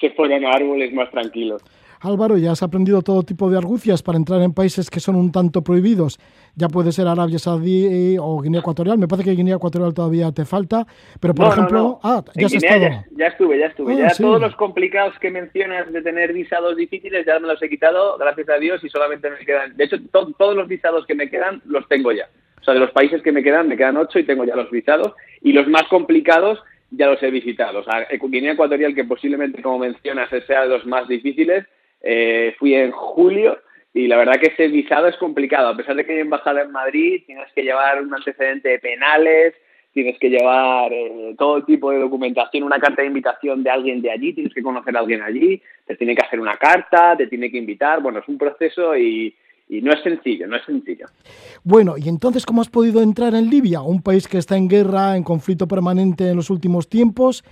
se 0.00 0.10
ponen 0.10 0.44
a 0.44 0.50
árboles 0.50 0.92
más 0.92 1.08
tranquilos. 1.12 1.62
Álvaro, 2.00 2.36
ya 2.36 2.52
has 2.52 2.62
aprendido 2.64 3.02
todo 3.02 3.22
tipo 3.22 3.48
de 3.50 3.58
argucias 3.58 4.02
para 4.02 4.18
entrar 4.18 4.42
en 4.42 4.52
países 4.52 4.90
que 4.90 4.98
son 4.98 5.14
un 5.14 5.30
tanto 5.30 5.62
prohibidos. 5.62 6.18
Ya 6.56 6.68
puede 6.68 6.90
ser 6.90 7.06
Arabia 7.06 7.38
Saudí 7.38 8.16
o 8.18 8.40
Guinea 8.40 8.60
Ecuatorial. 8.60 8.98
Me 8.98 9.06
parece 9.06 9.30
que 9.30 9.36
Guinea 9.36 9.56
Ecuatorial 9.56 9.94
todavía 9.94 10.32
te 10.32 10.44
falta. 10.44 10.86
Pero, 11.20 11.34
por 11.34 11.46
no, 11.46 11.52
ejemplo, 11.52 11.78
no, 11.78 11.88
no. 11.88 12.00
ah, 12.02 12.24
ya 12.34 12.46
has 12.46 12.52
Guinea 12.52 12.70
estado. 12.70 12.82
Ya, 12.82 13.06
ya, 13.16 13.26
estuve, 13.26 13.58
ya 13.58 13.66
estuve. 13.66 13.94
Ah, 13.94 13.98
ya 13.98 14.10
sí. 14.10 14.22
todos 14.24 14.40
los 14.40 14.56
complicados 14.56 15.16
que 15.20 15.30
mencionas 15.30 15.92
de 15.92 16.02
tener 16.02 16.32
visados 16.32 16.76
difíciles 16.76 17.24
ya 17.26 17.38
me 17.38 17.46
los 17.46 17.62
he 17.62 17.68
quitado, 17.68 18.16
gracias 18.18 18.48
a 18.48 18.58
Dios, 18.58 18.82
y 18.82 18.88
solamente 18.88 19.30
me 19.30 19.38
quedan. 19.44 19.76
De 19.76 19.84
hecho, 19.84 19.98
to 20.12 20.32
todos 20.38 20.56
los 20.56 20.66
visados 20.66 21.06
que 21.06 21.14
me 21.14 21.30
quedan 21.30 21.62
los 21.64 21.86
tengo 21.88 22.12
ya. 22.12 22.28
Sea, 22.68 22.74
de 22.74 22.80
los 22.80 22.90
países 22.90 23.22
que 23.22 23.32
me 23.32 23.42
quedan, 23.42 23.66
me 23.66 23.78
quedan 23.78 23.96
ocho 23.96 24.18
y 24.18 24.24
tengo 24.24 24.44
ya 24.44 24.54
los 24.54 24.70
visados. 24.70 25.14
Y 25.40 25.54
los 25.54 25.66
más 25.68 25.84
complicados 25.84 26.62
ya 26.90 27.06
los 27.06 27.22
he 27.22 27.30
visitado. 27.30 27.78
O 27.78 27.82
sea, 27.82 28.06
Guinea 28.20 28.52
Ecuatorial, 28.52 28.94
que 28.94 29.04
posiblemente, 29.04 29.62
como 29.62 29.78
mencionas, 29.78 30.28
sea 30.46 30.62
de 30.64 30.68
los 30.68 30.84
más 30.84 31.08
difíciles, 31.08 31.64
eh, 32.02 32.54
fui 32.58 32.74
en 32.74 32.90
julio 32.90 33.58
y 33.94 34.06
la 34.06 34.18
verdad 34.18 34.38
que 34.38 34.48
ese 34.48 34.68
visado 34.68 35.08
es 35.08 35.16
complicado. 35.16 35.68
A 35.68 35.76
pesar 35.78 35.96
de 35.96 36.04
que 36.04 36.12
hay 36.12 36.18
embajada 36.18 36.60
en 36.60 36.70
Madrid, 36.70 37.22
tienes 37.24 37.50
que 37.54 37.62
llevar 37.62 38.02
un 38.02 38.14
antecedente 38.14 38.68
de 38.68 38.78
penales, 38.80 39.54
tienes 39.94 40.18
que 40.18 40.28
llevar 40.28 40.92
eh, 40.92 41.34
todo 41.38 41.64
tipo 41.64 41.90
de 41.90 42.00
documentación, 42.00 42.64
una 42.64 42.78
carta 42.78 43.00
de 43.00 43.08
invitación 43.08 43.62
de 43.62 43.70
alguien 43.70 44.02
de 44.02 44.10
allí, 44.10 44.34
tienes 44.34 44.52
que 44.52 44.62
conocer 44.62 44.94
a 44.94 45.00
alguien 45.00 45.22
allí, 45.22 45.62
te 45.86 45.96
tiene 45.96 46.14
que 46.14 46.26
hacer 46.26 46.38
una 46.38 46.58
carta, 46.58 47.16
te 47.16 47.28
tiene 47.28 47.50
que 47.50 47.56
invitar. 47.56 48.02
Bueno, 48.02 48.18
es 48.18 48.28
un 48.28 48.36
proceso 48.36 48.94
y, 48.94 49.34
y 49.68 49.82
no 49.82 49.92
es 49.92 50.02
sencillo, 50.02 50.46
no 50.46 50.56
es 50.56 50.64
sencillo. 50.64 51.06
Bueno, 51.62 51.96
y 51.98 52.08
entonces, 52.08 52.46
¿cómo 52.46 52.60
has 52.60 52.68
podido 52.68 53.02
entrar 53.02 53.34
en 53.34 53.50
Libia, 53.50 53.80
un 53.82 54.02
país 54.02 54.26
que 54.26 54.38
está 54.38 54.56
en 54.56 54.68
guerra, 54.68 55.16
en 55.16 55.22
conflicto 55.22 55.68
permanente 55.68 56.30
en 56.30 56.36
los 56.36 56.50
últimos 56.50 56.88
tiempos? 56.88 57.44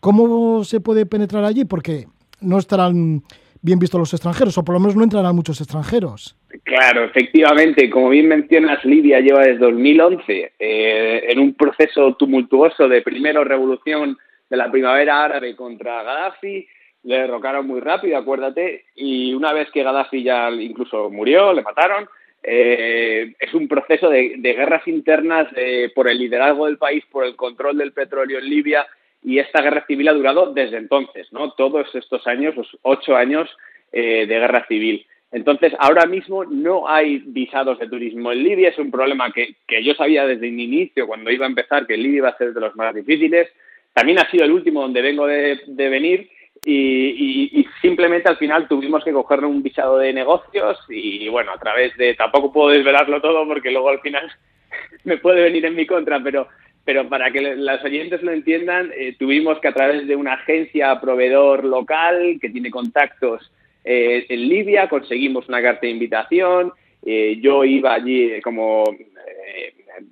¿Cómo 0.00 0.64
se 0.64 0.80
puede 0.80 1.06
penetrar 1.06 1.44
allí? 1.44 1.64
Porque 1.64 2.06
no 2.40 2.58
estarán 2.58 3.22
bien 3.62 3.78
vistos 3.78 3.98
los 3.98 4.12
extranjeros, 4.12 4.58
o 4.58 4.64
por 4.64 4.74
lo 4.74 4.80
menos 4.80 4.94
no 4.94 5.04
entrarán 5.04 5.34
muchos 5.34 5.58
extranjeros. 5.60 6.36
Claro, 6.64 7.04
efectivamente, 7.04 7.88
como 7.88 8.10
bien 8.10 8.28
mencionas, 8.28 8.84
Libia 8.84 9.20
lleva 9.20 9.40
desde 9.40 9.58
2011 9.58 10.52
eh, 10.58 11.24
en 11.28 11.38
un 11.38 11.54
proceso 11.54 12.14
tumultuoso 12.16 12.86
de 12.88 13.00
primero 13.00 13.42
revolución 13.42 14.18
de 14.50 14.56
la 14.58 14.70
primavera 14.70 15.24
árabe 15.24 15.56
contra 15.56 16.02
Gaddafi, 16.02 16.66
le 17.04 17.18
derrocaron 17.18 17.66
muy 17.66 17.80
rápido, 17.80 18.16
acuérdate, 18.16 18.86
y 18.96 19.34
una 19.34 19.52
vez 19.52 19.70
que 19.70 19.82
Gaddafi 19.82 20.22
ya 20.22 20.50
incluso 20.50 21.10
murió, 21.10 21.52
le 21.52 21.62
mataron, 21.62 22.08
eh, 22.42 23.34
es 23.38 23.54
un 23.54 23.68
proceso 23.68 24.08
de, 24.08 24.36
guerras 24.38 24.86
internas 24.88 25.50
de, 25.52 25.92
por 25.94 26.08
el 26.08 26.18
liderazgo 26.18 26.66
del 26.66 26.78
país, 26.78 27.04
por 27.10 27.24
el 27.24 27.36
control 27.36 27.76
del 27.78 27.92
petróleo 27.92 28.38
en 28.38 28.48
Libia, 28.48 28.86
y 29.22 29.38
esta 29.38 29.62
guerra 29.62 29.84
civil 29.86 30.08
ha 30.08 30.12
durado 30.12 30.52
desde 30.52 30.78
entonces, 30.78 31.30
¿no? 31.32 31.52
Todos 31.52 31.94
estos 31.94 32.26
años, 32.26 32.56
los 32.56 32.76
ocho 32.82 33.16
años 33.16 33.48
eh, 33.92 34.26
de 34.26 34.38
guerra 34.38 34.66
civil. 34.66 35.06
Entonces, 35.30 35.72
ahora 35.78 36.06
mismo 36.06 36.44
no 36.44 36.88
hay 36.88 37.22
visados 37.26 37.78
de 37.78 37.88
turismo 37.88 38.32
en 38.32 38.44
Libia, 38.44 38.68
es 38.68 38.78
un 38.78 38.90
problema 38.90 39.32
que, 39.32 39.56
que 39.66 39.82
yo 39.82 39.94
sabía 39.94 40.26
desde 40.26 40.48
el 40.48 40.60
inicio, 40.60 41.06
cuando 41.06 41.30
iba 41.30 41.44
a 41.44 41.48
empezar, 41.48 41.86
que 41.86 41.96
Libia 41.96 42.18
iba 42.18 42.28
a 42.28 42.38
ser 42.38 42.54
de 42.54 42.60
los 42.60 42.76
más 42.76 42.94
difíciles. 42.94 43.48
También 43.92 44.18
ha 44.18 44.30
sido 44.30 44.44
el 44.44 44.52
último 44.52 44.82
donde 44.82 45.02
vengo 45.02 45.26
de 45.26 45.58
venir, 45.88 46.28
y, 46.64 46.72
y, 46.72 47.60
y, 47.60 47.66
simplemente 47.82 48.28
al 48.28 48.38
final 48.38 48.66
tuvimos 48.68 49.04
que 49.04 49.12
coger 49.12 49.44
un 49.44 49.62
visado 49.62 49.98
de 49.98 50.12
negocios 50.12 50.78
y 50.88 51.28
bueno, 51.28 51.52
a 51.52 51.58
través 51.58 51.96
de, 51.96 52.14
tampoco 52.14 52.52
puedo 52.52 52.70
desvelarlo 52.70 53.20
todo 53.20 53.46
porque 53.46 53.70
luego 53.70 53.90
al 53.90 54.00
final 54.00 54.30
me 55.04 55.18
puede 55.18 55.42
venir 55.42 55.66
en 55.66 55.76
mi 55.76 55.86
contra, 55.86 56.20
pero, 56.22 56.48
pero 56.84 57.08
para 57.08 57.30
que 57.30 57.40
las 57.40 57.84
oyentes 57.84 58.22
lo 58.22 58.32
entiendan, 58.32 58.90
eh, 58.96 59.14
tuvimos 59.18 59.58
que 59.60 59.68
a 59.68 59.74
través 59.74 60.06
de 60.06 60.16
una 60.16 60.34
agencia 60.34 60.98
proveedor 61.00 61.64
local 61.64 62.38
que 62.40 62.48
tiene 62.48 62.70
contactos 62.70 63.52
eh, 63.84 64.24
en 64.28 64.48
Libia, 64.48 64.88
conseguimos 64.88 65.48
una 65.48 65.60
carta 65.60 65.82
de 65.82 65.90
invitación, 65.90 66.72
eh, 67.04 67.38
yo 67.40 67.64
iba 67.64 67.92
allí 67.92 68.40
como 68.40 68.84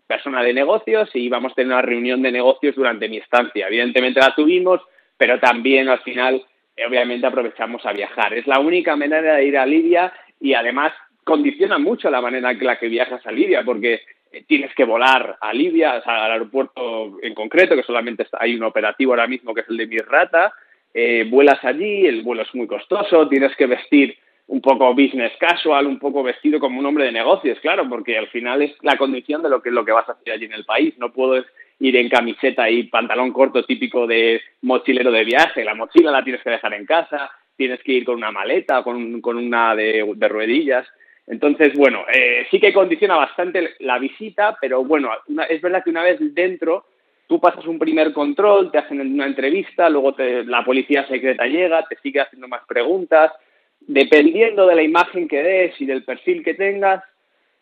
persona 0.06 0.42
de 0.42 0.52
negocios 0.52 1.10
y 1.14 1.20
íbamos 1.20 1.52
a 1.52 1.54
tener 1.54 1.72
una 1.72 1.82
reunión 1.82 2.22
de 2.22 2.30
negocios 2.30 2.74
durante 2.76 3.08
mi 3.08 3.16
estancia. 3.16 3.66
Evidentemente 3.66 4.20
la 4.20 4.34
tuvimos, 4.34 4.80
pero 5.16 5.38
también 5.38 5.88
al 5.88 6.00
final, 6.00 6.44
eh, 6.76 6.86
obviamente, 6.86 7.26
aprovechamos 7.26 7.84
a 7.86 7.92
viajar. 7.92 8.34
Es 8.34 8.46
la 8.46 8.60
única 8.60 8.96
manera 8.96 9.34
de 9.34 9.44
ir 9.44 9.58
a 9.58 9.66
Libia 9.66 10.12
y 10.40 10.54
además 10.54 10.92
condiciona 11.24 11.78
mucho 11.78 12.10
la 12.10 12.20
manera 12.20 12.50
en 12.50 12.64
la 12.64 12.78
que 12.78 12.88
viajas 12.88 13.24
a 13.26 13.32
Libia, 13.32 13.62
porque 13.64 14.00
eh, 14.32 14.44
tienes 14.46 14.74
que 14.74 14.84
volar 14.84 15.36
a 15.40 15.52
Libia, 15.52 16.02
al 16.04 16.32
aeropuerto 16.32 17.18
en 17.22 17.34
concreto, 17.34 17.76
que 17.76 17.82
solamente 17.82 18.26
hay 18.32 18.54
un 18.54 18.64
operativo 18.64 19.12
ahora 19.12 19.26
mismo 19.26 19.54
que 19.54 19.60
es 19.60 19.68
el 19.68 19.76
de 19.76 19.86
Misrata, 19.86 20.52
eh, 20.94 21.26
vuelas 21.28 21.64
allí, 21.64 22.06
el 22.06 22.22
vuelo 22.22 22.42
es 22.42 22.54
muy 22.54 22.66
costoso, 22.66 23.28
tienes 23.28 23.54
que 23.56 23.66
vestir 23.66 24.16
un 24.48 24.60
poco 24.60 24.92
business 24.92 25.32
casual, 25.38 25.86
un 25.86 25.98
poco 25.98 26.22
vestido 26.22 26.60
como 26.60 26.78
un 26.78 26.84
hombre 26.84 27.04
de 27.04 27.12
negocios, 27.12 27.58
claro, 27.60 27.88
porque 27.88 28.18
al 28.18 28.28
final 28.28 28.60
es 28.60 28.74
la 28.82 28.98
condición 28.98 29.42
de 29.42 29.48
lo 29.48 29.62
que, 29.62 29.70
lo 29.70 29.84
que 29.84 29.92
vas 29.92 30.08
a 30.08 30.12
hacer 30.12 30.34
allí 30.34 30.44
en 30.44 30.52
el 30.52 30.64
país. 30.64 30.94
No 30.98 31.12
puedo 31.12 31.42
ir 31.82 31.96
en 31.96 32.08
camiseta 32.08 32.70
y 32.70 32.84
pantalón 32.84 33.32
corto 33.32 33.64
típico 33.64 34.06
de 34.06 34.40
mochilero 34.62 35.10
de 35.10 35.24
viaje. 35.24 35.64
La 35.64 35.74
mochila 35.74 36.12
la 36.12 36.22
tienes 36.22 36.40
que 36.42 36.50
dejar 36.50 36.72
en 36.74 36.86
casa, 36.86 37.28
tienes 37.56 37.82
que 37.82 37.92
ir 37.92 38.04
con 38.04 38.14
una 38.14 38.30
maleta 38.30 38.78
o 38.78 38.84
con, 38.84 39.20
con 39.20 39.36
una 39.36 39.74
de, 39.74 40.28
ruedillas. 40.28 40.86
Entonces, 41.26 41.74
bueno, 41.74 42.04
eh, 42.14 42.46
sí 42.52 42.60
que 42.60 42.72
condiciona 42.72 43.16
bastante 43.16 43.74
la 43.80 43.98
visita, 43.98 44.56
pero 44.60 44.84
bueno, 44.84 45.10
es 45.48 45.60
verdad 45.60 45.82
que 45.82 45.90
una 45.90 46.04
vez 46.04 46.18
dentro, 46.20 46.86
tú 47.26 47.40
pasas 47.40 47.66
un 47.66 47.80
primer 47.80 48.12
control, 48.12 48.70
te 48.70 48.78
hacen 48.78 49.00
una 49.00 49.26
entrevista, 49.26 49.90
luego 49.90 50.14
la 50.18 50.64
policía 50.64 51.04
secreta 51.08 51.46
llega, 51.46 51.84
te 51.88 51.96
sigue 51.96 52.20
haciendo 52.20 52.46
más 52.46 52.62
preguntas. 52.68 53.32
Dependiendo 53.80 54.68
de 54.68 54.76
la 54.76 54.82
imagen 54.84 55.26
que 55.26 55.42
des 55.42 55.80
y 55.80 55.86
del 55.86 56.04
perfil 56.04 56.44
que 56.44 56.54
tengas, 56.54 57.02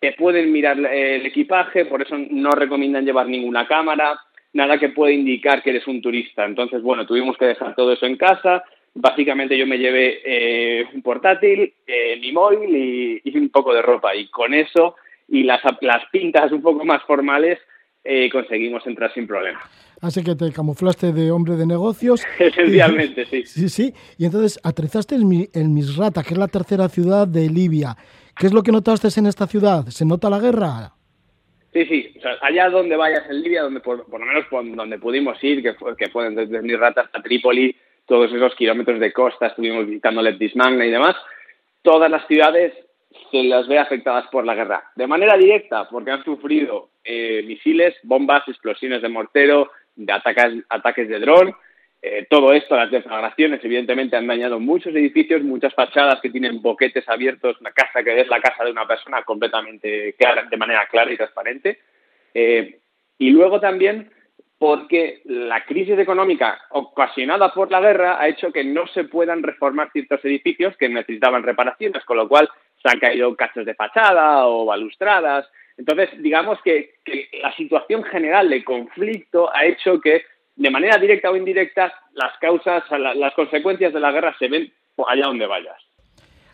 te 0.01 0.13
pueden 0.13 0.51
mirar 0.51 0.79
el 0.79 1.27
equipaje, 1.27 1.85
por 1.85 2.03
eso 2.03 2.17
no 2.31 2.51
recomiendan 2.53 3.05
llevar 3.05 3.29
ninguna 3.29 3.67
cámara, 3.67 4.19
nada 4.53 4.79
que 4.79 4.89
pueda 4.89 5.13
indicar 5.13 5.63
que 5.63 5.71
eres 5.71 5.87
un 5.87 6.01
turista. 6.01 6.45
Entonces, 6.45 6.83
bueno, 6.83 7.07
tuvimos 7.07 7.37
que 7.37 7.45
dejar 7.45 7.75
todo 7.75 7.93
eso 7.93 8.07
en 8.07 8.17
casa. 8.17 8.65
Básicamente 8.95 9.57
yo 9.57 9.67
me 9.67 9.79
llevé 9.79 10.21
eh, 10.25 10.87
un 10.93 11.03
portátil, 11.03 11.73
eh, 11.87 12.19
mi 12.21 12.33
móvil 12.33 12.75
y, 12.75 13.21
y, 13.23 13.39
un 13.39 13.51
poco 13.51 13.75
de 13.75 13.83
ropa. 13.83 14.15
Y 14.17 14.29
con 14.29 14.55
eso 14.55 14.97
y 15.29 15.45
las, 15.45 15.61
las 15.81 16.05
pintas 16.11 16.51
un 16.51 16.63
poco 16.63 16.85
más 16.85 17.03
formales 17.05 17.59
eh, 18.03 18.29
conseguimos 18.31 18.85
entrar 18.87 19.13
sin 19.15 19.27
problema. 19.27 19.61
Así 20.01 20.25
que 20.25 20.35
te 20.35 20.51
camuflaste 20.51 21.13
de 21.13 21.31
hombre 21.31 21.57
de 21.57 21.67
negocios. 21.67 22.25
Esencialmente, 22.39 23.27
sí. 23.27 23.45
Sí, 23.45 23.69
sí. 23.69 23.95
Y 24.19 24.25
entonces 24.25 24.59
aterrizaste 24.63 25.15
en, 25.15 25.49
en 25.53 25.75
Misrata, 25.75 26.23
que 26.23 26.35
es 26.35 26.39
la 26.39 26.49
tercera 26.49 26.89
ciudad 26.89 27.29
de 27.29 27.49
Libia. 27.49 27.97
¿Qué 28.41 28.47
es 28.47 28.55
lo 28.55 28.63
que 28.63 28.73
notaste 28.73 29.09
en 29.21 29.27
esta 29.27 29.47
ciudad? 29.47 29.85
¿Se 29.89 30.07
nota 30.07 30.31
la 30.31 30.39
guerra? 30.39 30.95
Sí, 31.75 31.85
sí. 31.85 32.15
O 32.17 32.23
sea, 32.23 32.39
allá 32.41 32.71
donde 32.71 32.97
vayas 32.97 33.29
en 33.29 33.43
Libia, 33.43 33.65
donde 33.65 33.81
por, 33.81 34.09
lo 34.09 34.19
menos 34.19 34.47
donde 34.51 34.99
pudimos 34.99 35.37
ir, 35.45 35.63
que, 35.63 35.75
fue, 35.75 35.95
que 35.95 36.09
fue 36.09 36.31
desde 36.31 36.63
Misrata 36.63 37.03
hasta 37.03 37.21
Trípoli, 37.21 37.77
todos 38.07 38.33
esos 38.33 38.55
kilómetros 38.55 38.99
de 38.99 39.13
costa, 39.13 39.49
estuvimos 39.49 39.87
visitando 39.87 40.23
Leptis 40.23 40.57
Magna 40.57 40.87
y 40.87 40.91
demás, 40.91 41.17
todas 41.83 42.11
las 42.11 42.27
ciudades 42.29 42.73
se 43.31 43.45
las 43.45 43.69
ve 43.69 43.79
afectadas 43.79 44.27
por 44.33 44.47
la 44.47 44.55
guerra. 44.55 44.85
De 44.97 45.07
manera 45.07 45.37
directa, 45.37 45.87
porque 45.91 46.13
han 46.13 46.25
sufrido 46.25 46.93
eh, 47.05 47.43
misiles, 47.47 47.95
bombas, 48.05 48.49
explosiones 48.49 49.03
de 49.03 49.09
mortero, 49.11 49.71
de 49.97 50.11
ataques, 50.15 50.65
ataques 50.71 51.11
de 51.11 51.21
dron. 51.21 51.55
Eh, 52.03 52.27
todo 52.31 52.53
esto, 52.53 52.77
las 52.77 52.91
deflagraciones, 52.91 53.63
evidentemente 53.63 54.17
han 54.17 54.27
dañado 54.27 54.59
muchos 54.59 54.95
edificios, 54.95 55.43
muchas 55.43 55.75
fachadas 55.75 56.21
que 56.21 56.31
tienen 56.31 56.63
boquetes 56.63 57.07
abiertos, 57.09 57.61
una 57.61 57.73
casa 57.73 58.03
que 58.03 58.21
es 58.21 58.29
la 58.29 58.41
casa 58.41 58.65
de 58.65 58.71
una 58.71 58.87
persona 58.87 59.23
completamente 59.23 60.15
clara, 60.15 60.45
de 60.51 60.57
manera 60.57 60.87
clara 60.91 61.13
y 61.13 61.17
transparente. 61.17 61.79
Eh, 62.33 62.79
y 63.19 63.31
luego 63.31 63.61
también 63.61 64.11
porque 64.61 65.23
la 65.25 65.65
crisis 65.65 65.99
económica 65.99 66.61
ocasionada 66.71 67.53
por 67.55 67.71
la 67.71 67.81
guerra 67.81 68.21
ha 68.21 68.29
hecho 68.29 68.53
que 68.53 68.63
no 68.63 68.87
se 68.89 69.05
puedan 69.05 69.43
reformar 69.43 69.91
ciertos 69.91 70.23
edificios 70.25 70.77
que 70.77 70.89
necesitaban 70.91 71.43
reparaciones, 71.43 72.05
con 72.05 72.19
lo 72.19 72.29
cual 72.29 72.49
se 72.83 72.91
han 72.91 73.01
caído 73.01 73.35
cachos 73.37 73.65
de 73.65 73.75
fachada 73.75 74.47
o 74.47 74.67
balustradas. 74.67 75.49
Entonces, 75.79 76.11
digamos 76.19 76.61
que, 76.63 76.97
que, 77.07 77.31
la 77.41 77.57
situación 77.57 78.05
general 78.05 78.51
de 78.51 78.63
conflicto 78.63 79.51
ha 79.55 79.65
hecho 79.65 79.99
que, 79.99 80.25
de 80.61 80.71
manera 80.71 80.99
directa 80.99 81.31
o 81.31 81.37
indirecta, 81.37 81.91
las 82.13 82.37
causas, 82.39 82.85
la, 82.91 83.15
las 83.15 83.33
consecuencias 83.33 83.95
de 83.95 84.01
la 84.01 84.13
guerra 84.13 84.37
se 84.39 84.47
ven 84.47 84.71
allá 85.09 85.27
donde 85.27 85.47
vayas. 85.47 85.77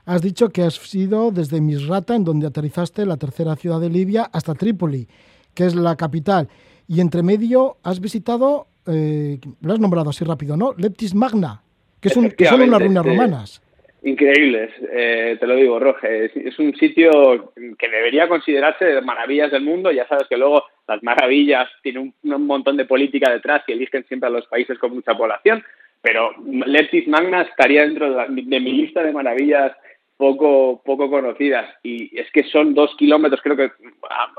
Has 0.05 0.23
dicho 0.23 0.51
que 0.51 0.63
has 0.63 0.75
sido 0.75 1.33
desde 1.33 1.61
Misrata, 1.61 2.15
en 2.15 2.23
donde 2.23 2.47
aterrizaste, 2.47 3.05
la 3.05 3.17
tercera 3.17 3.57
ciudad 3.57 3.81
de 3.81 3.91
Libia, 3.91 4.31
hasta 4.33 4.55
Trípoli, 4.55 5.09
que 5.53 5.67
es 5.67 5.75
la 5.75 5.97
capital. 5.97 6.49
Y 6.87 7.01
entre 7.01 7.25
medio 7.25 7.79
has 7.83 7.99
visitado, 7.99 8.69
eh, 8.87 9.41
lo 9.61 9.73
has 9.73 9.81
nombrado 9.81 10.11
así 10.11 10.25
rápido, 10.25 10.57
¿no? 10.57 10.73
Leptis 10.77 11.13
Magna, 11.13 11.65
que, 11.99 12.07
es 12.07 12.17
un, 12.17 12.31
que 12.31 12.47
son 12.47 12.63
unas 12.63 12.81
ruinas 12.81 13.05
romanas. 13.05 13.63
Increíbles, 14.07 14.71
eh, 14.93 15.37
te 15.41 15.49
lo 15.49 15.57
digo, 15.57 15.81
Roge. 15.81 16.27
Es, 16.33 16.59
un 16.61 16.73
sitio 16.77 17.53
que 17.77 17.89
debería 17.89 18.29
considerarse 18.29 18.85
de 18.85 19.01
maravillas 19.01 19.51
del 19.51 19.65
mundo. 19.65 19.91
Ya 19.91 20.07
sabes 20.07 20.29
que 20.29 20.37
luego 20.37 20.63
las 20.87 21.03
maravillas 21.03 21.69
tienen 21.83 22.15
un, 22.23 22.47
montón 22.47 22.77
de 22.77 22.85
política 22.85 23.33
detrás 23.33 23.65
y 23.67 23.73
eligen 23.73 24.05
siempre 24.05 24.29
a 24.29 24.31
los 24.31 24.47
países 24.47 24.79
con 24.79 24.95
mucha 24.95 25.17
población. 25.17 25.65
Pero 26.03 26.31
Leptis 26.47 27.09
Magna 27.09 27.43
estaría 27.43 27.83
dentro 27.83 28.09
de, 28.09 28.15
la, 28.15 28.27
de 28.29 28.61
mi 28.61 28.75
lista 28.75 29.03
de 29.03 29.13
maravillas 29.13 29.73
poco, 30.17 30.81
poco 30.85 31.11
conocidas. 31.11 31.69
Y 31.83 32.17
es 32.17 32.31
que 32.31 32.45
son 32.45 32.75
dos 32.75 32.95
kilómetros, 32.97 33.43
creo 33.43 33.57
que 33.57 33.73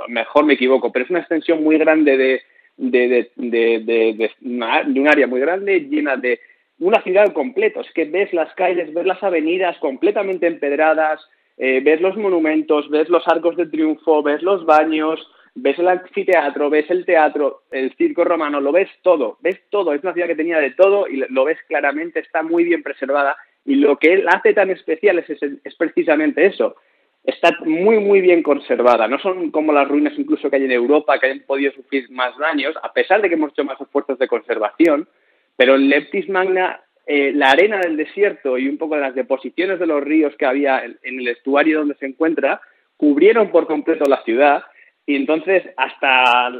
mejor 0.08 0.46
me 0.46 0.54
equivoco, 0.54 0.94
pero 0.94 1.04
es 1.04 1.12
una 1.12 1.20
extensión 1.20 1.62
muy 1.62 1.78
grande 1.78 2.16
de, 2.16 2.42
de, 2.78 3.10
de, 3.10 3.32
de, 3.36 3.80
de, 3.84 4.32
de 4.40 5.00
un 5.02 5.08
área 5.10 5.28
muy 5.28 5.42
grande 5.42 5.82
llena 5.82 6.16
de 6.16 6.40
una 6.80 7.02
ciudad 7.02 7.34
completa. 7.34 7.82
Es 7.82 7.92
que 7.94 8.06
ves 8.06 8.34
las 8.34 8.54
calles, 8.54 8.94
ves 8.94 9.06
las 9.06 9.22
avenidas 9.24 9.78
completamente 9.80 10.48
empedradas, 10.48 11.22
eh, 11.58 11.82
ves 11.84 12.02
los 12.02 12.16
monumentos, 12.18 12.90
ves 12.90 13.10
los 13.10 13.28
arcos 13.28 13.56
de 13.56 13.68
triunfo, 13.68 14.22
ves 14.22 14.42
los 14.44 14.66
baños, 14.66 15.20
ves 15.56 15.80
el 15.80 15.88
anfiteatro, 15.88 16.70
ves 16.70 16.90
el 16.90 17.06
teatro, 17.06 17.64
el 17.72 17.94
circo 17.96 18.24
romano, 18.24 18.62
lo 18.62 18.72
ves 18.72 18.90
todo, 19.02 19.38
ves 19.42 19.60
todo. 19.70 19.94
Es 19.94 20.04
una 20.04 20.14
ciudad 20.14 20.28
que 20.28 20.36
tenía 20.36 20.60
de 20.60 20.72
todo 20.72 21.08
y 21.08 21.24
lo 21.30 21.46
ves 21.46 21.58
claramente, 21.68 22.20
está 22.20 22.44
muy 22.44 22.64
bien 22.64 22.84
preservada. 22.84 23.36
Y 23.66 23.76
lo 23.76 23.98
que 23.98 24.18
la 24.18 24.32
hace 24.32 24.54
tan 24.54 24.70
especial 24.70 25.20
es, 25.20 25.30
es, 25.30 25.42
es 25.64 25.76
precisamente 25.76 26.46
eso. 26.46 26.76
Está 27.24 27.50
muy, 27.66 28.00
muy 28.00 28.22
bien 28.22 28.42
conservada. 28.42 29.08
No 29.08 29.20
son 29.20 29.52
como 29.52 29.74
las 29.74 29.88
ruinas 29.88 30.14
incluso 30.18 30.50
que 30.50 30.56
hay 30.56 30.64
en 30.66 30.72
Europa, 30.72 31.20
que 31.20 31.26
hayan 31.26 31.44
podido 31.46 31.74
sufrir 31.74 32.10
más 32.12 32.38
daños, 32.38 32.76
a 32.82 32.94
pesar 32.94 33.22
de 33.22 33.28
que 33.28 33.36
hemos 33.36 33.52
hecho 33.52 33.66
más 33.66 33.82
esfuerzos 33.82 34.18
de 34.20 34.28
conservación 34.28 35.10
pero 35.58 35.76
en 35.76 35.90
Leptis 35.90 36.30
Magna, 36.30 36.80
eh, 37.06 37.34
la 37.34 37.52
arena 37.52 37.80
del 37.80 37.98
desierto 37.98 38.58
y 38.58 38.70
un 38.70 38.78
poco 38.78 38.96
de 38.96 39.02
las 39.02 39.16
deposiciones 39.16 39.80
de 39.80 39.88
los 39.88 40.04
ríos 40.04 40.36
que 40.38 40.46
había 40.46 40.86
en 40.86 41.20
el 41.20 41.28
estuario 41.28 41.80
donde 41.80 41.96
se 41.96 42.06
encuentra, 42.06 42.62
cubrieron 42.96 43.50
por 43.50 43.68
completo 43.68 44.06
la 44.06 44.24
ciudad. 44.24 44.64
Y 45.06 45.16
entonces, 45.16 45.64
hasta 45.78 46.52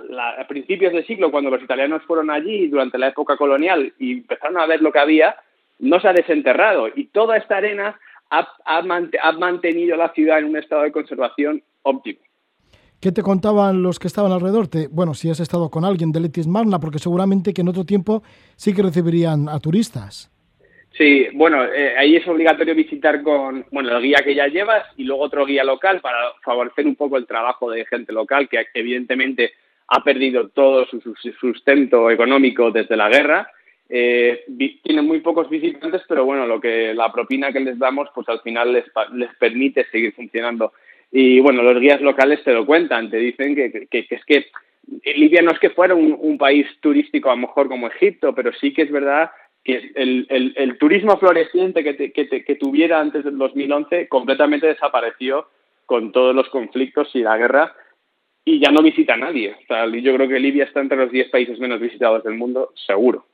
principios 0.48 0.94
del 0.94 1.06
siglo, 1.06 1.32
cuando 1.32 1.50
los 1.50 1.62
italianos 1.62 2.02
fueron 2.04 2.32
allí 2.32 2.68
durante 2.68 2.98
la 2.98 3.10
época 3.10 3.36
colonial 3.36 3.94
y 4.00 4.14
empezaron 4.14 4.58
a 4.58 4.66
ver 4.66 4.82
lo 4.82 4.92
que 4.92 5.00
había, 5.00 5.36
no 5.80 6.00
se 6.00 6.08
ha 6.08 6.14
desenterrado. 6.14 6.88
Y 6.96 7.06
toda 7.08 7.38
esta 7.38 7.58
arena 7.58 8.00
ha, 8.30 8.48
ha, 8.66 8.84
ha 9.22 9.32
mantenido 9.34 9.98
la 9.98 10.14
ciudad 10.14 10.40
en 10.40 10.46
un 10.46 10.58
estado 10.58 10.84
de 10.84 10.92
conservación 10.92 11.62
óptimo. 11.84 12.20
¿Qué 13.00 13.12
te 13.12 13.22
contaban 13.22 13.84
los 13.84 14.00
que 14.00 14.08
estaban 14.08 14.32
alrededor? 14.32 14.68
Te, 14.68 14.88
bueno, 14.88 15.14
si 15.14 15.30
has 15.30 15.40
estado 15.40 15.70
con 15.70 15.86
alguien 15.86 16.12
de 16.12 16.20
Letis 16.20 16.48
Magna, 16.48 16.80
porque 16.80 17.00
seguramente 17.00 17.54
que 17.54 17.62
en 17.62 17.70
otro 17.70 17.84
tiempo 17.86 18.24
sí 18.56 18.74
que 18.74 18.82
recibirían 18.82 19.50
a 19.50 19.60
turistas. 19.60 20.32
Sí, 20.98 21.28
bueno, 21.34 21.64
eh, 21.64 21.94
ahí 21.96 22.16
es 22.16 22.28
obligatorio 22.28 22.74
visitar 22.74 23.22
con, 23.22 23.66
bueno, 23.72 23.96
el 23.96 24.02
guía 24.02 24.24
que 24.24 24.34
ya 24.34 24.48
llevas 24.48 24.84
y 24.98 25.04
luego 25.04 25.24
otro 25.24 25.46
guía 25.46 25.64
local 25.64 26.02
para 26.02 26.18
favorecer 26.44 26.88
un 26.88 26.96
poco 26.96 27.18
el 27.18 27.28
trabajo 27.28 27.70
de 27.70 27.86
gente 27.86 28.12
local 28.12 28.50
que 28.50 28.66
evidentemente 28.74 29.52
ha 29.90 30.04
perdido 30.04 30.50
todo 30.50 30.86
su, 30.88 31.00
su 31.00 31.32
sustento 31.40 32.10
económico 32.10 32.72
desde 32.72 32.98
la 32.98 33.10
guerra. 33.10 33.52
Eh, 33.90 34.44
tienen 34.84 35.06
muy 35.06 35.22
pocos 35.22 35.50
visitantes, 35.50 36.02
pero 36.08 36.26
bueno, 36.26 36.46
lo 36.46 36.60
que 36.60 36.94
la 36.94 37.12
propina 37.12 37.54
que 37.54 37.60
les 37.60 37.80
damos, 37.80 38.10
pues 38.14 38.28
al 38.28 38.42
final 38.42 38.74
les, 38.74 38.86
les 39.14 39.34
permite 39.36 39.86
seguir 39.92 40.14
funcionando. 40.14 40.74
Y 41.12 41.40
bueno, 41.40 41.64
los 41.64 41.80
guías 41.80 42.02
locales 42.02 42.44
te 42.44 42.54
lo 42.54 42.66
cuentan, 42.66 43.10
te 43.10 43.18
dicen 43.18 43.56
que, 43.56 43.88
que, 43.90 44.08
es 44.10 44.26
que 44.26 44.46
Libia 45.16 45.42
no 45.42 45.52
es 45.52 45.60
que 45.60 45.70
fuera 45.70 45.96
un, 45.96 46.38
país 46.38 46.68
turístico 46.82 47.30
a 47.30 47.36
lo 47.36 47.42
mejor 47.42 47.68
como 47.68 47.88
Egipto, 47.88 48.34
pero 48.36 48.52
sí 48.54 48.74
que 48.74 48.84
es 48.84 48.92
verdad 48.92 49.32
que 49.64 49.92
el, 49.96 50.28
el, 50.30 50.54
el 50.56 50.78
turismo 50.78 51.18
floreciente 51.18 51.84
que, 51.84 51.94
te, 51.94 52.12
que, 52.12 52.26
te, 52.26 52.44
que, 52.44 52.56
tuviera 52.56 53.00
antes 53.00 53.24
del 53.24 53.38
2011 53.38 54.08
completamente 54.08 54.68
desapareció 54.68 55.48
con 55.86 56.12
todos 56.12 56.36
los 56.36 56.48
conflictos 56.50 57.10
y 57.14 57.20
la 57.20 57.38
guerra 57.38 57.74
y 58.46 58.60
ya 58.60 58.72
no 58.72 58.82
visita 58.82 59.16
a 59.16 59.18
nadie. 59.18 59.56
O 59.64 59.66
sea, 59.68 59.86
yo 59.88 60.16
creo 60.16 60.28
que 60.28 60.40
Libia 60.40 60.66
está 60.66 60.80
entre 60.80 60.98
los 60.98 61.12
10 61.12 61.30
países 61.30 61.60
menos 61.60 61.82
visitados 61.82 62.24
del 62.24 62.36
mundo, 62.36 62.72
seguro. 62.86 63.26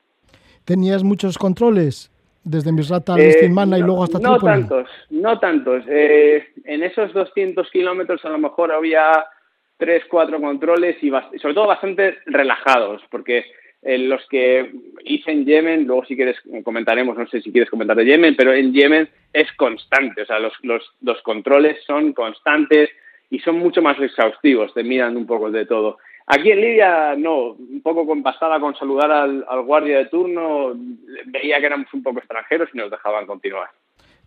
¿Tenías 0.65 1.03
muchos 1.03 1.37
controles? 1.37 2.12
Desde 2.43 2.71
Misrata 2.71 3.15
a 3.15 3.19
eh, 3.19 3.49
no, 3.49 3.77
y 3.77 3.81
luego 3.81 4.03
hasta 4.03 4.19
No 4.19 4.33
Trípoli. 4.33 4.53
tantos, 4.53 4.89
no 5.09 5.39
tantos. 5.39 5.83
Eh, 5.87 6.47
en 6.65 6.83
esos 6.83 7.13
200 7.13 7.69
kilómetros 7.71 8.23
a 8.25 8.29
lo 8.29 8.37
mejor 8.37 8.71
había 8.71 9.25
tres, 9.77 10.03
cuatro 10.09 10.39
controles 10.39 10.97
y 11.01 11.09
sobre 11.09 11.53
todo 11.53 11.67
bastante 11.67 12.17
relajados, 12.25 13.01
porque 13.09 13.45
eh, 13.81 13.97
los 13.97 14.25
que 14.29 14.71
hice 15.03 15.31
en 15.31 15.45
Yemen, 15.45 15.85
luego 15.85 16.05
si 16.05 16.15
quieres 16.15 16.37
comentaremos, 16.63 17.17
no 17.17 17.27
sé 17.27 17.41
si 17.41 17.51
quieres 17.51 17.69
comentar 17.69 17.97
de 17.97 18.05
Yemen, 18.05 18.35
pero 18.35 18.53
en 18.53 18.73
Yemen 18.73 19.09
es 19.33 19.51
constante, 19.53 20.21
o 20.21 20.25
sea, 20.25 20.39
los, 20.39 20.53
los, 20.63 20.83
los 21.01 21.21
controles 21.21 21.77
son 21.85 22.13
constantes 22.13 22.89
y 23.29 23.39
son 23.39 23.57
mucho 23.57 23.81
más 23.81 23.99
exhaustivos, 23.99 24.73
te 24.73 24.83
miran 24.83 25.17
un 25.17 25.25
poco 25.25 25.49
de 25.51 25.65
todo. 25.65 25.97
Aquí 26.27 26.51
en 26.51 26.61
Libia, 26.61 27.15
no, 27.17 27.51
un 27.51 27.81
poco 27.83 28.05
con, 28.05 28.23
bastaba 28.23 28.59
con 28.59 28.75
saludar 28.75 29.11
al, 29.11 29.45
al, 29.47 29.61
guardia 29.63 29.97
de 29.97 30.05
turno, 30.05 30.73
veía 31.25 31.59
que 31.59 31.65
éramos 31.65 31.93
un 31.93 32.01
poco 32.01 32.19
extranjeros 32.19 32.69
y 32.73 32.77
nos 32.77 32.89
dejaban 32.89 33.25
continuar. 33.25 33.69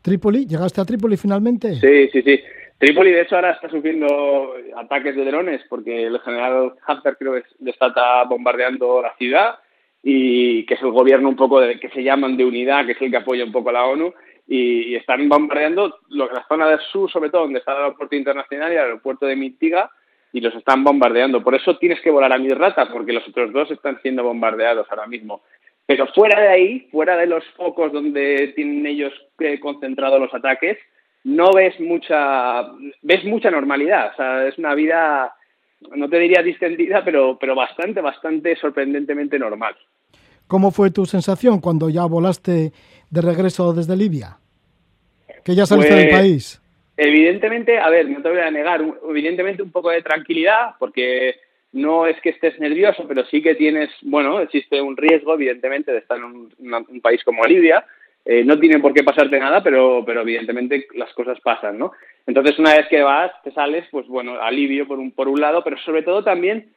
¿Trípoli? 0.02 0.46
¿Llegaste 0.46 0.80
a 0.80 0.84
Trípoli 0.84 1.16
finalmente? 1.16 1.74
Sí, 1.76 2.08
sí, 2.12 2.22
sí. 2.22 2.40
Trípoli, 2.78 3.10
de 3.10 3.22
hecho, 3.22 3.36
ahora 3.36 3.52
está 3.52 3.70
sufriendo 3.70 4.54
ataques 4.76 5.16
de 5.16 5.24
drones 5.24 5.62
porque 5.68 6.04
el 6.04 6.20
general 6.20 6.74
Haftar 6.86 7.16
creo 7.16 7.34
que 7.34 7.44
le 7.60 7.70
está 7.70 8.24
bombardeando 8.24 9.00
la 9.00 9.14
ciudad 9.16 9.56
y 10.02 10.66
que 10.66 10.74
es 10.74 10.82
el 10.82 10.90
gobierno 10.90 11.30
un 11.30 11.36
poco 11.36 11.60
de, 11.60 11.80
que 11.80 11.88
se 11.88 12.02
llaman 12.02 12.36
de 12.36 12.44
unidad, 12.44 12.84
que 12.84 12.92
es 12.92 13.02
el 13.02 13.10
que 13.10 13.16
apoya 13.16 13.44
un 13.44 13.52
poco 13.52 13.70
a 13.70 13.72
la 13.72 13.86
ONU, 13.86 14.12
y, 14.46 14.92
y 14.92 14.94
están 14.94 15.28
bombardeando 15.28 15.98
lo, 16.10 16.30
la 16.30 16.46
zona 16.46 16.68
del 16.68 16.80
sur, 16.92 17.10
sobre 17.10 17.30
todo 17.30 17.42
donde 17.42 17.58
está 17.58 17.72
el 17.72 17.78
aeropuerto 17.78 18.14
internacional 18.14 18.70
y 18.70 18.76
el 18.76 18.82
aeropuerto 18.82 19.26
de 19.26 19.34
Mitiga, 19.34 19.90
y 20.36 20.40
los 20.42 20.54
están 20.54 20.84
bombardeando. 20.84 21.42
Por 21.42 21.54
eso 21.54 21.78
tienes 21.78 21.98
que 22.02 22.10
volar 22.10 22.30
a 22.30 22.36
Misrata, 22.36 22.90
porque 22.92 23.14
los 23.14 23.26
otros 23.26 23.50
dos 23.54 23.70
están 23.70 23.98
siendo 24.02 24.22
bombardeados 24.22 24.86
ahora 24.90 25.06
mismo. 25.06 25.40
Pero 25.86 26.06
fuera 26.08 26.38
de 26.38 26.48
ahí, 26.48 26.88
fuera 26.90 27.16
de 27.16 27.26
los 27.26 27.42
focos 27.56 27.90
donde 27.90 28.52
tienen 28.54 28.84
ellos 28.86 29.14
eh, 29.38 29.58
concentrados 29.58 30.20
los 30.20 30.34
ataques, 30.34 30.76
no 31.24 31.52
ves 31.54 31.80
mucha, 31.80 32.64
ves 33.00 33.24
mucha 33.24 33.50
normalidad. 33.50 34.12
O 34.12 34.16
sea, 34.16 34.46
es 34.46 34.58
una 34.58 34.74
vida, 34.74 35.34
no 35.94 36.06
te 36.10 36.18
diría 36.18 36.42
distendida, 36.42 37.02
pero, 37.02 37.38
pero 37.40 37.54
bastante, 37.54 38.02
bastante 38.02 38.56
sorprendentemente 38.56 39.38
normal. 39.38 39.74
¿Cómo 40.46 40.70
fue 40.70 40.90
tu 40.90 41.06
sensación 41.06 41.60
cuando 41.60 41.88
ya 41.88 42.04
volaste 42.04 42.72
de 43.08 43.22
regreso 43.22 43.72
desde 43.72 43.96
Libia? 43.96 44.36
Que 45.42 45.54
ya 45.54 45.64
saliste 45.64 45.94
del 45.94 46.10
Pues, 46.10 46.20
país. 46.20 46.62
Evidentemente, 46.96 47.78
a 47.78 47.90
ver, 47.90 48.08
no 48.08 48.22
te 48.22 48.30
voy 48.30 48.38
a 48.38 48.50
negar, 48.50 48.82
evidentemente 49.08 49.62
un 49.62 49.70
poco 49.70 49.90
de 49.90 50.02
tranquilidad, 50.02 50.76
porque 50.78 51.36
no 51.72 52.06
es 52.06 52.18
que 52.22 52.30
estés 52.30 52.58
nervioso, 52.58 53.06
pero 53.06 53.24
sí 53.26 53.42
que 53.42 53.54
tienes, 53.54 53.90
bueno, 54.02 54.40
existe 54.40 54.80
un 54.80 54.96
riesgo, 54.96 55.34
evidentemente, 55.34 55.92
de 55.92 55.98
estar 55.98 56.16
en 56.16 56.24
un 56.24 57.00
país 57.02 57.22
como 57.22 57.44
Libia. 57.44 57.84
Eh, 58.24 58.42
no 58.44 58.58
tiene 58.58 58.80
por 58.80 58.92
qué 58.92 59.04
pasarte 59.04 59.38
nada, 59.38 59.62
pero, 59.62 60.02
pero 60.04 60.22
evidentemente 60.22 60.88
las 60.94 61.12
cosas 61.12 61.38
pasan, 61.40 61.78
¿no? 61.78 61.92
Entonces, 62.26 62.58
una 62.58 62.74
vez 62.74 62.88
que 62.88 63.00
vas, 63.00 63.30
te 63.44 63.52
sales, 63.52 63.86
pues 63.90 64.08
bueno, 64.08 64.40
alivio 64.40 64.88
por 64.88 64.98
un, 64.98 65.12
por 65.12 65.28
un 65.28 65.40
lado, 65.40 65.62
pero 65.62 65.78
sobre 65.78 66.02
todo 66.02 66.24
también 66.24 66.72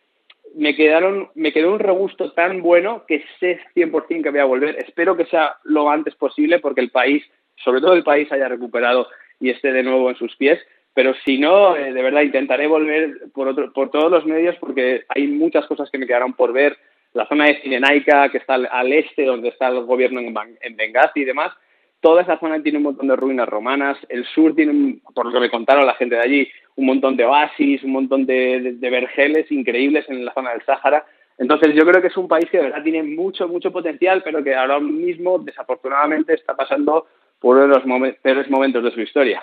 me 0.55 0.75
quedaron 0.75 1.29
me 1.35 1.51
quedó 1.51 1.71
un 1.71 1.79
regusto 1.79 2.33
tan 2.33 2.61
bueno 2.61 3.03
que 3.07 3.23
sé 3.39 3.59
100% 3.75 4.23
que 4.23 4.29
voy 4.29 4.39
a 4.39 4.45
volver. 4.45 4.75
Espero 4.77 5.17
que 5.17 5.25
sea 5.25 5.55
lo 5.63 5.89
antes 5.89 6.13
posible 6.15 6.59
porque 6.59 6.81
el 6.81 6.91
país, 6.91 7.23
sobre 7.63 7.81
todo 7.81 7.93
el 7.93 8.03
país, 8.03 8.31
haya 8.31 8.47
recuperado 8.47 9.07
y 9.39 9.49
esté 9.49 9.71
de 9.71 9.83
nuevo 9.83 10.09
en 10.09 10.15
sus 10.15 10.35
pies. 10.35 10.59
Pero 10.93 11.13
si 11.25 11.37
no, 11.37 11.75
eh, 11.75 11.93
de 11.93 12.01
verdad 12.01 12.21
intentaré 12.23 12.67
volver 12.67 13.13
por, 13.33 13.47
otro, 13.47 13.71
por 13.71 13.89
todos 13.91 14.11
los 14.11 14.25
medios 14.25 14.55
porque 14.57 15.03
hay 15.09 15.27
muchas 15.27 15.65
cosas 15.67 15.89
que 15.91 15.97
me 15.97 16.07
quedaron 16.07 16.33
por 16.33 16.51
ver. 16.51 16.77
La 17.13 17.25
zona 17.27 17.45
de 17.45 17.61
Cirenaica, 17.61 18.29
que 18.29 18.37
está 18.37 18.55
al, 18.55 18.93
este, 18.93 19.23
donde 19.25 19.49
está 19.49 19.69
el 19.69 19.81
gobierno 19.85 20.19
en, 20.19 20.35
en 20.61 20.75
Benghazi 20.75 21.21
y 21.21 21.25
demás, 21.25 21.53
toda 22.01 22.21
esa 22.21 22.37
zona 22.39 22.61
tiene 22.61 22.77
un 22.77 22.85
montón 22.85 23.07
de 23.07 23.15
ruinas 23.15 23.47
romanas. 23.49 23.97
El 24.09 24.25
sur 24.25 24.53
tiene, 24.55 24.99
por 25.15 25.25
lo 25.25 25.31
que 25.31 25.39
me 25.39 25.49
contaron 25.49 25.85
la 25.85 25.95
gente 25.95 26.15
de 26.15 26.21
allí, 26.21 26.47
un 26.75 26.85
montón 26.85 27.15
de 27.17 27.25
oasis, 27.25 27.83
un 27.83 27.91
montón 27.91 28.25
de, 28.25 28.59
de- 28.61 28.73
de 28.73 28.89
vergeles 28.89 29.51
increíbles 29.51 30.05
en 30.09 30.23
la 30.25 30.33
zona 30.33 30.51
del 30.51 30.61
Sáhara. 30.63 31.05
Entonces 31.37 31.73
yo 31.73 31.85
creo 31.85 32.01
que 32.01 32.07
es 32.09 32.17
un 32.17 32.27
país 32.27 32.49
que 32.49 32.57
de 32.57 32.63
verdad 32.63 32.83
tiene 32.83 33.01
mucho, 33.03 33.47
mucho 33.47 33.71
potencial, 33.71 34.21
pero 34.23 34.43
que 34.43 34.53
ahora 34.53 34.79
mismo 34.79 35.39
desafortunadamente 35.39 36.33
está 36.33 36.55
pasando 36.55 37.07
por 37.39 37.55
uno 37.55 37.67
de 37.67 37.73
los 37.75 37.85
momen- 37.85 38.17
peores 38.21 38.49
momentos 38.49 38.83
de 38.83 38.91
su 38.91 39.01
historia. 39.01 39.41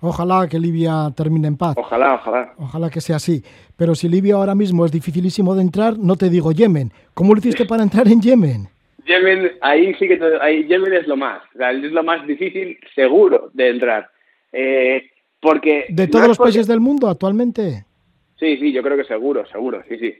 Ojalá 0.00 0.48
que 0.48 0.58
Libia 0.58 1.12
termine 1.16 1.46
en 1.48 1.56
paz. 1.56 1.74
Ojalá, 1.76 2.14
ojalá. 2.14 2.52
Ojalá 2.58 2.90
que 2.90 3.00
sea 3.00 3.16
así. 3.16 3.42
Pero 3.76 3.94
si 3.94 4.08
Libia 4.08 4.34
ahora 4.34 4.54
mismo 4.54 4.84
es 4.84 4.90
dificilísimo 4.90 5.54
de 5.54 5.62
entrar, 5.62 5.96
no 5.98 6.16
te 6.16 6.28
digo 6.28 6.50
Yemen. 6.50 6.90
¿Cómo 7.14 7.34
lo 7.34 7.38
hiciste 7.38 7.64
para 7.66 7.84
entrar 7.84 8.08
en 8.08 8.20
Yemen? 8.20 8.68
Yemen, 9.06 9.52
ahí 9.60 9.94
sí 9.94 10.08
que 10.08 10.16
te- 10.16 10.40
ahí, 10.40 10.64
Yemen 10.66 10.92
es 10.92 11.06
lo 11.06 11.16
más, 11.16 11.42
o 11.54 11.58
sea, 11.58 11.70
es 11.72 11.92
lo 11.92 12.02
más 12.04 12.26
difícil 12.26 12.78
seguro 12.94 13.50
de 13.52 13.68
entrar. 13.70 14.08
Eh, 14.52 15.08
porque 15.40 15.86
¿De 15.88 16.06
todos 16.08 16.28
los 16.28 16.36
porque- 16.36 16.50
países 16.52 16.66
del 16.68 16.80
mundo 16.80 17.08
actualmente? 17.08 17.84
Sí, 18.38 18.56
sí, 18.58 18.72
yo 18.72 18.82
creo 18.82 18.96
que 18.96 19.04
seguro, 19.04 19.44
seguro, 19.46 19.82
sí, 19.88 19.98
sí. 19.98 20.14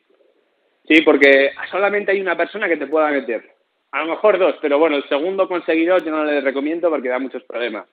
Sí, 0.89 1.01
porque 1.03 1.51
solamente 1.71 2.11
hay 2.13 2.21
una 2.21 2.37
persona 2.37 2.69
que 2.69 2.77
te 2.77 2.87
pueda 2.89 3.11
meter. 3.11 3.52
A 3.93 4.01
lo 4.01 4.07
mejor 4.07 4.39
dos, 4.39 4.57
pero 4.61 4.79
bueno, 4.79 4.97
el 4.97 5.09
segundo 5.09 5.47
conseguidor 5.47 6.03
yo 6.03 6.11
no 6.11 6.25
le 6.25 6.41
recomiendo 6.41 6.89
porque 6.89 7.11
da 7.11 7.19
muchos 7.19 7.43
problemas. 7.45 7.87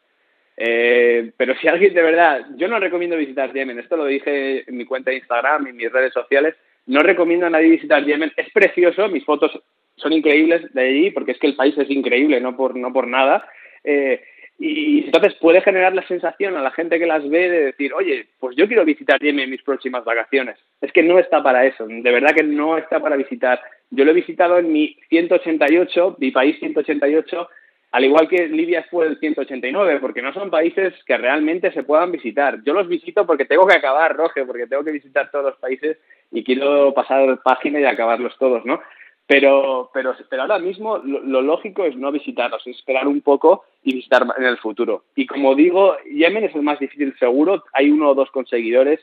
Eh, 0.56 1.32
pero 1.38 1.56
si 1.56 1.68
alguien 1.68 1.94
de 1.94 2.02
verdad, 2.02 2.46
yo 2.56 2.68
no 2.68 2.80
recomiendo 2.80 3.18
visitar 3.18 3.54
Yemen, 3.54 3.80
esto 3.80 3.98
lo 3.98 4.06
dije 4.06 4.70
en 4.70 4.78
mi 4.78 4.86
cuenta 4.86 5.12
de 5.12 5.18
Instagram 5.18 5.68
y 5.68 5.70
en 5.70 5.76
mis 5.78 5.92
redes 5.92 6.14
sociales, 6.14 6.56
no 6.86 7.02
recomiendo 7.02 7.46
a 7.46 7.50
nadie 7.50 7.70
visitar 7.70 8.04
Yemen, 8.04 8.32
es 8.36 8.50
precioso, 8.52 9.08
mis 9.10 9.24
fotos 9.26 9.58
son 9.96 10.14
increíbles 10.14 10.74
de 10.74 10.82
allí 10.82 11.12
porque 11.12 11.34
es 11.34 11.38
que 11.38 11.48
el 11.48 11.56
país 11.56 11.78
es 11.78 11.90
increíble, 11.90 12.40
no 12.40 12.56
por, 12.56 12.76
no 12.76 12.92
por 12.94 13.06
nada. 13.08 13.48
Eh, 13.84 14.22
y 14.58 15.06
entonces 15.06 15.36
puede 15.36 15.62
generar 15.62 15.94
la 15.94 16.06
sensación 16.08 16.58
a 16.58 16.62
la 16.62 16.72
gente 16.72 17.00
que 17.00 17.06
las 17.06 17.28
ve 17.30 17.50
de 17.50 17.66
decir, 17.68 17.94
oye, 17.94 18.28
pues 18.40 18.56
yo 18.58 18.68
quiero 18.68 18.84
visitar 18.84 19.20
Yemen 19.20 19.46
en 19.46 19.52
mis 19.52 19.64
próximas 19.64 20.04
vacaciones. 20.04 20.58
Es 20.82 20.92
que 20.92 21.04
no 21.04 21.20
está 21.20 21.42
para 21.44 21.66
eso, 21.66 21.86
de 21.88 22.12
verdad 22.12 22.36
que 22.36 22.44
no 22.44 22.78
está 22.78 23.00
para 23.00 23.16
visitar. 23.16 23.62
Yo 23.92 24.06
lo 24.06 24.12
he 24.12 24.16
visitado 24.16 24.60
en 24.60 24.72
mi 24.72 24.96
188, 25.10 26.18
mi 26.20 26.32
país 26.32 26.58
188, 26.60 27.50
al 27.92 28.06
igual 28.06 28.28
que 28.28 28.48
Libia 28.48 28.86
fue 28.90 29.08
el 29.08 29.20
189, 29.20 30.00
porque 30.00 30.22
no 30.22 30.32
son 30.32 30.52
países 30.52 30.94
que 31.06 31.18
realmente 31.18 31.72
se 31.72 31.84
puedan 31.84 32.12
visitar. 32.12 32.62
Yo 32.64 32.74
los 32.74 32.88
visito 32.88 33.26
porque 33.26 33.46
tengo 33.46 33.66
que 33.66 33.76
acabar, 33.76 34.16
Roge, 34.16 34.46
porque 34.46 34.68
tengo 34.68 34.84
que 34.84 34.92
visitar 34.92 35.32
todos 35.32 35.46
los 35.46 35.56
países 35.58 35.98
y 36.32 36.44
quiero 36.44 36.94
pasar 36.94 37.42
página 37.44 37.80
y 37.80 37.86
acabarlos 37.86 38.38
todos, 38.38 38.64
¿no? 38.64 38.80
Pero, 39.26 39.90
pero, 39.94 40.16
pero 40.30 40.42
ahora 40.44 40.60
mismo 40.60 40.98
lo, 41.00 41.22
lo 41.22 41.42
lógico 41.42 41.86
es 41.86 41.96
no 41.96 42.12
visitarlos, 42.12 42.66
es 42.66 42.78
esperar 42.78 43.08
un 43.08 43.22
poco 43.22 43.64
y 43.84 43.94
visitar 43.94 44.26
en 44.38 44.44
el 44.44 44.58
futuro. 44.58 45.04
Y 45.16 45.26
como 45.26 45.56
digo, 45.56 45.98
Yemen 46.12 46.46
es 46.46 46.56
el 46.56 46.64
más 46.64 46.80
difícil 46.80 47.16
seguro. 47.18 47.64
Hay 47.74 47.90
uno 47.90 48.10
o 48.10 48.16
dos 48.16 48.30
conseguidores 48.32 49.00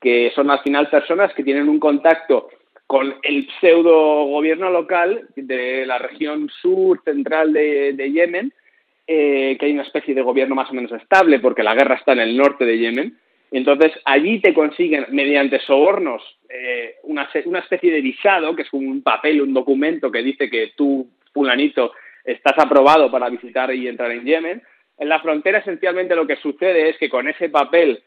que 0.00 0.32
son 0.34 0.50
al 0.50 0.60
final 0.60 0.90
personas 0.90 1.32
que 1.34 1.42
tienen 1.42 1.68
un 1.68 1.80
contacto 1.80 2.48
con 2.86 3.14
el 3.22 3.48
pseudo 3.60 4.26
gobierno 4.26 4.70
local 4.70 5.28
de 5.36 5.86
la 5.86 5.98
región 5.98 6.50
sur 6.60 7.00
central 7.04 7.52
de, 7.52 8.10
Yemen, 8.12 8.52
eh, 9.06 9.56
que 9.58 9.66
hay 9.66 9.72
una 9.72 9.82
especie 9.82 10.14
de 10.14 10.22
gobierno 10.22 10.54
más 10.54 10.70
o 10.70 10.74
menos 10.74 10.92
estable 10.92 11.38
porque 11.40 11.62
la 11.62 11.74
guerra 11.74 11.96
está 11.96 12.12
en 12.12 12.20
el 12.20 12.36
norte 12.36 12.64
de 12.64 12.78
Yemen. 12.78 13.18
Entonces, 13.50 13.92
allí 14.04 14.40
te 14.40 14.52
consiguen, 14.52 15.06
mediante 15.10 15.60
sobornos, 15.60 16.22
eh, 16.48 16.96
una, 17.04 17.28
una 17.44 17.60
especie 17.60 17.92
de 17.92 18.00
visado, 18.00 18.54
que 18.56 18.62
es 18.62 18.72
un 18.72 19.02
papel, 19.02 19.42
un 19.42 19.54
documento 19.54 20.10
que 20.10 20.22
dice 20.22 20.50
que 20.50 20.72
tú, 20.76 21.08
fulanito, 21.32 21.92
estás 22.24 22.58
aprobado 22.58 23.10
para 23.10 23.28
visitar 23.28 23.72
y 23.72 23.86
entrar 23.86 24.10
en 24.10 24.24
Yemen. 24.24 24.62
En 24.98 25.08
la 25.08 25.20
frontera, 25.20 25.58
esencialmente, 25.58 26.16
lo 26.16 26.26
que 26.26 26.36
sucede 26.36 26.88
es 26.88 26.98
que 26.98 27.08
con 27.08 27.28
ese 27.28 27.48
papel 27.48 28.02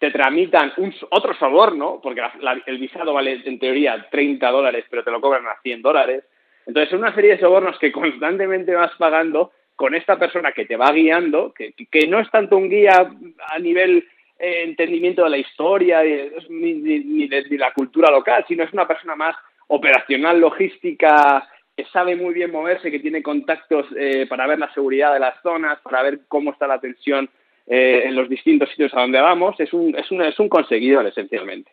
te 0.00 0.10
tramitan 0.10 0.72
un, 0.78 0.94
otro 1.10 1.34
soborno, 1.34 2.00
porque 2.02 2.22
el 2.66 2.78
visado 2.78 3.12
vale, 3.12 3.42
en 3.44 3.58
teoría, 3.58 4.08
30 4.10 4.50
dólares, 4.50 4.86
pero 4.88 5.04
te 5.04 5.10
lo 5.10 5.20
cobran 5.20 5.46
a 5.46 5.60
100 5.62 5.82
dólares. 5.82 6.24
Entonces, 6.66 6.94
una 6.94 7.14
serie 7.14 7.32
de 7.32 7.40
sobornos 7.40 7.78
que 7.78 7.92
constantemente 7.92 8.74
vas 8.74 8.92
pagando 8.98 9.52
con 9.76 9.94
esta 9.94 10.18
persona 10.18 10.52
que 10.52 10.64
te 10.64 10.76
va 10.76 10.90
guiando, 10.90 11.52
que, 11.52 11.74
que 11.90 12.06
no 12.08 12.18
es 12.18 12.30
tanto 12.30 12.56
un 12.56 12.70
guía 12.70 13.10
a 13.46 13.58
nivel 13.58 14.08
eh, 14.38 14.62
entendimiento 14.64 15.22
de 15.22 15.30
la 15.30 15.36
historia 15.36 16.02
ni, 16.48 17.28
de, 17.28 17.44
la 17.58 17.74
cultura 17.74 18.10
local, 18.10 18.42
sino 18.48 18.64
es 18.64 18.72
una 18.72 18.88
persona 18.88 19.14
más 19.14 19.36
operacional, 19.66 20.40
logística, 20.40 21.46
que 21.76 21.84
sabe 21.92 22.16
muy 22.16 22.32
bien 22.32 22.50
moverse, 22.50 22.90
que 22.90 23.00
tiene 23.00 23.22
contactos 23.22 23.86
eh, 23.98 24.26
para 24.26 24.46
ver 24.46 24.58
la 24.58 24.72
seguridad 24.72 25.12
de 25.12 25.20
las 25.20 25.40
zonas, 25.42 25.78
para 25.82 26.02
ver 26.02 26.20
cómo 26.26 26.52
está 26.52 26.66
la 26.66 26.80
tensión 26.80 27.28
eh, 27.70 28.02
en 28.04 28.14
los 28.16 28.28
distintos 28.28 28.68
sitios 28.70 28.92
a 28.94 29.00
donde 29.00 29.20
vamos. 29.20 29.58
Es 29.60 29.72
un, 29.72 29.96
es 29.96 30.10
un, 30.10 30.20
es 30.22 30.38
un 30.38 30.48
conseguidor, 30.50 31.06
esencialmente. 31.06 31.70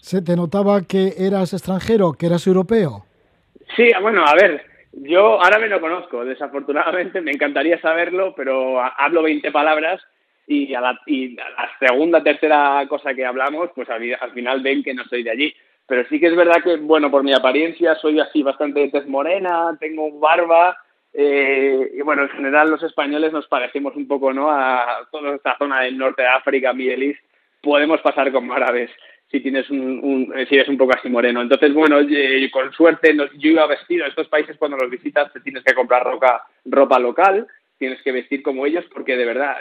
Se 0.00 0.22
te 0.22 0.36
notaba 0.36 0.82
que 0.82 1.14
eras 1.18 1.52
extranjero, 1.52 2.12
que 2.12 2.26
eras 2.26 2.46
europeo. 2.46 3.04
Sí, 3.76 3.90
bueno, 4.00 4.24
a 4.24 4.34
ver, 4.34 4.62
yo 4.92 5.42
ahora 5.42 5.58
me 5.58 5.68
lo 5.68 5.80
conozco, 5.80 6.24
desafortunadamente, 6.24 7.20
me 7.22 7.32
encantaría 7.32 7.80
saberlo, 7.80 8.34
pero 8.36 8.80
ha- 8.80 8.94
hablo 8.98 9.22
20 9.22 9.50
palabras 9.50 10.00
y 10.46 10.74
a, 10.74 10.80
la, 10.80 10.98
y 11.06 11.38
a 11.38 11.48
la 11.50 11.70
segunda, 11.78 12.22
tercera 12.22 12.84
cosa 12.88 13.14
que 13.14 13.24
hablamos, 13.24 13.70
pues 13.74 13.88
al, 13.88 14.02
al 14.20 14.32
final 14.32 14.62
ven 14.62 14.82
que 14.82 14.94
no 14.94 15.04
soy 15.04 15.22
de 15.22 15.30
allí. 15.30 15.54
Pero 15.86 16.06
sí 16.08 16.20
que 16.20 16.26
es 16.28 16.36
verdad 16.36 16.62
que, 16.62 16.76
bueno, 16.76 17.10
por 17.10 17.22
mi 17.24 17.32
apariencia 17.32 17.94
soy 17.96 18.20
así 18.20 18.42
bastante 18.42 18.80
de 18.80 18.90
tez 18.90 19.06
morena, 19.08 19.76
tengo 19.80 20.10
barba, 20.20 20.76
eh, 21.12 21.90
y 21.94 22.00
bueno, 22.02 22.22
en 22.22 22.28
general 22.30 22.70
los 22.70 22.82
españoles 22.82 23.32
nos 23.32 23.46
parecemos 23.48 23.96
un 23.96 24.06
poco, 24.06 24.32
¿no? 24.32 24.50
A 24.50 25.08
toda 25.10 25.34
esta 25.36 25.56
zona 25.58 25.80
del 25.82 25.98
norte 25.98 26.22
de 26.22 26.28
África, 26.28 26.72
Middle 26.72 27.06
East, 27.06 27.20
podemos 27.62 28.00
pasar 28.00 28.30
como 28.32 28.52
árabes 28.54 28.90
si 29.30 29.40
tienes 29.40 29.68
un, 29.70 29.80
un- 30.02 30.32
eh, 30.38 30.46
si 30.48 30.56
eres 30.56 30.68
un 30.68 30.76
poco 30.78 30.92
así 30.96 31.08
moreno. 31.08 31.40
Entonces, 31.40 31.72
bueno, 31.72 31.98
eh, 32.00 32.50
con 32.52 32.72
suerte 32.72 33.14
nos- 33.14 33.30
yo 33.38 33.50
iba 33.50 33.66
vestido. 33.66 34.06
Estos 34.06 34.28
países 34.28 34.56
cuando 34.56 34.76
los 34.76 34.90
visitas 34.90 35.32
te 35.32 35.40
tienes 35.40 35.62
que 35.64 35.74
comprar 35.74 36.02
ropa, 36.04 36.44
ropa 36.64 36.98
local, 36.98 37.46
tienes 37.78 38.02
que 38.02 38.12
vestir 38.12 38.42
como 38.42 38.66
ellos 38.66 38.84
porque 38.92 39.16
de 39.16 39.24
verdad, 39.24 39.56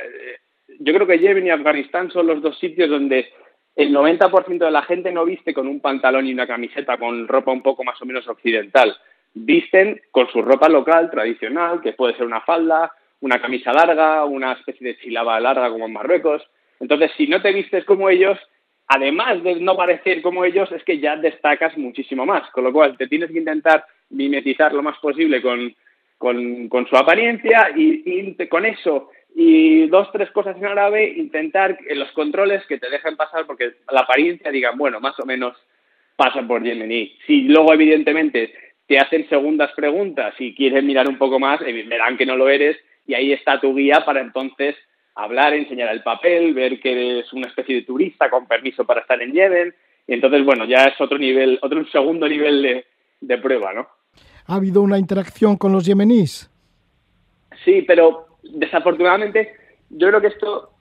yo 0.80 0.94
creo 0.94 1.08
que 1.08 1.20
Yemen 1.20 1.46
y 1.48 1.50
Afganistán 1.52 2.12
son 2.12 2.28
los 2.28 2.42
dos 2.42 2.58
sitios 2.60 2.90
donde 2.90 3.30
el 3.76 3.92
90% 3.94 4.66
de 4.66 4.72
la 4.72 4.82
gente 4.84 5.12
no 5.12 5.24
viste 5.26 5.54
con 5.54 5.68
un 5.68 5.80
pantalón 5.80 6.26
y 6.28 6.34
una 6.34 6.48
camiseta 6.48 6.98
con 6.98 7.28
ropa 7.28 7.52
un 7.52 7.62
poco 7.64 7.84
más 7.84 8.02
o 8.02 8.06
menos 8.06 8.28
occidental. 8.28 8.96
Visten 9.42 10.02
con 10.12 10.28
su 10.30 10.42
ropa 10.42 10.68
local, 10.68 11.10
tradicional, 11.10 11.82
que 11.82 11.94
puede 11.94 12.16
ser 12.16 12.26
una 12.26 12.42
falda, 12.42 12.92
una 13.22 13.42
camisa 13.42 13.72
larga, 13.72 14.26
una 14.26 14.54
especie 14.54 14.88
de 14.88 14.98
chilaba 14.98 15.40
larga 15.40 15.70
como 15.70 15.86
en 15.86 15.94
Marruecos. 15.94 16.44
Entonces, 16.80 17.12
si 17.16 17.28
no 17.28 17.42
te 17.42 17.54
vistes 17.54 17.86
como 17.86 18.10
ellos, 18.10 18.38
además 18.88 19.42
de 19.44 19.56
no 19.56 19.78
parecer 19.78 20.22
como 20.22 20.44
ellos, 20.44 20.70
es 20.72 20.84
que 20.84 21.00
ya 21.00 21.16
destacas 21.16 21.78
muchísimo 21.78 22.26
más. 22.26 22.50
Con 22.52 22.66
lo 22.66 22.74
cual, 22.74 22.98
te 22.98 23.08
tienes 23.08 23.32
que 23.32 23.40
intentar 23.40 23.86
mimetizar 24.10 24.74
lo 24.74 24.84
más 24.84 24.98
posible 25.00 25.42
con, 25.42 25.74
con, 26.18 26.88
su 26.90 26.98
apariencia 26.98 27.72
y, 27.76 28.36
con 28.48 28.66
eso 28.66 29.10
y 29.36 29.88
dos, 29.88 30.12
tres 30.12 30.30
cosas 30.32 30.58
en 30.58 30.66
árabe, 30.66 31.14
intentar 31.16 31.78
en 31.88 32.00
los 32.00 32.12
controles 32.12 32.66
que 32.68 32.78
te 32.78 32.90
dejen 32.90 33.16
pasar 33.16 33.46
porque 33.46 33.76
la 33.90 34.02
apariencia 34.02 34.52
digan, 34.52 34.78
bueno, 34.78 35.00
más 35.00 35.18
o 35.20 35.26
menos 35.26 35.56
pasa 36.18 36.46
por 36.46 36.62
yemení. 36.62 37.16
Si 37.26 37.44
luego, 37.44 37.74
evidentemente, 37.74 38.54
te 38.90 38.98
hacen 38.98 39.30
segundas 39.30 39.72
preguntas 39.76 40.34
y 40.40 40.56
quieren 40.56 40.88
mirar 40.88 41.08
un 41.08 41.20
poco 41.20 41.40
más, 41.40 41.62
eh, 41.62 41.86
verán 41.88 42.18
que 42.18 42.26
no 42.26 42.36
lo 42.36 42.50
eres 42.50 42.76
y 43.06 43.14
ahí 43.14 43.32
está 43.32 43.62
tu 43.62 43.76
guía 43.76 44.04
para 44.04 44.20
entonces 44.20 44.76
hablar, 45.14 45.54
enseñar 45.54 45.90
el 45.90 46.02
papel, 46.02 46.56
ver 46.56 46.80
que 46.80 46.92
eres 46.92 47.32
una 47.32 47.48
especie 47.48 47.76
de 47.76 47.82
turista 47.84 48.32
con 48.32 48.48
permiso 48.48 48.86
para 48.86 49.02
estar 49.02 49.22
en 49.22 49.32
Yemen. 49.32 49.76
Y 50.08 50.14
entonces, 50.16 50.44
bueno, 50.44 50.66
ya 50.66 50.86
es 50.86 51.00
otro 51.00 51.20
nivel, 51.20 51.60
otro 51.62 51.86
segundo 51.86 52.28
nivel 52.28 52.64
de, 52.64 52.86
de 53.22 53.38
prueba, 53.38 53.74
¿no? 53.74 53.88
¿Ha 54.48 54.56
habido 54.56 54.82
una 54.82 54.98
interacción 54.98 55.56
con 55.56 55.72
los 55.72 55.86
yemeníes? 55.86 56.50
Sí, 57.64 57.84
pero 57.84 58.40
desafortunadamente 58.42 59.54
yo 59.92 60.08
creo 60.08 60.20
que 60.22 60.28
esto 60.28 60.72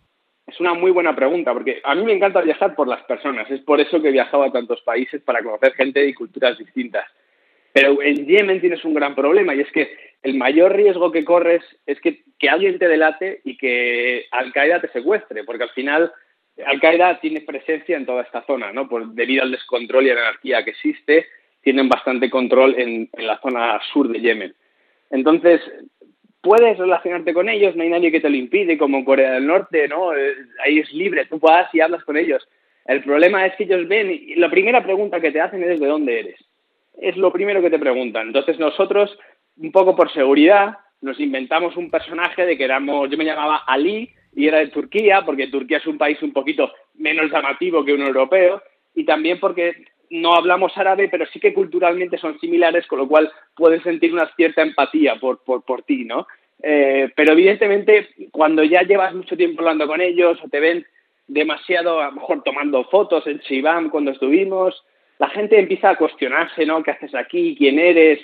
es 0.47 0.59
una 0.61 0.73
muy 0.73 0.93
buena 0.93 1.15
pregunta, 1.15 1.53
porque 1.53 1.83
a 1.85 1.95
mí 1.95 2.05
me 2.05 2.15
encanta 2.15 2.41
viajar 2.41 2.75
por 2.75 2.89
las 2.89 3.03
personas. 3.03 3.51
Es 3.51 3.61
por 3.61 3.81
eso 3.83 4.01
que 4.01 4.09
he 4.09 4.13
viajado 4.13 4.45
a 4.45 4.53
tantos 4.53 4.81
países 4.81 5.21
para 5.21 5.43
conocer 5.43 5.75
gente 5.75 6.07
y 6.07 6.15
culturas 6.15 6.57
distintas. 6.57 7.05
Pero 7.79 8.03
en 8.03 8.27
Yemen 8.27 8.61
tienes 8.61 8.85
un 8.85 8.93
gran 8.93 9.15
problema 9.15 9.55
y 9.55 9.61
es 9.61 9.71
que 9.71 9.97
el 10.25 10.35
mayor 10.35 10.75
riesgo 10.75 11.13
que 11.13 11.25
corres 11.25 11.63
es 11.87 12.01
que, 12.01 12.25
que 12.37 12.49
alguien 12.49 12.77
te 12.77 12.89
delate 12.89 13.41
y 13.45 13.57
que 13.57 14.27
Al-Qaeda 14.33 14.81
te 14.81 14.89
secuestre, 14.89 15.45
porque 15.45 15.63
al 15.63 15.71
final 15.71 16.13
Al-Qaeda 16.67 17.21
tiene 17.21 17.43
presencia 17.43 17.97
en 17.97 18.05
toda 18.05 18.23
esta 18.23 18.45
zona, 18.47 18.73
¿no? 18.73 18.89
Por, 18.89 19.13
debido 19.13 19.45
al 19.45 19.53
descontrol 19.53 20.07
y 20.07 20.11
a 20.11 20.15
la 20.15 20.23
anarquía 20.23 20.65
que 20.65 20.71
existe, 20.71 21.27
tienen 21.63 21.89
bastante 21.89 22.29
control 22.29 22.75
en, 22.77 23.09
en 23.13 23.27
la 23.29 23.39
zona 23.41 23.81
sur 23.93 24.09
de 24.09 24.21
Yemen. 24.21 24.55
Entonces, 25.11 25.61
puedes 26.41 26.79
relacionarte 26.79 27.33
con 27.33 27.49
ellos, 27.49 27.77
no 27.77 27.85
hay 27.85 27.91
nadie 27.91 28.11
que 28.11 28.21
te 28.21 28.29
lo 28.29 28.37
impide, 28.37 28.77
como 28.77 29.05
Corea 29.05 29.35
del 29.35 29.47
Norte, 29.47 29.87
¿no? 29.87 30.17
Eh, 30.17 30.35
Ahí 30.65 30.81
es 30.81 30.93
libre, 30.93 31.27
tú 31.27 31.39
vas 31.39 31.73
y 31.73 31.81
hablas 31.81 32.03
con 32.03 32.17
ellos. 32.17 32.45
El 32.87 33.05
problema 33.05 33.47
es 33.47 33.55
que 33.55 33.65
ellos 33.65 33.87
ven 33.87 34.11
y 34.11 34.35
la 34.35 34.51
primera 34.51 34.83
pregunta 34.83 35.21
que 35.21 35.31
te 35.31 35.41
hacen 35.41 35.63
es 35.63 35.79
de 35.79 35.87
dónde 35.87 36.19
eres. 36.19 36.41
Es 36.99 37.17
lo 37.17 37.33
primero 37.33 37.63
que 37.63 37.71
te 37.71 37.79
preguntan. 37.79 38.29
Entonces 38.29 38.59
nosotros, 38.59 39.17
un 39.57 39.73
poco 39.73 39.97
por 39.97 40.13
seguridad, 40.13 40.77
nos 41.01 41.19
inventamos 41.21 41.77
un 41.77 41.91
personaje 41.91 42.45
de 42.45 42.59
que 42.59 42.65
éramos, 42.65 43.09
yo 43.09 43.17
me 43.17 43.25
llamaba 43.25 43.63
Ali 43.67 44.11
y 44.35 44.49
era 44.49 44.59
de 44.59 44.69
Turquía, 44.69 45.23
porque 45.25 45.47
Turquía 45.47 45.79
es 45.79 45.87
un 45.87 45.99
país 45.99 46.21
un 46.23 46.33
poquito 46.33 46.73
menos 46.95 47.31
llamativo 47.31 47.85
que 47.85 47.95
un 47.95 48.03
europeo, 48.03 48.63
y 48.95 49.05
también 49.05 49.39
porque 49.39 49.85
no 50.11 50.35
hablamos 50.35 50.77
árabe, 50.77 51.09
pero 51.09 51.27
sí 51.27 51.39
que 51.39 51.55
culturalmente 51.55 52.19
son 52.19 52.39
similares, 52.41 52.87
con 52.87 52.99
lo 52.99 53.09
cual 53.09 53.31
puedes 53.55 53.83
sentir 53.83 54.13
una 54.13 54.29
cierta 54.35 54.63
empatía 54.63 55.17
por, 55.17 55.43
por, 55.45 55.63
por 55.65 55.83
ti, 55.83 56.05
¿no? 56.05 56.27
Eh, 56.63 57.11
pero 57.15 57.33
evidentemente, 57.33 58.09
cuando 58.33 58.65
ya 58.65 58.83
llevas 58.83 59.15
mucho 59.15 59.37
tiempo 59.37 59.61
hablando 59.61 59.87
con 59.87 60.01
ellos 60.01 60.39
o 60.43 60.49
te 60.49 60.59
ven 60.59 60.85
demasiado, 61.29 62.01
a 62.01 62.07
lo 62.07 62.13
mejor 62.13 62.43
tomando 62.43 62.85
fotos 62.85 63.27
en 63.27 63.39
Shibam 63.39 63.91
cuando 63.91 64.11
estuvimos, 64.11 64.83
la 65.19 65.29
gente 65.31 65.59
empieza 65.59 65.91
a 65.91 65.97
cuestionarse, 65.97 66.65
¿no? 66.65 66.83
¿Qué 66.83 66.93
haces 66.93 67.15
aquí? 67.15 67.55
¿Quién 67.57 67.79
eres? 67.79 68.21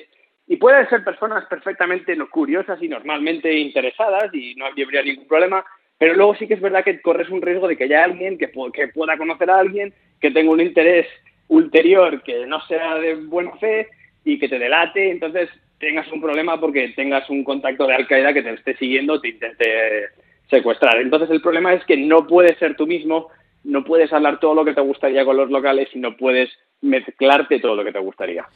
Y 0.47 0.57
pueden 0.57 0.89
ser 0.89 1.03
personas 1.03 1.45
perfectamente 1.47 2.17
curiosas 2.31 2.83
y 2.83 2.89
normalmente 2.89 3.53
interesadas 3.53 4.33
y 4.35 4.55
no 4.57 4.67
habría 4.67 5.03
ningún 5.03 5.27
problema, 5.27 5.65
pero 5.99 6.15
luego 6.15 6.35
sí 6.37 6.47
que 6.47 6.55
es 6.55 6.61
verdad 6.61 6.85
que 6.85 7.01
corres 7.01 7.31
un 7.31 7.41
riesgo 7.41 7.67
de 7.67 7.77
que 7.77 7.85
haya 7.85 8.05
alguien 8.05 8.37
que, 8.37 8.51
que 8.73 8.89
pueda 8.89 9.17
conocer 9.17 9.51
a 9.51 9.59
alguien, 9.59 9.95
que 10.21 10.31
tenga 10.31 10.51
un 10.51 10.61
interés 10.61 11.07
ulterior 11.49 12.23
que 12.23 12.47
no 12.47 12.61
sea 12.67 12.97
de 12.97 13.15
buena 13.15 13.53
fe 13.57 13.89
y 14.25 14.39
que 14.39 14.49
te 14.49 14.59
delate, 14.59 15.11
entonces 15.11 15.49
tengas 15.79 16.11
un 16.13 16.21
problema 16.21 16.61
porque 16.61 16.89
tengas 16.91 17.29
un 17.31 17.45
contacto 17.45 17.87
de 17.87 17.95
Al-Qaeda 17.95 18.33
que 18.33 18.43
te 18.43 18.55
esté 18.55 18.77
siguiendo, 18.77 19.21
te 19.21 19.29
intente 19.29 19.65
secuestrar. 20.49 20.99
Entonces 20.99 21.31
el 21.31 21.41
problema 21.41 21.75
es 21.75 21.85
que 21.85 21.97
no 21.97 22.27
puedes 22.27 22.59
ser 22.59 22.77
tú 22.77 22.87
mismo, 22.87 23.29
no 23.65 23.85
puedes 23.85 24.13
hablar 24.13 24.39
todo 24.41 24.55
lo 24.55 24.65
que 24.65 24.75
te 24.75 24.81
gustaría 24.81 25.25
con 25.25 25.37
los 25.37 25.51
locales 25.51 25.89
y 25.95 25.99
no 25.99 26.17
puedes 26.17 26.51
mezclarte 26.83 27.61
todo 27.61 27.75
lo 27.75 27.85
que 27.85 27.93
te 27.93 27.99
gustaría. 27.99 28.47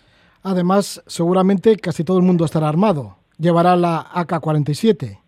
Además, 0.43 1.03
seguramente 1.07 1.77
casi 1.77 2.05
todo 2.05 2.19
el 2.19 2.25
mundo 2.25 2.45
estará 2.45 2.69
armado. 2.69 3.17
Llevará 3.39 3.77
la 3.77 4.07
AK-47. 4.13 5.19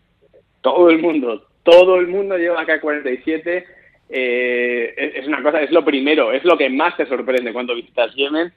Todo 0.61 0.89
el 0.89 0.99
mundo, 0.99 1.47
todo 1.63 1.97
el 1.97 2.07
mundo 2.07 2.37
lleva 2.37 2.61
AK-47. 2.61 3.63
Eh, 4.09 5.13
es 5.15 5.27
una 5.27 5.41
cosa, 5.41 5.61
es 5.61 5.71
lo 5.71 5.83
primero, 5.83 6.31
es 6.31 6.43
lo 6.43 6.57
que 6.57 6.69
más 6.69 6.95
te 6.97 7.05
sorprende 7.05 7.53
cuando 7.53 7.75
visitas 7.75 8.13
Yemen. 8.15 8.51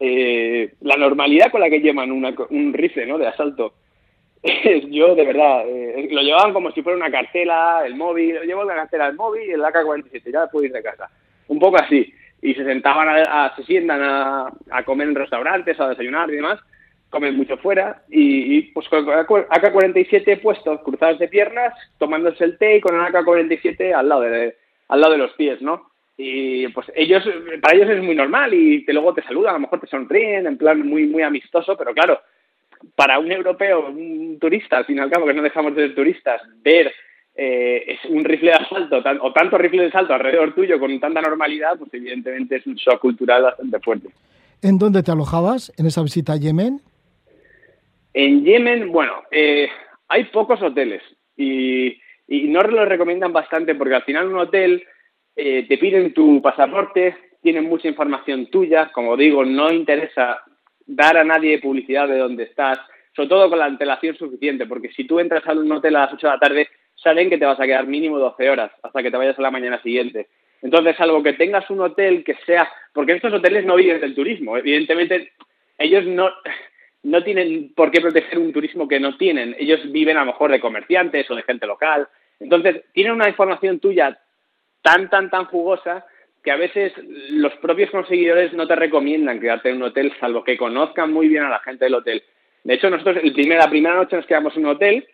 Eh, 0.00 0.74
la 0.82 0.96
normalidad 0.96 1.50
con 1.50 1.60
la 1.60 1.70
que 1.70 1.80
llevan 1.80 2.12
una 2.12 2.32
un 2.50 2.72
rifle 2.72 3.06
¿no? 3.06 3.18
de 3.18 3.26
asalto. 3.26 3.74
Yo, 4.90 5.14
de 5.14 5.24
verdad, 5.24 5.64
eh, 5.68 6.08
lo 6.10 6.22
llevaban 6.22 6.52
como 6.52 6.70
si 6.70 6.82
fuera 6.82 6.96
una 6.96 7.10
cartela, 7.10 7.82
el 7.84 7.96
móvil, 7.96 8.38
llevo 8.46 8.64
la 8.64 8.74
cartela, 8.76 9.08
el 9.08 9.16
móvil 9.16 9.48
y 9.48 9.52
el 9.52 9.64
AK-47, 9.64 10.32
ya 10.32 10.46
puedo 10.46 10.64
ir 10.64 10.72
de 10.72 10.82
casa. 10.82 11.08
Un 11.48 11.58
poco 11.58 11.76
así. 11.78 12.12
Y 12.40 12.54
se 12.54 12.64
sentaban, 12.64 13.08
a, 13.08 13.46
a- 13.46 13.56
se 13.56 13.64
sientan 13.64 14.00
a, 14.02 14.52
comer 14.84 15.08
en 15.08 15.14
restaurantes, 15.16 15.78
a 15.80 15.88
desayunar 15.88 16.30
y 16.30 16.36
demás, 16.36 16.60
comen 17.10 17.36
mucho 17.36 17.56
fuera 17.56 18.02
y, 18.08 18.62
pues 18.72 18.88
con 18.88 19.08
el 19.08 19.10
AK-47 19.18 20.40
puestos, 20.40 20.80
cruzados 20.82 21.18
de 21.18 21.26
piernas, 21.28 21.74
tomándose 21.98 22.44
el 22.44 22.58
té 22.58 22.76
y 22.76 22.80
con 22.80 22.94
el 22.94 23.00
AK-47 23.00 23.92
al 23.92 24.08
lado 24.08 24.20
de, 24.22 24.56
al 24.88 25.00
lado 25.00 25.12
de 25.14 25.18
los 25.18 25.32
pies, 25.32 25.60
¿no? 25.62 25.90
Y 26.16 26.68
pues 26.68 26.86
ellos, 26.94 27.24
para 27.62 27.76
ellos 27.76 27.88
es 27.90 28.02
muy 28.02 28.14
normal 28.14 28.52
y 28.52 28.84
te, 28.84 28.92
luego 28.92 29.14
te 29.14 29.22
saludan, 29.22 29.50
a 29.50 29.54
lo 29.54 29.60
mejor 29.62 29.80
te 29.80 29.86
sonríen 29.86 30.46
en 30.46 30.58
plan 30.58 30.86
muy, 30.86 31.06
muy 31.06 31.22
amistoso, 31.22 31.76
pero 31.76 31.92
claro, 31.94 32.20
para 32.94 33.18
un 33.18 33.30
europeo, 33.32 33.88
un 33.88 34.38
turista, 34.40 34.78
al 34.78 34.84
fin 34.84 34.96
y 34.96 35.00
al 35.00 35.10
cabo, 35.10 35.26
que 35.26 35.34
no 35.34 35.42
dejamos 35.42 35.74
de 35.74 35.86
ser 35.86 35.94
turistas, 35.94 36.42
ver 36.62 36.92
eh, 37.34 37.84
es 37.86 38.10
un 38.10 38.24
rifle 38.24 38.50
de 38.50 38.56
asalto 38.56 39.02
tan- 39.02 39.18
o 39.20 39.32
tantos 39.32 39.60
rifles 39.60 39.82
de 39.82 39.86
asalto 39.88 40.12
alrededor 40.14 40.54
tuyo 40.54 40.78
con 40.80 40.98
tanta 40.98 41.20
normalidad, 41.20 41.78
pues 41.78 41.92
evidentemente 41.94 42.56
es 42.56 42.66
un 42.66 42.74
shock 42.74 43.00
cultural 43.00 43.42
bastante 43.42 43.78
fuerte. 43.80 44.08
¿En 44.62 44.76
dónde 44.78 45.02
te 45.04 45.12
alojabas 45.12 45.72
en 45.78 45.86
esa 45.86 46.02
visita 46.02 46.32
a 46.32 46.36
Yemen? 46.36 46.80
En 48.14 48.44
Yemen, 48.44 48.90
bueno, 48.90 49.22
eh, 49.30 49.68
hay 50.08 50.24
pocos 50.24 50.60
hoteles 50.62 51.02
y, 51.36 52.00
y 52.26 52.48
no 52.48 52.62
lo 52.62 52.84
recomiendan 52.84 53.32
bastante 53.32 53.74
porque 53.76 53.94
al 53.94 54.02
final 54.02 54.26
un 54.26 54.38
hotel 54.38 54.82
eh, 55.36 55.64
te 55.68 55.78
piden 55.78 56.12
tu 56.14 56.42
pasaporte, 56.42 57.14
tienen 57.40 57.66
mucha 57.68 57.86
información 57.86 58.46
tuya, 58.50 58.90
como 58.92 59.16
digo, 59.16 59.44
no 59.44 59.70
interesa 59.72 60.40
dar 60.88 61.16
a 61.18 61.24
nadie 61.24 61.60
publicidad 61.60 62.08
de 62.08 62.18
dónde 62.18 62.44
estás, 62.44 62.78
sobre 63.14 63.28
todo 63.28 63.48
con 63.48 63.58
la 63.58 63.66
antelación 63.66 64.16
suficiente, 64.16 64.66
porque 64.66 64.90
si 64.90 65.04
tú 65.04 65.20
entras 65.20 65.46
a 65.46 65.52
un 65.52 65.70
hotel 65.70 65.94
a 65.96 66.00
las 66.00 66.14
8 66.14 66.26
de 66.26 66.32
la 66.32 66.40
tarde, 66.40 66.68
saben 66.96 67.30
que 67.30 67.38
te 67.38 67.44
vas 67.44 67.60
a 67.60 67.66
quedar 67.66 67.86
mínimo 67.86 68.18
12 68.18 68.50
horas 68.50 68.72
hasta 68.82 69.02
que 69.02 69.10
te 69.10 69.16
vayas 69.16 69.38
a 69.38 69.42
la 69.42 69.50
mañana 69.50 69.80
siguiente. 69.82 70.28
Entonces, 70.62 70.96
salvo 70.96 71.22
que 71.22 71.34
tengas 71.34 71.68
un 71.70 71.80
hotel 71.80 72.24
que 72.24 72.34
sea, 72.46 72.68
porque 72.92 73.12
estos 73.12 73.32
hoteles 73.32 73.64
no 73.64 73.76
viven 73.76 74.00
del 74.00 74.14
turismo, 74.14 74.56
evidentemente 74.56 75.32
ellos 75.76 76.04
no, 76.06 76.30
no 77.04 77.22
tienen 77.22 77.72
por 77.74 77.90
qué 77.90 78.00
proteger 78.00 78.38
un 78.38 78.52
turismo 78.52 78.88
que 78.88 78.98
no 78.98 79.16
tienen. 79.16 79.54
Ellos 79.58 79.80
viven 79.92 80.16
a 80.16 80.20
lo 80.20 80.26
mejor 80.26 80.50
de 80.50 80.60
comerciantes 80.60 81.30
o 81.30 81.36
de 81.36 81.42
gente 81.42 81.66
local. 81.66 82.08
Entonces, 82.40 82.82
tienen 82.92 83.12
una 83.12 83.28
información 83.28 83.78
tuya 83.78 84.18
tan, 84.82 85.08
tan, 85.10 85.30
tan 85.30 85.44
jugosa 85.44 86.04
que 86.42 86.50
a 86.50 86.56
veces 86.56 86.92
los 87.30 87.54
propios 87.56 87.90
conseguidores 87.90 88.52
no 88.52 88.66
te 88.66 88.76
recomiendan 88.76 89.40
quedarte 89.40 89.70
en 89.70 89.76
un 89.76 89.84
hotel, 89.84 90.12
salvo 90.20 90.44
que 90.44 90.56
conozcan 90.56 91.12
muy 91.12 91.28
bien 91.28 91.42
a 91.42 91.50
la 91.50 91.60
gente 91.60 91.84
del 91.84 91.94
hotel. 91.94 92.22
De 92.64 92.74
hecho, 92.74 92.90
nosotros 92.90 93.18
el 93.22 93.48
la 93.48 93.70
primera 93.70 93.94
noche 93.94 94.16
nos 94.16 94.26
quedamos 94.26 94.56
en 94.56 94.64
un 94.66 94.72
hotel 94.72 95.06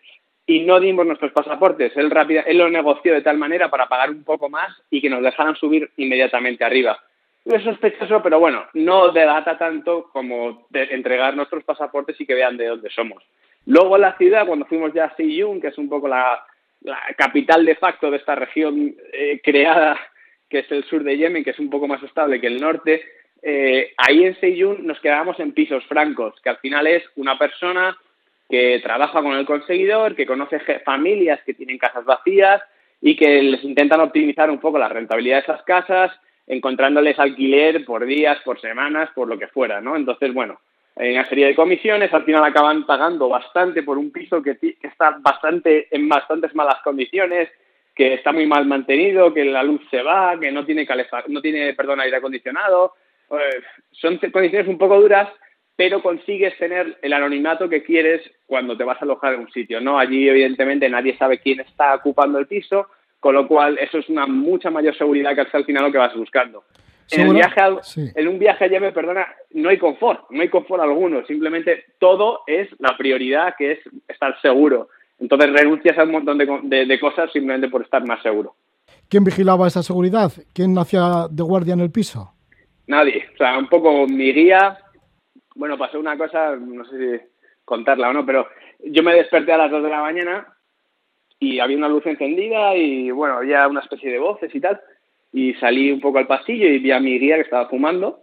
y 0.45 0.61
no 0.61 0.79
dimos 0.79 1.05
nuestros 1.05 1.31
pasaportes. 1.31 1.95
Él, 1.95 2.11
rápida, 2.11 2.41
él 2.41 2.57
lo 2.57 2.69
negoció 2.69 3.13
de 3.13 3.21
tal 3.21 3.37
manera 3.37 3.69
para 3.69 3.87
pagar 3.87 4.11
un 4.11 4.23
poco 4.23 4.49
más 4.49 4.69
y 4.89 5.01
que 5.01 5.09
nos 5.09 5.23
dejaran 5.23 5.55
subir 5.55 5.89
inmediatamente 5.97 6.63
arriba. 6.63 6.99
Es 7.45 7.63
sospechoso, 7.63 8.21
pero 8.23 8.39
bueno, 8.39 8.65
no 8.73 9.11
delata 9.11 9.57
tanto 9.57 10.09
como 10.11 10.65
de 10.69 10.83
entregar 10.91 11.35
nuestros 11.35 11.63
pasaportes 11.63 12.19
y 12.19 12.25
que 12.25 12.33
vean 12.33 12.57
de 12.57 12.67
dónde 12.67 12.89
somos. 12.89 13.23
Luego 13.67 13.97
la 13.97 14.17
ciudad, 14.17 14.47
cuando 14.47 14.65
fuimos 14.65 14.93
ya 14.93 15.05
a 15.05 15.15
Siyun, 15.15 15.61
que 15.61 15.67
es 15.67 15.77
un 15.77 15.89
poco 15.89 16.07
la, 16.07 16.43
la 16.81 16.99
capital 17.17 17.65
de 17.65 17.75
facto 17.75 18.09
de 18.11 18.17
esta 18.17 18.35
región 18.35 18.95
eh, 19.13 19.41
creada, 19.43 19.99
que 20.49 20.59
es 20.59 20.71
el 20.71 20.83
sur 20.85 21.03
de 21.03 21.17
Yemen, 21.17 21.43
que 21.43 21.51
es 21.51 21.59
un 21.59 21.69
poco 21.69 21.87
más 21.87 22.01
estable 22.03 22.39
que 22.39 22.47
el 22.47 22.61
norte, 22.61 23.03
eh, 23.41 23.93
ahí 23.97 24.23
en 24.23 24.39
Seyun 24.39 24.87
nos 24.87 24.99
quedábamos 24.99 25.39
en 25.39 25.53
pisos 25.53 25.85
francos, 25.85 26.33
que 26.41 26.49
al 26.49 26.57
final 26.57 26.87
es 26.87 27.03
una 27.15 27.37
persona 27.37 27.95
que 28.49 28.79
trabaja 28.81 29.21
con 29.21 29.35
el 29.35 29.45
conseguidor, 29.45 30.15
que 30.15 30.25
conoce 30.25 30.59
familias 30.83 31.39
que 31.45 31.53
tienen 31.53 31.77
casas 31.77 32.05
vacías 32.05 32.61
y 33.01 33.15
que 33.15 33.41
les 33.43 33.63
intentan 33.63 34.01
optimizar 34.01 34.49
un 34.49 34.59
poco 34.59 34.79
la 34.79 34.89
rentabilidad 34.89 35.37
de 35.37 35.41
esas 35.43 35.63
casas, 35.63 36.11
encontrándoles 36.47 37.19
alquiler 37.19 37.85
por 37.85 38.05
días, 38.05 38.39
por 38.43 38.59
semanas, 38.59 39.09
por 39.13 39.27
lo 39.27 39.37
que 39.37 39.47
fuera, 39.47 39.81
¿no? 39.81 39.95
Entonces, 39.95 40.33
bueno, 40.33 40.59
hay 40.95 41.11
una 41.11 41.25
serie 41.25 41.47
de 41.47 41.55
comisiones, 41.55 42.13
al 42.13 42.23
final 42.23 42.43
acaban 42.43 42.85
pagando 42.85 43.29
bastante 43.29 43.83
por 43.83 43.97
un 43.97 44.11
piso 44.11 44.41
que, 44.41 44.57
que 44.57 44.87
está 44.87 45.17
bastante 45.19 45.87
en 45.91 46.07
bastantes 46.07 46.55
malas 46.55 46.81
condiciones, 46.83 47.49
que 47.95 48.13
está 48.13 48.33
muy 48.33 48.45
mal 48.45 48.65
mantenido, 48.65 49.33
que 49.33 49.45
la 49.45 49.63
luz 49.63 49.81
se 49.89 50.01
va, 50.01 50.37
que 50.39 50.51
no 50.51 50.65
tiene 50.65 50.85
calefa 50.85 51.23
no 51.29 51.41
tiene, 51.41 51.73
perdón, 51.73 52.01
aire 52.01 52.17
acondicionado. 52.17 52.93
Eh, 53.31 53.61
son 53.91 54.17
condiciones 54.17 54.67
un 54.67 54.77
poco 54.77 54.99
duras, 54.99 55.29
pero 55.77 56.01
consigues 56.01 56.57
tener 56.57 56.97
el 57.01 57.13
anonimato 57.13 57.69
que 57.69 57.83
quieres 57.83 58.21
cuando 58.45 58.75
te 58.75 58.83
vas 58.83 59.01
a 59.01 59.05
alojar 59.05 59.33
en 59.33 59.41
un 59.41 59.51
sitio, 59.51 59.79
¿no? 59.79 59.97
Allí, 59.97 60.27
evidentemente, 60.27 60.89
nadie 60.89 61.17
sabe 61.17 61.39
quién 61.39 61.61
está 61.61 61.95
ocupando 61.95 62.37
el 62.37 62.47
piso, 62.47 62.87
con 63.19 63.33
lo 63.33 63.47
cual 63.47 63.77
eso 63.79 63.97
es 63.97 64.09
una 64.09 64.27
mucha 64.27 64.69
mayor 64.69 64.95
seguridad 64.97 65.33
que 65.33 65.41
hasta 65.41 65.57
al 65.57 65.65
final 65.65 65.85
lo 65.85 65.91
que 65.91 65.97
vas 65.97 66.15
buscando. 66.15 66.65
En, 67.11 67.27
el 67.27 67.33
viaje 67.33 67.61
a, 67.61 67.83
Sí. 67.83 68.09
en 68.15 68.27
un 68.27 68.39
viaje 68.39 68.65
allá, 68.65 68.79
me 68.79 68.91
perdona, 68.91 69.27
no 69.51 69.69
hay 69.69 69.77
confort, 69.77 70.29
no 70.31 70.41
hay 70.41 70.49
confort 70.49 70.81
alguno, 70.83 71.25
simplemente 71.25 71.85
todo 71.99 72.41
es 72.47 72.67
la 72.79 72.97
prioridad 72.97 73.55
que 73.57 73.73
es 73.73 73.79
estar 74.07 74.39
seguro. 74.41 74.89
Entonces 75.19 75.51
renuncias 75.51 75.97
a 75.97 76.03
un 76.03 76.11
montón 76.11 76.37
de, 76.37 76.59
de, 76.63 76.85
de 76.85 76.99
cosas 76.99 77.31
simplemente 77.31 77.69
por 77.69 77.81
estar 77.81 78.05
más 78.05 78.21
seguro. 78.21 78.55
¿Quién 79.09 79.23
vigilaba 79.23 79.67
esa 79.67 79.83
seguridad? 79.83 80.31
¿Quién 80.53 80.77
hacía 80.77 81.27
de 81.29 81.43
guardia 81.43 81.73
en 81.73 81.79
el 81.81 81.91
piso? 81.91 82.33
Nadie. 82.87 83.25
O 83.33 83.37
sea, 83.37 83.57
un 83.57 83.67
poco 83.67 84.07
mi 84.07 84.33
guía. 84.33 84.77
Bueno, 85.55 85.77
pasó 85.77 85.99
una 85.99 86.17
cosa, 86.17 86.55
no 86.55 86.85
sé 86.85 86.97
si 86.97 87.25
contarla 87.63 88.09
o 88.09 88.13
no, 88.13 88.25
pero 88.25 88.47
yo 88.83 89.03
me 89.03 89.15
desperté 89.15 89.53
a 89.53 89.57
las 89.57 89.71
2 89.71 89.83
de 89.83 89.89
la 89.89 90.01
mañana 90.01 90.47
y 91.39 91.59
había 91.59 91.77
una 91.77 91.89
luz 91.89 92.05
encendida 92.05 92.75
y 92.75 93.11
bueno, 93.11 93.37
había 93.37 93.67
una 93.67 93.81
especie 93.81 94.11
de 94.11 94.19
voces 94.19 94.53
y 94.53 94.59
tal. 94.59 94.79
Y 95.31 95.53
salí 95.55 95.91
un 95.91 95.99
poco 95.99 96.17
al 96.17 96.27
pasillo 96.27 96.67
y 96.67 96.79
vi 96.79 96.91
a 96.91 96.99
mi 96.99 97.19
guía 97.19 97.35
que 97.35 97.41
estaba 97.41 97.67
fumando 97.67 98.21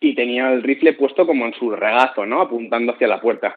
y 0.00 0.14
tenía 0.14 0.52
el 0.52 0.62
rifle 0.62 0.92
puesto 0.94 1.26
como 1.26 1.46
en 1.46 1.54
su 1.54 1.70
regazo, 1.70 2.26
¿no? 2.26 2.40
Apuntando 2.40 2.92
hacia 2.92 3.08
la 3.08 3.20
puerta. 3.20 3.56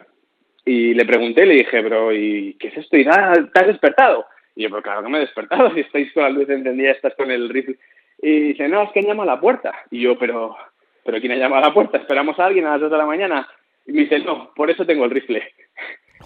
Y 0.67 0.93
le 0.93 1.05
pregunté, 1.05 1.45
le 1.45 1.53
dije, 1.53 1.81
pero 1.81 2.13
¿y 2.13 2.57
qué 2.59 2.67
es 2.67 2.77
esto? 2.77 2.97
¿Y 2.97 3.05
nada, 3.05 3.33
te 3.53 3.59
has 3.61 3.67
despertado? 3.67 4.25
Y 4.53 4.63
yo, 4.63 4.69
pero 4.69 4.81
claro 4.81 5.01
que 5.01 5.07
me 5.07 5.17
he 5.17 5.21
despertado, 5.21 5.71
si 5.73 5.79
estáis 5.79 6.11
con 6.11 6.23
la 6.23 6.29
luz 6.29 6.49
encendida, 6.49 6.91
estás 6.91 7.15
con 7.15 7.31
el 7.31 7.47
rifle. 7.47 7.77
Y 8.21 8.39
dice, 8.49 8.67
no, 8.67 8.83
es 8.83 8.91
que 8.91 9.01
llama 9.01 9.23
a 9.23 9.27
la 9.27 9.39
puerta. 9.39 9.73
Y 9.91 10.01
yo, 10.01 10.19
pero, 10.19 10.57
pero 11.05 11.21
¿quién 11.21 11.31
ha 11.31 11.37
llamado 11.37 11.63
a 11.63 11.67
la 11.69 11.73
puerta? 11.73 11.97
¿Esperamos 11.97 12.37
a 12.37 12.47
alguien 12.47 12.65
a 12.65 12.71
las 12.71 12.81
2 12.81 12.91
de 12.91 12.97
la 12.97 13.05
mañana? 13.05 13.47
Y 13.85 13.93
me 13.93 14.01
dice, 14.01 14.19
no, 14.19 14.51
por 14.57 14.69
eso 14.69 14.85
tengo 14.85 15.05
el 15.05 15.11
rifle. 15.11 15.41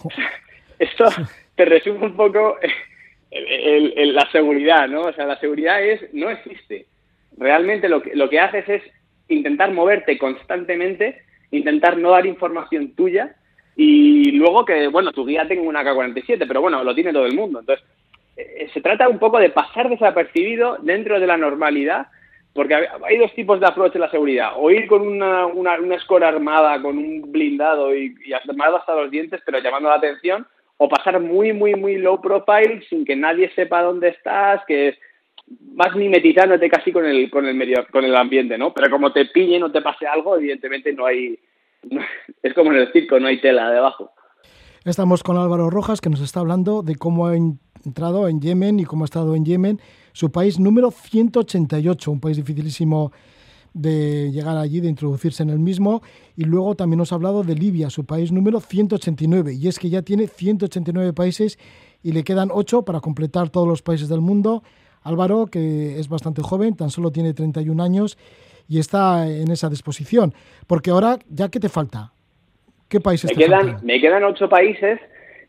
Esto 0.79 1.05
te 1.53 1.65
resume 1.65 2.07
un 2.07 2.15
poco 2.15 2.57
el, 3.29 3.45
el, 3.45 3.93
el, 3.95 4.15
la 4.15 4.27
seguridad, 4.31 4.87
¿no? 4.87 5.01
O 5.01 5.13
sea, 5.13 5.27
la 5.27 5.39
seguridad 5.39 5.83
es, 5.83 6.11
no 6.15 6.31
existe. 6.31 6.87
Realmente 7.37 7.87
lo 7.87 8.01
que, 8.01 8.15
lo 8.15 8.27
que 8.27 8.39
haces 8.39 8.67
es 8.67 8.81
intentar 9.27 9.71
moverte 9.71 10.17
constantemente, 10.17 11.21
intentar 11.51 11.95
no 11.97 12.09
dar 12.09 12.25
información 12.25 12.95
tuya 12.95 13.35
y 13.83 14.31
luego 14.33 14.63
que, 14.63 14.87
bueno, 14.89 15.11
tu 15.11 15.25
guía 15.25 15.47
tenga 15.47 15.63
una 15.63 15.83
K-47, 15.83 16.45
pero 16.47 16.61
bueno, 16.61 16.83
lo 16.83 16.93
tiene 16.93 17.11
todo 17.11 17.25
el 17.25 17.33
mundo. 17.33 17.61
Entonces, 17.61 17.83
eh, 18.37 18.69
se 18.71 18.79
trata 18.79 19.09
un 19.09 19.17
poco 19.17 19.39
de 19.39 19.49
pasar 19.49 19.89
desapercibido 19.89 20.77
dentro 20.81 21.19
de 21.19 21.25
la 21.25 21.35
normalidad, 21.35 22.05
porque 22.53 22.75
hay 22.75 23.17
dos 23.17 23.33
tipos 23.33 23.59
de 23.59 23.65
approach 23.65 23.95
en 23.95 24.01
la 24.01 24.11
seguridad. 24.11 24.51
O 24.57 24.69
ir 24.69 24.85
con 24.85 25.01
una, 25.01 25.47
una, 25.47 25.79
una 25.79 26.27
armada, 26.27 26.79
con 26.79 26.95
un 26.95 27.31
blindado 27.31 27.95
y, 27.95 28.13
y 28.23 28.33
armado 28.33 28.77
hasta 28.77 28.93
los 28.93 29.09
dientes, 29.09 29.41
pero 29.43 29.57
llamando 29.57 29.89
la 29.89 29.95
atención, 29.95 30.45
o 30.77 30.87
pasar 30.87 31.19
muy, 31.19 31.51
muy, 31.51 31.73
muy 31.73 31.97
low 31.97 32.21
profile 32.21 32.83
sin 32.87 33.03
que 33.03 33.15
nadie 33.15 33.49
sepa 33.55 33.81
dónde 33.81 34.09
estás, 34.09 34.61
que 34.67 34.95
vas 35.47 35.95
mimetizándote 35.95 36.69
casi 36.69 36.91
con 36.91 37.05
el, 37.05 37.31
con 37.31 37.47
el 37.47 37.55
medio, 37.55 37.83
con 37.91 38.05
el 38.05 38.15
ambiente, 38.15 38.59
¿no? 38.59 38.75
Pero 38.75 38.91
como 38.91 39.11
te 39.11 39.25
pillen 39.25 39.63
o 39.63 39.71
te 39.71 39.81
pase 39.81 40.05
algo, 40.05 40.37
evidentemente 40.37 40.93
no 40.93 41.07
hay, 41.07 41.39
es 42.43 42.53
como 42.53 42.71
en 42.71 42.79
el 42.79 42.91
circo, 42.91 43.19
no 43.19 43.27
hay 43.27 43.41
tela 43.41 43.69
debajo. 43.71 44.11
Estamos 44.83 45.21
con 45.21 45.37
Álvaro 45.37 45.69
Rojas, 45.69 46.01
que 46.01 46.09
nos 46.09 46.21
está 46.21 46.39
hablando 46.39 46.81
de 46.81 46.95
cómo 46.95 47.27
ha 47.27 47.35
entrado 47.35 48.27
en 48.27 48.41
Yemen 48.41 48.79
y 48.79 48.85
cómo 48.85 49.03
ha 49.03 49.05
estado 49.05 49.35
en 49.35 49.45
Yemen, 49.45 49.79
su 50.11 50.31
país 50.31 50.59
número 50.59 50.89
188, 50.91 52.11
un 52.11 52.19
país 52.19 52.37
dificilísimo 52.37 53.11
de 53.73 54.31
llegar 54.31 54.57
allí, 54.57 54.81
de 54.81 54.89
introducirse 54.89 55.43
en 55.43 55.49
el 55.49 55.59
mismo. 55.59 56.01
Y 56.35 56.45
luego 56.45 56.75
también 56.75 56.97
nos 56.97 57.11
ha 57.11 57.15
hablado 57.15 57.43
de 57.43 57.55
Libia, 57.55 57.89
su 57.89 58.05
país 58.05 58.31
número 58.31 58.59
189. 58.59 59.53
Y 59.53 59.67
es 59.67 59.79
que 59.79 59.89
ya 59.89 60.01
tiene 60.01 60.27
189 60.27 61.13
países 61.13 61.57
y 62.03 62.11
le 62.11 62.23
quedan 62.23 62.49
8 62.51 62.83
para 62.83 62.99
completar 62.99 63.49
todos 63.49 63.67
los 63.67 63.81
países 63.81 64.09
del 64.09 64.21
mundo. 64.21 64.63
Álvaro, 65.03 65.47
que 65.47 65.99
es 65.99 66.09
bastante 66.09 66.41
joven, 66.41 66.75
tan 66.75 66.89
solo 66.89 67.11
tiene 67.11 67.33
31 67.33 67.81
años 67.81 68.17
y 68.71 68.79
está 68.79 69.27
en 69.27 69.51
esa 69.51 69.69
disposición. 69.69 70.33
Porque 70.65 70.91
ahora, 70.91 71.19
¿ya 71.29 71.49
qué 71.49 71.59
te 71.59 71.67
falta? 71.67 72.13
¿Qué 72.87 73.01
países 73.01 73.29
me 73.29 73.35
te 73.35 73.43
quedan, 73.43 73.61
faltan? 73.63 73.85
Me 73.85 73.99
quedan 73.99 74.23
8 74.23 74.47
países. 74.47 74.97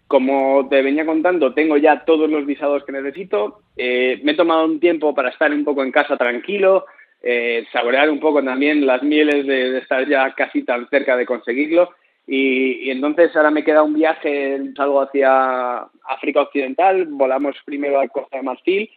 Como 0.09 0.67
te 0.69 0.83
venía 0.83 1.07
contando, 1.07 1.55
tengo 1.55 1.77
ya 1.77 2.05
todos 2.05 2.29
los 2.29 2.45
visados 2.45 2.83
que 2.85 2.91
necesito. 2.91 3.61
Eh, 3.77 4.21
me 4.25 4.33
he 4.33 4.35
tomado 4.35 4.65
un 4.65 4.81
tiempo 4.81 5.15
para 5.15 5.31
estar 5.31 5.53
un 5.53 5.65
poco 5.65 5.85
en 5.85 5.93
casa 5.93 6.17
tranquilo, 6.17 6.85
eh, 7.23 7.65
saborear 7.73 8.11
un 8.11 8.19
poco 8.19 8.43
también 8.43 8.85
las 8.85 9.05
mieles 9.05 9.47
de, 9.47 9.71
de, 9.71 9.79
estar 9.79 10.07
ya 10.09 10.35
casi 10.35 10.65
tan 10.65 10.89
cerca 10.89 11.17
de 11.17 11.25
conseguirlo. 11.25 11.91
Y, 12.27 12.89
y, 12.89 12.91
entonces 12.91 13.35
ahora 13.37 13.53
me 13.53 13.63
queda 13.63 13.85
un 13.85 13.95
viaje, 13.95 14.61
salgo 14.77 15.01
hacia 15.01 15.87
África 16.09 16.41
Occidental, 16.41 17.07
volamos 17.07 17.55
primero 17.65 18.01
a 18.01 18.09
Costa 18.09 18.39
de 18.39 18.43
Marfil 18.43 18.91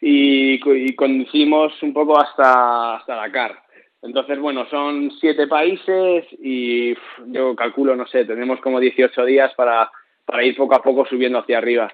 y, 0.00 0.60
y 0.64 0.94
conducimos 0.94 1.72
un 1.82 1.92
poco 1.92 2.20
hasta, 2.20 2.96
hasta 2.96 3.16
Dakar. 3.16 3.63
Entonces, 4.04 4.38
bueno, 4.38 4.66
son 4.68 5.10
siete 5.18 5.46
países 5.46 6.26
y 6.38 6.94
yo 7.28 7.56
calculo, 7.56 7.96
no 7.96 8.06
sé, 8.06 8.26
tenemos 8.26 8.60
como 8.60 8.78
18 8.78 9.24
días 9.24 9.52
para, 9.54 9.90
para 10.26 10.44
ir 10.44 10.54
poco 10.56 10.74
a 10.74 10.82
poco 10.82 11.06
subiendo 11.06 11.38
hacia 11.38 11.56
arriba. 11.56 11.90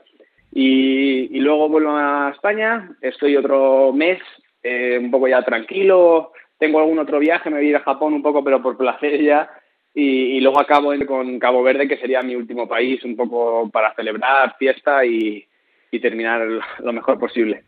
Y, 0.52 1.38
luego 1.38 1.68
vuelvo 1.68 1.92
a 1.92 2.32
España, 2.34 2.90
estoy 3.00 3.36
otro 3.36 3.92
mes 3.92 4.20
eh, 4.64 4.98
un 5.00 5.12
poco 5.12 5.28
ya 5.28 5.42
tranquilo. 5.42 6.32
Tengo 6.58 6.80
algún 6.80 6.98
otro 6.98 7.20
viaje, 7.20 7.48
me 7.48 7.58
voy 7.58 7.66
a 7.66 7.70
ir 7.70 7.76
a 7.76 7.84
Japón 7.84 8.12
un 8.12 8.22
poco, 8.22 8.42
pero 8.42 8.60
por 8.60 8.76
placer 8.76 9.22
ya. 9.22 9.48
Y, 9.94 10.36
y, 10.36 10.40
luego 10.40 10.60
acabo 10.60 10.92
con 11.06 11.38
Cabo 11.38 11.62
Verde, 11.62 11.86
que 11.86 11.98
sería 11.98 12.22
mi 12.22 12.34
último 12.34 12.66
país, 12.66 13.04
un 13.04 13.14
poco 13.14 13.70
para 13.70 13.94
celebrar 13.94 14.56
fiesta 14.58 15.04
y, 15.04 15.46
y 15.92 16.00
terminar 16.00 16.44
lo 16.80 16.92
mejor 16.92 17.20
posible. 17.20 17.62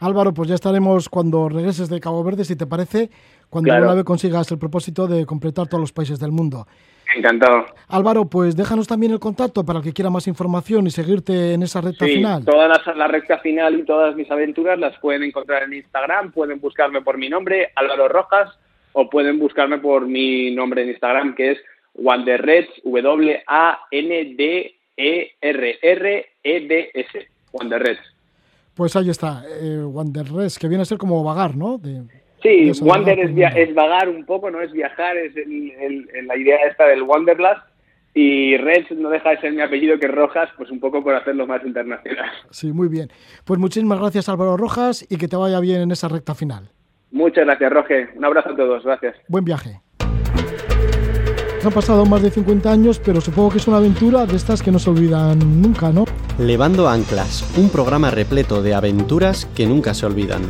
Álvaro, 0.00 0.32
pues 0.32 0.48
ya 0.48 0.54
estaremos 0.54 1.08
cuando 1.08 1.48
regreses 1.48 1.88
de 1.88 1.98
Cabo 1.98 2.22
Verde, 2.22 2.44
si 2.44 2.54
te 2.54 2.66
parece, 2.66 3.10
cuando 3.50 3.68
Claro. 3.68 3.84
una 3.86 3.94
vez 3.94 4.04
consigas 4.04 4.50
el 4.52 4.58
propósito 4.58 5.06
de 5.06 5.24
completar 5.26 5.66
todos 5.68 5.80
los 5.80 5.92
países 5.92 6.18
del 6.18 6.32
mundo. 6.32 6.66
Encantado. 7.16 7.64
Álvaro, 7.88 8.26
pues 8.26 8.54
déjanos 8.54 8.86
también 8.86 9.12
el 9.12 9.18
contacto 9.18 9.64
para 9.64 9.78
el 9.78 9.84
que 9.84 9.94
quiera 9.94 10.10
más 10.10 10.26
información 10.28 10.86
y 10.86 10.90
seguirte 10.90 11.54
en 11.54 11.62
esa 11.62 11.80
recta 11.80 12.04
Sí, 12.04 12.16
final. 12.16 12.44
toda 12.44 12.68
la, 12.68 12.82
la 12.94 13.08
recta 13.08 13.38
final 13.38 13.78
y 13.80 13.84
todas 13.84 14.14
mis 14.14 14.30
aventuras 14.30 14.78
las 14.78 14.94
pueden 14.98 15.22
encontrar 15.22 15.62
en 15.62 15.72
Instagram, 15.72 16.32
pueden 16.32 16.60
buscarme 16.60 17.00
por 17.00 17.16
mi 17.16 17.30
nombre, 17.30 17.70
Álvaro 17.76 18.08
Rojas, 18.08 18.50
o 18.92 19.08
pueden 19.08 19.38
buscarme 19.38 19.78
por 19.78 20.06
mi 20.06 20.50
nombre 20.54 20.82
en 20.82 20.90
Instagram, 20.90 21.34
que 21.34 21.52
es 21.52 21.58
Wanderreds, 21.94 22.68
W-A-N-D-E-R-R-E-D-S, 25.88 27.28
Wanderreds. 27.52 28.00
Pues 28.74 28.94
ahí 28.96 29.10
está, 29.10 29.42
eh, 29.60 29.78
Wanderlust, 29.84 30.58
que 30.58 30.68
viene 30.68 30.82
a 30.82 30.84
ser 30.84 30.98
como 30.98 31.22
vagar, 31.24 31.56
¿no? 31.56 31.78
De, 31.78 32.02
Sí, 32.42 32.70
Wander 32.82 33.18
es, 33.18 33.34
via- 33.34 33.48
es 33.48 33.74
vagar 33.74 34.08
un 34.08 34.24
poco, 34.24 34.50
no 34.50 34.60
es 34.60 34.70
viajar, 34.72 35.16
es 35.16 35.36
el- 35.36 35.72
el- 35.80 36.08
el- 36.14 36.26
la 36.26 36.36
idea 36.36 36.56
esta 36.70 36.86
del 36.86 37.02
Wanderlust. 37.02 37.62
Y 38.14 38.56
Reds 38.56 38.90
no 38.92 39.10
deja 39.10 39.30
de 39.30 39.40
ser 39.40 39.52
mi 39.52 39.60
apellido, 39.60 39.98
que 39.98 40.06
es 40.06 40.12
Rojas, 40.12 40.48
pues 40.56 40.70
un 40.70 40.80
poco 40.80 41.02
por 41.04 41.14
hacerlo 41.14 41.46
más 41.46 41.64
internacional. 41.64 42.30
Sí, 42.50 42.72
muy 42.72 42.88
bien. 42.88 43.10
Pues 43.44 43.60
muchísimas 43.60 44.00
gracias 44.00 44.28
Álvaro 44.28 44.56
Rojas 44.56 45.06
y 45.08 45.16
que 45.18 45.28
te 45.28 45.36
vaya 45.36 45.60
bien 45.60 45.82
en 45.82 45.90
esa 45.92 46.08
recta 46.08 46.34
final. 46.34 46.70
Muchas 47.10 47.44
gracias, 47.44 47.72
Roge. 47.72 48.08
Un 48.16 48.24
abrazo 48.24 48.50
a 48.50 48.56
todos. 48.56 48.84
Gracias. 48.84 49.16
Buen 49.28 49.44
viaje. 49.44 49.80
Han 51.64 51.72
pasado 51.72 52.06
más 52.06 52.22
de 52.22 52.30
50 52.30 52.70
años, 52.70 53.00
pero 53.04 53.20
supongo 53.20 53.50
que 53.50 53.58
es 53.58 53.66
una 53.68 53.78
aventura 53.78 54.26
de 54.26 54.36
estas 54.36 54.62
que 54.62 54.70
no 54.70 54.78
se 54.78 54.90
olvidan 54.90 55.60
nunca, 55.60 55.90
¿no? 55.90 56.04
Levando 56.38 56.88
Anclas, 56.88 57.52
un 57.58 57.68
programa 57.70 58.10
repleto 58.10 58.62
de 58.62 58.74
aventuras 58.74 59.44
que 59.56 59.66
nunca 59.66 59.92
se 59.92 60.06
olvidan. 60.06 60.42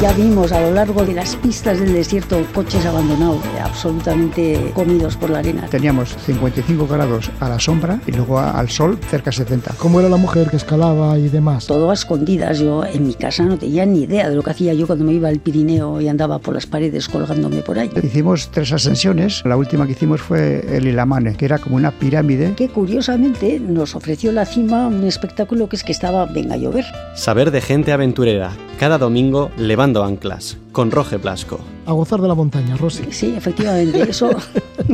Ya 0.00 0.14
vimos 0.14 0.50
a 0.52 0.60
lo 0.62 0.70
largo 0.70 1.04
de 1.04 1.12
las 1.12 1.36
pistas 1.36 1.78
del 1.78 1.92
desierto 1.92 2.42
coches 2.54 2.86
abandonados, 2.86 3.42
absolutamente 3.62 4.72
comidos 4.74 5.16
por 5.16 5.28
la 5.28 5.40
arena. 5.40 5.66
Teníamos 5.70 6.16
55 6.24 6.86
grados 6.86 7.30
a 7.38 7.50
la 7.50 7.58
sombra 7.58 8.00
y 8.06 8.12
luego 8.12 8.38
al 8.38 8.70
sol 8.70 8.98
cerca 9.10 9.30
de 9.30 9.36
70. 9.36 9.74
¿Cómo 9.76 10.00
era 10.00 10.08
la 10.08 10.16
mujer 10.16 10.48
que 10.48 10.56
escalaba 10.56 11.18
y 11.18 11.28
demás? 11.28 11.66
Todo 11.66 11.90
a 11.90 11.94
escondidas. 11.94 12.60
Yo 12.60 12.82
en 12.84 13.06
mi 13.06 13.14
casa 13.14 13.42
no 13.42 13.58
tenía 13.58 13.84
ni 13.84 14.04
idea 14.04 14.30
de 14.30 14.36
lo 14.36 14.42
que 14.42 14.50
hacía 14.50 14.72
yo 14.72 14.86
cuando 14.86 15.04
me 15.04 15.12
iba 15.12 15.28
al 15.28 15.38
Pirineo 15.38 16.00
y 16.00 16.08
andaba 16.08 16.38
por 16.38 16.54
las 16.54 16.64
paredes 16.64 17.08
colgándome 17.08 17.60
por 17.60 17.78
ahí. 17.78 17.90
Hicimos 18.02 18.50
tres 18.50 18.72
ascensiones. 18.72 19.42
La 19.44 19.58
última 19.58 19.84
que 19.84 19.92
hicimos 19.92 20.22
fue 20.22 20.64
el 20.74 20.86
Ilamane, 20.86 21.36
que 21.36 21.44
era 21.44 21.58
como 21.58 21.76
una 21.76 21.90
pirámide. 21.90 22.54
Que 22.54 22.70
curiosamente 22.70 23.60
nos 23.60 23.94
ofreció 23.94 24.32
la 24.32 24.46
cima 24.46 24.86
un 24.86 25.04
espectáculo 25.04 25.68
que 25.68 25.76
es 25.76 25.84
que 25.84 25.92
estaba 25.92 26.24
venga 26.24 26.54
a 26.54 26.58
llover. 26.58 26.86
Saber 27.14 27.50
de 27.50 27.60
gente 27.60 27.92
aventurera, 27.92 28.52
cada 28.78 28.96
domingo 28.96 29.50
levando 29.80 30.04
anclas, 30.04 30.58
con 30.72 30.90
Roge 30.90 31.16
Blasco. 31.16 31.58
A 31.86 31.92
gozar 31.92 32.20
de 32.20 32.28
la 32.28 32.34
montaña, 32.34 32.76
Rosy. 32.76 33.04
Sí, 33.12 33.32
efectivamente, 33.34 34.10
eso 34.10 34.28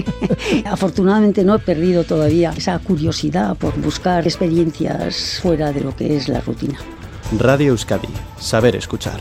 afortunadamente 0.64 1.42
no 1.42 1.56
he 1.56 1.58
perdido 1.58 2.04
todavía 2.04 2.52
esa 2.56 2.78
curiosidad 2.78 3.56
por 3.56 3.76
buscar 3.80 4.22
experiencias 4.22 5.40
fuera 5.42 5.72
de 5.72 5.80
lo 5.80 5.96
que 5.96 6.16
es 6.16 6.28
la 6.28 6.40
rutina. 6.40 6.78
Radio 7.36 7.72
Euskadi, 7.72 8.06
saber 8.38 8.76
escuchar. 8.76 9.18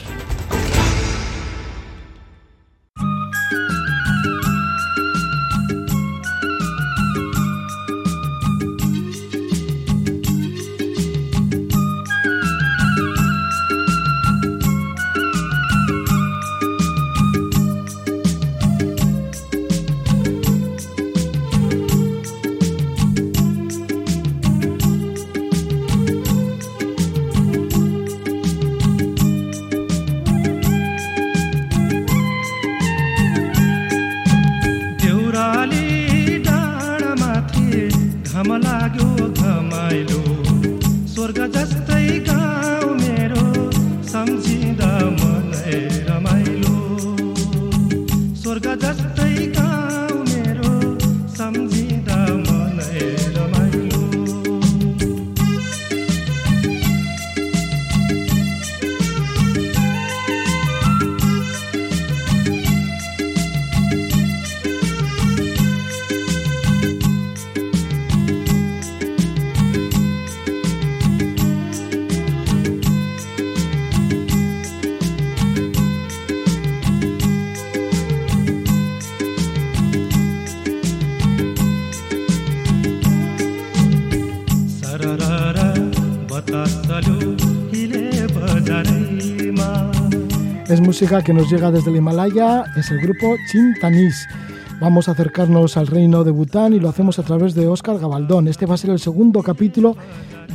लाग्यो 38.64 39.28
घमाइलो 39.42 40.22
स्वर्ग 41.14 41.40
जस्तै 41.56 42.04
música 90.96 91.22
que 91.22 91.34
nos 91.34 91.50
llega 91.50 91.72
desde 91.72 91.92
el 91.92 91.98
Himalaya, 91.98 92.64
es 92.78 92.90
el 92.90 93.02
grupo 93.02 93.36
Chintanis. 93.52 94.30
Vamos 94.80 95.10
a 95.10 95.12
acercarnos 95.12 95.76
al 95.76 95.88
reino 95.88 96.24
de 96.24 96.32
Bután 96.32 96.72
y 96.72 96.80
lo 96.80 96.88
hacemos 96.88 97.20
a 97.20 97.24
través 97.24 97.54
de 97.54 97.68
Óscar 97.68 98.00
Gabaldón. 98.00 98.48
Este 98.48 98.66
va 98.66 98.76
a 98.76 98.78
ser 98.78 98.92
el 98.92 99.00
segundo 99.00 99.44
capítulo 99.44 99.98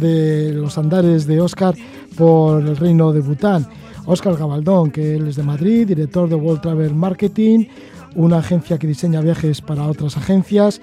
de 0.01 0.55
los 0.55 0.79
andares 0.79 1.27
de 1.27 1.43
Óscar 1.43 1.75
por 2.17 2.63
el 2.63 2.75
reino 2.79 3.13
de 3.13 3.21
Bután. 3.21 3.69
Óscar 4.07 4.39
Gabaldón, 4.39 4.91
que 4.91 5.17
es 5.17 5.37
de 5.37 5.43
Madrid, 5.43 5.87
director 5.87 6.27
de 6.27 6.37
World 6.37 6.63
Travel 6.63 6.95
Marketing, 6.95 7.67
una 8.15 8.39
agencia 8.39 8.79
que 8.79 8.87
diseña 8.87 9.21
viajes 9.21 9.61
para 9.61 9.87
otras 9.87 10.17
agencias 10.17 10.81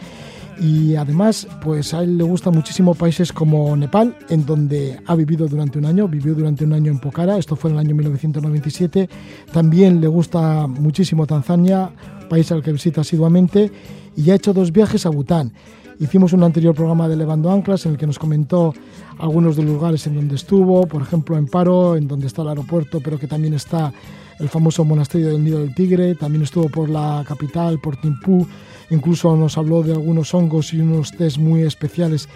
y 0.59 0.95
además 0.95 1.47
pues 1.61 1.93
a 1.93 2.03
él 2.03 2.17
le 2.17 2.23
gustan 2.23 2.53
muchísimo 2.53 2.93
países 2.95 3.31
como 3.31 3.75
Nepal, 3.75 4.15
en 4.29 4.45
donde 4.45 4.99
ha 5.05 5.15
vivido 5.15 5.47
durante 5.47 5.77
un 5.77 5.85
año, 5.85 6.07
vivió 6.07 6.33
durante 6.33 6.65
un 6.65 6.73
año 6.73 6.91
en 6.91 6.99
Pokhara, 6.99 7.37
esto 7.37 7.55
fue 7.55 7.69
en 7.69 7.77
el 7.77 7.79
año 7.81 7.95
1997, 7.95 9.09
también 9.51 10.01
le 10.01 10.07
gusta 10.07 10.67
muchísimo 10.67 11.27
Tanzania, 11.27 11.91
país 12.29 12.51
al 12.51 12.63
que 12.63 12.71
visita 12.71 13.01
asiduamente, 13.01 13.71
y 14.15 14.31
ha 14.31 14.35
hecho 14.35 14.53
dos 14.53 14.71
viajes 14.71 15.05
a 15.05 15.09
Bután. 15.09 15.53
Hicimos 15.99 16.33
un 16.33 16.43
anterior 16.43 16.75
programa 16.75 17.07
de 17.07 17.15
Levando 17.15 17.51
Anclas 17.51 17.85
en 17.85 17.93
el 17.93 17.97
que 17.97 18.05
nos 18.05 18.19
comentó 18.19 18.73
algunos 19.17 19.55
de 19.55 19.63
los 19.63 19.73
lugares 19.73 20.05
en 20.05 20.15
donde 20.15 20.35
estuvo, 20.35 20.85
por 20.85 21.01
ejemplo 21.01 21.37
en 21.37 21.47
Paro, 21.47 21.95
en 21.95 22.07
donde 22.07 22.27
está 22.27 22.43
el 22.43 22.49
aeropuerto, 22.49 23.01
pero 23.03 23.17
que 23.17 23.25
también 23.25 23.55
está 23.55 23.91
el 24.39 24.49
famoso 24.49 24.85
monasterio 24.85 25.29
del 25.29 25.43
Nido 25.43 25.59
del 25.59 25.73
Tigre, 25.73 26.13
también 26.13 26.43
estuvo 26.43 26.69
por 26.69 26.89
la 26.89 27.23
capital, 27.27 27.79
por 27.79 27.97
Timpú, 27.97 28.45
incluso 28.89 29.35
nos 29.35 29.57
habló 29.57 29.83
de 29.83 29.93
algunos 29.93 30.33
hongos 30.33 30.73
y 30.73 30.79
unos 30.79 31.11
tés 31.11 31.37
muy 31.37 31.63
especiales 31.63 32.27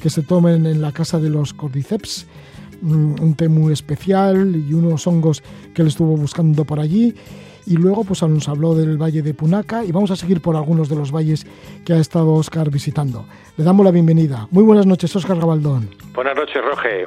que 0.00 0.10
se 0.10 0.22
tomen 0.22 0.66
en 0.66 0.80
la 0.80 0.92
casa 0.92 1.18
de 1.18 1.30
los 1.30 1.52
cordyceps, 1.52 2.26
mm, 2.80 3.20
un 3.20 3.34
té 3.34 3.48
muy 3.48 3.72
especial 3.72 4.56
y 4.56 4.72
unos 4.72 5.06
hongos 5.06 5.42
que 5.74 5.82
él 5.82 5.88
estuvo 5.88 6.16
buscando 6.16 6.64
por 6.64 6.80
allí. 6.80 7.14
Y 7.66 7.76
luego 7.76 8.04
pues 8.04 8.22
nos 8.22 8.48
habló 8.48 8.74
del 8.74 9.00
valle 9.00 9.22
de 9.22 9.34
Punaca 9.34 9.84
y 9.84 9.92
vamos 9.92 10.10
a 10.10 10.16
seguir 10.16 10.40
por 10.40 10.56
algunos 10.56 10.88
de 10.88 10.96
los 10.96 11.12
valles 11.12 11.46
que 11.84 11.92
ha 11.92 11.98
estado 11.98 12.32
Óscar 12.32 12.70
visitando. 12.70 13.26
Le 13.56 13.64
damos 13.64 13.84
la 13.84 13.92
bienvenida. 13.92 14.48
Muy 14.50 14.64
buenas 14.64 14.86
noches, 14.86 15.14
Óscar 15.14 15.38
Gabaldón. 15.38 15.90
Buenas 16.14 16.34
noches, 16.34 16.62
Roge. 16.64 17.06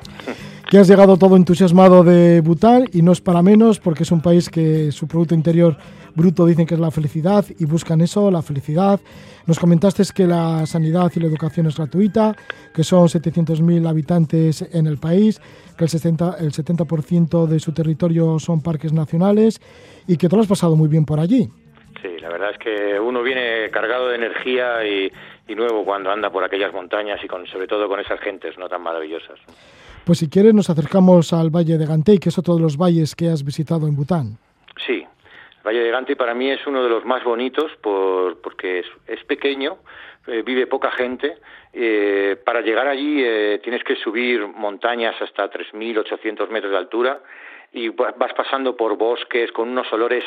Que 0.73 0.79
has 0.79 0.87
llegado 0.87 1.17
todo 1.17 1.35
entusiasmado 1.35 2.03
de 2.03 2.41
Bután 2.41 2.85
y 2.91 3.03
no 3.03 3.11
es 3.11 3.21
para 3.21 3.43
menos 3.43 3.79
porque 3.79 4.01
es 4.01 4.11
un 4.11 4.23
país 4.23 4.49
que 4.49 4.91
su 4.91 5.07
Producto 5.07 5.35
Interior 5.35 5.77
Bruto 6.15 6.47
dicen 6.47 6.65
que 6.65 6.73
es 6.73 6.79
la 6.79 6.89
felicidad 6.89 7.45
y 7.59 7.65
buscan 7.65 8.01
eso, 8.01 8.31
la 8.31 8.41
felicidad. 8.41 8.99
Nos 9.45 9.59
comentaste 9.59 10.01
que 10.15 10.25
la 10.25 10.65
sanidad 10.65 11.11
y 11.15 11.19
la 11.19 11.27
educación 11.27 11.67
es 11.67 11.77
gratuita, 11.77 12.35
que 12.73 12.83
son 12.83 13.03
700.000 13.03 13.87
habitantes 13.87 14.67
en 14.73 14.87
el 14.87 14.97
país, 14.97 15.39
que 15.77 15.83
el 15.83 15.91
70%, 15.91 16.41
el 16.41 16.51
70 16.51 17.45
de 17.45 17.59
su 17.59 17.71
territorio 17.71 18.39
son 18.39 18.63
parques 18.63 18.93
nacionales 18.93 19.61
y 20.07 20.17
que 20.17 20.27
te 20.27 20.35
lo 20.35 20.41
has 20.41 20.47
pasado 20.47 20.75
muy 20.75 20.87
bien 20.87 21.05
por 21.05 21.19
allí. 21.19 21.51
Sí, 22.01 22.17
la 22.19 22.29
verdad 22.29 22.49
es 22.49 22.57
que 22.57 22.99
uno 22.99 23.21
viene 23.21 23.69
cargado 23.69 24.07
de 24.07 24.15
energía 24.15 24.83
y, 24.83 25.11
y 25.47 25.53
nuevo 25.53 25.85
cuando 25.85 26.09
anda 26.09 26.31
por 26.31 26.43
aquellas 26.43 26.73
montañas 26.73 27.23
y 27.23 27.27
con, 27.27 27.45
sobre 27.45 27.67
todo 27.67 27.87
con 27.87 27.99
esas 27.99 28.19
gentes 28.21 28.57
no 28.57 28.67
tan 28.67 28.81
maravillosas. 28.81 29.39
Pues 30.05 30.19
si 30.19 30.29
quieres 30.29 30.53
nos 30.53 30.69
acercamos 30.69 31.31
al 31.33 31.49
Valle 31.49 31.77
de 31.77 31.85
Gantei, 31.85 32.17
que 32.19 32.29
es 32.29 32.37
otro 32.37 32.55
de 32.55 32.61
los 32.61 32.77
valles 32.77 33.15
que 33.15 33.29
has 33.29 33.43
visitado 33.43 33.87
en 33.87 33.95
Bután. 33.95 34.37
Sí, 34.85 34.95
el 35.05 35.63
Valle 35.65 35.79
de 35.79 35.91
Gante 35.91 36.15
para 36.17 36.33
mí 36.33 36.49
es 36.49 36.65
uno 36.67 36.83
de 36.83 36.89
los 36.89 37.05
más 37.05 37.23
bonitos 37.23 37.71
por, 37.81 38.41
porque 38.41 38.79
es, 38.79 38.85
es 39.07 39.23
pequeño, 39.23 39.77
eh, 40.27 40.43
vive 40.45 40.67
poca 40.67 40.91
gente. 40.91 41.37
eh, 41.71 42.35
para 42.45 42.61
llegar 42.61 42.87
allí 42.87 43.21
eh, 43.23 43.59
tienes 43.63 43.83
que 43.83 43.95
subir 43.95 44.45
montañas 44.45 45.15
hasta 45.21 45.49
3.800 45.49 46.49
metros 46.49 46.71
de 46.71 46.77
altura 46.77 47.19
y 47.71 47.87
va- 47.89 48.13
vas 48.15 48.31
pasando 48.33 48.75
por 48.77 48.95
bosques 48.97 49.51
con 49.53 49.69
unos 49.69 49.91
olores 49.91 50.23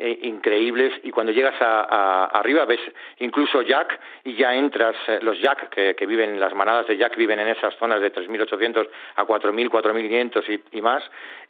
eh, 0.00 0.16
increíbles. 0.22 0.92
Y 1.02 1.10
cuando 1.10 1.32
llegas 1.32 1.60
a, 1.60 2.26
arriba 2.26 2.64
ves 2.66 2.78
incluso 3.18 3.62
yak 3.62 3.98
y 4.22 4.36
ya 4.36 4.54
entras, 4.54 4.94
eh, 5.08 5.18
los 5.22 5.40
yak 5.40 5.70
que, 5.70 5.96
que 5.96 6.06
viven, 6.06 6.38
las 6.38 6.54
manadas 6.54 6.86
de 6.86 6.96
yak 6.96 7.16
viven 7.16 7.40
en 7.40 7.48
esas 7.48 7.74
zonas 7.78 8.00
de 8.00 8.12
3.800 8.12 8.88
a 9.16 9.24
4.000, 9.24 9.68
4.500 9.68 10.60
y, 10.70 10.80
más. 10.82 11.02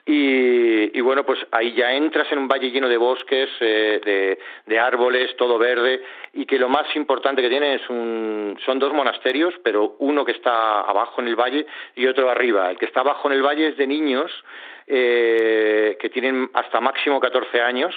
Y, 0.06 0.98
bueno, 1.02 1.26
pues 1.26 1.38
ahí 1.50 1.74
ya 1.74 1.92
entras 1.92 2.32
en 2.32 2.38
un 2.38 2.48
valle 2.48 2.70
lleno 2.70 2.88
de 2.88 2.96
bosques, 2.96 3.50
eh, 3.60 4.38
de, 4.64 4.78
árboles, 4.78 5.36
todo 5.36 5.58
verde. 5.58 6.02
Y 6.32 6.46
que 6.46 6.58
lo 6.58 6.70
más 6.70 6.86
importante 6.96 7.42
que 7.42 7.50
tiene 7.50 7.74
es 7.74 7.90
un, 7.90 8.58
son 8.64 8.78
dos 8.78 8.94
monasterios, 8.94 9.52
pero 9.62 9.96
uno 9.98 10.24
que 10.24 10.32
está 10.32 10.80
abajo 10.80 11.20
en 11.20 11.28
el 11.28 11.36
valle 11.36 11.66
y 11.94 12.06
otro 12.06 12.30
arriba. 12.30 12.70
El 12.70 12.78
que 12.78 12.86
está 12.86 13.00
abajo 13.00 13.28
en 13.28 13.34
el 13.34 13.42
valle 13.42 13.68
es 13.68 13.76
de 13.76 13.86
niños 13.86 14.32
que 14.86 16.10
tienen 16.10 16.48
hasta 16.54 16.80
máximo 16.80 17.20
14 17.20 17.60
años 17.60 17.94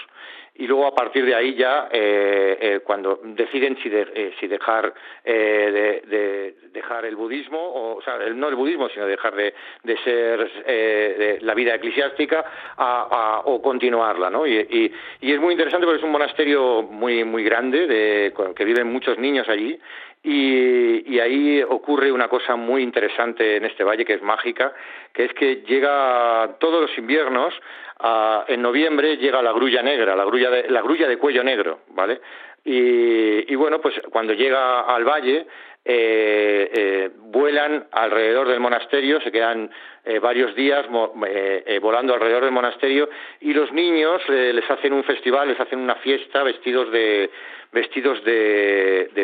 y 0.62 0.68
luego 0.68 0.86
a 0.86 0.94
partir 0.94 1.26
de 1.26 1.34
ahí 1.34 1.56
ya 1.56 1.90
eh, 1.92 2.58
eh, 2.62 2.80
cuando 2.84 3.20
deciden 3.24 3.78
si, 3.82 3.90
eh, 3.92 4.32
dejar 4.48 4.94
de, 5.26 6.04
de- 6.08 6.56
dejar 6.72 7.06
el 7.06 7.16
budismo 7.16 7.58
o, 7.96 8.02
sea 8.04 8.18
no 8.34 8.48
el 8.48 8.56
budismo 8.56 8.88
sino 8.90 9.06
dejar 9.08 9.34
de, 9.36 9.54
ser 10.04 11.40
la 11.42 11.54
vida 11.56 11.76
eclesiástica 11.76 12.46
o 13.46 13.62
continuarla 13.62 14.30
no 14.30 14.46
y, 14.46 14.92
es 15.22 15.40
muy 15.40 15.54
interesante 15.54 15.86
porque 15.86 16.00
es 16.00 16.04
un 16.06 16.12
monasterio 16.12 16.84
muy 16.84 17.24
muy 17.24 17.44
grande 17.44 17.88
de, 17.88 18.32
con- 18.34 18.54
que 18.54 18.64
viven 18.66 18.88
muchos 18.88 19.18
niños 19.18 19.50
allí 19.50 19.80
y 20.24 21.20
ahí 21.20 21.64
ocurre 21.64 22.12
una 22.12 22.28
cosa 22.28 22.56
muy 22.56 22.84
interesante 22.84 23.56
en 23.56 23.66
este 23.66 23.84
valle 23.84 24.06
que 24.06 24.14
es 24.14 24.22
mágica, 24.22 24.72
que 25.14 25.26
es 25.26 25.34
que 25.34 25.64
llega 25.68 26.58
todos 26.60 26.80
los 26.82 26.96
inviernos, 26.96 27.56
ah, 28.04 28.46
en 28.48 28.62
noviembre 28.62 29.18
llega 29.18 29.42
la 29.42 29.52
grulla 29.52 29.82
negra, 29.82 30.16
la 30.16 30.26
grulla 30.26 31.08
de, 31.08 31.18
cuello 31.18 31.44
negro, 31.44 31.80
¿vale? 31.90 32.22
Y, 32.64 33.56
bueno, 33.56 33.82
pues 33.82 33.96
cuando 34.12 34.34
llega 34.34 34.82
al 34.82 35.04
valle, 35.04 35.48
eh, 35.84 36.70
eh, 36.72 37.10
vuelan 37.16 37.88
alrededor 37.92 38.48
del 38.48 38.60
monasterio, 38.60 39.20
se 39.22 39.32
quedan 39.32 39.72
eh, 40.06 40.20
varios 40.20 40.54
días 40.56 40.86
volando 41.82 42.14
alrededor 42.14 42.44
del 42.44 42.52
monasterio 42.52 43.10
y 43.40 43.54
los 43.54 43.72
niños 43.72 44.22
les 44.30 44.70
hacen 44.70 44.94
un 44.94 45.04
festival, 45.04 45.48
les 45.48 45.60
hacen 45.60 45.80
una 45.80 45.96
fiesta 45.96 46.44
vestidos 46.44 46.92
de 46.92 47.30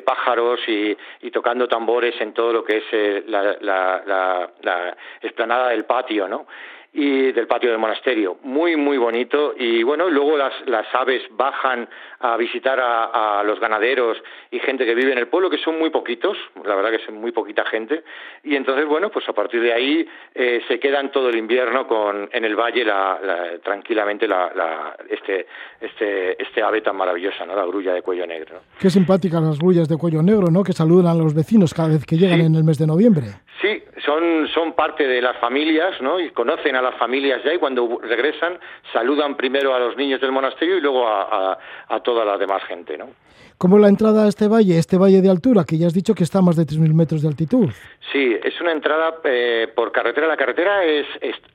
pájaros 0.04 0.60
y, 0.68 0.98
tocando 1.32 1.68
tambores 1.68 2.20
en 2.20 2.34
todo 2.34 2.52
lo 2.54 2.64
que 2.64 2.78
es 2.78 3.28
la, 3.28 3.56
la, 3.62 4.02
la, 4.06 4.50
la 4.62 4.98
explanada 5.22 5.70
del 5.70 5.86
patio, 5.86 6.28
¿no? 6.28 6.48
Y 6.94 7.32
del 7.32 7.48
patio 7.48 7.70
del 7.70 7.80
monasterio. 7.80 8.38
Muy, 8.44 8.76
muy 8.76 8.98
bonito. 8.98 9.54
Y 9.58 9.84
bueno, 9.84 10.10
luego 10.10 10.36
las, 10.38 10.54
las 10.66 10.86
aves 10.96 11.22
bajan 11.32 11.88
a 12.20 12.36
visitar 12.38 12.80
a, 12.80 13.40
a 13.40 13.44
los 13.44 13.60
ganaderos 13.60 14.18
y 14.50 14.60
gente 14.60 14.86
que 14.86 14.96
vive 14.96 15.12
en 15.12 15.20
el 15.20 15.28
pueblo, 15.28 15.50
que 15.50 15.60
son 15.60 15.78
muy 15.78 15.90
poquitos, 15.92 16.36
la 16.66 16.74
verdad 16.76 16.90
que 16.92 17.06
son 17.06 17.16
muy 17.22 17.32
poquita 17.32 17.66
gente. 17.66 18.04
Y 18.44 18.56
entonces, 18.56 18.86
bueno, 18.88 19.10
pues 19.12 19.28
a 19.30 19.34
partir 19.34 19.62
de 19.62 19.74
ahí 19.74 20.08
eh, 20.34 20.62
se 20.68 20.80
quedan 20.80 21.12
todo 21.12 21.30
el 21.30 21.36
invierno 21.38 21.88
con, 21.88 22.30
en 22.32 22.46
el 22.46 22.56
valle 22.56 22.84
la, 22.84 23.20
la- 23.24 23.60
tranquilamente 23.60 24.28
la, 24.28 24.52
la- 24.56 24.96
este, 25.10 25.46
este, 25.82 26.42
este 26.42 26.64
ave 26.64 26.82
tan 26.82 26.96
maravillosa, 26.96 27.46
¿no? 27.46 27.56
La 27.56 27.66
grulla 27.66 27.94
de 27.94 28.02
cuello 28.02 28.26
negro. 28.26 28.56
¿no? 28.56 28.62
Qué 28.80 28.90
simpáticas 28.90 29.42
las 29.44 29.60
grullas 29.60 29.88
de 29.88 29.98
cuello 29.98 30.24
negro, 30.24 30.48
¿no? 30.50 30.64
Que 30.64 30.74
saludan 30.74 31.08
a 31.08 31.14
los 31.14 31.36
vecinos 31.36 31.74
cada 31.74 31.90
vez 31.90 32.06
que 32.06 32.16
llegan 32.18 32.42
en 32.42 32.56
el 32.56 32.64
mes 32.64 32.80
de 32.80 32.88
noviembre. 32.88 33.26
Sí, 33.62 33.84
son, 34.06 34.48
son 34.54 34.74
parte 34.74 35.08
de 35.08 35.22
las 35.22 35.38
familias, 35.38 36.00
¿no? 36.02 36.20
Y 36.20 36.30
conocen 36.32 36.76
a 36.78 36.82
las 36.82 36.96
familias 36.96 37.44
ya 37.44 37.54
y 37.54 37.58
cuando 37.58 38.00
regresan 38.02 38.58
saludan 38.94 39.36
primero 39.36 39.74
a 39.76 39.80
los 39.80 39.96
niños 39.98 40.22
del 40.22 40.32
monasterio 40.32 40.78
y 40.78 40.82
luego 40.82 41.08
a, 41.08 41.52
a- 41.52 41.58
a 41.90 42.00
toda 42.02 42.24
la 42.26 42.38
demás 42.38 42.64
gente, 42.66 42.98
¿no? 42.98 43.10
¿Cómo 43.58 43.80
la 43.80 43.88
entrada 43.88 44.26
a 44.26 44.28
este 44.28 44.48
valle, 44.48 44.78
este 44.78 45.00
valle 45.00 45.20
de 45.20 45.32
altura, 45.32 45.66
que 45.68 45.80
ya 45.80 45.88
has 45.88 45.94
dicho 45.96 46.14
que 46.14 46.24
está 46.24 46.38
a 46.38 46.42
más 46.44 46.58
de 46.58 46.64
3.000 46.64 46.94
metros 46.94 47.24
de 47.24 47.28
altitud? 47.28 47.70
Sí, 48.12 48.38
es 48.44 48.62
una 48.62 48.72
entrada 48.72 49.18
eh, 49.24 49.68
por 49.76 49.92
carretera. 49.92 50.28
La 50.28 50.38
carretera 50.38 50.84
es, 50.84 51.08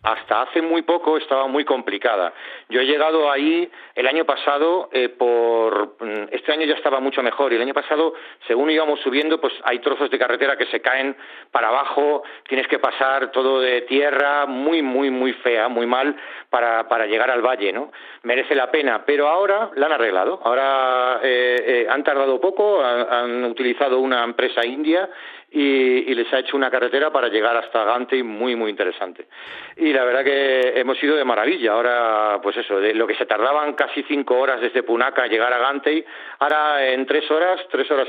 hasta 0.03 0.43
hace 0.43 0.61
muy 0.61 0.83
poco 0.83 1.17
estaba 1.17 1.47
muy 1.47 1.65
complicada. 1.65 2.35
Yo 2.69 2.81
he 2.81 2.87
llegado 2.87 3.31
ahí 3.31 3.71
el 3.95 4.09
año 4.09 4.25
pasado 4.25 4.89
eh, 4.93 5.11
por 5.11 5.95
mm, 6.01 6.29
este 6.33 6.53
año 6.53 6.67
ya 6.67 6.75
estaba 6.75 6.99
mucho 6.99 7.23
mejor 7.23 7.53
y 7.53 7.57
el 7.57 7.63
año 7.63 7.73
pasado 7.73 8.15
según 8.49 8.71
íbamos 8.71 8.99
subiendo 9.01 9.41
pues 9.41 9.53
hay 9.63 9.79
trozos 9.79 10.11
de 10.11 10.19
carretera 10.19 10.57
que 10.57 10.67
se 10.67 10.81
caen 10.81 11.17
para 11.53 11.69
abajo, 11.69 12.25
tienes 12.49 12.67
que 12.67 12.81
pasar 12.81 13.31
todo 13.31 13.61
de 13.61 13.83
tierra 13.83 14.47
muy 14.47 14.83
muy 14.83 15.11
muy 15.11 15.35
fea, 15.35 15.69
muy 15.69 15.87
mal 15.87 16.17
para, 16.51 16.89
para 16.89 17.07
llegar 17.07 17.31
al 17.31 17.43
valle, 17.43 17.73
¿no? 17.73 17.93
Merece 18.25 18.55
la 18.55 18.71
pena, 18.71 19.05
pero 19.07 19.29
ahora 19.29 19.71
la 19.77 19.87
han 19.87 19.93
arreglado. 19.93 20.41
Ahora 20.45 21.21
eh, 21.23 21.87
han 21.93 22.05
tardado 22.05 22.41
poco, 22.41 22.83
han, 22.85 23.45
utilizado 23.45 23.99
una 23.99 24.25
empresa 24.25 24.65
india 24.65 25.09
y, 25.51 25.61
y, 25.61 26.15
les 26.15 26.33
ha 26.33 26.39
hecho 26.39 26.57
una 26.57 26.71
carretera 26.71 27.13
para 27.13 27.29
llegar 27.29 27.57
hasta 27.57 27.85
Gante 27.85 28.23
muy 28.23 28.57
muy 28.57 28.71
interesante 28.71 29.27
y 29.77 29.93
la 29.93 30.05
verdad 30.05 30.25
que 30.25 30.81
hemos 30.81 31.03
ido 31.03 31.17
de 31.17 31.25
maravilla 31.25 31.73
ahora 31.73 32.41
pues 32.43 32.57
eso 32.57 32.81
de 32.81 32.95
lo 32.95 33.07
que 33.07 33.15
se 33.15 33.27
tardaban 33.27 33.75
casi 33.75 34.03
cinco 34.05 34.39
horas 34.39 34.61
desde 34.61 34.83
Punaca 34.83 35.25
a 35.25 35.27
llegar 35.27 35.53
a 35.53 35.59
Gante 35.59 36.05
ahora 36.39 36.91
en 36.91 37.05
tres 37.07 37.31
horas 37.31 37.61
tres 37.71 37.91
horas 37.91 38.09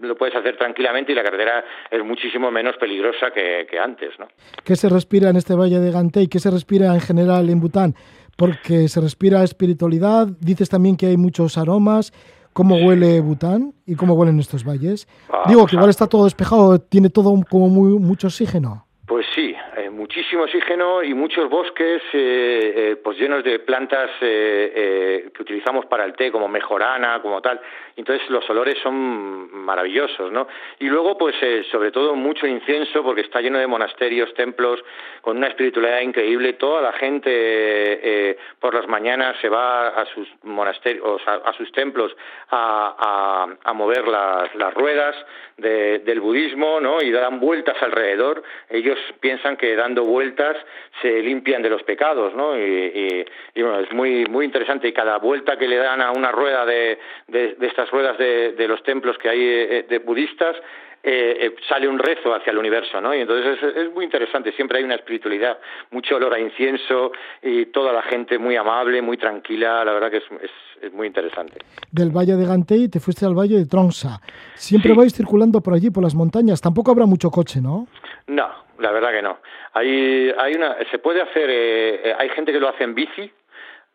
lo 0.00 0.16
puedes 0.16 0.34
hacer 0.34 0.56
tranquilamente 0.56 1.12
y 1.12 1.14
la 1.14 1.22
carretera 1.22 1.64
es 1.90 2.04
muchísimo 2.04 2.50
menos 2.50 2.76
peligrosa 2.76 3.30
que, 3.30 3.66
antes 3.78 4.18
¿no? 4.18 4.28
¿Qué 4.64 4.76
se 4.76 4.88
respira 4.88 5.30
en 5.30 5.36
este 5.36 5.54
valle 5.54 5.78
de 5.78 5.90
Gante 5.90 6.22
y 6.22 6.28
qué 6.28 6.38
se 6.38 6.50
respira 6.50 6.94
en 6.94 7.00
general 7.00 7.50
en 7.50 7.60
Bután? 7.60 7.94
Porque 8.36 8.88
se 8.88 9.00
respira 9.00 9.42
espiritualidad, 9.42 10.28
dices 10.40 10.70
también 10.70 10.96
que 10.96 11.06
hay 11.06 11.16
muchos 11.16 11.58
aromas, 11.58 12.12
cómo 12.52 12.76
huele 12.76 13.20
Bután 13.20 13.72
y 13.86 13.96
cómo 13.96 14.14
huelen 14.14 14.38
estos 14.38 14.64
valles. 14.64 15.08
Ah, 15.28 15.44
Digo 15.46 15.60
pues 15.60 15.70
que 15.70 15.76
igual 15.76 15.90
está 15.90 16.06
todo 16.06 16.24
despejado, 16.24 16.78
tiene 16.80 17.10
todo 17.10 17.34
como 17.48 17.68
muy, 17.68 17.98
mucho 17.98 18.28
oxígeno. 18.28 18.86
Pues 19.06 19.26
sí, 19.34 19.54
eh, 19.76 19.90
muchísimo 19.90 20.44
oxígeno 20.44 21.02
y 21.02 21.14
muchos 21.14 21.48
bosques 21.48 22.02
eh, 22.12 22.72
eh, 22.76 22.96
pues 23.02 23.18
llenos 23.18 23.44
de 23.44 23.58
plantas 23.58 24.10
eh, 24.20 25.30
que 25.34 25.42
utilizamos 25.42 25.86
para 25.86 26.04
el 26.04 26.14
té, 26.14 26.30
como 26.30 26.48
mejorana, 26.48 27.20
como 27.22 27.40
tal. 27.40 27.60
Entonces 27.96 28.28
los 28.30 28.48
olores 28.48 28.78
son 28.82 29.52
maravillosos, 29.64 30.32
¿no? 30.32 30.48
Y 30.78 30.86
luego, 30.86 31.16
pues 31.18 31.34
eh, 31.42 31.64
sobre 31.70 31.90
todo 31.90 32.14
mucho 32.14 32.46
incienso, 32.46 33.02
porque 33.02 33.22
está 33.22 33.40
lleno 33.40 33.58
de 33.58 33.66
monasterios, 33.66 34.32
templos, 34.34 34.82
con 35.20 35.36
una 35.36 35.48
espiritualidad 35.48 36.00
increíble. 36.00 36.54
Toda 36.54 36.80
la 36.82 36.92
gente 36.92 37.30
eh, 37.30 38.38
por 38.58 38.74
las 38.74 38.86
mañanas 38.88 39.36
se 39.40 39.48
va 39.48 39.88
a 39.88 40.06
sus 40.06 40.28
monasterios, 40.42 41.20
a, 41.26 41.34
a 41.34 41.52
sus 41.54 41.70
templos, 41.72 42.16
a, 42.50 43.46
mover 43.74 44.06
las, 44.06 44.74
ruedas 44.74 45.16
de, 45.56 46.00
del 46.00 46.20
budismo, 46.20 46.80
¿no? 46.80 47.02
Y 47.02 47.10
dan 47.10 47.40
vueltas 47.40 47.76
alrededor. 47.82 48.42
Ellos 48.68 48.98
piensan 49.20 49.56
que 49.56 49.74
dando 49.76 50.04
vueltas 50.04 50.56
se 51.00 51.20
limpian 51.22 51.62
de 51.62 51.70
los 51.70 51.82
pecados, 51.82 52.34
¿no? 52.34 52.56
Y, 52.58 53.24
bueno, 53.56 53.80
es 53.80 53.92
muy 53.92 54.24
muy 54.26 54.44
interesante 54.44 54.88
y 54.88 54.92
cada 54.92 55.18
vuelta 55.18 55.56
que 55.56 55.68
le 55.68 55.76
dan 55.76 56.00
a 56.00 56.10
una 56.10 56.30
rueda 56.30 56.64
de, 56.64 56.98
de, 57.28 57.54
de 57.54 57.66
ruedas 57.90 58.18
de, 58.18 58.52
de, 58.52 58.68
los 58.68 58.82
templos 58.82 59.16
que 59.18 59.28
hay 59.28 59.40
eh, 59.40 59.86
de 59.88 59.98
budistas 59.98 60.56
eh, 61.04 61.46
eh, 61.46 61.56
sale 61.68 61.88
un 61.88 61.98
rezo 61.98 62.32
hacia 62.32 62.52
el 62.52 62.58
universo, 62.58 63.00
¿no? 63.00 63.12
Y 63.12 63.18
entonces 63.18 63.58
es, 63.60 63.76
es, 63.76 63.92
muy 63.92 64.04
interesante, 64.04 64.52
siempre 64.52 64.78
hay 64.78 64.84
una 64.84 64.94
espiritualidad, 64.94 65.58
mucho 65.90 66.14
olor 66.14 66.32
a 66.32 66.38
incienso 66.38 67.10
y 67.42 67.66
toda 67.66 67.92
la 67.92 68.02
gente 68.02 68.38
muy 68.38 68.54
amable, 68.54 69.02
muy 69.02 69.16
tranquila, 69.16 69.84
la 69.84 69.94
verdad 69.94 70.12
que 70.12 70.18
es, 70.18 70.24
es, 70.40 70.50
es 70.80 70.92
muy 70.92 71.08
interesante. 71.08 71.58
Del 71.90 72.16
Valle 72.16 72.36
de 72.36 72.46
Gantei 72.46 72.88
te 72.88 73.00
fuiste 73.00 73.26
al 73.26 73.34
Valle 73.36 73.56
de 73.56 73.66
Tronsa. 73.66 74.20
Siempre 74.54 74.92
sí. 74.92 74.96
vais 74.96 75.12
circulando 75.12 75.60
por 75.60 75.74
allí, 75.74 75.90
por 75.90 76.04
las 76.04 76.14
montañas, 76.14 76.60
tampoco 76.60 76.92
habrá 76.92 77.04
mucho 77.04 77.30
coche, 77.30 77.60
¿no? 77.60 77.88
No, 78.28 78.48
la 78.78 78.92
verdad 78.92 79.10
que 79.10 79.22
no. 79.22 79.40
Hay, 79.72 80.32
hay 80.38 80.54
una, 80.54 80.76
se 80.88 81.00
puede 81.00 81.20
hacer, 81.20 81.48
eh, 81.50 82.14
hay 82.16 82.28
gente 82.28 82.52
que 82.52 82.60
lo 82.60 82.68
hace 82.68 82.84
en 82.84 82.94
bici, 82.94 83.28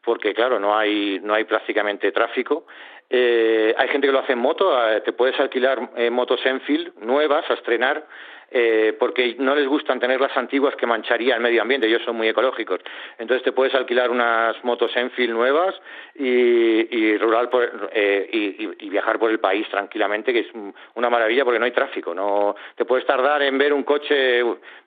porque 0.03 0.33
claro, 0.33 0.59
no 0.59 0.77
hay, 0.77 1.21
no 1.23 1.33
hay 1.33 1.45
prácticamente 1.45 2.11
tráfico. 2.11 2.65
Eh, 3.09 3.73
hay 3.77 3.87
gente 3.89 4.07
que 4.07 4.13
lo 4.13 4.19
hace 4.19 4.33
en 4.33 4.39
moto, 4.39 4.89
eh, 4.89 5.01
te 5.01 5.13
puedes 5.13 5.39
alquilar 5.39 5.91
eh, 5.95 6.09
motos 6.09 6.45
Enfield 6.45 6.93
nuevas 6.99 7.49
a 7.49 7.53
estrenar, 7.53 8.05
eh, 8.49 8.95
porque 8.97 9.35
no 9.39 9.55
les 9.55 9.67
gustan 9.67 9.99
tener 9.99 10.21
las 10.21 10.35
antiguas 10.37 10.75
que 10.75 10.85
mancharían 10.85 11.37
el 11.37 11.43
medio 11.43 11.61
ambiente, 11.61 11.87
ellos 11.87 12.01
son 12.05 12.15
muy 12.15 12.27
ecológicos. 12.29 12.79
Entonces 13.17 13.43
te 13.43 13.51
puedes 13.51 13.75
alquilar 13.75 14.09
unas 14.09 14.63
motos 14.63 14.95
Enfield 14.95 15.33
nuevas 15.33 15.75
y, 16.15 16.25
y 16.25 17.17
rural 17.17 17.49
por, 17.49 17.89
eh, 17.93 18.29
y, 18.31 18.85
y, 18.85 18.89
viajar 18.89 19.19
por 19.19 19.31
el 19.31 19.39
país 19.39 19.67
tranquilamente, 19.69 20.31
que 20.31 20.39
es 20.39 20.47
una 20.95 21.09
maravilla 21.09 21.43
porque 21.43 21.59
no 21.59 21.65
hay 21.65 21.71
tráfico. 21.71 22.13
No 22.13 22.55
te 22.75 22.85
puedes 22.85 23.05
tardar 23.05 23.41
en 23.41 23.57
ver 23.57 23.73
un 23.73 23.83
coche, 23.83 24.43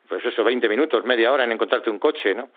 pues 0.08 0.24
eso, 0.24 0.42
20 0.42 0.68
minutos, 0.68 1.04
media 1.04 1.32
hora 1.32 1.44
en 1.44 1.52
encontrarte 1.52 1.90
un 1.90 1.98
coche, 1.98 2.34
¿no? 2.34 2.48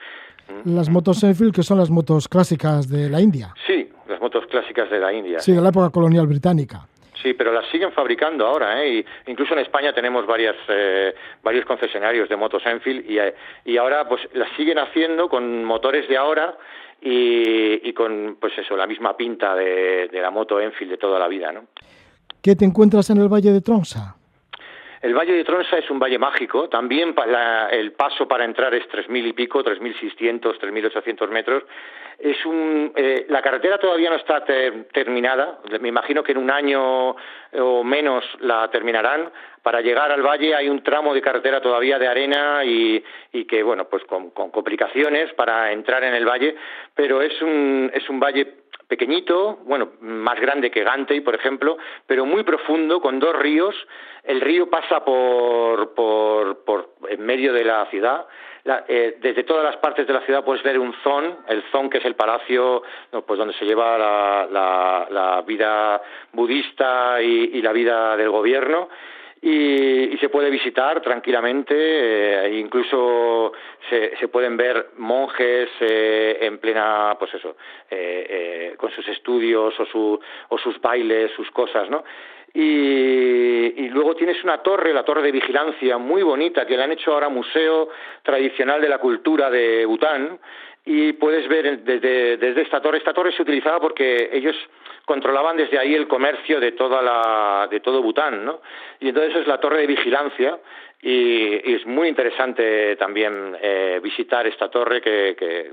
Las 0.66 0.90
motos 0.90 1.24
Enfield, 1.24 1.54
que 1.54 1.64
son 1.64 1.78
las 1.78 1.90
motos 1.90 2.28
clásicas 2.28 2.90
de 2.90 3.10
la 3.10 3.22
India. 3.22 3.54
Sí, 3.66 3.90
las 4.08 4.20
motos 4.20 4.46
clásicas 4.48 4.90
de 4.90 5.00
la 5.00 5.14
India. 5.14 5.40
Sí, 5.40 5.54
de 5.54 5.62
la 5.62 5.70
época 5.70 5.90
colonial 5.90 6.28
británica. 6.28 6.88
Sí, 7.24 7.34
pero 7.34 7.54
las 7.54 7.66
siguen 7.72 7.94
fabricando 7.94 8.46
ahora, 8.46 8.84
¿eh? 8.84 8.96
Y 8.96 9.32
incluso 9.32 9.54
en 9.54 9.62
España 9.62 9.94
tenemos 9.94 10.28
varias, 10.28 10.58
eh, 10.68 11.16
varios 11.42 11.64
concesionarios 11.66 12.28
de 12.28 12.36
motos 12.36 12.62
Enfield 12.66 13.10
y, 13.10 13.18
eh, 13.18 13.34
y 13.64 13.78
ahora 13.78 14.08
pues 14.08 14.22
las 14.34 14.50
siguen 14.58 14.78
haciendo 14.78 15.30
con 15.30 15.64
motores 15.64 16.08
de 16.10 16.18
ahora 16.18 16.58
y, 17.02 17.88
y 17.88 17.94
con 17.94 18.38
pues 18.42 18.58
eso, 18.58 18.76
la 18.76 18.86
misma 18.86 19.16
pinta 19.16 19.56
de, 19.56 20.10
de 20.10 20.22
la 20.22 20.32
moto 20.32 20.60
Enfield 20.60 20.92
de 20.92 20.98
toda 20.98 21.18
la 21.18 21.30
vida, 21.30 21.54
¿no? 21.54 21.68
¿Qué 22.42 22.58
te 22.58 22.66
encuentras 22.66 23.10
en 23.10 23.20
el 23.20 23.30
Valle 23.30 23.54
de 23.54 23.62
Tronsa? 23.62 24.18
El 25.02 25.14
Valle 25.14 25.32
de 25.34 25.46
Tronsa 25.46 25.78
es 25.78 25.90
un 25.90 26.00
valle 26.00 26.20
mágico, 26.20 26.68
también 26.68 27.14
para 27.14 27.70
el 27.70 27.94
paso 27.94 28.28
para 28.28 28.44
entrar 28.44 28.74
es 28.74 28.84
3.000 28.90 29.28
y 29.28 29.34
pico, 29.34 29.64
3.600, 29.64 30.60
3.800 30.60 31.30
metros. 31.30 31.64
Es 32.20 32.46
un, 32.46 32.92
eh, 32.96 33.26
la 33.30 33.42
carretera 33.42 33.78
todavía 33.78 34.10
no 34.10 34.16
está 34.18 34.44
ter, 34.46 34.86
terminada, 34.94 35.60
me 35.80 35.90
imagino 35.90 36.24
que 36.24 36.32
en 36.32 36.38
un 36.38 36.52
año 36.52 37.16
o 37.60 37.84
menos 37.84 38.24
la 38.40 38.70
terminarán. 38.70 39.32
Para 39.62 39.82
llegar 39.82 40.12
al 40.12 40.22
valle 40.22 40.56
hay 40.56 40.68
un 40.68 40.84
tramo 40.84 41.14
de 41.14 41.22
carretera 41.22 41.62
todavía 41.62 41.98
de 41.98 42.08
arena 42.08 42.66
y, 42.66 43.04
y 43.32 43.46
que, 43.46 43.64
bueno, 43.64 43.86
pues 43.86 44.04
con, 44.06 44.32
con 44.32 44.52
complicaciones 44.52 45.34
para 45.34 45.72
entrar 45.72 46.04
en 46.04 46.14
el 46.14 46.26
valle, 46.26 46.56
pero 46.94 47.22
es 47.22 47.42
un, 47.42 47.90
es 47.94 48.10
un 48.10 48.20
valle 48.20 48.64
pequeñito, 48.88 49.60
bueno, 49.64 49.94
más 50.02 50.40
grande 50.40 50.70
que 50.70 50.84
Gantey, 50.84 51.22
por 51.22 51.34
ejemplo, 51.34 51.78
pero 52.06 52.26
muy 52.26 52.44
profundo, 52.44 53.02
con 53.02 53.20
dos 53.20 53.36
ríos. 53.36 53.76
El 54.24 54.42
río 54.42 54.70
pasa 54.70 55.04
por, 55.04 55.94
por, 55.94 56.64
por 56.64 56.94
en 57.10 57.26
medio 57.26 57.54
de 57.54 57.64
la 57.64 57.86
ciudad. 57.88 58.26
Eh, 58.66 59.18
desde 59.20 59.44
todas 59.44 59.66
las 59.66 59.76
partes 59.76 60.08
de 60.08 60.14
la 60.14 60.22
ciudad 60.22 60.46
puedes 60.46 60.64
ver 60.64 60.80
un 60.80 60.94
zon, 61.04 61.40
el 61.50 61.64
zon 61.64 61.90
que 61.90 61.98
es 61.98 62.06
el 62.06 62.16
palacio 62.16 62.82
pues 63.26 63.38
donde 63.38 63.54
se 63.56 63.66
lleva 63.66 63.98
la, 63.98 65.44
vida 65.46 66.02
budista 66.32 67.22
y, 67.22 67.62
la 67.62 67.74
vida 67.74 68.16
del 68.16 68.30
gobierno 68.30 68.88
y, 69.42 70.18
se 70.18 70.30
puede 70.30 70.50
visitar 70.50 71.02
tranquilamente, 71.02 71.76
eh, 71.76 72.58
incluso 72.58 73.52
se, 73.90 74.30
pueden 74.30 74.56
ver 74.56 74.92
monjes 74.96 75.70
eh, 75.82 76.38
en 76.40 76.58
plena, 76.60 77.18
pues 77.20 77.34
eso, 77.34 77.58
con 78.78 78.92
sus 78.92 79.06
estudios 79.10 79.74
o 79.78 80.58
sus 80.58 80.80
bailes, 80.80 81.32
sus 81.32 81.52
cosas, 81.52 81.90
¿no? 81.90 82.06
Y, 82.54 83.90
luego 83.90 84.16
tienes 84.16 84.44
una 84.44 84.60
torre, 84.60 84.94
la 84.94 85.04
torre 85.04 85.22
de 85.22 85.32
vigilancia, 85.32 85.98
muy 85.98 86.24
bonita, 86.24 86.66
que 86.66 86.78
le 86.78 86.84
han 86.84 86.92
hecho 86.92 87.14
ahora 87.14 87.30
museo 87.30 87.90
tradicional 88.22 88.82
de 88.82 88.90
la 88.90 88.98
cultura 88.98 89.50
de 89.50 89.86
Bután, 89.86 90.40
y 90.86 91.14
puedes 91.14 91.48
ver 91.48 91.84
desde, 91.84 92.38
desde 92.38 92.62
esta 92.62 92.82
torre, 92.82 92.98
esta 92.98 93.14
torre 93.14 93.32
se 93.32 93.42
utilizaba 93.42 93.80
porque 93.80 94.30
ellos 94.34 94.56
controlaban 95.06 95.58
desde 95.58 95.80
ahí 95.80 95.96
el 95.96 96.08
comercio 96.08 96.60
de 96.60 96.74
toda 96.74 97.02
la, 97.02 97.68
de 97.70 97.80
todo 97.80 98.02
Bután, 98.02 98.44
¿no? 98.46 98.62
Y 99.00 99.10
entonces 99.10 99.36
es 99.38 99.48
la 99.48 99.60
torre 99.60 99.80
de 99.80 99.88
vigilancia 99.88 100.60
y, 101.02 101.70
y 101.70 101.76
es 101.76 101.86
muy 101.86 102.08
interesante 102.10 102.96
también 102.98 103.56
eh, 103.62 104.00
visitar 104.04 104.46
esta 104.48 104.70
torre 104.70 105.02
que, 105.02 105.36
que 105.38 105.72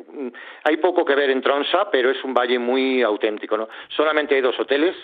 hay 0.64 0.76
poco 0.76 1.04
que 1.04 1.14
ver 1.14 1.30
en 1.30 1.42
Tronsa, 1.42 1.90
pero 1.90 2.10
es 2.10 2.22
un 2.22 2.34
valle 2.34 2.58
muy 2.58 3.02
auténtico, 3.02 3.56
¿no? 3.56 3.68
Solamente 3.88 4.34
hay 4.34 4.40
dos 4.40 4.58
hoteles, 4.58 4.96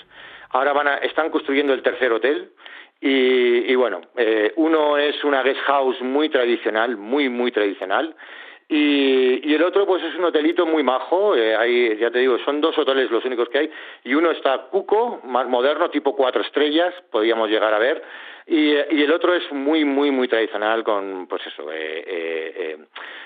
ahora 0.50 0.72
van 0.72 0.88
a, 0.88 0.96
están 0.98 1.30
construyendo 1.30 1.72
el 1.72 1.82
tercer 1.82 2.12
hotel 2.12 2.52
y, 3.00 3.70
y 3.70 3.74
bueno, 3.74 4.00
eh, 4.16 4.52
uno 4.56 4.96
es 4.98 5.22
una 5.24 5.42
guest 5.42 5.60
house 5.60 6.00
muy 6.00 6.28
tradicional, 6.28 6.96
muy, 6.96 7.28
muy 7.28 7.52
tradicional, 7.52 8.16
y, 8.68 9.48
y, 9.48 9.54
el 9.54 9.62
otro, 9.62 9.86
pues 9.86 10.02
es 10.02 10.14
un 10.16 10.24
hotelito 10.24 10.66
muy 10.66 10.82
majo. 10.82 11.36
Eh, 11.36 11.54
hay, 11.54 11.96
ya 11.98 12.10
te 12.10 12.18
digo, 12.18 12.36
son 12.44 12.60
dos 12.60 12.76
hoteles 12.76 13.10
los 13.10 13.24
únicos 13.24 13.48
que 13.48 13.58
hay. 13.58 13.70
Y 14.04 14.14
uno 14.14 14.30
está 14.32 14.68
Cuco, 14.70 15.20
más 15.24 15.46
moderno, 15.46 15.88
tipo 15.90 16.16
cuatro 16.16 16.42
estrellas, 16.42 16.92
podríamos 17.10 17.48
llegar 17.48 17.72
a 17.72 17.78
ver. 17.78 18.02
Y, 18.48 18.70
el 18.76 19.12
otro 19.12 19.34
es 19.34 19.42
muy, 19.52 19.84
muy, 19.84 20.12
muy 20.12 20.28
tradicional, 20.28 20.84
con, 20.84 21.26
pues 21.28 21.42
eso, 21.46 21.70
eh, 21.72 22.04
eh, 22.06 22.54
eh, 22.56 22.78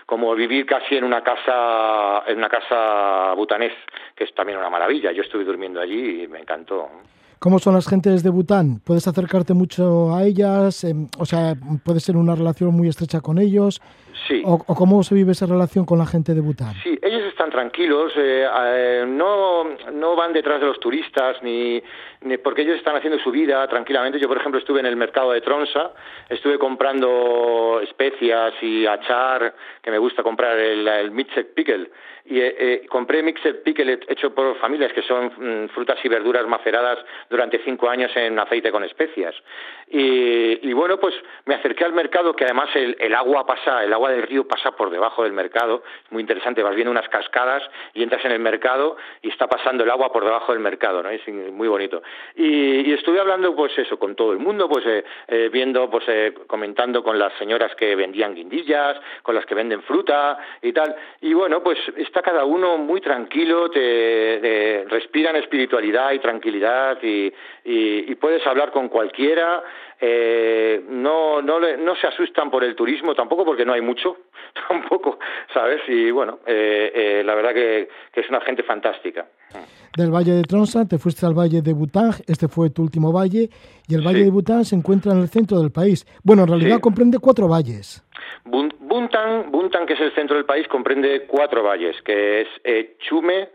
como 0.07 0.35
vivir 0.35 0.65
casi 0.65 0.97
en 0.97 1.05
una 1.05 1.23
casa, 1.23 2.23
en 2.27 2.39
una 2.39 2.49
casa 2.49 3.35
butanés, 3.35 3.73
que 4.17 4.25
es 4.25 4.35
también 4.35 4.59
una 4.59 4.71
maravilla. 4.71 5.13
Yo 5.13 5.23
estuve 5.23 5.45
durmiendo 5.45 5.79
allí 5.79 6.23
y 6.23 6.29
me 6.29 6.39
encantó. 6.39 6.89
¿Cómo 7.39 7.59
son 7.59 7.75
las 7.75 7.87
gentes 7.87 8.23
de 8.23 8.31
Bután? 8.31 8.81
¿Puedes 8.85 9.07
acercarte 9.07 9.53
mucho 9.53 10.15
a 10.15 10.25
ellas? 10.25 10.85
Em, 10.85 11.09
o 11.19 11.27
sea, 11.27 11.55
¿puede 11.85 12.01
ser 12.01 12.17
una 12.17 12.35
relación 12.35 12.75
muy 12.75 12.89
estrecha 12.89 13.21
con 13.21 13.39
ellos? 13.39 13.81
Sí. 14.27 14.43
¿O, 14.45 14.55
o 14.55 14.75
cómo 14.75 15.03
se 15.03 15.15
vive 15.15 15.33
esa 15.33 15.47
relación 15.47 15.85
con 15.85 15.99
la 15.99 16.07
gente 16.07 16.35
de 16.35 16.41
Bután? 16.41 16.75
Sí, 16.83 16.99
ellos 17.03 17.23
están 17.25 17.51
tranquilos, 17.51 18.13
eh, 18.17 18.47
eh, 18.47 19.05
no, 19.07 19.65
no 19.93 20.17
van 20.17 20.33
detrás 20.33 20.61
de 20.61 20.67
los 20.67 20.79
turistas, 20.79 21.43
ni, 21.43 21.83
ni 22.23 22.37
porque 22.39 22.63
ellos 22.63 22.77
están 22.77 22.97
haciendo 22.97 23.19
su 23.19 23.31
vida 23.31 23.67
tranquilamente. 23.69 24.19
Yo, 24.19 24.29
por 24.29 24.37
ejemplo, 24.37 24.59
estuve 24.59 24.81
en 24.81 24.87
el 24.87 24.97
mercado 24.97 25.33
de 25.33 25.41
Tronsa, 25.41 25.93
estuve 26.29 26.59
comprando 26.59 27.81
especias 27.83 28.55
y 28.63 28.87
achar, 28.87 29.55
que 29.83 29.91
me 29.91 29.99
gusta 29.99 30.23
comprar 30.23 30.59
el, 30.59 30.87
el 30.87 31.11
mixed 31.11 31.55
pickle, 31.55 31.91
y 32.27 32.39
eh, 32.41 32.87
compré 32.89 33.23
mixed 33.23 33.63
pickle 33.63 33.99
hecho 34.09 34.35
por 34.35 34.57
familias 34.59 34.93
que 34.93 35.03
son 35.03 35.33
mm, 35.37 35.69
frutas 35.71 35.99
y 36.05 36.09
verduras 36.09 36.47
maceradas 36.47 36.99
durante 37.29 37.59
cinco 37.65 37.89
años 37.89 38.11
en 38.15 38.39
aceite 38.39 38.71
con 38.71 38.85
especias. 38.85 39.35
Y, 39.89 40.69
y 40.69 40.73
bueno, 40.73 40.99
pues 40.99 41.15
me 41.47 41.55
acerqué 41.55 41.85
al 41.85 41.93
mercado, 41.93 42.35
que 42.35 42.45
además 42.45 42.69
el, 42.75 42.97
el 43.01 43.15
agua 43.15 43.47
pasa, 43.47 43.83
el 43.83 43.93
agua 43.93 44.10
del 44.11 44.23
río 44.23 44.47
pasa 44.47 44.73
por 44.73 44.91
debajo 44.91 45.23
del 45.23 45.33
mercado, 45.33 45.83
es 46.05 46.13
muy 46.13 46.21
interesante, 46.21 46.63
vas 46.63 46.75
viendo 46.75 46.91
unas 46.91 47.09
cascadas 47.09 47.63
y 47.95 48.03
entras 48.03 48.25
en 48.25 48.33
el 48.33 48.41
mercado 48.41 48.97
y 49.23 49.29
está 49.29 49.47
pasando 49.47 49.85
el 49.85 49.91
agua 49.91 50.13
por 50.13 50.25
debajo 50.25 50.53
del 50.53 50.61
mercado, 50.61 51.03
¿no? 51.03 51.11
Es 51.11 51.27
muy 51.29 51.69
bonito. 51.69 52.03
Y, 52.35 52.93
estuve 52.93 53.21
hablando, 53.21 53.55
pues 53.55 53.77
eso, 53.79 53.99
con 53.99 54.15
todo 54.15 54.33
el 54.33 54.39
mundo, 54.39 54.69
pues 54.69 54.85
eh, 54.87 55.05
eh, 55.29 55.49
viendo, 55.53 55.89
pues 55.89 56.05
eh, 56.09 56.35
comentando 56.47 57.03
con 57.03 57.19
las 57.19 57.33
señoras 57.39 57.75
que 57.77 57.95
vendían 57.95 58.35
guindillas, 58.35 58.99
con 59.23 59.35
las 59.35 59.47
que 59.47 59.55
venden 59.55 59.83
fruta 59.83 60.39
y 60.61 60.73
tal. 60.73 60.95
Y 61.21 61.33
bueno, 61.33 61.63
pues 61.63 61.79
está 61.97 62.23
cada 62.23 62.45
uno 62.45 62.79
muy 62.79 63.01
tranquilo, 63.01 63.71
te, 63.71 64.39
te 64.41 64.85
respiran 64.89 65.37
espiritualidad 65.37 66.13
y 66.13 66.19
tranquilidad 66.19 66.99
y 67.03 68.15
puedes 68.17 68.47
hablar 68.47 68.71
con 68.71 68.89
cualquiera. 68.89 69.63
Eh, 70.01 70.83
no, 70.89 71.43
no, 71.43 71.61
le- 71.61 71.77
no 71.77 71.95
se 71.97 72.07
asustan 72.07 72.51
por 72.51 72.65
el 72.65 72.75
turismo, 72.75 73.15
tampoco 73.15 73.45
porque 73.45 73.65
no 73.67 73.73
hay 73.75 73.83
mucho, 73.83 74.17
tampoco, 74.69 75.19
¿sabes? 75.53 75.81
Y 75.89 76.11
bueno, 76.11 76.39
eh, 76.47 76.91
eh, 76.95 77.23
la 77.25 77.35
verdad 77.35 77.53
que, 77.53 77.89
que 78.13 78.21
es 78.21 78.29
una 78.31 78.41
gente 78.41 78.63
fantástica. 78.63 79.27
Del 79.97 80.11
Valle 80.15 80.33
de 80.33 80.43
Tronsa 80.43 80.87
te 80.89 80.99
fuiste 80.99 81.27
al 81.27 81.35
Valle 81.35 81.61
de 81.63 81.73
Bután, 81.73 82.13
este 82.29 82.49
fue 82.49 82.71
tu 82.71 82.83
último 82.83 83.13
valle, 83.13 83.51
y 83.89 83.95
el 83.95 84.07
Valle 84.07 84.25
de 84.25 84.31
Bután 84.31 84.65
se 84.65 84.77
encuentra 84.77 85.13
en 85.13 85.19
el 85.19 85.29
centro 85.29 85.59
del 85.61 85.71
país. 85.73 86.07
Bueno, 86.23 86.43
en 86.43 86.49
realidad 86.49 86.77
Sí. 86.77 86.81
comprende 86.83 87.19
cuatro 87.19 87.49
valles. 87.49 88.03
Bun- 88.45 88.75
Buntan, 88.79 89.51
Buntan, 89.51 89.87
que 89.87 89.95
es 89.95 90.01
el 90.01 90.15
centro 90.15 90.37
del 90.37 90.45
país, 90.47 90.67
comprende 90.69 91.27
cuatro 91.27 91.63
valles, 91.63 92.01
que 92.03 92.43
es 92.43 92.49
Chume, 93.01 93.49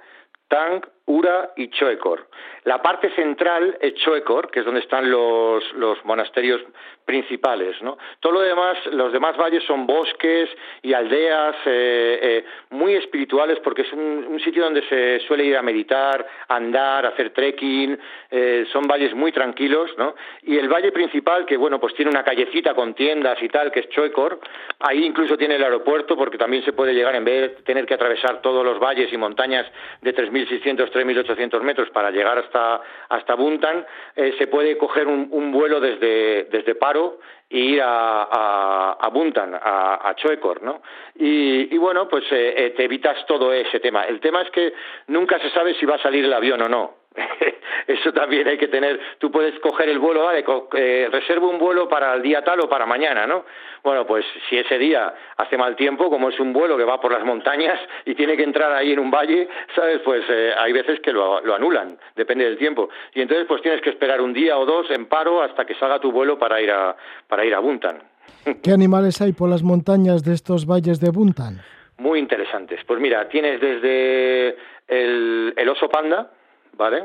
Tang, 0.47 0.81
Ura 1.07 1.51
y 1.55 1.69
Choekor. 1.69 2.27
La 2.63 2.81
parte 2.81 3.11
central 3.11 3.77
es 3.79 3.93
Choekor, 3.95 4.49
que 4.49 4.59
es 4.61 4.65
donde 4.65 4.79
están 4.79 5.09
los, 5.09 5.63
monasterios 6.03 6.61
principales. 7.05 7.79
¿no? 7.83 7.97
Todo 8.19 8.33
lo 8.33 8.41
demás, 8.41 8.77
los 8.91 9.13
demás 9.13 9.37
valles 9.37 9.63
son 9.65 9.85
bosques 9.85 10.49
y 10.81 10.93
aldeas 10.93 11.55
eh, 11.65 12.19
eh, 12.21 12.45
muy 12.71 12.95
espirituales 12.95 13.59
porque 13.59 13.83
es 13.83 13.93
un, 13.93 14.39
sitio 14.43 14.63
donde 14.63 14.81
se 14.89 15.19
suele 15.27 15.45
ir 15.45 15.57
a 15.57 15.61
meditar, 15.61 16.25
andar, 16.47 17.05
hacer 17.05 17.31
trekking. 17.31 17.99
eh, 18.31 18.65
son 18.71 18.87
valles 18.87 19.13
muy 19.13 19.31
tranquilos, 19.31 19.91
¿no? 19.97 20.15
Y 20.43 20.57
el 20.57 20.67
valle 20.67 20.91
principal, 20.91 21.45
que 21.45 21.57
bueno, 21.57 21.79
pues 21.79 21.93
tiene 21.93 22.11
una 22.11 22.23
callecita 22.23 22.73
con 22.73 22.95
tiendas 22.95 23.41
y 23.41 23.49
tal, 23.49 23.71
que 23.71 23.81
es 23.81 23.89
Choekor. 23.89 24.39
Ahí 24.79 25.05
incluso 25.05 25.37
tiene 25.37 25.55
el 25.55 25.63
aeropuerto 25.63 26.15
porque 26.15 26.37
también 26.37 26.63
se 26.63 26.73
puede 26.73 26.93
llegar 26.93 27.15
en 27.15 27.25
vez 27.25 27.41
de 27.41 27.49
tener 27.63 27.85
que 27.85 27.93
atravesar 27.93 28.41
todos 28.41 28.65
los 28.65 28.79
valles 28.79 29.11
y 29.13 29.17
montañas 29.17 29.65
de 30.01 30.15
3.600, 30.15 30.94
3.800 30.95 31.61
metros 31.61 31.89
para 31.89 32.11
llegar 32.11 32.37
hasta 32.37 32.81
hasta 33.09 33.35
Buntan, 33.35 33.85
eh, 34.15 34.35
se 34.37 34.47
puede 34.47 34.77
coger 34.77 35.07
un, 35.07 35.51
vuelo 35.51 35.79
desde 35.79 36.45
desde 36.45 36.75
Paro 36.75 37.19
e 37.49 37.59
ir 37.59 37.81
a, 37.81 38.93
a, 38.93 39.09
Buntan, 39.09 39.53
a, 39.53 40.13
Choekor, 40.15 40.63
¿no? 40.63 40.81
Y, 41.15 41.73
y 41.73 41.77
bueno, 41.77 42.07
pues 42.07 42.23
eh, 42.31 42.53
eh, 42.57 42.69
te 42.71 42.85
evitas 42.85 43.25
todo 43.27 43.53
ese 43.53 43.79
tema. 43.79 44.03
El 44.03 44.19
tema 44.19 44.41
es 44.41 44.49
que 44.49 44.73
nunca 45.07 45.39
se 45.39 45.51
sabe 45.51 45.75
si 45.75 45.85
va 45.85 45.95
a 45.95 46.01
salir 46.01 46.25
el 46.25 46.33
avión 46.33 46.61
o 46.61 46.69
no. 46.69 47.04
Eso 47.87 48.11
también 48.13 48.47
hay 48.47 48.57
que 48.57 48.67
tener. 48.67 48.99
Tú 49.19 49.29
puedes 49.31 49.59
coger 49.59 49.89
el 49.89 49.99
vuelo, 49.99 50.23
vale, 50.25 50.43
co- 50.43 50.69
eh, 50.73 51.07
reservo 51.11 51.49
un 51.49 51.59
vuelo 51.59 51.87
para 51.87 52.15
el 52.15 52.21
día 52.23 52.43
tal 52.43 52.59
o 52.61 52.69
para 52.69 52.85
mañana, 52.85 53.27
¿no? 53.27 53.45
Bueno, 53.83 54.07
pues 54.07 54.25
si 54.49 54.57
ese 54.57 54.79
día 54.79 55.13
hace 55.37 55.55
mal 55.57 55.75
tiempo, 55.75 56.09
como 56.09 56.29
es 56.29 56.39
un 56.39 56.51
vuelo 56.51 56.77
que 56.77 56.83
va 56.83 56.99
por 56.99 57.11
las 57.11 57.23
montañas 57.23 57.79
y 58.05 58.15
tiene 58.15 58.35
que 58.35 58.43
entrar 58.43 58.71
ahí 58.73 58.93
en 58.93 58.99
un 58.99 59.11
valle, 59.11 59.47
¿sabes? 59.75 59.99
Pues 60.03 60.23
eh, 60.29 60.51
hay 60.57 60.73
veces 60.73 60.99
que 61.01 61.13
lo, 61.13 61.41
lo 61.41 61.53
anulan, 61.53 61.97
depende 62.15 62.45
del 62.45 62.57
tiempo. 62.57 62.89
Y 63.13 63.21
entonces 63.21 63.45
pues 63.47 63.61
tienes 63.61 63.81
que 63.81 63.91
esperar 63.91 64.19
un 64.21 64.33
día 64.33 64.57
o 64.57 64.65
dos 64.65 64.89
en 64.89 65.05
paro 65.05 65.43
hasta 65.43 65.65
que 65.65 65.75
salga 65.75 65.99
tu 65.99 66.11
vuelo 66.11 66.39
para 66.39 66.59
ir 66.61 66.71
a, 66.71 66.95
para 67.27 67.45
ir 67.45 67.53
a 67.53 67.59
Buntan. 67.59 67.99
¿Qué 68.63 68.71
animales 68.71 69.21
hay 69.21 69.33
por 69.33 69.47
las 69.49 69.61
montañas 69.61 70.23
de 70.23 70.33
estos 70.33 70.65
valles 70.65 70.99
de 70.99 71.11
Buntan? 71.11 71.61
Muy 71.99 72.17
interesantes. 72.19 72.79
Pues 72.87 72.99
mira, 72.99 73.29
tienes 73.29 73.61
desde 73.61 74.57
el, 74.87 75.53
el 75.55 75.69
oso 75.69 75.87
panda, 75.89 76.31
¿vale? 76.75 77.03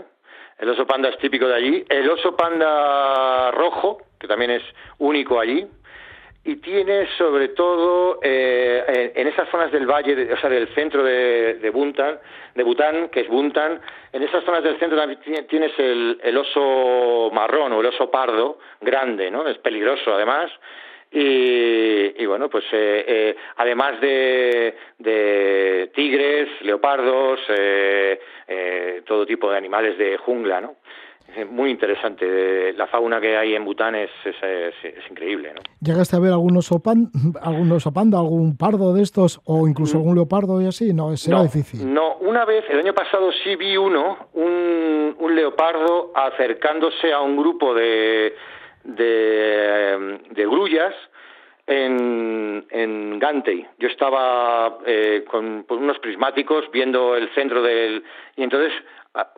El 0.59 0.69
oso 0.69 0.87
panda 0.87 1.09
es 1.09 1.19
típico 1.19 1.49
de 1.49 1.55
allí. 1.55 1.85
El 1.89 2.09
oso 2.11 2.37
panda 2.37 3.51
rojo, 3.53 4.03
que 4.19 4.27
también 4.29 4.51
es 4.51 4.63
único 4.99 5.41
allí. 5.41 5.67
Y 6.43 6.57
tienes 6.57 7.09
sobre 7.19 7.49
todo 7.49 8.19
eh, 8.23 9.13
en, 9.15 9.27
esas 9.29 9.47
zonas 9.51 9.71
del 9.73 9.87
valle, 9.87 10.33
o 10.33 10.37
sea, 10.39 10.49
del 10.49 10.69
centro 10.75 11.03
de, 11.05 11.55
de 11.55 11.71
Buntan, 11.71 12.19
de 12.55 12.63
Bután, 12.63 13.11
que 13.11 13.21
es 13.21 13.29
Buntan, 13.29 13.79
en 14.13 14.23
esas 14.23 14.43
zonas 14.45 14.63
del 14.63 14.79
centro 14.79 14.99
también 14.99 15.21
ti- 15.21 15.43
tienes 15.49 15.73
el, 15.79 16.19
el 16.23 16.37
oso 16.39 17.31
marrón 17.33 17.73
o 17.73 17.81
el 17.81 17.87
oso 17.87 18.11
pardo, 18.11 18.59
grande, 18.81 19.31
¿no? 19.31 19.47
Es 19.47 19.59
peligroso 19.59 20.15
además. 20.15 20.51
Y, 21.13 22.23
y 22.23 22.27
bueno, 22.27 22.49
pues 22.49 22.65
eh, 22.73 23.05
eh, 23.07 23.37
además 23.57 24.01
de, 24.01 24.77
de 24.99 25.91
tigres, 25.95 26.49
leopardos, 26.63 27.41
eh, 27.49 28.21
eh, 28.47 29.03
todo 29.07 29.27
tipo 29.27 29.51
de 29.51 29.57
animales 29.57 29.99
de 29.99 30.17
jungla, 30.19 30.61
¿no? 30.61 30.77
Muy 31.49 31.71
interesante. 31.71 32.73
La 32.73 32.89
fauna 32.89 33.21
que 33.21 33.37
hay 33.37 33.55
en 33.55 33.65
Bután 33.65 33.95
es, 33.95 34.11
es, 34.25 34.35
es- 34.43 34.85
es 34.99 35.11
increíble, 35.11 35.53
¿no? 35.55 35.61
¿Llegaste 35.81 36.17
a 36.17 36.19
ver 36.19 36.33
algún 36.33 36.57
oso, 36.57 36.81
pan, 36.83 37.09
algún 37.43 37.71
oso 37.71 37.93
panda, 37.93 38.19
algún 38.19 38.57
pardo 38.57 38.93
de 38.95 39.03
estos 39.03 39.41
o 39.45 39.69
incluso 39.69 39.99
algún 39.99 40.17
leopardo 40.17 40.61
y 40.61 40.67
así? 40.67 40.93
No, 40.93 41.17
será 41.17 41.37
no, 41.39 41.43
difícil. 41.45 41.93
No, 41.95 42.17
una 42.17 42.45
vez, 42.45 42.65
el 42.69 42.81
año 42.81 42.95
pasado 42.95 43.31
sí 43.45 43.55
vi 43.55 43.77
uno, 43.77 44.29
un, 44.35 45.15
un 45.21 45.35
leopardo 45.37 46.11
acercándose 46.17 47.13
a 47.13 47.21
un 47.21 47.37
grupo 47.37 47.75
de, 47.75 48.35
de, 48.85 50.19
grullas 50.35 50.95
en, 51.67 52.67
en 52.71 53.19
Gantey. 53.19 53.67
Yo 53.79 53.89
estaba 53.89 54.79
eh, 54.87 55.25
con, 55.29 55.65
unos 55.69 55.99
prismáticos 55.99 56.71
viendo 56.71 57.17
el 57.17 57.29
centro 57.35 57.63
del... 57.63 58.03
Y 58.37 58.43
entonces, 58.43 58.73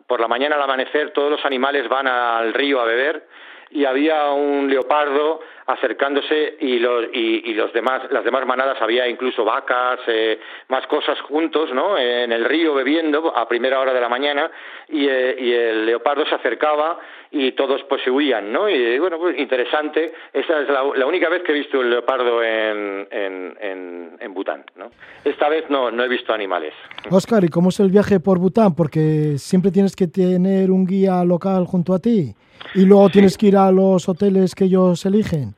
por 0.07 0.19
la 0.19 0.27
mañana 0.27 0.55
al 0.55 0.63
amanecer, 0.63 1.11
todos 1.11 1.31
los 1.31 1.45
animales 1.45 1.87
van 1.89 2.07
al 2.07 2.53
río 2.53 2.79
a 2.81 2.85
beber 2.85 3.27
y 3.71 3.85
había 3.85 4.31
un 4.31 4.69
leopardo 4.69 5.41
acercándose 5.65 6.57
y 6.59 6.79
los 6.79 7.05
y, 7.13 7.53
los 7.53 7.71
demás 7.73 8.03
las 8.11 8.23
demás 8.23 8.45
manadas 8.45 8.81
había 8.81 9.07
incluso 9.07 9.45
vacas 9.45 9.99
eh, 10.07 10.39
más 10.67 10.85
cosas 10.87 11.19
juntos 11.21 11.73
no 11.73 11.97
en 11.97 12.31
el 12.31 12.45
río 12.45 12.73
bebiendo 12.73 13.35
a 13.35 13.47
primera 13.47 13.79
hora 13.79 13.93
de 13.93 14.01
la 14.01 14.09
mañana 14.09 14.51
y, 14.89 15.07
eh, 15.07 15.35
y 15.39 15.51
el 15.53 15.85
leopardo 15.85 16.25
se 16.25 16.35
acercaba 16.35 16.99
y 17.31 17.53
todos 17.53 17.81
pues 17.83 18.03
se 18.03 18.11
huían 18.11 18.51
no 18.51 18.69
y 18.69 18.99
bueno 18.99 19.17
pues 19.17 19.37
interesante. 19.39 20.13
Esa 20.33 20.61
es 20.61 20.69
la, 20.69 20.83
la 20.95 21.05
única 21.05 21.29
vez 21.29 21.43
que 21.43 21.51
he 21.51 21.55
visto 21.55 21.79
un 21.79 21.89
leopardo 21.89 22.43
en 22.43 23.07
en, 23.09 23.57
en, 23.61 24.17
en 24.19 24.33
Bután 24.33 24.65
no 24.75 24.91
esta 25.23 25.47
vez 25.49 25.69
no 25.69 25.91
no 25.91 26.03
he 26.03 26.09
visto 26.09 26.33
animales. 26.33 26.73
Oscar, 27.09 27.43
¿y 27.43 27.47
cómo 27.47 27.69
es 27.69 27.79
el 27.79 27.89
viaje 27.89 28.19
por 28.19 28.37
Bután? 28.37 28.75
Porque 28.75 29.37
siempre 29.37 29.71
tienes 29.71 29.95
que 29.95 30.07
tener 30.07 30.71
un 30.71 30.85
guía 30.85 31.23
local 31.23 31.65
junto 31.65 31.93
a 31.93 31.99
ti 31.99 32.35
y 32.75 32.85
luego 32.85 33.09
tienes 33.09 33.37
que 33.37 33.47
ir 33.47 33.57
a 33.57 33.71
los 33.71 34.07
hoteles 34.09 34.55
que 34.55 34.65
ellos 34.65 35.05
eligen. 35.05 35.53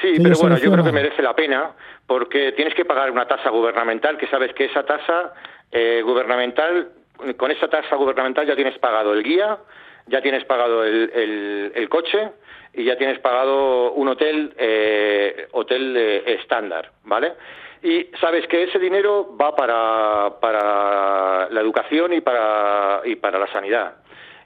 Sí, 0.00 0.14
pero 0.22 0.34
bueno, 0.40 0.56
yo 0.58 0.70
creo 0.72 0.84
que 0.84 0.92
merece 0.92 1.22
la 1.22 1.34
pena 1.34 1.70
porque 2.06 2.52
tienes 2.52 2.74
que 2.74 2.84
pagar 2.84 3.10
una 3.10 3.26
tasa 3.26 3.48
gubernamental, 3.50 4.18
que 4.18 4.26
sabes 4.26 4.52
que 4.54 4.66
esa 4.66 4.84
tasa 4.84 5.32
eh, 5.72 6.02
gubernamental, 6.04 6.90
con 7.36 7.50
esa 7.50 7.68
tasa 7.68 7.96
gubernamental 7.96 8.46
ya 8.46 8.54
tienes 8.56 8.78
pagado 8.78 9.12
el 9.14 9.22
guía, 9.22 9.58
ya 10.06 10.20
tienes 10.20 10.44
pagado 10.44 10.84
el, 10.84 11.10
el- 11.14 11.72
el 11.74 11.88
coche 11.88 12.30
y 12.74 12.84
ya 12.84 12.96
tienes 12.98 13.18
pagado 13.20 13.92
un 13.92 14.08
hotel, 14.08 14.52
eh, 14.58 15.46
hotel 15.52 15.94
eh, 15.96 16.34
estándar, 16.40 16.90
¿vale? 17.04 17.32
Y 17.82 18.08
sabes 18.20 18.46
que 18.48 18.64
ese 18.64 18.78
dinero 18.78 19.36
va 19.40 19.54
para, 19.54 20.40
para 20.40 21.48
la 21.50 21.60
educación 21.60 22.12
y 22.14 22.20
para, 22.20 23.00
y 23.04 23.16
para 23.16 23.38
la 23.38 23.46
sanidad. 23.52 23.94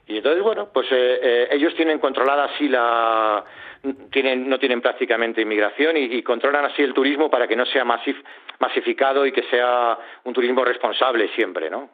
Y 0.09 0.17
entonces, 0.17 0.43
bueno, 0.43 0.69
pues 0.73 0.87
eh, 0.91 1.19
eh, 1.21 1.47
ellos 1.51 1.73
tienen 1.75 1.99
controlada 1.99 2.45
así 2.45 2.67
la... 2.67 3.45
Tienen, 4.11 4.49
no 4.49 4.59
tienen 4.59 4.81
prácticamente 4.81 5.41
inmigración 5.41 5.95
y, 5.95 6.01
y 6.15 6.21
controlan 6.23 6.65
así 6.65 6.81
el 6.81 6.93
turismo 6.93 7.29
para 7.29 7.47
que 7.47 7.55
no 7.55 7.65
sea 7.67 7.85
masif- 7.85 8.21
masificado 8.59 9.25
y 9.25 9.31
que 9.31 9.43
sea 9.43 9.97
un 10.25 10.33
turismo 10.33 10.65
responsable 10.65 11.29
siempre, 11.35 11.69
¿no? 11.69 11.89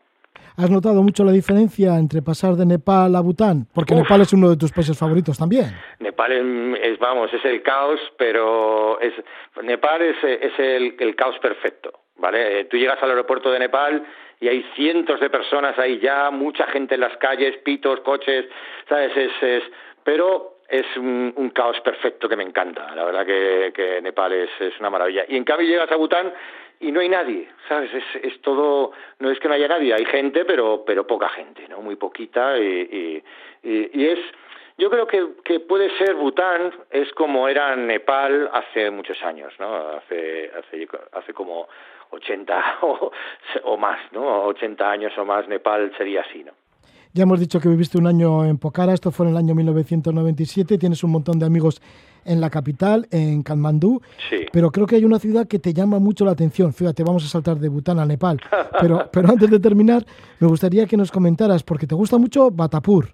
¿Has 0.57 0.71
notado 0.71 1.03
mucho 1.03 1.23
la 1.25 1.31
diferencia 1.33 1.95
entre 1.97 2.21
pasar 2.21 2.53
de 2.55 2.65
Nepal 2.65 3.13
a 3.15 3.19
Bután? 3.19 3.67
Porque 3.73 3.93
Uf. 3.93 3.99
Nepal 4.01 4.21
es 4.21 4.31
uno 4.33 4.49
de 4.49 4.55
tus 4.57 4.71
países 4.71 4.97
favoritos 4.97 5.37
también. 5.37 5.65
Nepal 5.99 6.31
es, 6.31 6.79
es, 6.93 6.99
vamos, 6.99 7.31
es 7.33 7.43
el 7.43 7.61
caos, 7.61 7.99
pero 8.17 8.99
es, 9.01 9.13
Nepal 9.61 10.01
es, 10.01 10.15
es 10.23 10.57
el, 10.57 10.95
el 10.97 11.15
caos 11.15 11.37
perfecto, 11.39 11.91
¿vale? 12.17 12.61
Eh, 12.61 12.65
Tú 12.65 12.77
llegas 12.77 13.03
al 13.03 13.09
aeropuerto 13.09 13.51
de 13.51 13.59
Nepal 13.59 14.03
y 14.40 14.48
hay 14.48 14.64
cientos 14.76 15.20
de 15.20 15.30
personas 15.30 15.78
ahí 15.80 15.99
ya, 15.99 16.30
mucha 16.32 16.66
gente 16.68 16.95
en 16.95 17.02
las 17.02 17.16
calles, 17.18 17.57
pitos, 17.57 17.99
coches, 18.02 18.45
¿sabes? 18.90 19.16
Es, 19.16 19.32
es, 19.41 19.64
pero 20.03 20.56
es 20.68 20.86
un, 20.98 21.52
caos 21.53 21.80
perfecto 21.82 22.28
que 22.28 22.36
me 22.36 22.44
encanta. 22.44 22.94
La 22.95 23.06
verdad 23.06 23.26
que, 23.26 23.72
que 23.74 24.02
Nepal 24.02 24.34
es, 24.34 24.49
es 24.60 24.80
una 24.80 24.90
maravilla. 24.90 25.26
Y 25.28 25.38
en 25.38 25.44
cambio 25.44 25.68
llegas 25.68 25.91
a 25.91 25.95
Bután 25.95 26.34
y 26.80 26.91
no 26.91 26.99
hay 26.99 27.10
nadie, 27.10 27.48
¿sabes? 27.70 27.94
Es, 27.94 28.03
es 28.24 28.41
todo, 28.41 28.91
no 29.20 29.32
es 29.32 29.40
que 29.40 29.48
no 29.48 29.53
haya 29.53 29.68
nadie, 29.68 29.94
hay 29.94 30.06
gente, 30.06 30.44
pero, 30.45 30.84
pero 30.86 31.07
poca 31.07 31.30
gente, 31.30 31.68
¿no? 31.70 31.82
Muy 31.82 31.95
poquita 31.95 32.57
y, 32.57 33.24
y, 33.64 33.70
y, 33.70 33.90
y 33.94 34.07
es, 34.07 34.20
yo 34.78 34.90
creo 34.90 35.07
que, 35.07 35.26
que 35.44 35.62
puede 35.62 35.90
ser 35.98 36.16
Bután, 36.16 36.74
es 36.91 37.12
como 37.14 37.48
era 37.48 37.76
Nepal 37.76 38.49
hace 38.52 38.91
muchos 38.91 39.22
años, 39.24 39.53
¿no? 39.60 39.74
Hace, 39.90 40.52
hace, 40.57 40.88
hace 41.14 41.34
como 41.34 41.70
80 42.15 42.63
o, 42.81 43.11
o 43.65 43.77
más, 43.77 43.99
¿no? 44.11 44.43
80 44.45 44.89
años 44.89 45.11
o 45.17 45.25
más 45.25 45.47
Nepal 45.47 45.91
sería 45.97 46.21
así, 46.21 46.43
¿no? 46.43 46.51
Ya 47.13 47.23
hemos 47.23 47.39
dicho 47.39 47.61
que 47.61 47.69
viviste 47.69 47.97
un 47.97 48.07
año 48.07 48.43
en 48.43 48.57
Pokhara, 48.57 48.93
esto 48.93 49.09
fue 49.09 49.25
en 49.25 49.31
el 49.31 49.37
año 49.37 49.55
1997, 49.55 50.77
tienes 50.77 51.01
un 51.03 51.11
montón 51.11 51.39
de 51.39 51.45
amigos 51.45 51.81
en 52.25 52.41
la 52.41 52.49
capital, 52.49 53.07
en 53.11 53.41
Katmandú, 53.41 54.01
Sí. 54.29 54.47
pero 54.51 54.69
creo 54.69 54.85
que 54.85 54.95
hay 54.97 55.05
una 55.05 55.19
ciudad 55.19 55.47
que 55.47 55.59
te 55.59 55.73
llama 55.73 55.99
mucho 55.99 56.25
la 56.25 56.31
atención. 56.31 56.73
Fíjate, 56.73 57.03
vamos 57.05 57.23
a 57.23 57.27
saltar 57.29 57.55
de 57.57 57.69
Bután 57.69 57.99
a 57.99 58.05
Nepal. 58.05 58.41
Pero, 58.81 59.09
pero 59.11 59.29
antes 59.29 59.49
de 59.49 59.59
terminar, 59.61 60.03
me 60.41 60.47
gustaría 60.47 60.85
que 60.85 60.97
nos 60.97 61.09
comentaras, 61.09 61.63
porque 61.63 61.87
te 61.87 61.95
gusta 61.95 62.17
mucho 62.17 62.51
Batapur. 62.51 63.05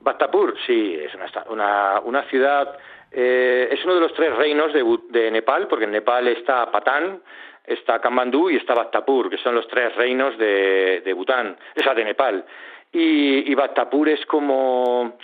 Bhaktapur, 0.00 0.54
sí, 0.66 0.96
es 1.00 1.14
una, 1.14 1.26
una, 1.50 2.00
una 2.00 2.22
ciudad, 2.28 2.76
eh, 3.12 3.68
es 3.70 3.84
uno 3.84 3.94
de 3.94 4.00
los 4.00 4.12
tres 4.14 4.34
reinos 4.36 4.72
de, 4.72 4.82
de 5.10 5.30
Nepal, 5.30 5.68
porque 5.68 5.84
en 5.84 5.92
Nepal 5.92 6.26
está 6.26 6.68
Patán, 6.72 7.20
está 7.64 8.00
Kamandú 8.00 8.50
y 8.50 8.56
está 8.56 8.74
Bhaktapur, 8.74 9.30
que 9.30 9.38
son 9.38 9.54
los 9.54 9.66
tres 9.68 9.94
reinos 9.96 10.36
de, 10.38 11.02
de 11.04 11.12
Bután, 11.12 11.56
esa 11.74 11.94
de 11.94 12.04
Nepal. 12.04 12.44
Y, 12.92 13.50
y 13.50 13.54
Bhaktapur 13.54 14.08
es 14.08 14.24
como, 14.26 15.16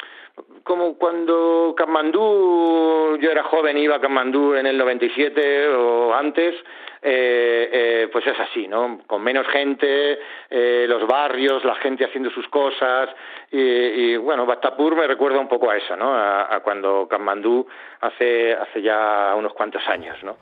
como 0.62 0.96
cuando 0.96 1.74
Kamandú, 1.76 3.18
yo 3.20 3.30
era 3.30 3.44
joven, 3.44 3.78
iba 3.78 3.96
a 3.96 4.00
Kamandú 4.00 4.54
en 4.54 4.66
el 4.66 4.78
97 4.78 5.68
o 5.68 6.14
antes, 6.14 6.54
eh, 7.00 7.68
eh, 7.72 8.08
pues 8.10 8.26
es 8.26 8.38
así, 8.40 8.66
¿no? 8.66 9.00
Con 9.06 9.22
menos 9.22 9.46
gente, 9.48 10.18
eh, 10.50 10.86
los 10.88 11.06
barrios, 11.06 11.64
la 11.64 11.76
gente 11.76 12.04
haciendo 12.04 12.30
sus 12.30 12.48
cosas, 12.48 13.10
y, 13.50 14.16
bueno, 14.16 14.44
Bhaktapur 14.46 14.94
me 14.96 15.06
recuerda 15.06 15.38
un 15.38 15.48
poco 15.48 15.70
a 15.70 15.76
eso, 15.76 15.96
¿no? 15.96 16.12
A, 16.14 16.54
a 16.54 16.60
cuando 16.60 17.06
Kamandú 17.08 17.66
hace, 18.00 18.52
hace 18.52 18.82
ya 18.82 19.34
unos 19.36 19.54
cuantos 19.54 19.86
años, 19.88 20.16
¿no? 20.22 20.36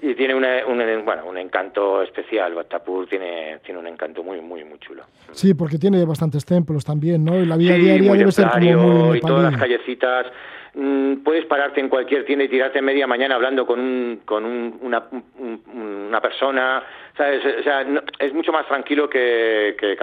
Y 0.00 0.14
tiene 0.14 0.34
una- 0.34 0.64
un, 0.66 1.04
bueno, 1.04 1.26
un 1.26 1.38
encanto 1.38 2.02
especial, 2.02 2.54
Bhaktapur 2.54 3.08
tiene, 3.08 3.58
tiene 3.64 3.80
un 3.80 3.86
encanto 3.88 4.22
muy, 4.22 4.40
muy, 4.40 4.62
muy 4.64 4.78
chulo. 4.78 5.02
Sí, 5.32 5.54
porque 5.54 5.76
tiene 5.76 6.04
bastantes 6.04 6.44
templos 6.44 6.84
también, 6.84 7.24
¿no? 7.24 7.36
Y 7.40 7.44
la 7.46 7.56
vida 7.56 7.74
Sí, 7.74 7.80
diaria 7.80 8.12
debe 8.12 8.30
ser 8.30 8.48
como 8.48 9.06
muy 9.06 9.18
y 9.18 9.20
todas 9.20 9.50
las 9.52 9.60
callecitas. 9.60 10.26
mm, 10.74 11.24
puedes 11.24 11.44
pararte 11.46 11.80
en 11.80 11.88
cualquier 11.88 12.24
tienda 12.24 12.44
y 12.44 12.48
tirarte 12.48 12.80
media 12.80 13.06
mañana 13.08 13.34
hablando 13.34 13.66
con 13.66 13.80
un, 13.80 14.20
con 14.24 14.44
un- 14.44 14.78
una, 14.82 15.02
un- 15.38 15.62
una 16.08 16.20
persona, 16.20 16.84
es 17.24 18.32
mucho 18.34 18.52
más 18.52 18.66
tranquilo 18.66 19.08
que, 19.08 19.76
que. 19.78 19.96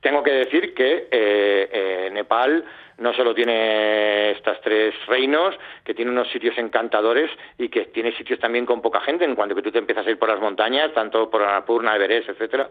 Tengo 0.00 0.22
que 0.22 0.32
decir 0.32 0.74
que 0.74 1.08
eh, 1.10 1.68
eh, 1.72 2.10
Nepal 2.12 2.64
no 2.98 3.12
solo 3.14 3.34
tiene 3.34 4.30
estas 4.32 4.60
tres 4.60 4.94
reinos, 5.06 5.54
que 5.84 5.94
tiene 5.94 6.10
unos 6.10 6.30
sitios 6.30 6.56
encantadores 6.58 7.30
y 7.58 7.68
que 7.68 7.86
tiene 7.86 8.16
sitios 8.16 8.38
también 8.38 8.66
con 8.66 8.80
poca 8.80 9.00
gente, 9.00 9.24
en 9.24 9.34
cuanto 9.34 9.54
que 9.54 9.62
tú 9.62 9.72
te 9.72 9.78
empiezas 9.78 10.06
a 10.06 10.10
ir 10.10 10.18
por 10.18 10.28
las 10.28 10.40
montañas, 10.40 10.92
tanto 10.94 11.28
por 11.30 11.42
Annapurna, 11.42 11.96
Everest, 11.96 12.28
etcétera, 12.28 12.70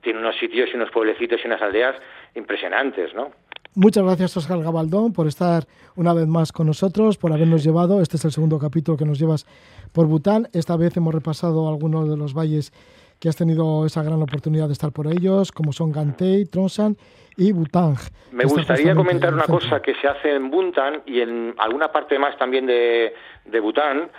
tiene 0.00 0.20
unos 0.20 0.36
sitios 0.36 0.70
y 0.72 0.76
unos 0.76 0.90
pueblecitos 0.90 1.40
y 1.42 1.46
unas 1.46 1.62
aldeas 1.62 1.96
impresionantes, 2.34 3.14
¿no? 3.14 3.32
Muchas 3.76 4.04
gracias, 4.04 4.36
Oscar 4.36 4.62
Gabaldón, 4.62 5.12
por 5.12 5.26
estar 5.26 5.64
una 5.96 6.14
vez 6.14 6.28
más 6.28 6.52
con 6.52 6.68
nosotros, 6.68 7.16
por 7.16 7.32
habernos 7.32 7.64
llevado. 7.64 8.00
Este 8.00 8.16
es 8.16 8.24
el 8.24 8.30
segundo 8.30 8.60
capítulo 8.60 8.96
que 8.96 9.04
nos 9.04 9.18
llevas 9.18 9.46
por 9.92 10.06
Bután. 10.06 10.48
Esta 10.52 10.76
vez 10.76 10.96
hemos 10.96 11.12
repasado 11.12 11.68
algunos 11.68 12.08
de 12.08 12.16
los 12.16 12.34
valles 12.34 12.72
que 13.20 13.28
has 13.28 13.36
tenido 13.36 13.86
esa 13.86 14.02
gran 14.02 14.20
oportunidad 14.20 14.66
de 14.66 14.72
estar 14.74 14.92
por 14.92 15.06
ellos, 15.06 15.52
como 15.52 15.72
son 15.72 15.92
Gantei, 15.92 16.44
Tronsan 16.46 16.96
y 17.36 17.52
Butang. 17.52 17.96
Me 18.32 18.44
gustaría 18.44 18.94
comentar 18.94 19.32
una 19.32 19.44
cosa 19.44 19.80
que 19.80 19.94
se 19.96 20.06
hace 20.06 20.34
en 20.34 20.50
Bután 20.50 21.02
y 21.06 21.20
en 21.20 21.54
alguna 21.58 21.88
parte 21.90 22.18
más 22.18 22.36
también 22.38 22.66
de, 22.66 23.14
de 23.44 23.60
Bután. 23.60 24.10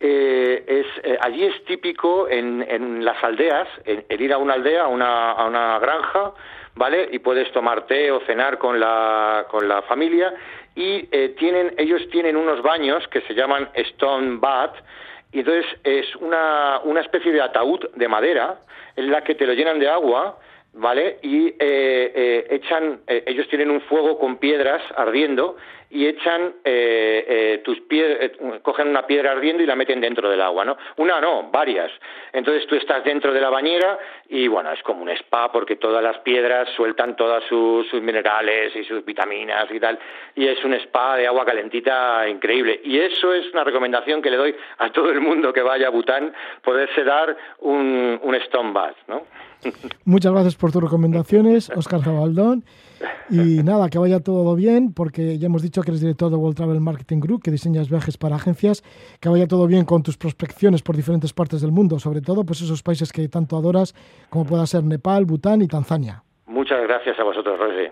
eh, 0.00 0.64
es, 0.66 0.86
eh, 1.04 1.16
allí 1.20 1.44
es 1.44 1.64
típico 1.64 2.28
en, 2.28 2.64
en 2.68 3.04
las 3.04 3.22
aldeas 3.22 3.68
el 3.84 4.20
ir 4.20 4.32
a 4.32 4.38
una 4.38 4.54
aldea, 4.54 4.84
a 4.84 4.88
una, 4.88 5.30
a 5.30 5.46
una 5.46 5.78
granja, 5.78 6.32
¿vale? 6.74 7.08
Y 7.12 7.20
puedes 7.20 7.52
tomar 7.52 7.86
té 7.86 8.10
o 8.10 8.20
cenar 8.26 8.58
con 8.58 8.80
la, 8.80 9.46
con 9.48 9.68
la 9.68 9.82
familia 9.82 10.34
y 10.74 11.08
eh, 11.12 11.34
tienen, 11.38 11.74
ellos 11.78 12.02
tienen 12.10 12.36
unos 12.36 12.62
baños 12.62 13.06
que 13.08 13.20
se 13.22 13.34
llaman 13.34 13.68
Stone 13.74 14.38
Bath 14.40 14.74
y 15.32 15.40
entonces 15.40 15.66
es 15.82 16.14
una, 16.16 16.80
una 16.84 17.00
especie 17.00 17.32
de 17.32 17.40
ataúd 17.40 17.88
de 17.94 18.08
madera 18.08 18.58
en 18.96 19.10
la 19.10 19.24
que 19.24 19.34
te 19.34 19.46
lo 19.46 19.54
llenan 19.54 19.78
de 19.78 19.88
agua, 19.88 20.38
¿vale? 20.74 21.18
Y 21.22 21.48
eh, 21.48 21.56
eh, 21.58 22.46
echan, 22.50 23.00
eh, 23.06 23.24
ellos 23.26 23.48
tienen 23.48 23.70
un 23.70 23.80
fuego 23.82 24.18
con 24.18 24.36
piedras 24.36 24.82
ardiendo 24.96 25.56
y 25.92 26.06
echan 26.06 26.54
eh, 26.64 27.24
eh, 27.28 27.60
tus 27.62 27.80
piedras, 27.82 28.30
cogen 28.62 28.88
una 28.88 29.06
piedra 29.06 29.32
ardiendo 29.32 29.62
y 29.62 29.66
la 29.66 29.76
meten 29.76 30.00
dentro 30.00 30.30
del 30.30 30.40
agua, 30.40 30.64
¿no? 30.64 30.78
Una 30.96 31.20
no, 31.20 31.50
varias. 31.50 31.92
Entonces 32.32 32.66
tú 32.66 32.76
estás 32.76 33.04
dentro 33.04 33.32
de 33.32 33.40
la 33.42 33.50
bañera 33.50 33.98
y 34.30 34.48
bueno, 34.48 34.72
es 34.72 34.82
como 34.82 35.02
un 35.02 35.10
spa 35.10 35.52
porque 35.52 35.76
todas 35.76 36.02
las 36.02 36.18
piedras 36.20 36.66
sueltan 36.76 37.14
todas 37.14 37.44
sus, 37.44 37.86
sus 37.88 38.00
minerales 38.00 38.74
y 38.74 38.84
sus 38.84 39.04
vitaminas 39.04 39.70
y 39.70 39.78
tal. 39.78 39.98
Y 40.34 40.46
es 40.46 40.64
un 40.64 40.72
spa 40.74 41.18
de 41.18 41.26
agua 41.26 41.44
calentita 41.44 42.26
increíble. 42.26 42.80
Y 42.84 42.98
eso 42.98 43.34
es 43.34 43.52
una 43.52 43.62
recomendación 43.62 44.22
que 44.22 44.30
le 44.30 44.38
doy 44.38 44.56
a 44.78 44.90
todo 44.90 45.10
el 45.10 45.20
mundo 45.20 45.52
que 45.52 45.60
vaya 45.60 45.88
a 45.88 45.90
Bután, 45.90 46.32
poderse 46.64 47.04
dar 47.04 47.36
un, 47.58 48.18
un 48.22 48.34
stone 48.36 48.72
bath, 48.72 48.96
¿no? 49.08 49.26
Muchas 50.06 50.32
gracias 50.32 50.56
por 50.56 50.72
tus 50.72 50.82
recomendaciones, 50.82 51.68
Oscar 51.68 52.00
Gabaldón. 52.00 52.64
Y 53.30 53.62
nada, 53.64 53.88
que 53.88 53.98
vaya 53.98 54.20
todo 54.20 54.54
bien, 54.54 54.92
porque 54.92 55.38
ya 55.38 55.46
hemos 55.46 55.62
dicho 55.62 55.82
que 55.82 55.90
eres 55.90 56.00
director 56.00 56.30
de 56.30 56.36
World 56.36 56.56
Travel 56.56 56.80
Marketing 56.80 57.20
Group, 57.20 57.42
que 57.42 57.50
diseñas 57.50 57.88
viajes 57.88 58.16
para 58.16 58.36
agencias. 58.36 58.82
Que 59.20 59.28
vaya 59.28 59.46
todo 59.46 59.66
bien 59.66 59.84
con 59.84 60.02
tus 60.02 60.16
prospecciones 60.16 60.82
por 60.82 60.96
diferentes 60.96 61.32
partes 61.32 61.60
del 61.60 61.72
mundo, 61.72 61.98
sobre 61.98 62.20
todo 62.20 62.44
pues 62.44 62.60
esos 62.60 62.82
países 62.82 63.12
que 63.12 63.28
tanto 63.28 63.56
adoras, 63.56 63.94
como 64.30 64.44
pueda 64.44 64.66
ser 64.66 64.84
Nepal, 64.84 65.24
Bután 65.24 65.62
y 65.62 65.68
Tanzania. 65.68 66.22
Muchas 66.46 66.82
gracias 66.82 67.18
a 67.18 67.24
vosotros, 67.24 67.58
Rosy. 67.58 67.90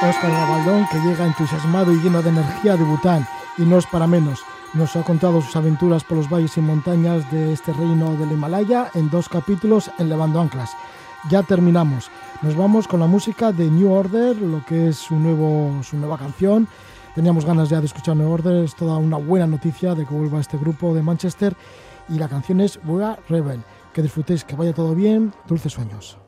Oscar 0.00 0.30
Gabaldón, 0.30 0.86
que 0.92 0.98
llega 0.98 1.26
entusiasmado 1.26 1.92
y 1.92 1.96
lleno 1.96 2.22
de 2.22 2.28
energía 2.28 2.76
de 2.76 2.84
Bután, 2.84 3.26
y 3.56 3.62
no 3.62 3.78
es 3.78 3.86
para 3.86 4.06
menos. 4.06 4.44
Nos 4.74 4.94
ha 4.96 5.02
contado 5.02 5.40
sus 5.40 5.56
aventuras 5.56 6.04
por 6.04 6.18
los 6.18 6.28
valles 6.28 6.56
y 6.58 6.60
montañas 6.60 7.30
de 7.30 7.54
este 7.54 7.72
reino 7.72 8.14
del 8.16 8.32
Himalaya 8.32 8.90
en 8.94 9.08
dos 9.08 9.28
capítulos 9.28 9.90
en 9.98 10.10
Levando 10.10 10.40
Anclas. 10.40 10.76
Ya 11.30 11.42
terminamos. 11.42 12.10
Nos 12.42 12.54
vamos 12.54 12.86
con 12.86 13.00
la 13.00 13.06
música 13.06 13.50
de 13.50 13.70
New 13.70 13.90
Order, 13.90 14.36
lo 14.36 14.64
que 14.66 14.88
es 14.88 14.98
su, 14.98 15.16
nuevo, 15.16 15.82
su 15.82 15.96
nueva 15.96 16.18
canción. 16.18 16.68
Teníamos 17.14 17.46
ganas 17.46 17.70
ya 17.70 17.80
de 17.80 17.86
escuchar 17.86 18.16
New 18.16 18.30
Order, 18.30 18.62
es 18.62 18.74
toda 18.74 18.98
una 18.98 19.16
buena 19.16 19.46
noticia 19.46 19.94
de 19.94 20.04
que 20.04 20.14
vuelva 20.14 20.38
este 20.38 20.58
grupo 20.58 20.94
de 20.94 21.02
Manchester. 21.02 21.56
Y 22.10 22.18
la 22.18 22.28
canción 22.28 22.60
es 22.60 22.78
We 22.84 23.02
Are 23.02 23.20
Rebel. 23.28 23.62
Que 23.94 24.02
disfrutéis, 24.02 24.44
que 24.44 24.54
vaya 24.54 24.74
todo 24.74 24.94
bien, 24.94 25.32
dulces 25.48 25.72
sueños. 25.72 26.18